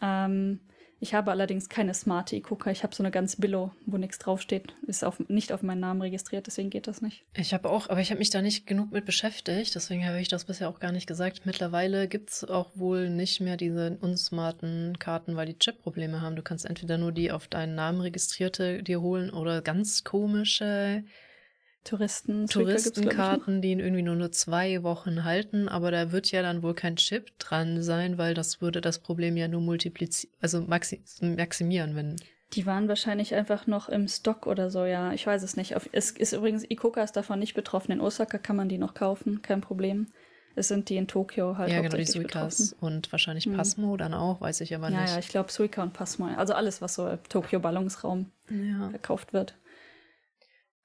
Ähm, 0.01 0.60
ich 0.98 1.14
habe 1.14 1.31
allerdings 1.31 1.68
keine 1.68 1.93
smarte 1.93 2.36
Ikoka. 2.36 2.70
Ich 2.70 2.82
habe 2.82 2.94
so 2.94 3.02
eine 3.02 3.10
ganz 3.10 3.36
Billo, 3.36 3.73
wo 3.85 3.98
nichts 3.98 4.18
draufsteht. 4.18 4.74
Ist 4.86 5.05
auf, 5.05 5.20
nicht 5.28 5.52
auf 5.52 5.62
meinen 5.62 5.81
Namen 5.81 6.01
registriert, 6.01 6.47
deswegen 6.47 6.70
geht 6.70 6.86
das 6.86 7.02
nicht. 7.02 7.24
Ich 7.35 7.52
habe 7.52 7.68
auch, 7.68 7.90
aber 7.90 8.01
ich 8.01 8.10
habe 8.10 8.18
mich 8.18 8.31
da 8.31 8.40
nicht 8.40 8.66
genug 8.66 8.93
mit 8.93 9.05
beschäftigt, 9.05 9.74
deswegen 9.74 10.06
habe 10.06 10.20
ich 10.20 10.28
das 10.28 10.47
bisher 10.47 10.68
auch 10.68 10.81
gar 10.81 10.93
nicht 10.93 11.06
gesagt. 11.06 11.44
Mittlerweile 11.44 12.09
gibt 12.09 12.31
es 12.31 12.44
auch 12.44 12.70
wohl 12.74 13.10
nicht 13.10 13.40
mehr 13.40 13.56
diese 13.56 13.98
unsmarten 14.01 14.98
Karten, 14.98 15.36
weil 15.36 15.47
die 15.47 15.59
Chip-Probleme 15.59 16.23
haben. 16.23 16.36
Du 16.36 16.43
kannst 16.43 16.64
entweder 16.64 16.97
nur 16.97 17.12
die 17.12 17.31
auf 17.31 17.47
deinen 17.47 17.74
Namen 17.74 18.01
registrierte 18.01 18.82
dir 18.82 19.01
holen 19.01 19.31
oder 19.31 19.60
ganz 19.60 20.02
komische 20.02 21.05
Touristen, 21.86 22.42
noch. 22.42 22.50
Touristenkarten, 22.50 23.62
die 23.62 23.70
ihn 23.70 23.80
irgendwie 23.80 24.02
nur, 24.02 24.16
nur 24.16 24.32
zwei 24.32 24.82
Wochen 24.82 25.24
halten, 25.24 25.68
aber 25.68 25.90
da 25.90 26.12
wird 26.12 26.30
ja 26.30 26.42
dann 26.42 26.62
wohl 26.62 26.74
kein 26.74 26.96
Chip 26.96 27.38
dran 27.38 27.82
sein, 27.82 28.18
weil 28.18 28.34
das 28.34 28.60
würde 28.60 28.80
das 28.80 28.98
Problem 28.98 29.36
ja 29.36 29.48
nur 29.48 29.60
multiplizieren, 29.60 30.34
also 30.40 30.60
maxi 30.60 31.02
maximieren, 31.20 31.96
wenn. 31.96 32.16
Die 32.52 32.64
waren 32.64 32.88
wahrscheinlich 32.88 33.34
einfach 33.34 33.66
noch 33.66 33.88
im 33.88 34.06
Stock 34.06 34.46
oder 34.46 34.70
so, 34.70 34.84
ja. 34.84 35.12
Ich 35.12 35.26
weiß 35.26 35.42
es 35.42 35.56
nicht. 35.56 35.74
Auf, 35.74 35.88
es 35.92 36.12
ist 36.12 36.32
übrigens, 36.32 36.64
Ikoka 36.68 37.02
ist 37.02 37.16
davon 37.16 37.40
nicht 37.40 37.54
betroffen. 37.54 37.90
In 37.90 38.00
Osaka 38.00 38.38
kann 38.38 38.54
man 38.54 38.68
die 38.68 38.78
noch 38.78 38.94
kaufen, 38.94 39.42
kein 39.42 39.60
Problem. 39.60 40.06
Es 40.54 40.68
sind 40.68 40.88
die 40.88 40.96
in 40.96 41.06
Tokio 41.06 41.58
halt 41.58 41.70
ja, 41.70 41.82
genau, 41.82 41.96
die 41.96 42.06
Suikas 42.06 42.74
und 42.80 43.12
wahrscheinlich 43.12 43.44
Hm. 43.44 43.56
Pasmo 43.56 43.96
dann 43.96 44.14
auch, 44.14 44.40
weiß 44.40 44.62
ich 44.62 44.74
aber 44.74 44.90
Ja, 44.90 45.02
nicht. 45.02 45.12
ja, 45.12 45.18
ich 45.18 45.28
glaube 45.28 45.52
Suica 45.52 45.82
und 45.82 45.92
Passmo. 45.92 46.26
Also 46.36 46.54
alles, 46.54 46.80
was 46.80 46.94
so 46.94 47.06
im 47.08 47.22
Tokio-Ballungsraum 47.28 48.30
ja. 48.48 48.88
verkauft 48.90 49.32
wird. 49.32 49.54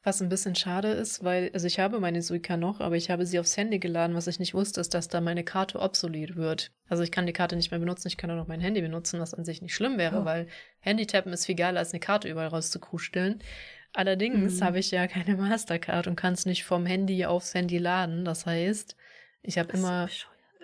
Was 0.04 0.20
ein 0.20 0.30
bisschen 0.30 0.56
schade 0.56 0.88
ist, 0.90 1.24
weil, 1.24 1.52
also 1.54 1.68
ich 1.68 1.80
habe 1.80 2.00
meine 2.00 2.24
Suica 2.24 2.58
noch, 2.58 2.80
aber 2.80 2.96
ich 2.96 3.12
habe 3.12 3.26
sie 3.28 3.38
aufs 3.40 3.56
Handy 3.56 3.78
geladen. 3.78 4.16
Was 4.16 4.26
ich 4.26 4.40
nicht 4.40 4.56
wusste, 4.56 4.82
ist, 4.82 4.96
dass 4.96 5.10
da 5.10 5.22
meine 5.22 5.44
Karte 5.44 5.80
obsolet 5.80 6.36
wird. 6.36 6.72
Also 6.90 7.04
ich 7.04 7.12
kann 7.12 7.28
die 7.28 7.34
Karte 7.34 7.56
nicht 7.56 7.70
mehr 7.70 7.80
benutzen, 7.80 8.08
ich 8.08 8.18
kann 8.18 8.30
nur 8.30 8.38
noch 8.38 8.48
mein 8.48 8.62
Handy 8.62 8.82
benutzen, 8.82 9.20
was 9.20 9.36
an 9.36 9.46
sich 9.46 9.62
nicht 9.62 9.76
schlimm 9.76 10.00
wäre, 10.00 10.22
Oh. 10.22 10.26
weil 10.26 10.48
Handy-Tappen 10.80 11.32
ist 11.32 11.46
viel 11.46 11.54
geiler, 11.56 11.78
als 11.80 11.92
eine 11.94 12.00
Karte 12.00 12.28
überall 12.28 12.48
rauszukuscheln. 12.48 13.44
Allerdings 13.94 14.60
Mhm. 14.60 14.64
habe 14.66 14.80
ich 14.80 14.90
ja 14.90 15.06
keine 15.08 15.36
Mastercard 15.38 16.08
und 16.08 16.16
kann 16.16 16.34
es 16.34 16.48
nicht 16.48 16.64
vom 16.64 16.88
Handy 16.88 17.26
aufs 17.26 17.54
Handy 17.54 17.78
laden. 17.78 18.26
Das 18.26 18.48
heißt, 18.48 18.96
ich 19.44 19.60
habe 19.60 19.72
immer 19.74 20.10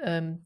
ähm, 0.04 0.46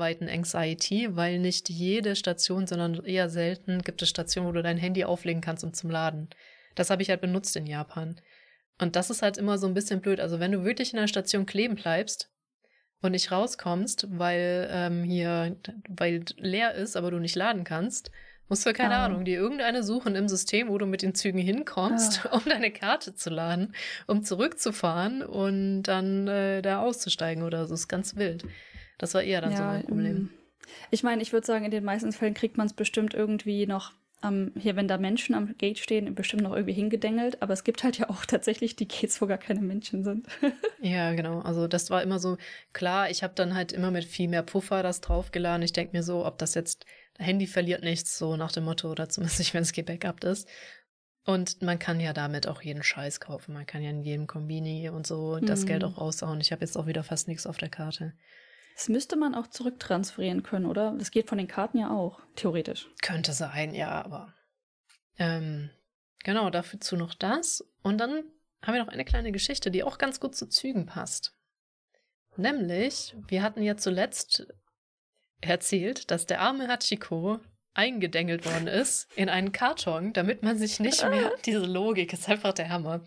Reichweiten-Anxiety, 0.00 1.16
weil 1.16 1.38
nicht 1.38 1.68
jede 1.68 2.16
Station, 2.16 2.66
sondern 2.66 3.04
eher 3.04 3.28
selten 3.28 3.82
gibt 3.82 4.02
es 4.02 4.08
Stationen, 4.08 4.48
wo 4.48 4.52
du 4.52 4.62
dein 4.62 4.78
Handy 4.78 5.04
auflegen 5.04 5.40
kannst, 5.40 5.64
um 5.64 5.72
zum 5.72 5.90
Laden. 5.90 6.28
Das 6.74 6.90
habe 6.90 7.02
ich 7.02 7.10
halt 7.10 7.20
benutzt 7.20 7.56
in 7.56 7.66
Japan. 7.66 8.20
Und 8.80 8.96
das 8.96 9.10
ist 9.10 9.22
halt 9.22 9.36
immer 9.36 9.58
so 9.58 9.66
ein 9.66 9.74
bisschen 9.74 10.00
blöd. 10.00 10.20
Also 10.20 10.40
wenn 10.40 10.52
du 10.52 10.64
wirklich 10.64 10.92
in 10.92 10.98
einer 10.98 11.08
Station 11.08 11.44
kleben 11.46 11.74
bleibst 11.74 12.30
und 13.02 13.12
nicht 13.12 13.30
rauskommst, 13.32 14.06
weil 14.18 14.68
ähm, 14.70 15.04
hier, 15.04 15.56
weil 15.88 16.24
leer 16.36 16.74
ist, 16.74 16.96
aber 16.96 17.10
du 17.10 17.18
nicht 17.18 17.36
laden 17.36 17.64
kannst, 17.64 18.10
musst 18.48 18.66
du, 18.66 18.72
keine 18.72 18.96
Ah. 18.96 19.04
Ahnung, 19.04 19.24
dir 19.24 19.38
irgendeine 19.38 19.82
suchen 19.82 20.16
im 20.16 20.28
System, 20.28 20.68
wo 20.68 20.78
du 20.78 20.86
mit 20.86 21.02
den 21.02 21.14
Zügen 21.14 21.38
hinkommst, 21.38 22.26
Ah. 22.26 22.36
um 22.36 22.42
deine 22.48 22.70
Karte 22.70 23.14
zu 23.14 23.30
laden, 23.30 23.74
um 24.06 24.22
zurückzufahren 24.24 25.22
und 25.22 25.82
dann 25.84 26.26
äh, 26.28 26.62
da 26.62 26.80
auszusteigen 26.80 27.42
oder 27.44 27.66
so. 27.66 27.74
Ist 27.74 27.88
ganz 27.88 28.16
wild. 28.16 28.44
Das 28.98 29.14
war 29.14 29.22
eher 29.22 29.40
dann 29.40 29.56
so 29.56 29.62
mein 29.62 29.84
Problem. 29.84 30.16
ähm, 30.16 30.30
Ich 30.90 31.02
meine, 31.02 31.22
ich 31.22 31.32
würde 31.32 31.46
sagen, 31.46 31.64
in 31.64 31.70
den 31.70 31.84
meisten 31.84 32.12
Fällen 32.12 32.34
kriegt 32.34 32.56
man 32.56 32.66
es 32.66 32.72
bestimmt 32.74 33.14
irgendwie 33.14 33.66
noch 33.66 33.92
am, 34.20 34.52
hier, 34.58 34.76
wenn 34.76 34.88
da 34.88 34.98
Menschen 34.98 35.34
am 35.34 35.56
Gate 35.56 35.78
stehen, 35.78 36.14
bestimmt 36.14 36.42
noch 36.42 36.52
irgendwie 36.52 36.74
hingedengelt. 36.74 37.40
Aber 37.42 37.52
es 37.52 37.64
gibt 37.64 37.82
halt 37.84 37.98
ja 37.98 38.10
auch 38.10 38.24
tatsächlich 38.26 38.76
die 38.76 38.88
Gates, 38.88 39.20
wo 39.20 39.26
gar 39.26 39.38
keine 39.38 39.60
Menschen 39.60 40.04
sind. 40.04 40.26
Ja, 40.82 41.12
genau. 41.12 41.40
Also 41.40 41.68
das 41.68 41.90
war 41.90 42.02
immer 42.02 42.18
so, 42.18 42.38
klar, 42.72 43.10
ich 43.10 43.22
habe 43.22 43.34
dann 43.34 43.54
halt 43.54 43.70
immer 43.72 43.90
mit 43.90 44.04
viel 44.06 44.28
mehr 44.28 44.42
Puffer 44.42 44.82
das 44.82 45.02
draufgeladen. 45.02 45.62
Ich 45.62 45.74
denke 45.74 45.94
mir 45.96 46.02
so, 46.02 46.24
ob 46.24 46.38
das 46.38 46.54
jetzt, 46.54 46.86
Handy 47.18 47.46
verliert 47.46 47.82
nichts, 47.82 48.16
so 48.16 48.36
nach 48.36 48.50
dem 48.52 48.64
Motto, 48.64 48.90
oder 48.90 49.08
zumindest 49.10 49.40
nicht, 49.40 49.52
wenn 49.52 49.62
es 49.62 49.72
gebackupt 49.72 50.24
ist. 50.24 50.48
Und 51.26 51.60
man 51.60 51.78
kann 51.78 52.00
ja 52.00 52.14
damit 52.14 52.46
auch 52.46 52.62
jeden 52.62 52.82
Scheiß 52.82 53.20
kaufen. 53.20 53.52
Man 53.52 53.66
kann 53.66 53.82
ja 53.82 53.90
in 53.90 54.00
jedem 54.02 54.26
Kombini 54.26 54.88
und 54.88 55.06
so 55.06 55.38
das 55.38 55.62
Mhm. 55.62 55.66
Geld 55.66 55.84
auch 55.84 55.98
raushauen. 55.98 56.40
Ich 56.40 56.50
habe 56.50 56.62
jetzt 56.62 56.76
auch 56.78 56.86
wieder 56.86 57.04
fast 57.04 57.28
nichts 57.28 57.46
auf 57.46 57.58
der 57.58 57.68
Karte. 57.68 58.14
Das 58.74 58.88
müsste 58.88 59.16
man 59.16 59.34
auch 59.34 59.46
zurücktransferieren 59.46 60.42
können, 60.42 60.66
oder? 60.66 60.94
Das 60.98 61.10
geht 61.10 61.28
von 61.28 61.38
den 61.38 61.48
Karten 61.48 61.78
ja 61.78 61.90
auch, 61.90 62.20
theoretisch. 62.36 62.88
Könnte 63.02 63.32
sein, 63.32 63.74
ja, 63.74 63.90
aber. 63.90 64.34
Ähm, 65.18 65.70
genau, 66.24 66.48
dazu 66.50 66.96
noch 66.96 67.14
das. 67.14 67.64
Und 67.82 67.98
dann 67.98 68.24
haben 68.62 68.74
wir 68.74 68.84
noch 68.84 68.92
eine 68.92 69.04
kleine 69.04 69.32
Geschichte, 69.32 69.70
die 69.70 69.84
auch 69.84 69.98
ganz 69.98 70.20
gut 70.20 70.34
zu 70.34 70.48
Zügen 70.48 70.86
passt. 70.86 71.34
Nämlich, 72.36 73.14
wir 73.28 73.42
hatten 73.42 73.62
ja 73.62 73.76
zuletzt 73.76 74.46
erzählt, 75.40 76.10
dass 76.10 76.26
der 76.26 76.40
arme 76.40 76.68
Hachiko 76.68 77.40
eingedengelt 77.74 78.44
worden 78.46 78.66
ist 78.66 79.08
in 79.16 79.28
einen 79.28 79.52
Karton, 79.52 80.12
damit 80.12 80.42
man 80.42 80.58
sich 80.58 80.80
nicht 80.80 81.02
mehr. 81.08 81.32
Diese 81.44 81.60
Logik 81.60 82.12
ist 82.12 82.28
einfach 82.28 82.52
der 82.52 82.68
Hammer. 82.68 83.04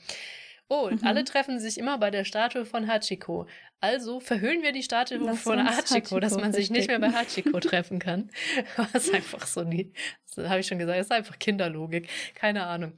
Oh, 0.69 0.89
Mhm. 0.89 0.99
alle 1.03 1.23
treffen 1.23 1.59
sich 1.59 1.77
immer 1.77 1.97
bei 1.97 2.09
der 2.09 2.23
Statue 2.23 2.65
von 2.65 2.87
Hachiko. 2.87 3.47
Also 3.79 4.19
verhüllen 4.19 4.63
wir 4.63 4.71
die 4.71 4.81
Statue 4.81 5.17
Lass 5.19 5.41
von 5.41 5.59
uns 5.59 5.69
Hachiko, 5.69 6.19
dass 6.19 6.31
Hachiko 6.31 6.41
man 6.41 6.53
sich 6.53 6.69
nicht 6.71 6.87
mehr 6.87 6.99
bei. 6.99 7.09
Hachiko 7.09 7.59
treffen 7.59 7.99
kann. 7.99 8.29
Das 8.77 9.05
ist 9.07 9.13
einfach 9.13 9.45
so 9.45 9.63
die, 9.63 9.91
das 10.35 10.47
habe 10.49 10.61
ich 10.61 10.67
schon 10.67 10.79
gesagt, 10.79 10.97
das 10.97 11.07
ist 11.07 11.11
einfach 11.11 11.37
Kinderlogik. 11.37 12.09
Keine 12.33 12.63
Ahnung. 12.65 12.93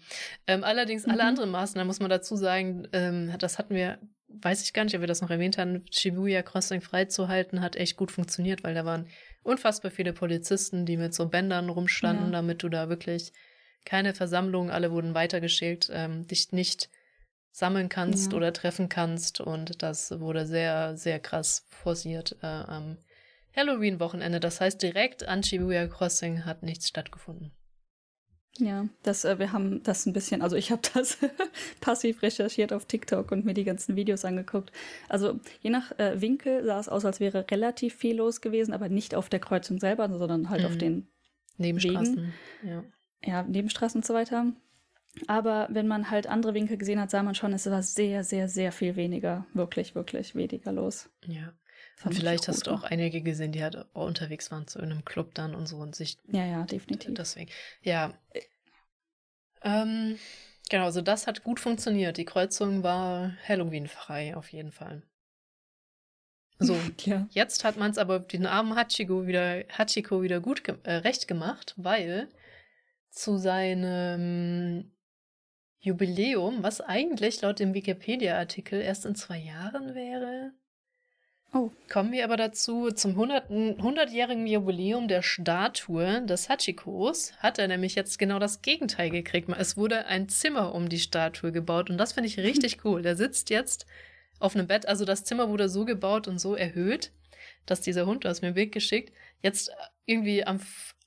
Ähm, 0.48 0.64
allerdings 0.64 1.06
alle 1.06 1.24
Mhm. 1.24 1.30
anderen 1.30 1.50
Maßnahmen, 1.52 1.88
muss 1.88 2.00
man 2.00 2.10
dazu 2.10 2.36
sagen, 2.36 2.88
ähm, 2.94 3.34
das 3.40 3.58
hatten 3.58 3.74
wir, 3.76 3.98
weiß 4.28 4.64
ich 4.64 4.74
gar 4.74 4.84
nicht, 4.84 4.94
ob 4.96 5.02
wir 5.02 5.08
das 5.08 5.22
noch 5.22 5.32
erwähnt 5.32 5.58
haben, 5.58 5.84
Shibuya 5.92 6.44
Crossing 6.44 6.82
freizuhalten, 6.82 7.62
hat 7.62 7.76
echt 7.76 7.98
gut 7.98 8.12
funktioniert, 8.12 8.64
weil 8.64 8.76
da 8.76 8.86
waren 8.86 9.08
unfassbar 9.44 9.92
viele 9.92 10.14
Polizisten, 10.14 10.86
die 10.86 10.98
mit 10.98 11.14
so 11.16 11.28
Bändern 11.28 11.70
rumstanden, 11.70 12.28
Ja. 12.28 12.32
damit 12.34 12.62
du 12.64 12.70
da 12.70 12.90
wirklich 12.90 13.34
keine 13.86 14.14
Versammlung, 14.14 14.70
alle 14.72 14.92
wurden 14.92 15.14
weitergeschickt, 15.16 15.90
ähm, 15.92 16.28
dich 16.28 16.52
nicht 16.52 16.90
sammeln 17.58 17.88
kannst 17.88 18.32
Ja. 18.32 18.38
oder 18.38 18.52
treffen 18.52 18.90
kannst. 18.90 19.40
Und 19.40 19.82
das 19.82 20.20
wurde 20.20 20.46
sehr, 20.46 20.98
sehr 20.98 21.20
krass 21.20 21.66
forciert 21.70 22.36
äh, 22.42 22.46
am 22.48 22.98
Halloween-Wochenende. 23.56 24.40
Das 24.42 24.60
heißt, 24.60 24.82
direkt 24.82 25.26
an 25.28 25.42
Shibuya 25.42 25.88
Crossing 25.88 26.44
hat 26.46 26.64
nichts 26.64 26.90
stattgefunden. 26.90 27.52
Ja, 28.58 28.88
das, 29.04 29.24
äh, 29.26 29.40
wir 29.40 29.52
haben 29.54 29.84
das 29.84 30.06
ein 30.06 30.14
bisschen, 30.14 30.42
also 30.42 30.56
ich 30.58 30.72
habe 30.72 30.82
das 30.94 31.18
passiv 31.82 32.22
recherchiert 32.22 32.74
auf 32.74 32.86
TikTok 32.86 33.32
und 33.32 33.46
mir 33.46 33.54
die 33.54 33.64
ganzen 33.64 33.96
Videos 33.96 34.26
angeguckt. 34.26 34.72
Also 35.08 35.40
je 35.62 35.70
nach 35.70 35.98
äh, 35.98 36.20
Winkel 36.20 36.64
sah 36.66 36.80
es 36.80 36.90
aus, 36.90 37.06
als 37.06 37.20
wäre 37.22 37.46
relativ 37.50 37.96
viel 37.96 38.18
los 38.18 38.42
gewesen, 38.42 38.74
aber 38.74 38.90
nicht 38.90 39.16
auf 39.16 39.30
der 39.30 39.40
Kreuzung 39.40 39.80
selber, 39.80 40.10
sondern 40.10 40.50
halt 40.50 40.66
auf 40.66 40.74
Mhm. 40.74 40.80
den 40.80 41.08
Nebenstraßen. 41.58 42.34
Ja. 42.64 42.84
ja, 43.24 43.44
Nebenstraßen 43.44 44.00
und 44.00 44.06
so 44.06 44.14
weiter. 44.14 44.52
Aber 45.28 45.68
wenn 45.70 45.88
man 45.88 46.10
halt 46.10 46.28
andere 46.28 46.54
Winkel 46.54 46.78
gesehen 46.78 47.00
hat, 47.00 47.10
sah 47.10 47.24
man 47.24 47.36
schon, 47.36 47.54
es 47.54 47.70
war 47.70 47.82
sehr, 47.82 48.24
sehr, 48.24 48.50
sehr 48.50 48.72
viel 48.72 48.96
weniger, 48.96 49.46
wirklich, 49.54 49.96
wirklich 49.96 50.36
weniger 50.36 50.72
los. 50.72 51.10
ja. 51.26 51.54
Und 52.04 52.12
ich 52.12 52.20
vielleicht 52.20 52.50
hast 52.50 52.68
du 52.68 52.72
auch 52.72 52.84
einige 52.84 53.22
gesehen, 53.22 53.54
die 53.54 53.64
halt 53.64 53.78
auch 53.94 54.06
unterwegs 54.06 54.52
waren 54.52 54.68
zu 54.68 54.80
irgendeinem 54.80 55.06
Club 55.06 55.34
dann 55.34 55.56
und 55.56 55.66
so 55.66 55.78
und 55.78 55.96
sich 55.96 56.18
Ja, 56.28 56.46
ja, 56.46 56.64
definitiv. 56.66 57.14
deswegen. 57.14 57.50
Ja. 57.84 58.14
Ähm, 59.64 60.18
genau, 60.70 60.84
also 60.86 61.02
das 61.02 61.26
hat 61.26 61.44
gut 61.44 61.60
funktioniert. 61.60 62.18
Die 62.18 62.26
Kreuzung 62.26 62.84
war 62.84 63.34
Halloween-frei, 63.48 64.36
auf 64.36 64.52
jeden 64.52 64.74
Fall. 64.74 65.04
So, 66.60 66.76
ja. 67.06 67.28
jetzt 67.32 67.64
hat 67.64 67.78
man 67.78 67.92
es 67.92 67.98
aber 67.98 68.20
den 68.20 68.46
armen 68.46 68.76
Hachiko 68.76 69.26
wieder, 69.26 69.64
Hachiko 69.70 70.22
wieder 70.22 70.42
gut 70.42 70.66
ge 70.66 70.76
äh, 70.84 70.96
recht 70.96 71.28
gemacht, 71.30 71.74
weil 71.78 72.28
zu 73.10 73.38
seinem 73.38 74.92
Jubiläum, 75.86 76.64
was 76.64 76.82
eigentlich 76.82 77.42
laut 77.42 77.60
dem 77.60 77.74
Wikipedia-Artikel 77.74 78.82
erst 78.82 79.06
in 79.06 79.16
zwei 79.16 79.38
Jahren 79.38 79.96
wäre, 79.96 80.52
Oh. 81.56 81.72
Kommen 81.90 82.12
wir 82.12 82.26
aber 82.26 82.36
dazu, 82.36 82.92
zum 82.92 83.18
100-jährigen 83.18 84.46
Jubiläum 84.46 85.08
der 85.08 85.22
Statue 85.22 86.22
des 86.26 86.50
Hachikos 86.50 87.32
hat 87.38 87.60
er 87.60 87.70
nämlich 87.70 87.96
jetzt 87.96 88.20
genau 88.20 88.40
das 88.40 88.62
Gegenteil 88.62 89.10
gekriegt. 89.10 89.50
Es 89.58 89.78
wurde 89.78 90.06
ein 90.08 90.28
Zimmer 90.28 90.76
um 90.76 90.90
die 90.90 91.00
Statue 91.00 91.54
gebaut 91.54 91.90
und 91.90 91.98
das 91.98 92.12
finde 92.12 92.28
ich 92.28 92.38
richtig 92.38 92.80
cool. 92.84 93.04
Der 93.04 93.16
sitzt 93.16 93.50
jetzt 93.50 93.86
auf 94.38 94.54
einem 94.54 94.68
Bett, 94.68 94.86
also 94.86 95.06
das 95.06 95.24
Zimmer 95.24 95.48
wurde 95.48 95.70
so 95.70 95.86
gebaut 95.86 96.28
und 96.28 96.40
so 96.40 96.56
erhöht, 96.56 97.14
dass 97.66 97.80
dieser 97.80 98.06
Hund, 98.06 98.26
du 98.26 98.28
hast 98.28 98.42
mir 98.42 98.50
ein 98.50 98.56
Bild 98.56 98.74
geschickt, 98.74 99.14
jetzt 99.42 99.72
irgendwie 100.06 100.46
am, 100.46 100.60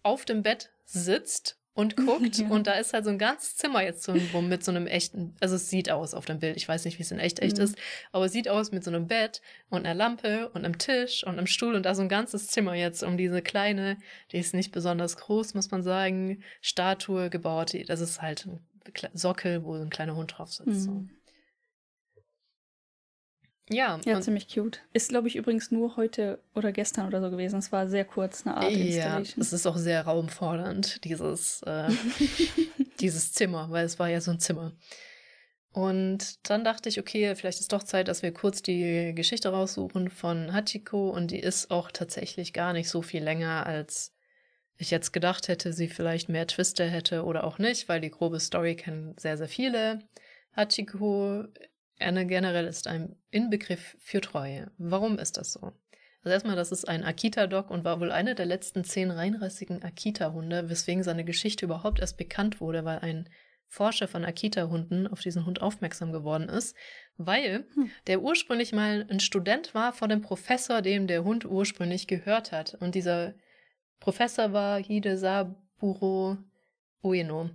auf 0.02 0.24
dem 0.24 0.42
Bett 0.42 0.70
sitzt 0.86 1.57
und 1.78 1.96
guckt 1.96 2.38
ja. 2.38 2.48
und 2.48 2.66
da 2.66 2.72
ist 2.72 2.92
halt 2.92 3.04
so 3.04 3.10
ein 3.10 3.18
ganzes 3.18 3.54
Zimmer 3.54 3.84
jetzt 3.84 4.02
so 4.02 4.12
mit 4.40 4.64
so 4.64 4.72
einem 4.72 4.88
echten, 4.88 5.36
also 5.38 5.54
es 5.54 5.70
sieht 5.70 5.92
aus 5.92 6.12
auf 6.12 6.24
dem 6.24 6.40
Bild, 6.40 6.56
ich 6.56 6.66
weiß 6.66 6.84
nicht, 6.84 6.98
wie 6.98 7.04
es 7.04 7.12
in 7.12 7.20
echt 7.20 7.38
echt 7.38 7.58
mhm. 7.58 7.62
ist, 7.62 7.78
aber 8.10 8.24
es 8.24 8.32
sieht 8.32 8.48
aus 8.48 8.72
mit 8.72 8.82
so 8.82 8.90
einem 8.90 9.06
Bett 9.06 9.40
und 9.70 9.86
einer 9.86 9.94
Lampe 9.94 10.48
und 10.48 10.64
einem 10.64 10.78
Tisch 10.78 11.22
und 11.22 11.34
einem 11.34 11.46
Stuhl 11.46 11.76
und 11.76 11.86
da 11.86 11.94
so 11.94 12.02
ein 12.02 12.08
ganzes 12.08 12.48
Zimmer 12.48 12.74
jetzt 12.74 13.04
um 13.04 13.16
diese 13.16 13.42
kleine, 13.42 13.96
die 14.32 14.38
ist 14.38 14.54
nicht 14.54 14.72
besonders 14.72 15.16
groß, 15.18 15.54
muss 15.54 15.70
man 15.70 15.84
sagen, 15.84 16.42
Statue 16.62 17.30
gebaut, 17.30 17.76
das 17.86 18.00
ist 18.00 18.20
halt 18.20 18.46
ein 18.46 18.58
Sockel, 19.14 19.62
wo 19.62 19.74
ein 19.74 19.90
kleiner 19.90 20.16
Hund 20.16 20.36
drauf 20.36 20.52
sitzt. 20.52 20.66
Mhm. 20.66 20.80
So. 20.80 21.17
Ja. 23.70 24.00
Ja, 24.04 24.20
ziemlich 24.20 24.48
cute. 24.48 24.80
Ist, 24.92 25.10
glaube 25.10 25.28
ich, 25.28 25.36
übrigens 25.36 25.70
nur 25.70 25.96
heute 25.96 26.40
oder 26.54 26.72
gestern 26.72 27.06
oder 27.06 27.20
so 27.20 27.30
gewesen. 27.30 27.58
Es 27.58 27.72
war 27.72 27.88
sehr 27.88 28.04
kurz, 28.04 28.46
eine 28.46 28.56
Art 28.56 28.72
Ja, 28.72 29.20
es 29.20 29.52
ist 29.52 29.66
auch 29.66 29.76
sehr 29.76 30.02
raumfordernd, 30.02 31.04
dieses, 31.04 31.62
äh, 31.62 31.88
dieses 33.00 33.32
Zimmer, 33.32 33.70
weil 33.70 33.84
es 33.84 33.98
war 33.98 34.08
ja 34.08 34.20
so 34.20 34.30
ein 34.30 34.40
Zimmer. 34.40 34.72
Und 35.72 36.48
dann 36.48 36.64
dachte 36.64 36.88
ich, 36.88 36.98
okay, 36.98 37.34
vielleicht 37.36 37.60
ist 37.60 37.72
doch 37.72 37.82
Zeit, 37.82 38.08
dass 38.08 38.22
wir 38.22 38.32
kurz 38.32 38.62
die 38.62 39.12
Geschichte 39.14 39.50
raussuchen 39.50 40.10
von 40.10 40.52
Hachiko. 40.52 41.10
Und 41.10 41.30
die 41.30 41.38
ist 41.38 41.70
auch 41.70 41.90
tatsächlich 41.90 42.52
gar 42.52 42.72
nicht 42.72 42.88
so 42.88 43.02
viel 43.02 43.22
länger, 43.22 43.66
als 43.66 44.14
ich 44.78 44.90
jetzt 44.90 45.12
gedacht 45.12 45.48
hätte, 45.48 45.72
sie 45.72 45.88
vielleicht 45.88 46.28
mehr 46.28 46.46
Twiste 46.46 46.84
hätte 46.84 47.24
oder 47.24 47.44
auch 47.44 47.58
nicht, 47.58 47.88
weil 47.88 48.00
die 48.00 48.10
grobe 48.10 48.40
Story 48.40 48.76
kennen 48.76 49.14
sehr, 49.18 49.36
sehr 49.36 49.48
viele. 49.48 50.00
Hachiko 50.56 51.44
Erne 51.98 52.26
generell 52.26 52.66
ist 52.66 52.86
ein 52.86 53.16
Inbegriff 53.30 53.96
für 53.98 54.20
Treue. 54.20 54.70
Warum 54.78 55.18
ist 55.18 55.36
das 55.36 55.52
so? 55.52 55.72
Also 56.22 56.34
erstmal, 56.34 56.56
das 56.56 56.72
ist 56.72 56.88
ein 56.88 57.04
Akita-Dog 57.04 57.70
und 57.70 57.84
war 57.84 58.00
wohl 58.00 58.12
einer 58.12 58.34
der 58.34 58.46
letzten 58.46 58.84
zehn 58.84 59.10
reinrassigen 59.10 59.82
Akita-Hunde, 59.82 60.68
weswegen 60.68 61.02
seine 61.02 61.24
Geschichte 61.24 61.64
überhaupt 61.64 62.00
erst 62.00 62.16
bekannt 62.16 62.60
wurde, 62.60 62.84
weil 62.84 62.98
ein 63.00 63.28
Forscher 63.66 64.08
von 64.08 64.24
Akita-Hunden 64.24 65.06
auf 65.06 65.20
diesen 65.20 65.44
Hund 65.44 65.60
aufmerksam 65.60 66.10
geworden 66.10 66.48
ist, 66.48 66.74
weil 67.16 67.66
hm. 67.74 67.90
der 68.06 68.22
ursprünglich 68.22 68.72
mal 68.72 69.06
ein 69.10 69.20
Student 69.20 69.74
war 69.74 69.92
von 69.92 70.08
dem 70.08 70.22
Professor, 70.22 70.82
dem 70.82 71.06
der 71.06 71.22
Hund 71.22 71.44
ursprünglich 71.44 72.06
gehört 72.06 72.50
hat. 72.50 72.74
Und 72.80 72.94
dieser 72.94 73.34
Professor 74.00 74.52
war 74.52 74.82
Hidesaburo 74.82 76.38
Ueno. 77.02 77.50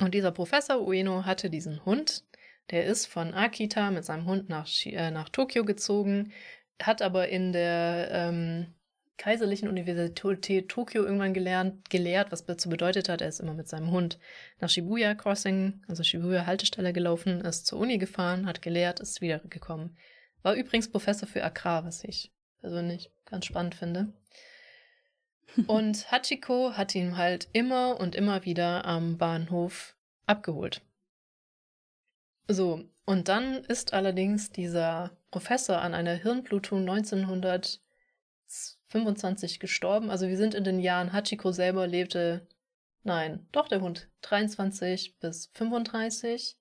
Und 0.00 0.14
dieser 0.14 0.32
Professor 0.32 0.80
Ueno 0.80 1.24
hatte 1.24 1.48
diesen 1.48 1.84
Hund, 1.84 2.24
der 2.72 2.86
ist 2.86 3.06
von 3.06 3.34
Akita 3.34 3.90
mit 3.90 4.04
seinem 4.04 4.26
Hund 4.26 4.48
nach, 4.48 4.66
äh, 4.86 5.10
nach 5.10 5.28
Tokio 5.28 5.64
gezogen, 5.64 6.32
hat 6.82 7.02
aber 7.02 7.28
in 7.28 7.52
der 7.52 8.08
ähm, 8.10 8.74
Kaiserlichen 9.18 9.68
Universität 9.68 10.68
Tokio 10.68 11.04
irgendwann 11.04 11.34
gelernt, 11.34 11.90
gelehrt, 11.90 12.32
was 12.32 12.44
dazu 12.44 12.68
bedeutet 12.68 13.08
hat, 13.08 13.20
er 13.20 13.28
ist 13.28 13.40
immer 13.40 13.54
mit 13.54 13.68
seinem 13.68 13.92
Hund 13.92 14.18
nach 14.58 14.70
Shibuya 14.70 15.14
Crossing, 15.14 15.82
also 15.86 16.02
Shibuya 16.02 16.46
Haltestelle 16.46 16.92
gelaufen, 16.92 17.40
ist 17.42 17.66
zur 17.66 17.78
Uni 17.78 17.98
gefahren, 17.98 18.46
hat 18.46 18.62
gelehrt, 18.62 18.98
ist 18.98 19.20
wiedergekommen. 19.20 19.96
War 20.42 20.54
übrigens 20.54 20.90
Professor 20.90 21.28
für 21.28 21.44
Agrar, 21.44 21.84
was 21.84 22.02
ich 22.02 22.32
persönlich 22.60 23.12
ganz 23.26 23.44
spannend 23.44 23.74
finde. 23.74 24.12
Und 25.66 26.10
Hachiko 26.10 26.72
hat 26.72 26.94
ihn 26.94 27.16
halt 27.16 27.48
immer 27.52 28.00
und 28.00 28.14
immer 28.14 28.44
wieder 28.44 28.86
am 28.86 29.18
Bahnhof 29.18 29.94
abgeholt. 30.26 30.80
So, 32.48 32.82
und 33.04 33.28
dann 33.28 33.64
ist 33.64 33.92
allerdings 33.92 34.50
dieser 34.50 35.16
Professor 35.30 35.80
an 35.80 35.94
einer 35.94 36.14
Hirnblutung 36.14 36.88
1925 36.88 39.60
gestorben. 39.60 40.10
Also 40.10 40.26
wir 40.28 40.36
sind 40.36 40.54
in 40.54 40.64
den 40.64 40.80
Jahren, 40.80 41.12
Hachiko 41.12 41.52
selber 41.52 41.86
lebte, 41.86 42.48
nein, 43.02 43.46
doch 43.52 43.68
der 43.68 43.80
Hund, 43.80 44.08
23 44.22 45.18
bis 45.18 45.50
35. 45.54 46.56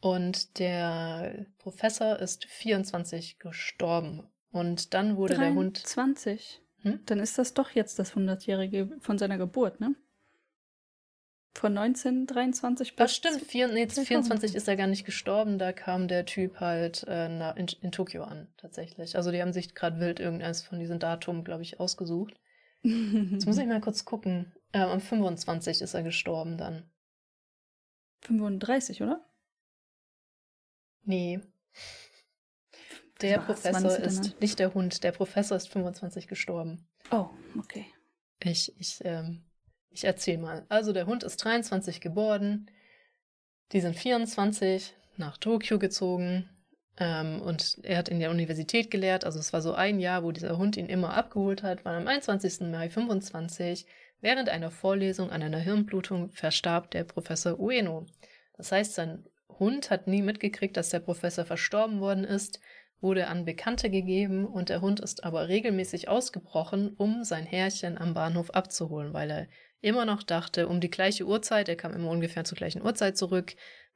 Und 0.00 0.58
der 0.58 1.46
Professor 1.58 2.18
ist 2.18 2.44
24 2.46 3.38
gestorben. 3.38 4.28
Und 4.50 4.92
dann 4.94 5.16
wurde 5.16 5.34
23. 5.34 5.38
der 5.38 5.54
Hund. 5.54 5.78
20? 5.78 6.62
Hm? 6.82 7.00
Dann 7.06 7.20
ist 7.20 7.38
das 7.38 7.54
doch 7.54 7.70
jetzt 7.70 7.98
das 7.98 8.14
100-jährige 8.14 8.98
von 9.00 9.16
seiner 9.18 9.38
Geburt, 9.38 9.80
ne? 9.80 9.94
Von 11.54 11.76
1923 11.76 12.96
bis. 12.96 12.96
Das 12.96 13.14
stimmt, 13.14 13.42
vier, 13.42 13.68
nee, 13.68 13.86
24 13.86 14.54
ist 14.54 14.68
er 14.68 14.76
gar 14.76 14.86
nicht 14.86 15.04
gestorben, 15.04 15.58
da 15.58 15.72
kam 15.72 16.08
der 16.08 16.24
Typ 16.24 16.60
halt 16.60 17.04
äh, 17.06 17.26
in, 17.26 17.68
in, 17.82 17.92
Tokio 17.92 18.24
an, 18.24 18.48
tatsächlich. 18.56 19.16
Also 19.16 19.30
die 19.30 19.42
haben 19.42 19.52
sich 19.52 19.74
gerade 19.74 20.00
wild 20.00 20.18
irgendeines 20.18 20.62
von 20.62 20.78
diesen 20.78 20.98
Datum, 20.98 21.44
glaube 21.44 21.62
ich, 21.62 21.78
ausgesucht. 21.78 22.40
Jetzt 22.82 23.46
muss 23.46 23.58
ich 23.58 23.66
mal 23.66 23.82
kurz 23.82 24.04
gucken. 24.06 24.52
Äh, 24.72 24.80
am 24.80 25.00
25 25.00 25.82
ist 25.82 25.94
er 25.94 26.02
gestorben 26.02 26.56
dann. 26.56 26.90
35, 28.22 29.02
oder? 29.02 29.24
Nee. 31.04 31.40
Der 33.20 33.46
Was, 33.46 33.62
Professor 33.62 33.98
ist 33.98 34.40
nicht 34.40 34.58
der 34.58 34.74
Hund, 34.74 35.04
der 35.04 35.12
Professor 35.12 35.56
ist 35.56 35.68
25 35.68 36.28
gestorben. 36.28 36.88
Oh, 37.10 37.28
okay. 37.58 37.86
Ich, 38.40 38.72
ich, 38.78 38.98
ähm, 39.04 39.44
ich 39.92 40.04
erzähle 40.04 40.38
mal. 40.38 40.66
Also 40.68 40.92
der 40.92 41.06
Hund 41.06 41.22
ist 41.22 41.36
23 41.44 42.00
geboren, 42.00 42.70
die 43.72 43.80
sind 43.80 43.96
24 43.96 44.94
nach 45.16 45.38
Tokio 45.38 45.78
gezogen 45.78 46.48
ähm, 46.98 47.40
und 47.40 47.78
er 47.82 47.98
hat 47.98 48.08
in 48.08 48.20
der 48.20 48.30
Universität 48.30 48.90
gelehrt. 48.90 49.24
Also 49.24 49.38
es 49.38 49.52
war 49.52 49.62
so 49.62 49.74
ein 49.74 50.00
Jahr, 50.00 50.24
wo 50.24 50.32
dieser 50.32 50.58
Hund 50.58 50.76
ihn 50.76 50.86
immer 50.86 51.14
abgeholt 51.14 51.62
hat, 51.62 51.84
weil 51.84 51.96
am 51.96 52.06
21. 52.06 52.68
Mai 52.70 52.90
25 52.90 53.86
während 54.20 54.48
einer 54.48 54.70
Vorlesung 54.70 55.30
an 55.30 55.42
einer 55.42 55.58
Hirnblutung 55.58 56.30
verstarb 56.30 56.90
der 56.90 57.04
Professor 57.04 57.58
Ueno. 57.58 58.06
Das 58.56 58.72
heißt, 58.72 58.94
sein 58.94 59.24
Hund 59.48 59.90
hat 59.90 60.06
nie 60.06 60.22
mitgekriegt, 60.22 60.76
dass 60.76 60.90
der 60.90 61.00
Professor 61.00 61.44
verstorben 61.44 62.00
worden 62.00 62.24
ist, 62.24 62.60
wurde 63.00 63.26
an 63.26 63.44
Bekannte 63.44 63.90
gegeben 63.90 64.46
und 64.46 64.68
der 64.68 64.80
Hund 64.80 65.00
ist 65.00 65.24
aber 65.24 65.48
regelmäßig 65.48 66.08
ausgebrochen, 66.08 66.94
um 66.96 67.24
sein 67.24 67.44
Herrchen 67.44 67.98
am 67.98 68.14
Bahnhof 68.14 68.50
abzuholen, 68.50 69.12
weil 69.12 69.30
er 69.30 69.48
immer 69.82 70.06
noch 70.06 70.22
dachte, 70.22 70.68
um 70.68 70.80
die 70.80 70.90
gleiche 70.90 71.26
Uhrzeit, 71.26 71.68
er 71.68 71.76
kam 71.76 71.92
immer 71.92 72.10
ungefähr 72.10 72.44
zur 72.44 72.56
gleichen 72.56 72.82
Uhrzeit 72.82 73.18
zurück, 73.18 73.54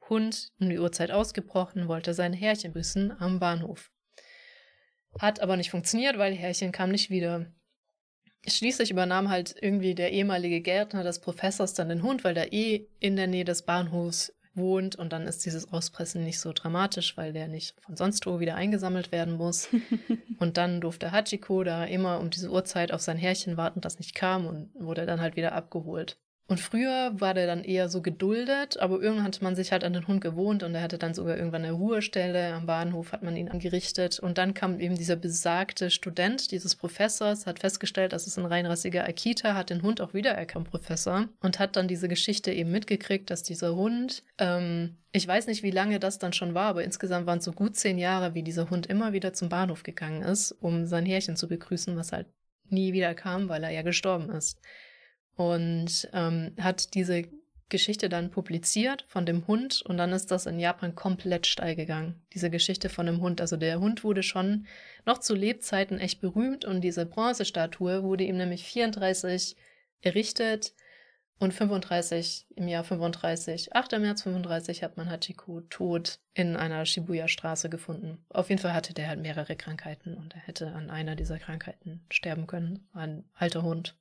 Hund 0.09 0.51
um 0.59 0.69
die 0.69 0.79
Uhrzeit 0.79 1.11
ausgebrochen, 1.11 1.87
wollte 1.87 2.13
sein 2.13 2.33
Herrchen 2.33 2.73
büßen 2.73 3.11
am 3.19 3.39
Bahnhof. 3.39 3.91
Hat 5.19 5.39
aber 5.39 5.57
nicht 5.57 5.71
funktioniert, 5.71 6.17
weil 6.17 6.33
Herrchen 6.33 6.71
kam 6.71 6.91
nicht 6.91 7.09
wieder. 7.09 7.51
Schließlich 8.47 8.91
übernahm 8.91 9.29
halt 9.29 9.55
irgendwie 9.59 9.95
der 9.95 10.11
ehemalige 10.11 10.61
Gärtner 10.61 11.03
des 11.03 11.19
Professors 11.19 11.73
dann 11.73 11.89
den 11.89 12.03
Hund, 12.03 12.23
weil 12.23 12.33
der 12.33 12.53
eh 12.53 12.87
in 12.99 13.15
der 13.15 13.27
Nähe 13.27 13.43
des 13.43 13.63
Bahnhofs 13.63 14.33
wohnt 14.57 14.95
und 14.95 15.13
dann 15.13 15.27
ist 15.27 15.45
dieses 15.45 15.71
Auspressen 15.71 16.23
nicht 16.23 16.39
so 16.39 16.51
dramatisch, 16.53 17.15
weil 17.15 17.33
der 17.33 17.47
nicht 17.47 17.75
von 17.81 17.95
sonst 17.95 18.25
wo 18.25 18.39
wieder 18.39 18.55
eingesammelt 18.55 19.11
werden 19.11 19.35
muss. 19.35 19.69
und 20.39 20.57
dann 20.57 20.81
durfte 20.81 21.11
Hachiko 21.11 21.63
da 21.63 21.85
immer 21.85 22.19
um 22.19 22.29
diese 22.29 22.51
Uhrzeit 22.51 22.91
auf 22.91 23.01
sein 23.01 23.17
Härchen 23.17 23.57
warten, 23.57 23.81
das 23.81 23.99
nicht 23.99 24.15
kam 24.15 24.45
und 24.47 24.69
wurde 24.73 25.05
dann 25.05 25.21
halt 25.21 25.35
wieder 25.35 25.53
abgeholt. 25.53 26.17
Und 26.49 26.61
früher 26.61 27.11
war 27.19 27.33
der 27.33 27.45
dann 27.45 27.65
eher 27.65 27.89
so 27.89 28.01
geduldet, 28.01 28.79
aber 28.79 29.01
irgendwann 29.01 29.25
hatte 29.25 29.43
man 29.43 29.57
sich 29.57 29.73
halt 29.73 29.83
an 29.83 29.91
den 29.91 30.07
Hund 30.07 30.21
gewohnt 30.21 30.63
und 30.63 30.73
er 30.75 30.81
hatte 30.81 30.97
dann 30.97 31.13
sogar 31.13 31.35
irgendwann 31.35 31.65
eine 31.65 31.73
Ruhestelle 31.73 32.53
am 32.53 32.65
Bahnhof, 32.65 33.11
hat 33.11 33.21
man 33.21 33.35
ihn 33.35 33.49
angerichtet. 33.49 34.19
Und 34.19 34.37
dann 34.37 34.53
kam 34.53 34.79
eben 34.79 34.95
dieser 34.95 35.17
besagte 35.17 35.89
Student 35.89 36.51
dieses 36.51 36.75
Professors, 36.75 37.47
hat 37.47 37.59
festgestellt, 37.59 38.13
dass 38.13 38.27
es 38.27 38.37
ein 38.37 38.45
reinrassiger 38.45 39.03
Akita, 39.03 39.55
hat 39.55 39.69
den 39.69 39.81
Hund 39.81 39.99
auch 39.99 40.13
wiedererkannt, 40.13 40.69
Professor, 40.69 41.27
und 41.41 41.59
hat 41.59 41.75
dann 41.75 41.89
diese 41.89 42.07
Geschichte 42.07 42.53
eben 42.53 42.71
mitgekriegt, 42.71 43.29
dass 43.29 43.43
dieser 43.43 43.75
Hund, 43.75 44.23
ähm, 44.37 44.95
ich 45.11 45.27
weiß 45.27 45.47
nicht, 45.47 45.63
wie 45.63 45.71
lange 45.71 45.99
das 45.99 46.17
dann 46.17 46.31
schon 46.31 46.53
war, 46.53 46.69
aber 46.69 46.85
insgesamt 46.85 47.27
waren 47.27 47.39
es 47.39 47.45
so 47.45 47.51
gut 47.51 47.75
zehn 47.75 47.97
Jahre, 47.97 48.35
wie 48.35 48.43
dieser 48.43 48.69
Hund 48.69 48.87
immer 48.87 49.11
wieder 49.11 49.33
zum 49.33 49.49
Bahnhof 49.49 49.83
gegangen 49.83 50.21
ist, 50.21 50.53
um 50.53 50.85
sein 50.85 51.05
Härchen 51.05 51.35
zu 51.35 51.49
begrüßen, 51.49 51.97
was 51.97 52.13
halt 52.13 52.27
nie 52.69 52.93
wieder 52.93 53.13
kam, 53.15 53.49
weil 53.49 53.65
er 53.65 53.71
ja 53.71 53.81
gestorben 53.81 54.29
ist 54.29 54.61
und 55.37 56.09
ähm, 56.13 56.53
hat 56.59 56.93
diese 56.93 57.23
Geschichte 57.69 58.07
dann 58.09 58.31
publiziert 58.31 59.05
von 59.07 59.25
dem 59.25 59.45
Hund 59.45 59.81
und 59.81 59.97
dann 59.97 60.13
ist 60.13 60.31
das 60.31 60.45
in 60.45 60.59
Japan 60.59 60.95
komplett 60.95 61.47
steil 61.47 61.75
gegangen. 61.75 62.21
Diese 62.33 62.49
Geschichte 62.49 62.89
von 62.89 63.05
dem 63.05 63.21
Hund. 63.21 63.41
Also 63.41 63.57
der 63.57 63.79
Hund 63.79 64.03
wurde 64.03 64.23
schon 64.23 64.67
noch 65.05 65.17
zu 65.17 65.35
Lebzeiten 65.35 65.99
echt 65.99 66.21
berühmt 66.21 66.65
und 66.65 66.81
diese 66.81 67.05
Bronzestatue 67.05 68.03
wurde 68.03 68.23
ihm 68.23 68.37
nämlich 68.37 68.63
34 68.63 69.57
errichtet 70.01 70.73
und 71.39 71.53
35 71.53 72.47
im 72.55 72.67
Jahr 72.67 72.83
35, 72.83 73.75
8. 73.75 73.99
März 73.99 74.23
35 74.23 74.81
hat 74.81 74.97
man 74.97 75.09
Hachiko 75.09 75.61
tot 75.69 76.19
in 76.33 76.55
einer 76.55 76.85
Shibuya-Straße 76.85 77.69
gefunden. 77.69 78.25
Auf 78.29 78.49
jeden 78.49 78.61
Fall 78.61 78.73
hatte 78.73 78.93
der 78.93 79.09
halt 79.09 79.19
mehrere 79.19 79.55
Krankheiten 79.55 80.15
und 80.15 80.33
er 80.33 80.41
hätte 80.41 80.71
an 80.71 80.89
einer 80.89 81.15
dieser 81.15 81.37
Krankheiten 81.37 82.05
sterben 82.09 82.47
können. 82.47 82.87
Ein 82.93 83.25
alter 83.35 83.61
Hund. 83.61 83.95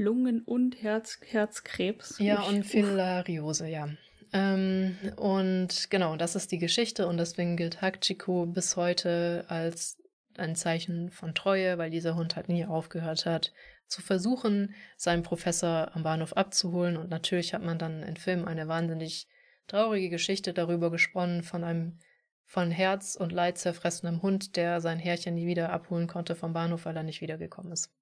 Lungen- 0.00 0.42
und 0.42 0.82
Herz 0.82 1.20
Herzkrebs. 1.24 2.18
Ja, 2.18 2.42
und 2.42 2.64
Filariose, 2.64 3.68
ja. 3.68 3.88
Ähm, 4.32 4.96
und 5.16 5.90
genau, 5.90 6.16
das 6.16 6.36
ist 6.36 6.52
die 6.52 6.58
Geschichte 6.58 7.06
und 7.06 7.18
deswegen 7.18 7.56
gilt 7.56 7.82
Hachiko 7.82 8.46
bis 8.46 8.76
heute 8.76 9.44
als 9.48 9.98
ein 10.36 10.56
Zeichen 10.56 11.10
von 11.10 11.34
Treue, 11.34 11.78
weil 11.78 11.90
dieser 11.90 12.14
Hund 12.14 12.36
halt 12.36 12.48
nie 12.48 12.64
aufgehört 12.64 13.26
hat, 13.26 13.52
zu 13.86 14.00
versuchen, 14.00 14.74
seinen 14.96 15.22
Professor 15.22 15.90
am 15.94 16.02
Bahnhof 16.02 16.32
abzuholen. 16.32 16.96
Und 16.96 17.10
natürlich 17.10 17.52
hat 17.52 17.62
man 17.62 17.78
dann 17.78 18.02
im 18.02 18.16
Film 18.16 18.46
eine 18.46 18.68
wahnsinnig 18.68 19.26
traurige 19.66 20.08
Geschichte 20.08 20.52
darüber 20.52 20.90
gesponnen 20.90 21.42
von 21.42 21.64
einem 21.64 21.98
von 22.44 22.70
Herz 22.72 23.14
und 23.14 23.30
Leid 23.30 23.58
zerfressenem 23.58 24.22
Hund, 24.22 24.56
der 24.56 24.80
sein 24.80 24.98
Herrchen 24.98 25.34
nie 25.34 25.46
wieder 25.46 25.70
abholen 25.70 26.08
konnte 26.08 26.34
vom 26.34 26.52
Bahnhof, 26.52 26.84
weil 26.84 26.96
er 26.96 27.04
nicht 27.04 27.20
wiedergekommen 27.20 27.72
ist. 27.72 27.92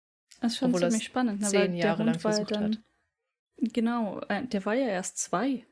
Das 0.41 0.53
ist 0.53 0.59
schon 0.59 0.69
Obwohl 0.75 0.89
ziemlich 0.89 1.05
spannend, 1.05 1.41
ne? 1.41 1.47
zehn 1.49 1.61
weil 1.73 1.75
Jahre 1.75 1.97
der 1.99 2.07
lang 2.07 2.15
war 2.15 2.21
versucht 2.33 2.51
dann, 2.53 2.65
hat. 2.65 2.79
Genau, 3.57 4.21
äh, 4.29 4.47
der 4.47 4.65
war 4.65 4.75
ja 4.75 4.87
erst 4.87 5.19
zwei 5.19 5.65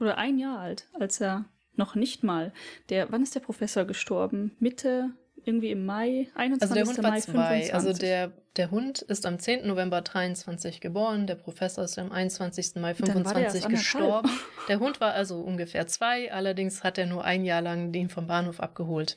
oder 0.00 0.18
ein 0.18 0.38
Jahr 0.38 0.58
alt, 0.58 0.88
als 0.98 1.20
er 1.20 1.44
noch 1.76 1.94
nicht 1.94 2.24
mal. 2.24 2.52
Der, 2.88 3.12
wann 3.12 3.22
ist 3.22 3.34
der 3.36 3.40
Professor 3.40 3.84
gestorben? 3.84 4.56
Mitte, 4.58 5.10
irgendwie 5.44 5.70
im 5.70 5.86
Mai, 5.86 6.28
21. 6.34 6.62
Also 6.62 6.74
der 6.74 6.86
Hund 6.86 7.02
war 7.04 7.10
Mai 7.12 7.20
zwei. 7.20 7.72
Also 7.72 7.88
25. 7.94 7.98
der, 8.00 8.32
der 8.56 8.70
Hund 8.72 9.02
ist 9.02 9.24
am 9.24 9.38
10. 9.38 9.66
November 9.68 10.00
23 10.02 10.80
geboren, 10.80 11.28
der 11.28 11.36
Professor 11.36 11.84
ist 11.84 11.96
am 11.98 12.10
21. 12.10 12.74
Mai 12.76 12.94
Dann 12.94 13.24
war 13.24 13.34
der 13.34 13.44
erst 13.44 13.56
25 13.62 13.64
anderthalb. 13.64 13.70
gestorben. 14.24 14.30
Der 14.68 14.80
Hund 14.80 15.00
war 15.00 15.12
also 15.12 15.40
ungefähr 15.40 15.86
zwei, 15.86 16.32
allerdings 16.32 16.82
hat 16.82 16.98
er 16.98 17.06
nur 17.06 17.22
ein 17.24 17.44
Jahr 17.44 17.62
lang 17.62 17.92
den 17.92 18.08
vom 18.08 18.26
Bahnhof 18.26 18.58
abgeholt. 18.58 19.16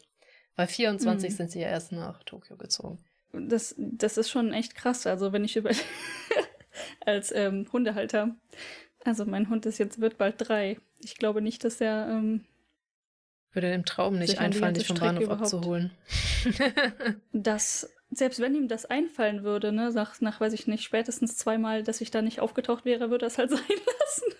Weil 0.55 0.67
24 0.67 1.31
Mhm. 1.31 1.35
sind 1.35 1.51
sie 1.51 1.61
ja 1.61 1.69
erst 1.69 1.91
nach 1.91 2.21
Tokio 2.23 2.55
gezogen. 2.57 3.03
Das, 3.33 3.75
das 3.77 4.17
ist 4.17 4.29
schon 4.29 4.53
echt 4.53 4.75
krass. 4.75 5.07
Also 5.07 5.31
wenn 5.33 5.43
ich 5.43 5.55
über 5.55 5.71
als 7.05 7.31
ähm, 7.33 7.67
Hundehalter, 7.71 8.35
also 9.03 9.25
mein 9.25 9.49
Hund 9.49 9.65
ist 9.65 9.77
jetzt 9.77 9.99
wird 10.01 10.17
bald 10.17 10.35
drei. 10.37 10.79
Ich 10.99 11.15
glaube 11.17 11.41
nicht, 11.41 11.63
dass 11.63 11.81
er 11.81 12.07
ähm, 12.09 12.45
Würde 13.53 13.71
dem 13.71 13.85
Traum 13.85 14.19
nicht 14.19 14.37
einfallen, 14.39 14.73
dich 14.73 14.87
vom 14.87 14.95
Strecke 14.97 15.13
Bahnhof 15.13 15.23
überhaupt- 15.23 15.53
abzuholen. 15.53 15.91
das, 17.33 17.89
selbst 18.11 18.39
wenn 18.39 18.55
ihm 18.55 18.67
das 18.67 18.85
einfallen 18.85 19.43
würde, 19.43 19.71
ne, 19.71 19.91
nach, 19.91 20.19
nach 20.21 20.39
weiß 20.39 20.53
ich 20.53 20.67
nicht, 20.67 20.83
spätestens 20.83 21.37
zweimal, 21.37 21.83
dass 21.83 22.01
ich 22.01 22.11
da 22.11 22.21
nicht 22.21 22.39
aufgetaucht 22.39 22.85
wäre, 22.85 23.09
würde 23.09 23.25
er 23.25 23.27
es 23.27 23.37
halt 23.37 23.49
sein 23.51 23.59
lassen. 23.59 24.35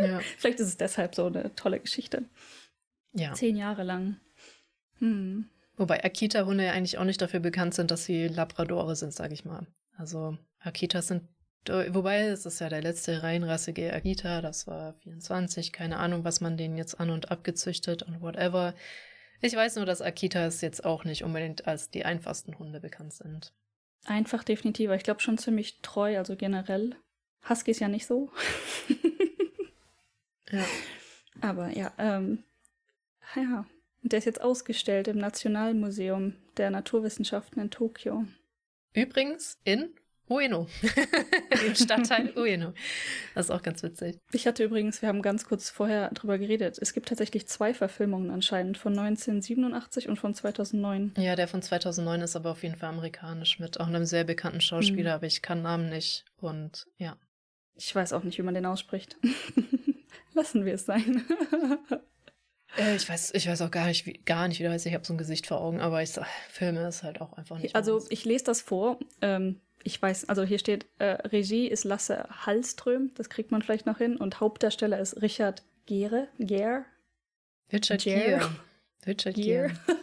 ja. 0.00 0.18
Vielleicht 0.38 0.60
ist 0.60 0.68
es 0.68 0.76
deshalb 0.76 1.14
so 1.14 1.26
eine 1.26 1.54
tolle 1.54 1.80
Geschichte. 1.80 2.24
ja. 3.12 3.32
Zehn 3.34 3.56
Jahre 3.56 3.82
lang. 3.84 4.18
Hm. 4.98 5.48
Wobei 5.76 6.04
Akita-Hunde 6.04 6.64
ja 6.66 6.72
eigentlich 6.72 6.98
auch 6.98 7.04
nicht 7.04 7.20
dafür 7.20 7.40
bekannt 7.40 7.74
sind, 7.74 7.90
dass 7.90 8.04
sie 8.04 8.28
Labradore 8.28 8.94
sind, 8.94 9.12
sag 9.12 9.32
ich 9.32 9.44
mal. 9.44 9.66
Also 9.96 10.38
Akitas 10.60 11.08
sind, 11.08 11.22
wobei 11.66 12.22
es 12.22 12.46
ist 12.46 12.60
ja 12.60 12.68
der 12.68 12.82
letzte 12.82 13.22
reinrassige 13.22 13.92
Akita, 13.92 14.40
das 14.40 14.66
war 14.66 14.94
24, 15.02 15.72
keine 15.72 15.98
Ahnung, 15.98 16.24
was 16.24 16.40
man 16.40 16.56
denen 16.56 16.76
jetzt 16.76 16.98
an 17.00 17.10
und 17.10 17.30
abgezüchtet 17.30 18.02
und 18.02 18.20
whatever. 18.20 18.74
Ich 19.40 19.54
weiß 19.54 19.76
nur, 19.76 19.86
dass 19.86 20.00
Akitas 20.00 20.60
jetzt 20.60 20.84
auch 20.84 21.04
nicht 21.04 21.24
unbedingt 21.24 21.66
als 21.66 21.90
die 21.90 22.04
einfachsten 22.04 22.58
Hunde 22.58 22.80
bekannt 22.80 23.12
sind. 23.12 23.52
Einfach 24.04 24.44
definitiv, 24.44 24.88
aber 24.88 24.96
ich 24.96 25.02
glaube 25.02 25.20
schon 25.20 25.38
ziemlich 25.38 25.80
treu, 25.80 26.18
also 26.18 26.36
generell. 26.36 26.96
Husky 27.48 27.72
ist 27.72 27.80
ja 27.80 27.88
nicht 27.88 28.06
so. 28.06 28.30
Ja. 30.50 30.64
Aber 31.40 31.68
ja, 31.76 31.92
ähm, 31.98 32.44
ja. 33.34 33.66
Und 34.04 34.12
der 34.12 34.18
ist 34.18 34.26
jetzt 34.26 34.40
ausgestellt 34.42 35.08
im 35.08 35.18
Nationalmuseum 35.18 36.34
der 36.58 36.70
Naturwissenschaften 36.70 37.58
in 37.60 37.70
Tokio. 37.70 38.24
Übrigens 38.92 39.58
in 39.64 39.88
Ueno, 40.28 40.68
im 41.66 41.74
Stadtteil 41.74 42.32
Ueno. 42.36 42.72
Das 43.34 43.46
ist 43.46 43.50
auch 43.50 43.62
ganz 43.62 43.82
witzig. 43.82 44.18
Ich 44.32 44.46
hatte 44.46 44.62
übrigens, 44.64 45.02
wir 45.02 45.08
haben 45.08 45.20
ganz 45.20 45.44
kurz 45.44 45.68
vorher 45.70 46.10
drüber 46.10 46.38
geredet, 46.38 46.78
es 46.80 46.92
gibt 46.94 47.08
tatsächlich 47.08 47.46
zwei 47.46 47.74
Verfilmungen 47.74 48.30
anscheinend, 48.30 48.78
von 48.78 48.92
1987 48.98 50.08
und 50.08 50.18
von 50.18 50.34
2009. 50.34 51.12
Ja, 51.18 51.34
der 51.36 51.48
von 51.48 51.60
2009 51.62 52.20
ist 52.22 52.36
aber 52.36 52.50
auf 52.52 52.62
jeden 52.62 52.76
Fall 52.76 52.90
amerikanisch 52.90 53.58
mit 53.58 53.80
auch 53.80 53.86
einem 53.86 54.04
sehr 54.06 54.24
bekannten 54.24 54.60
Schauspieler, 54.62 55.10
Mhm. 55.10 55.16
aber 55.16 55.26
ich 55.26 55.42
kann 55.42 55.62
Namen 55.62 55.88
nicht. 55.90 56.24
Und 56.36 56.86
ja. 56.96 57.16
Ich 57.74 57.94
weiß 57.94 58.12
auch 58.12 58.22
nicht, 58.22 58.38
wie 58.38 58.42
man 58.42 58.54
den 58.54 58.66
ausspricht. 58.66 59.16
Lassen 60.34 60.64
wir 60.64 60.74
es 60.74 60.86
sein. 60.86 61.24
Äh, 62.76 62.96
ich, 62.96 63.08
weiß, 63.08 63.32
ich 63.34 63.48
weiß 63.48 63.62
auch 63.62 63.70
gar 63.70 63.86
nicht, 63.86 64.06
wie, 64.06 64.14
gar 64.24 64.48
nicht, 64.48 64.58
wie 64.58 64.64
der 64.64 64.72
heißt. 64.72 64.86
Ich 64.86 64.94
habe 64.94 65.04
so 65.04 65.14
ein 65.14 65.18
Gesicht 65.18 65.46
vor 65.46 65.60
Augen, 65.60 65.80
aber 65.80 66.02
ich 66.02 66.10
sag, 66.10 66.26
Filme 66.50 66.86
ist 66.86 67.02
halt 67.02 67.20
auch 67.20 67.32
einfach 67.34 67.58
nicht. 67.58 67.74
Also 67.76 67.94
meins. 67.94 68.10
ich 68.10 68.24
lese 68.24 68.44
das 68.44 68.60
vor. 68.60 68.98
Ähm, 69.20 69.60
ich 69.82 70.00
weiß, 70.00 70.28
also 70.28 70.42
hier 70.44 70.58
steht, 70.58 70.86
äh, 70.98 71.04
Regie 71.28 71.66
ist 71.68 71.84
Lasse 71.84 72.26
Hallström, 72.46 73.10
das 73.16 73.28
kriegt 73.28 73.50
man 73.52 73.62
vielleicht 73.62 73.86
noch 73.86 73.98
hin. 73.98 74.16
Und 74.16 74.40
Hauptdarsteller 74.40 74.98
ist 74.98 75.20
Richard 75.22 75.62
Gere. 75.86 76.28
Gere? 76.38 76.84
Richard 77.72 78.02
Gere. 78.02 78.20
Gere. 78.38 78.50
Richard 79.06 79.34
Gere. 79.34 79.68
Gere. 79.68 79.98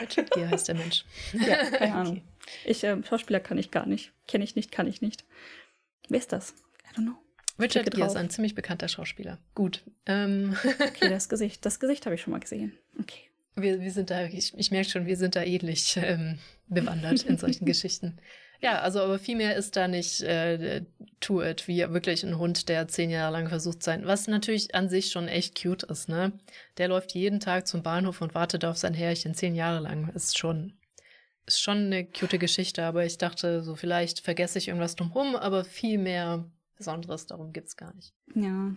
Richard 0.00 0.30
Gere 0.30 0.48
heißt 0.50 0.68
der 0.68 0.74
Mensch. 0.76 1.04
Ja, 1.32 1.56
keine 1.56 1.72
Okay. 1.74 1.90
Ahnung. 1.90 2.22
Ich, 2.64 2.82
ähm, 2.84 3.04
Schauspieler 3.04 3.40
kann 3.40 3.58
ich 3.58 3.70
gar 3.70 3.86
nicht. 3.86 4.12
Kenne 4.26 4.44
ich 4.44 4.56
nicht, 4.56 4.72
kann 4.72 4.86
ich 4.86 5.00
nicht. 5.00 5.24
Wer 6.08 6.18
ist 6.18 6.32
das? 6.32 6.54
I 6.90 6.96
don't 6.96 7.04
know. 7.04 7.18
Richard 7.62 7.90
Gere 7.90 8.06
ist 8.06 8.16
ein 8.16 8.30
ziemlich 8.30 8.54
bekannter 8.54 8.88
Schauspieler. 8.88 9.38
Gut. 9.54 9.82
Ähm, 10.06 10.56
Okay, 10.64 11.08
das 11.08 11.28
Gesicht, 11.28 11.64
das 11.64 11.80
Gesicht 11.80 12.06
habe 12.06 12.14
ich 12.14 12.22
schon 12.22 12.32
mal 12.32 12.40
gesehen. 12.40 12.72
Okay. 13.00 13.30
wir, 13.54 13.80
wir 13.80 13.90
sind 13.90 14.10
da, 14.10 14.24
ich, 14.26 14.52
ich 14.56 14.70
merke 14.70 14.88
schon, 14.88 15.06
wir 15.06 15.16
sind 15.16 15.36
da 15.36 15.42
ähnlich 15.42 15.96
ähm, 15.96 16.38
bewandert 16.68 17.22
in 17.22 17.38
solchen 17.38 17.64
Geschichten. 17.72 18.18
Ja, 18.62 18.78
also 18.80 19.00
aber 19.00 19.18
viel 19.18 19.34
mehr 19.36 19.56
ist 19.56 19.74
da 19.74 19.88
nicht 19.88 20.22
äh, 20.22 20.82
to 21.18 21.42
it, 21.42 21.66
wie 21.66 21.78
wirklich 21.78 22.22
ein 22.22 22.38
Hund, 22.38 22.68
der 22.68 22.86
zehn 22.86 23.10
Jahre 23.10 23.32
lang 23.32 23.48
versucht 23.48 23.82
sein, 23.82 24.06
was 24.06 24.28
natürlich 24.28 24.72
an 24.76 24.88
sich 24.88 25.10
schon 25.10 25.26
echt 25.26 25.60
cute 25.60 25.82
ist, 25.82 26.08
ne? 26.08 26.32
Der 26.78 26.86
läuft 26.86 27.12
jeden 27.12 27.40
Tag 27.40 27.66
zum 27.66 27.82
Bahnhof 27.82 28.20
und 28.20 28.36
wartet 28.36 28.64
auf 28.64 28.76
sein 28.76 28.94
Herrchen 28.94 29.34
zehn 29.34 29.56
Jahre 29.56 29.80
lang. 29.80 30.10
Ist 30.14 30.38
schon, 30.38 30.74
ist 31.44 31.60
schon 31.60 31.86
eine 31.86 32.04
cute 32.04 32.38
Geschichte, 32.38 32.84
aber 32.84 33.04
ich 33.04 33.18
dachte, 33.18 33.62
so 33.64 33.74
vielleicht 33.74 34.20
vergesse 34.20 34.58
ich 34.58 34.68
irgendwas 34.68 34.94
drumherum, 34.94 35.34
aber 35.34 35.64
viel 35.64 35.98
mehr 35.98 36.48
Besonderes 36.76 37.26
darum 37.26 37.52
gibt's 37.52 37.76
gar 37.76 37.94
nicht. 37.94 38.14
Ja. 38.34 38.74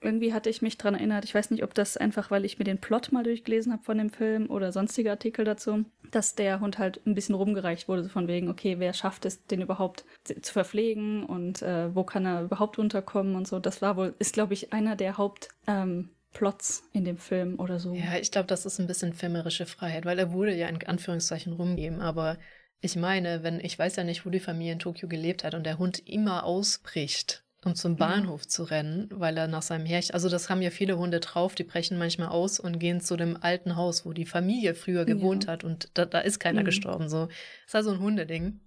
Irgendwie 0.00 0.32
hatte 0.32 0.50
ich 0.50 0.62
mich 0.62 0.78
dran 0.78 0.94
erinnert, 0.94 1.24
ich 1.24 1.34
weiß 1.34 1.52
nicht, 1.52 1.62
ob 1.62 1.74
das 1.74 1.96
einfach, 1.96 2.30
weil 2.32 2.44
ich 2.44 2.58
mir 2.58 2.64
den 2.64 2.80
Plot 2.80 3.12
mal 3.12 3.22
durchgelesen 3.22 3.72
habe 3.72 3.84
von 3.84 3.98
dem 3.98 4.10
Film 4.10 4.50
oder 4.50 4.72
sonstige 4.72 5.12
Artikel 5.12 5.44
dazu, 5.44 5.84
dass 6.10 6.34
der 6.34 6.58
Hund 6.58 6.78
halt 6.78 7.00
ein 7.06 7.14
bisschen 7.14 7.36
rumgereicht 7.36 7.88
wurde, 7.88 8.02
so 8.02 8.08
von 8.08 8.26
wegen, 8.26 8.48
okay, 8.48 8.80
wer 8.80 8.94
schafft 8.94 9.24
es, 9.26 9.46
den 9.46 9.62
überhaupt 9.62 10.04
zu 10.24 10.52
verpflegen 10.52 11.24
und 11.24 11.62
äh, 11.62 11.94
wo 11.94 12.02
kann 12.02 12.26
er 12.26 12.42
überhaupt 12.42 12.80
unterkommen 12.80 13.36
und 13.36 13.46
so. 13.46 13.60
Das 13.60 13.80
war 13.80 13.96
wohl, 13.96 14.14
ist, 14.18 14.34
glaube 14.34 14.54
ich, 14.54 14.72
einer 14.72 14.96
der 14.96 15.18
Hauptplots 15.18 15.54
ähm, 15.68 16.10
Plots 16.32 16.82
in 16.92 17.04
dem 17.04 17.18
Film 17.18 17.60
oder 17.60 17.78
so. 17.78 17.92
Ja, 17.92 18.16
ich 18.20 18.30
glaube, 18.30 18.46
das 18.46 18.66
ist 18.66 18.80
ein 18.80 18.86
bisschen 18.86 19.12
filmerische 19.12 19.66
Freiheit, 19.66 20.04
weil 20.04 20.18
er 20.18 20.32
wurde 20.32 20.54
ja 20.54 20.68
in 20.68 20.82
Anführungszeichen 20.84 21.52
rumgeben, 21.52 22.00
aber 22.00 22.38
ich 22.82 22.96
meine, 22.96 23.42
wenn 23.42 23.60
ich 23.60 23.78
weiß 23.78 23.96
ja 23.96 24.04
nicht, 24.04 24.26
wo 24.26 24.30
die 24.30 24.40
Familie 24.40 24.74
in 24.74 24.78
Tokio 24.80 25.08
gelebt 25.08 25.44
hat 25.44 25.54
und 25.54 25.64
der 25.64 25.78
Hund 25.78 26.00
immer 26.06 26.44
ausbricht, 26.44 27.44
um 27.64 27.76
zum 27.76 27.96
Bahnhof 27.96 28.46
zu 28.48 28.64
rennen, 28.64 29.08
weil 29.12 29.36
er 29.38 29.46
nach 29.46 29.62
seinem 29.62 29.86
Herrchen, 29.86 30.14
also 30.14 30.28
das 30.28 30.50
haben 30.50 30.60
ja 30.62 30.70
viele 30.70 30.98
Hunde 30.98 31.20
drauf, 31.20 31.54
die 31.54 31.62
brechen 31.62 31.96
manchmal 31.96 32.28
aus 32.28 32.58
und 32.58 32.80
gehen 32.80 33.00
zu 33.00 33.16
dem 33.16 33.38
alten 33.40 33.76
Haus, 33.76 34.04
wo 34.04 34.12
die 34.12 34.26
Familie 34.26 34.74
früher 34.74 35.04
gewohnt 35.04 35.44
Ja. 35.44 35.52
hat 35.52 35.62
und 35.64 35.90
da, 35.94 36.04
da 36.04 36.18
ist 36.18 36.40
keiner 36.40 36.62
Mhm. 36.62 36.66
gestorben, 36.66 37.08
so. 37.08 37.26
Das 37.26 37.36
ist 37.68 37.74
also 37.76 37.92
ein 37.92 38.00
Hundeding. 38.00 38.60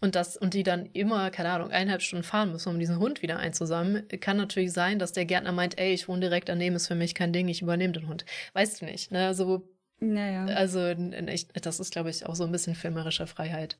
Und 0.00 0.16
das, 0.16 0.36
und 0.36 0.54
die 0.54 0.62
dann 0.64 0.86
immer, 0.86 1.30
keine 1.30 1.50
Ahnung, 1.50 1.70
eineinhalb 1.70 2.02
Stunden 2.02 2.24
fahren 2.24 2.50
müssen, 2.50 2.70
um 2.70 2.78
diesen 2.78 2.98
Hund 2.98 3.22
wieder 3.22 3.38
einzusammeln, 3.38 4.06
kann 4.20 4.36
natürlich 4.36 4.72
sein, 4.72 4.98
dass 4.98 5.12
der 5.12 5.24
Gärtner 5.26 5.52
meint, 5.52 5.78
ey, 5.78 5.92
ich 5.92 6.08
wohne 6.08 6.20
direkt 6.20 6.48
daneben, 6.48 6.74
ist 6.74 6.88
für 6.88 6.96
mich 6.96 7.14
kein 7.14 7.32
Ding, 7.32 7.46
ich 7.48 7.62
übernehme 7.62 7.92
den 7.92 8.08
Hund. 8.08 8.24
Weißt 8.52 8.80
du 8.80 8.84
nicht, 8.86 9.12
ne? 9.12 9.32
So, 9.34 9.68
Naja. 10.02 10.46
also, 10.56 10.88
ich, 10.88 11.48
das 11.48 11.78
ist, 11.78 11.92
glaube 11.92 12.10
ich, 12.10 12.26
auch 12.26 12.34
so 12.34 12.44
ein 12.44 12.52
bisschen 12.52 12.74
filmerische 12.74 13.26
Freiheit. 13.28 13.78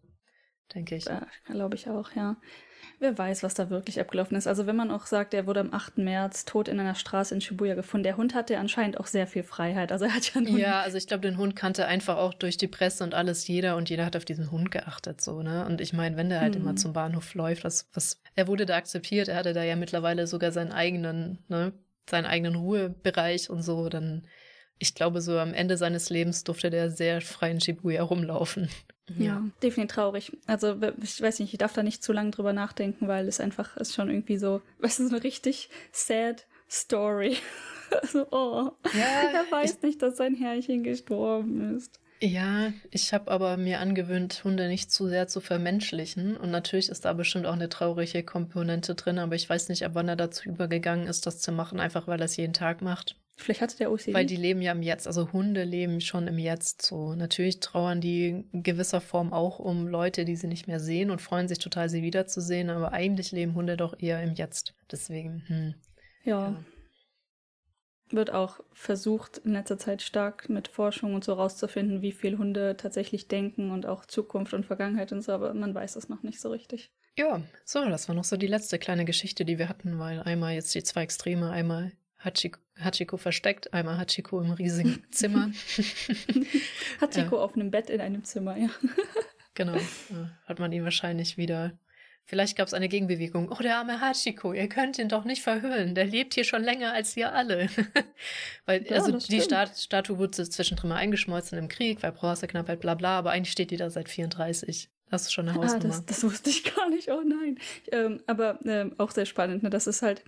denke 0.74 0.94
ich. 0.94 1.07
Ja, 1.07 1.27
glaube 1.47 1.74
ich 1.74 1.89
auch, 1.89 2.12
ja. 2.12 2.36
Wer 3.01 3.19
weiß, 3.19 3.43
was 3.43 3.55
da 3.55 3.70
wirklich 3.70 3.99
abgelaufen 3.99 4.36
ist. 4.36 4.47
Also 4.47 4.66
wenn 4.69 4.77
man 4.77 4.93
auch 4.93 5.07
sagt, 5.07 5.35
er 5.35 5.49
wurde 5.49 5.59
am 5.59 5.73
8. 5.73 5.99
März 5.99 6.44
tot 6.44 6.69
in 6.69 6.78
einer 6.78 6.94
Straße 6.94 7.35
in 7.35 7.40
Shibuya 7.40 7.74
gefunden. 7.74 8.05
Der 8.05 8.16
Hund 8.16 8.35
hatte 8.35 8.59
anscheinend 8.59 9.01
auch 9.01 9.07
sehr 9.07 9.27
viel 9.27 9.43
Freiheit. 9.43 9.90
Also 9.90 10.05
er 10.05 10.15
hat 10.15 10.32
ja 10.32 10.40
nun 10.40 10.57
Ja, 10.57 10.81
also 10.81 10.97
ich 10.97 11.09
glaube, 11.09 11.23
den 11.23 11.36
Hund 11.36 11.57
kannte 11.57 11.86
einfach 11.86 12.16
auch 12.16 12.32
durch 12.32 12.57
die 12.57 12.69
Presse 12.69 13.03
und 13.03 13.15
alles 13.15 13.49
jeder 13.49 13.77
und 13.77 13.90
jeder 13.90 14.07
hat 14.07 14.16
auf 14.16 14.24
diesen 14.24 14.53
Hund 14.53 14.70
geachtet, 14.70 15.20
so, 15.20 15.43
ne? 15.43 15.66
Und 15.66 15.81
ich 15.81 15.93
meine, 15.93 16.16
wenn 16.16 16.28
der 16.28 16.40
halt 16.40 16.55
mhm. 16.55 16.61
immer 16.61 16.77
zum 16.77 16.93
Bahnhof 16.93 17.35
läuft, 17.35 17.65
was, 17.65 17.89
was, 17.93 18.20
er 18.36 18.47
wurde 18.47 18.66
da 18.66 18.77
akzeptiert, 18.77 19.27
er 19.27 19.36
hatte 19.36 19.53
da 19.53 19.65
ja 19.65 19.74
mittlerweile 19.74 20.28
sogar 20.28 20.53
seinen 20.53 20.70
eigenen, 20.70 21.40
ne, 21.49 21.73
seinen 22.09 22.27
eigenen 22.27 22.55
Ruhebereich 22.55 23.51
und 23.51 23.62
so, 23.62 23.89
dann 23.89 24.28
ich 24.83 24.95
glaube, 24.95 25.21
so 25.21 25.39
am 25.39 25.55
Ende 25.55 25.77
seines 25.77 26.11
Lebens 26.11 26.43
durfte 26.43 26.69
der 26.69 26.91
sehr 26.91 27.21
frei 27.21 27.53
in 27.53 27.61
Shibuya 27.61 28.03
rumlaufen. 28.03 28.69
Ja, 29.17 29.25
ja, 29.25 29.45
definitiv 29.63 29.95
traurig. 29.95 30.37
Also 30.47 30.77
ich 31.01 31.23
weiß 31.23 31.39
nicht, 31.39 31.53
ich 31.53 31.59
darf 31.59 31.73
da 31.73 31.85
nicht 31.85 32.03
zu 32.03 32.13
lange 32.13 32.33
drüber 32.33 32.53
nachdenken, 32.53 33.07
weil 33.07 33.29
es 33.29 33.41
einfach 33.41 33.77
ist 33.77 33.95
schon 33.95 34.11
irgendwie 34.11 34.39
so, 34.39 34.61
weißt 34.81 34.99
du, 34.99 35.09
so 35.09 35.15
eine 35.15 35.25
richtig 35.25 35.71
sad 35.93 36.47
Story. 36.69 37.37
also, 38.03 38.27
oh, 38.33 38.73
ja, 38.93 39.31
er 39.35 39.53
weiß 39.53 39.77
ich, 39.77 39.83
nicht, 39.83 40.03
dass 40.03 40.17
sein 40.17 40.35
Herrchen 40.35 40.83
gestorben 40.83 41.77
ist. 41.77 42.01
Ja, 42.21 42.73
ich 42.91 43.13
habe 43.13 43.31
aber 43.31 43.57
mir 43.57 43.81
angewöhnt, 43.81 44.43
Hunde 44.45 44.69
nicht 44.69 44.91
zu 44.91 45.09
sehr 45.09 45.29
zu 45.29 45.41
vermenschlichen. 45.41 46.37
Und 46.37 46.51
natürlich 46.51 46.89
ist 46.89 47.05
da 47.05 47.13
bestimmt 47.13 47.47
auch 47.47 47.53
eine 47.53 47.69
traurige 47.69 48.23
Komponente 48.23 48.95
drin, 48.95 49.19
aber 49.19 49.35
ich 49.35 49.49
weiß 49.49 49.69
nicht, 49.69 49.85
ab 49.85 49.93
wann 49.95 50.09
er 50.09 50.17
dazu 50.17 50.49
übergegangen 50.49 51.07
ist, 51.07 51.27
das 51.27 51.41
zu 51.41 51.53
machen, 51.53 51.79
einfach 51.79 52.07
weil 52.09 52.21
er 52.21 52.27
es 52.27 52.37
jeden 52.37 52.53
Tag 52.53 52.81
macht. 52.81 53.17
Vielleicht 53.37 53.61
hatte 53.61 53.79
der 53.79 53.91
OCD. 53.91 54.15
Weil 54.15 54.27
die 54.27 54.37
leben 54.37 54.63
ja 54.63 54.73
im 54.73 54.83
Jetzt, 54.83 55.07
also 55.07 55.33
Hunde 55.33 55.65
leben 55.65 56.01
schon 56.01 56.29
im 56.29 56.39
Jetzt 56.39 56.83
so. 56.83 57.15
Natürlich 57.15 57.61
trauern 57.61 58.01
die 58.01 58.45
in 58.53 58.63
gewisser 58.63 59.01
Form 59.01 59.33
auch 59.33 59.59
um 59.59 59.89
Leute, 59.89 60.25
die 60.25 60.37
sie 60.37 60.47
nicht 60.47 60.69
mehr 60.69 60.81
sehen 60.81 61.11
und 61.11 61.21
freuen 61.21 61.49
sich 61.49 61.59
total, 61.59 61.89
sie 61.89 62.03
wiederzusehen, 62.03 62.71
aber 62.71 62.93
eigentlich 62.93 63.33
leben 63.33 63.55
Hunde 63.55 63.77
doch 63.77 63.99
eher 63.99 64.23
im 64.23 64.35
Jetzt. 64.35 64.75
Deswegen, 64.91 65.43
hm. 65.47 65.75
ja. 66.25 66.49
ja 66.51 66.65
wird 68.13 68.31
auch 68.31 68.61
versucht, 68.73 69.39
in 69.39 69.53
letzter 69.53 69.79
Zeit 69.79 70.03
stark 70.03 70.49
mit 70.49 70.69
Forschung 70.69 71.15
und 71.15 71.25
so 71.25 71.33
rauszufinden, 71.33 72.03
wie 72.03 72.13
viel 72.13 72.39
Hunde 72.39 72.77
tatsächlich 72.77 73.29
denken 73.29 73.71
und 73.71 73.87
auch 73.87 74.07
Zukunft 74.07 74.55
und 74.55 74.67
Vergangenheit 74.67 75.13
und 75.13 75.23
so, 75.23 75.33
aber 75.33 75.55
man 75.55 75.75
weiß 75.75 75.97
es 75.97 76.09
noch 76.09 76.23
nicht 76.23 76.41
so 76.41 76.51
richtig. 76.51 76.93
Ja, 77.17 77.43
so, 77.65 77.85
das 77.85 78.09
war 78.09 78.15
noch 78.15 78.25
so 78.25 78.37
die 78.37 78.47
letzte 78.47 78.79
kleine 78.79 79.05
Geschichte, 79.05 79.45
die 79.45 79.59
wir 79.59 79.69
hatten, 79.69 79.99
weil 79.99 80.21
einmal 80.21 80.55
jetzt 80.55 80.75
die 80.75 80.83
zwei 80.83 81.03
Extreme, 81.03 81.51
einmal 81.51 81.93
Hachiko, 82.24 82.61
Hachiko 82.78 83.16
versteckt, 83.16 83.73
einmal 83.73 83.99
Hachiko 83.99 84.40
im 84.40 84.53
riesigen 84.53 85.05
Zimmer. 85.11 85.51
Hachiko 87.01 87.36
ja. 87.36 87.43
auf 87.43 87.55
einem 87.55 87.70
Bett 87.70 87.90
in 87.90 88.01
einem 88.01 88.24
Zimmer, 88.24 88.57
ja. 88.57 88.69
genau. 89.55 89.78
Hat 90.47 90.59
man 90.59 90.73
ihn 90.73 90.85
wahrscheinlich 90.85 91.36
wieder. 91.36 91.78
Vielleicht 92.24 92.57
gab 92.57 92.69
es 92.69 92.74
eine 92.74 92.89
Gegenbewegung. 92.89 93.51
Oh, 93.51 93.61
der 93.61 93.78
arme 93.78 94.01
Hachiko, 94.01 94.53
ihr 94.53 94.69
könnt 94.69 94.99
ihn 94.99 95.09
doch 95.09 95.24
nicht 95.24 95.43
verhüllen. 95.43 95.97
Der 95.97 96.05
lebt 96.05 96.35
hier 96.35 96.44
schon 96.44 96.62
länger 96.62 96.93
als 96.93 97.16
wir 97.16 97.32
alle. 97.35 97.69
weil, 98.65 98.86
ja, 98.86 98.97
also 98.97 99.19
die 99.19 99.40
Stat 99.40 99.77
Statue 99.77 100.19
wurde 100.19 100.49
zwischendrin 100.49 100.90
mal 100.90 100.97
eingeschmolzen 100.97 101.59
im 101.59 101.69
Krieg, 101.69 102.01
weil 102.03 102.12
Bronzeknappheit, 102.12 102.78
bla 102.78 102.94
bla, 102.94 103.19
aber 103.19 103.32
eigentlich 103.32 103.51
steht 103.51 103.73
die 103.73 103.77
da 103.77 103.90
seit 103.90 104.09
34. 104.09 104.89
Das 105.12 105.24
ist 105.24 105.32
schon 105.34 105.47
eine 105.47 105.59
Hausnummer. 105.59 105.94
Ah, 105.94 105.98
das, 105.98 106.06
das 106.06 106.24
wusste 106.24 106.48
ich 106.48 106.74
gar 106.74 106.89
nicht. 106.89 107.10
Oh 107.10 107.20
nein. 107.20 107.59
Ähm, 107.93 108.22
aber 108.26 108.59
ähm, 108.64 108.94
auch 108.97 109.10
sehr 109.10 109.26
spannend. 109.26 109.62
Ne? 109.62 109.68
Das 109.68 109.86
ist 109.86 110.01
halt, 110.01 110.24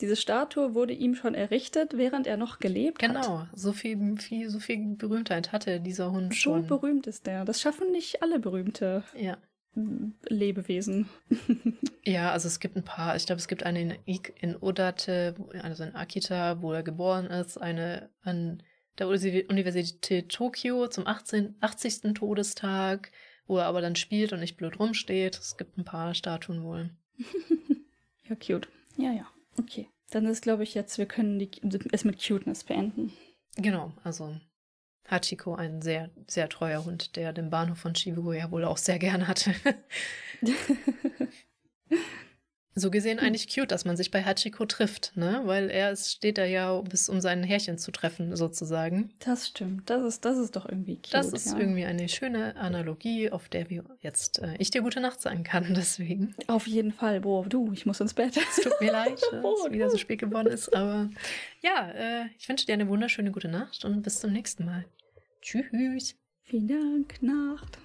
diese 0.00 0.14
Statue 0.14 0.76
wurde 0.76 0.92
ihm 0.92 1.16
schon 1.16 1.34
errichtet, 1.34 1.96
während 1.96 2.28
er 2.28 2.36
noch 2.36 2.60
gelebt 2.60 3.00
genau. 3.00 3.18
hat. 3.18 3.24
Genau. 3.24 3.46
So 3.52 3.72
viel, 3.72 4.16
viel, 4.18 4.48
so 4.48 4.60
viel 4.60 4.94
Berühmtheit 4.94 5.50
hatte 5.50 5.80
dieser 5.80 6.12
Hund 6.12 6.34
so 6.34 6.38
schon. 6.38 6.62
So 6.62 6.68
berühmt 6.68 7.08
ist 7.08 7.26
der. 7.26 7.44
Das 7.44 7.60
schaffen 7.60 7.90
nicht 7.90 8.22
alle 8.22 8.38
berühmte 8.38 9.02
ja. 9.16 9.38
Lebewesen. 10.28 11.08
ja, 12.04 12.30
also 12.30 12.46
es 12.46 12.60
gibt 12.60 12.76
ein 12.76 12.84
paar. 12.84 13.16
Ich 13.16 13.26
glaube, 13.26 13.40
es 13.40 13.48
gibt 13.48 13.64
eine 13.64 13.98
in, 14.04 14.20
in 14.40 14.56
Odate, 14.56 15.34
also 15.64 15.82
in 15.82 15.96
Akita, 15.96 16.62
wo 16.62 16.72
er 16.72 16.84
geboren 16.84 17.26
ist, 17.26 17.60
eine 17.60 18.08
an 18.22 18.62
der 19.00 19.08
Universität 19.08 20.28
Tokio 20.28 20.86
zum 20.86 21.08
18, 21.08 21.56
80. 21.60 22.14
Todestag 22.14 23.10
wo 23.48 23.58
er 23.58 23.66
aber 23.66 23.80
dann 23.80 23.96
spielt 23.96 24.32
und 24.32 24.40
nicht 24.40 24.56
blöd 24.56 24.78
rumsteht. 24.78 25.38
Es 25.38 25.56
gibt 25.56 25.76
ein 25.76 25.84
paar 25.84 26.14
Statuen 26.14 26.62
wohl. 26.62 26.90
ja, 28.28 28.36
cute. 28.36 28.68
Ja, 28.96 29.12
ja. 29.12 29.26
Okay. 29.58 29.88
Dann 30.10 30.26
ist, 30.26 30.42
glaube 30.42 30.62
ich, 30.62 30.74
jetzt, 30.74 30.98
wir 30.98 31.06
können 31.06 31.38
die, 31.38 31.50
es 31.90 32.04
mit 32.04 32.24
Cuteness 32.24 32.64
beenden. 32.64 33.12
Genau, 33.56 33.92
also 34.04 34.38
Hachiko 35.10 35.54
ein 35.54 35.82
sehr, 35.82 36.10
sehr 36.28 36.48
treuer 36.48 36.84
Hund, 36.84 37.16
der 37.16 37.32
den 37.32 37.50
Bahnhof 37.50 37.78
von 37.78 37.94
Shibuya 37.94 38.50
wohl 38.50 38.64
auch 38.64 38.78
sehr 38.78 38.98
gern 38.98 39.26
hatte. 39.26 39.54
So 42.78 42.90
gesehen 42.90 43.18
eigentlich 43.18 43.52
cute, 43.52 43.70
dass 43.70 43.84
man 43.84 43.96
sich 43.96 44.10
bei 44.10 44.22
Hachiko 44.22 44.66
trifft, 44.66 45.12
ne? 45.16 45.42
Weil 45.44 45.70
er 45.70 45.90
ist, 45.90 46.12
steht 46.12 46.38
da 46.38 46.44
ja, 46.44 46.80
bis 46.80 47.08
um 47.08 47.20
sein 47.20 47.42
Härchen 47.42 47.78
zu 47.78 47.90
treffen, 47.90 48.36
sozusagen. 48.36 49.10
Das 49.18 49.48
stimmt. 49.48 49.88
Das 49.90 50.02
ist, 50.02 50.24
das 50.24 50.38
ist 50.38 50.56
doch 50.56 50.66
irgendwie 50.66 50.96
cute. 50.96 51.14
Das 51.14 51.32
ist 51.32 51.52
ja. 51.52 51.58
irgendwie 51.58 51.84
eine 51.84 52.08
schöne 52.08 52.56
Analogie, 52.56 53.30
auf 53.30 53.48
der 53.48 53.70
wir 53.70 53.84
jetzt 54.00 54.40
äh, 54.40 54.54
ich 54.58 54.70
dir 54.70 54.82
gute 54.82 55.00
Nacht 55.00 55.20
sagen 55.20 55.42
kann, 55.42 55.66
deswegen. 55.74 56.34
Auf 56.46 56.66
jeden 56.66 56.92
Fall. 56.92 57.20
Boah, 57.20 57.46
du, 57.46 57.72
ich 57.72 57.86
muss 57.86 58.00
ins 58.00 58.14
Bett. 58.14 58.36
Es 58.36 58.62
tut 58.62 58.80
mir 58.80 58.92
leid, 58.92 59.20
dass 59.32 59.44
es 59.66 59.72
wieder 59.72 59.90
so 59.90 59.98
spät 59.98 60.20
geworden 60.20 60.48
ist, 60.48 60.74
aber 60.74 61.10
ja, 61.60 61.90
äh, 61.90 62.26
ich 62.38 62.48
wünsche 62.48 62.66
dir 62.66 62.74
eine 62.74 62.88
wunderschöne 62.88 63.32
gute 63.32 63.48
Nacht 63.48 63.84
und 63.84 64.02
bis 64.02 64.20
zum 64.20 64.32
nächsten 64.32 64.64
Mal. 64.64 64.84
Tschüss. 65.42 66.14
Vielen 66.44 66.68
Dank. 66.68 67.22
Nacht. 67.22 67.78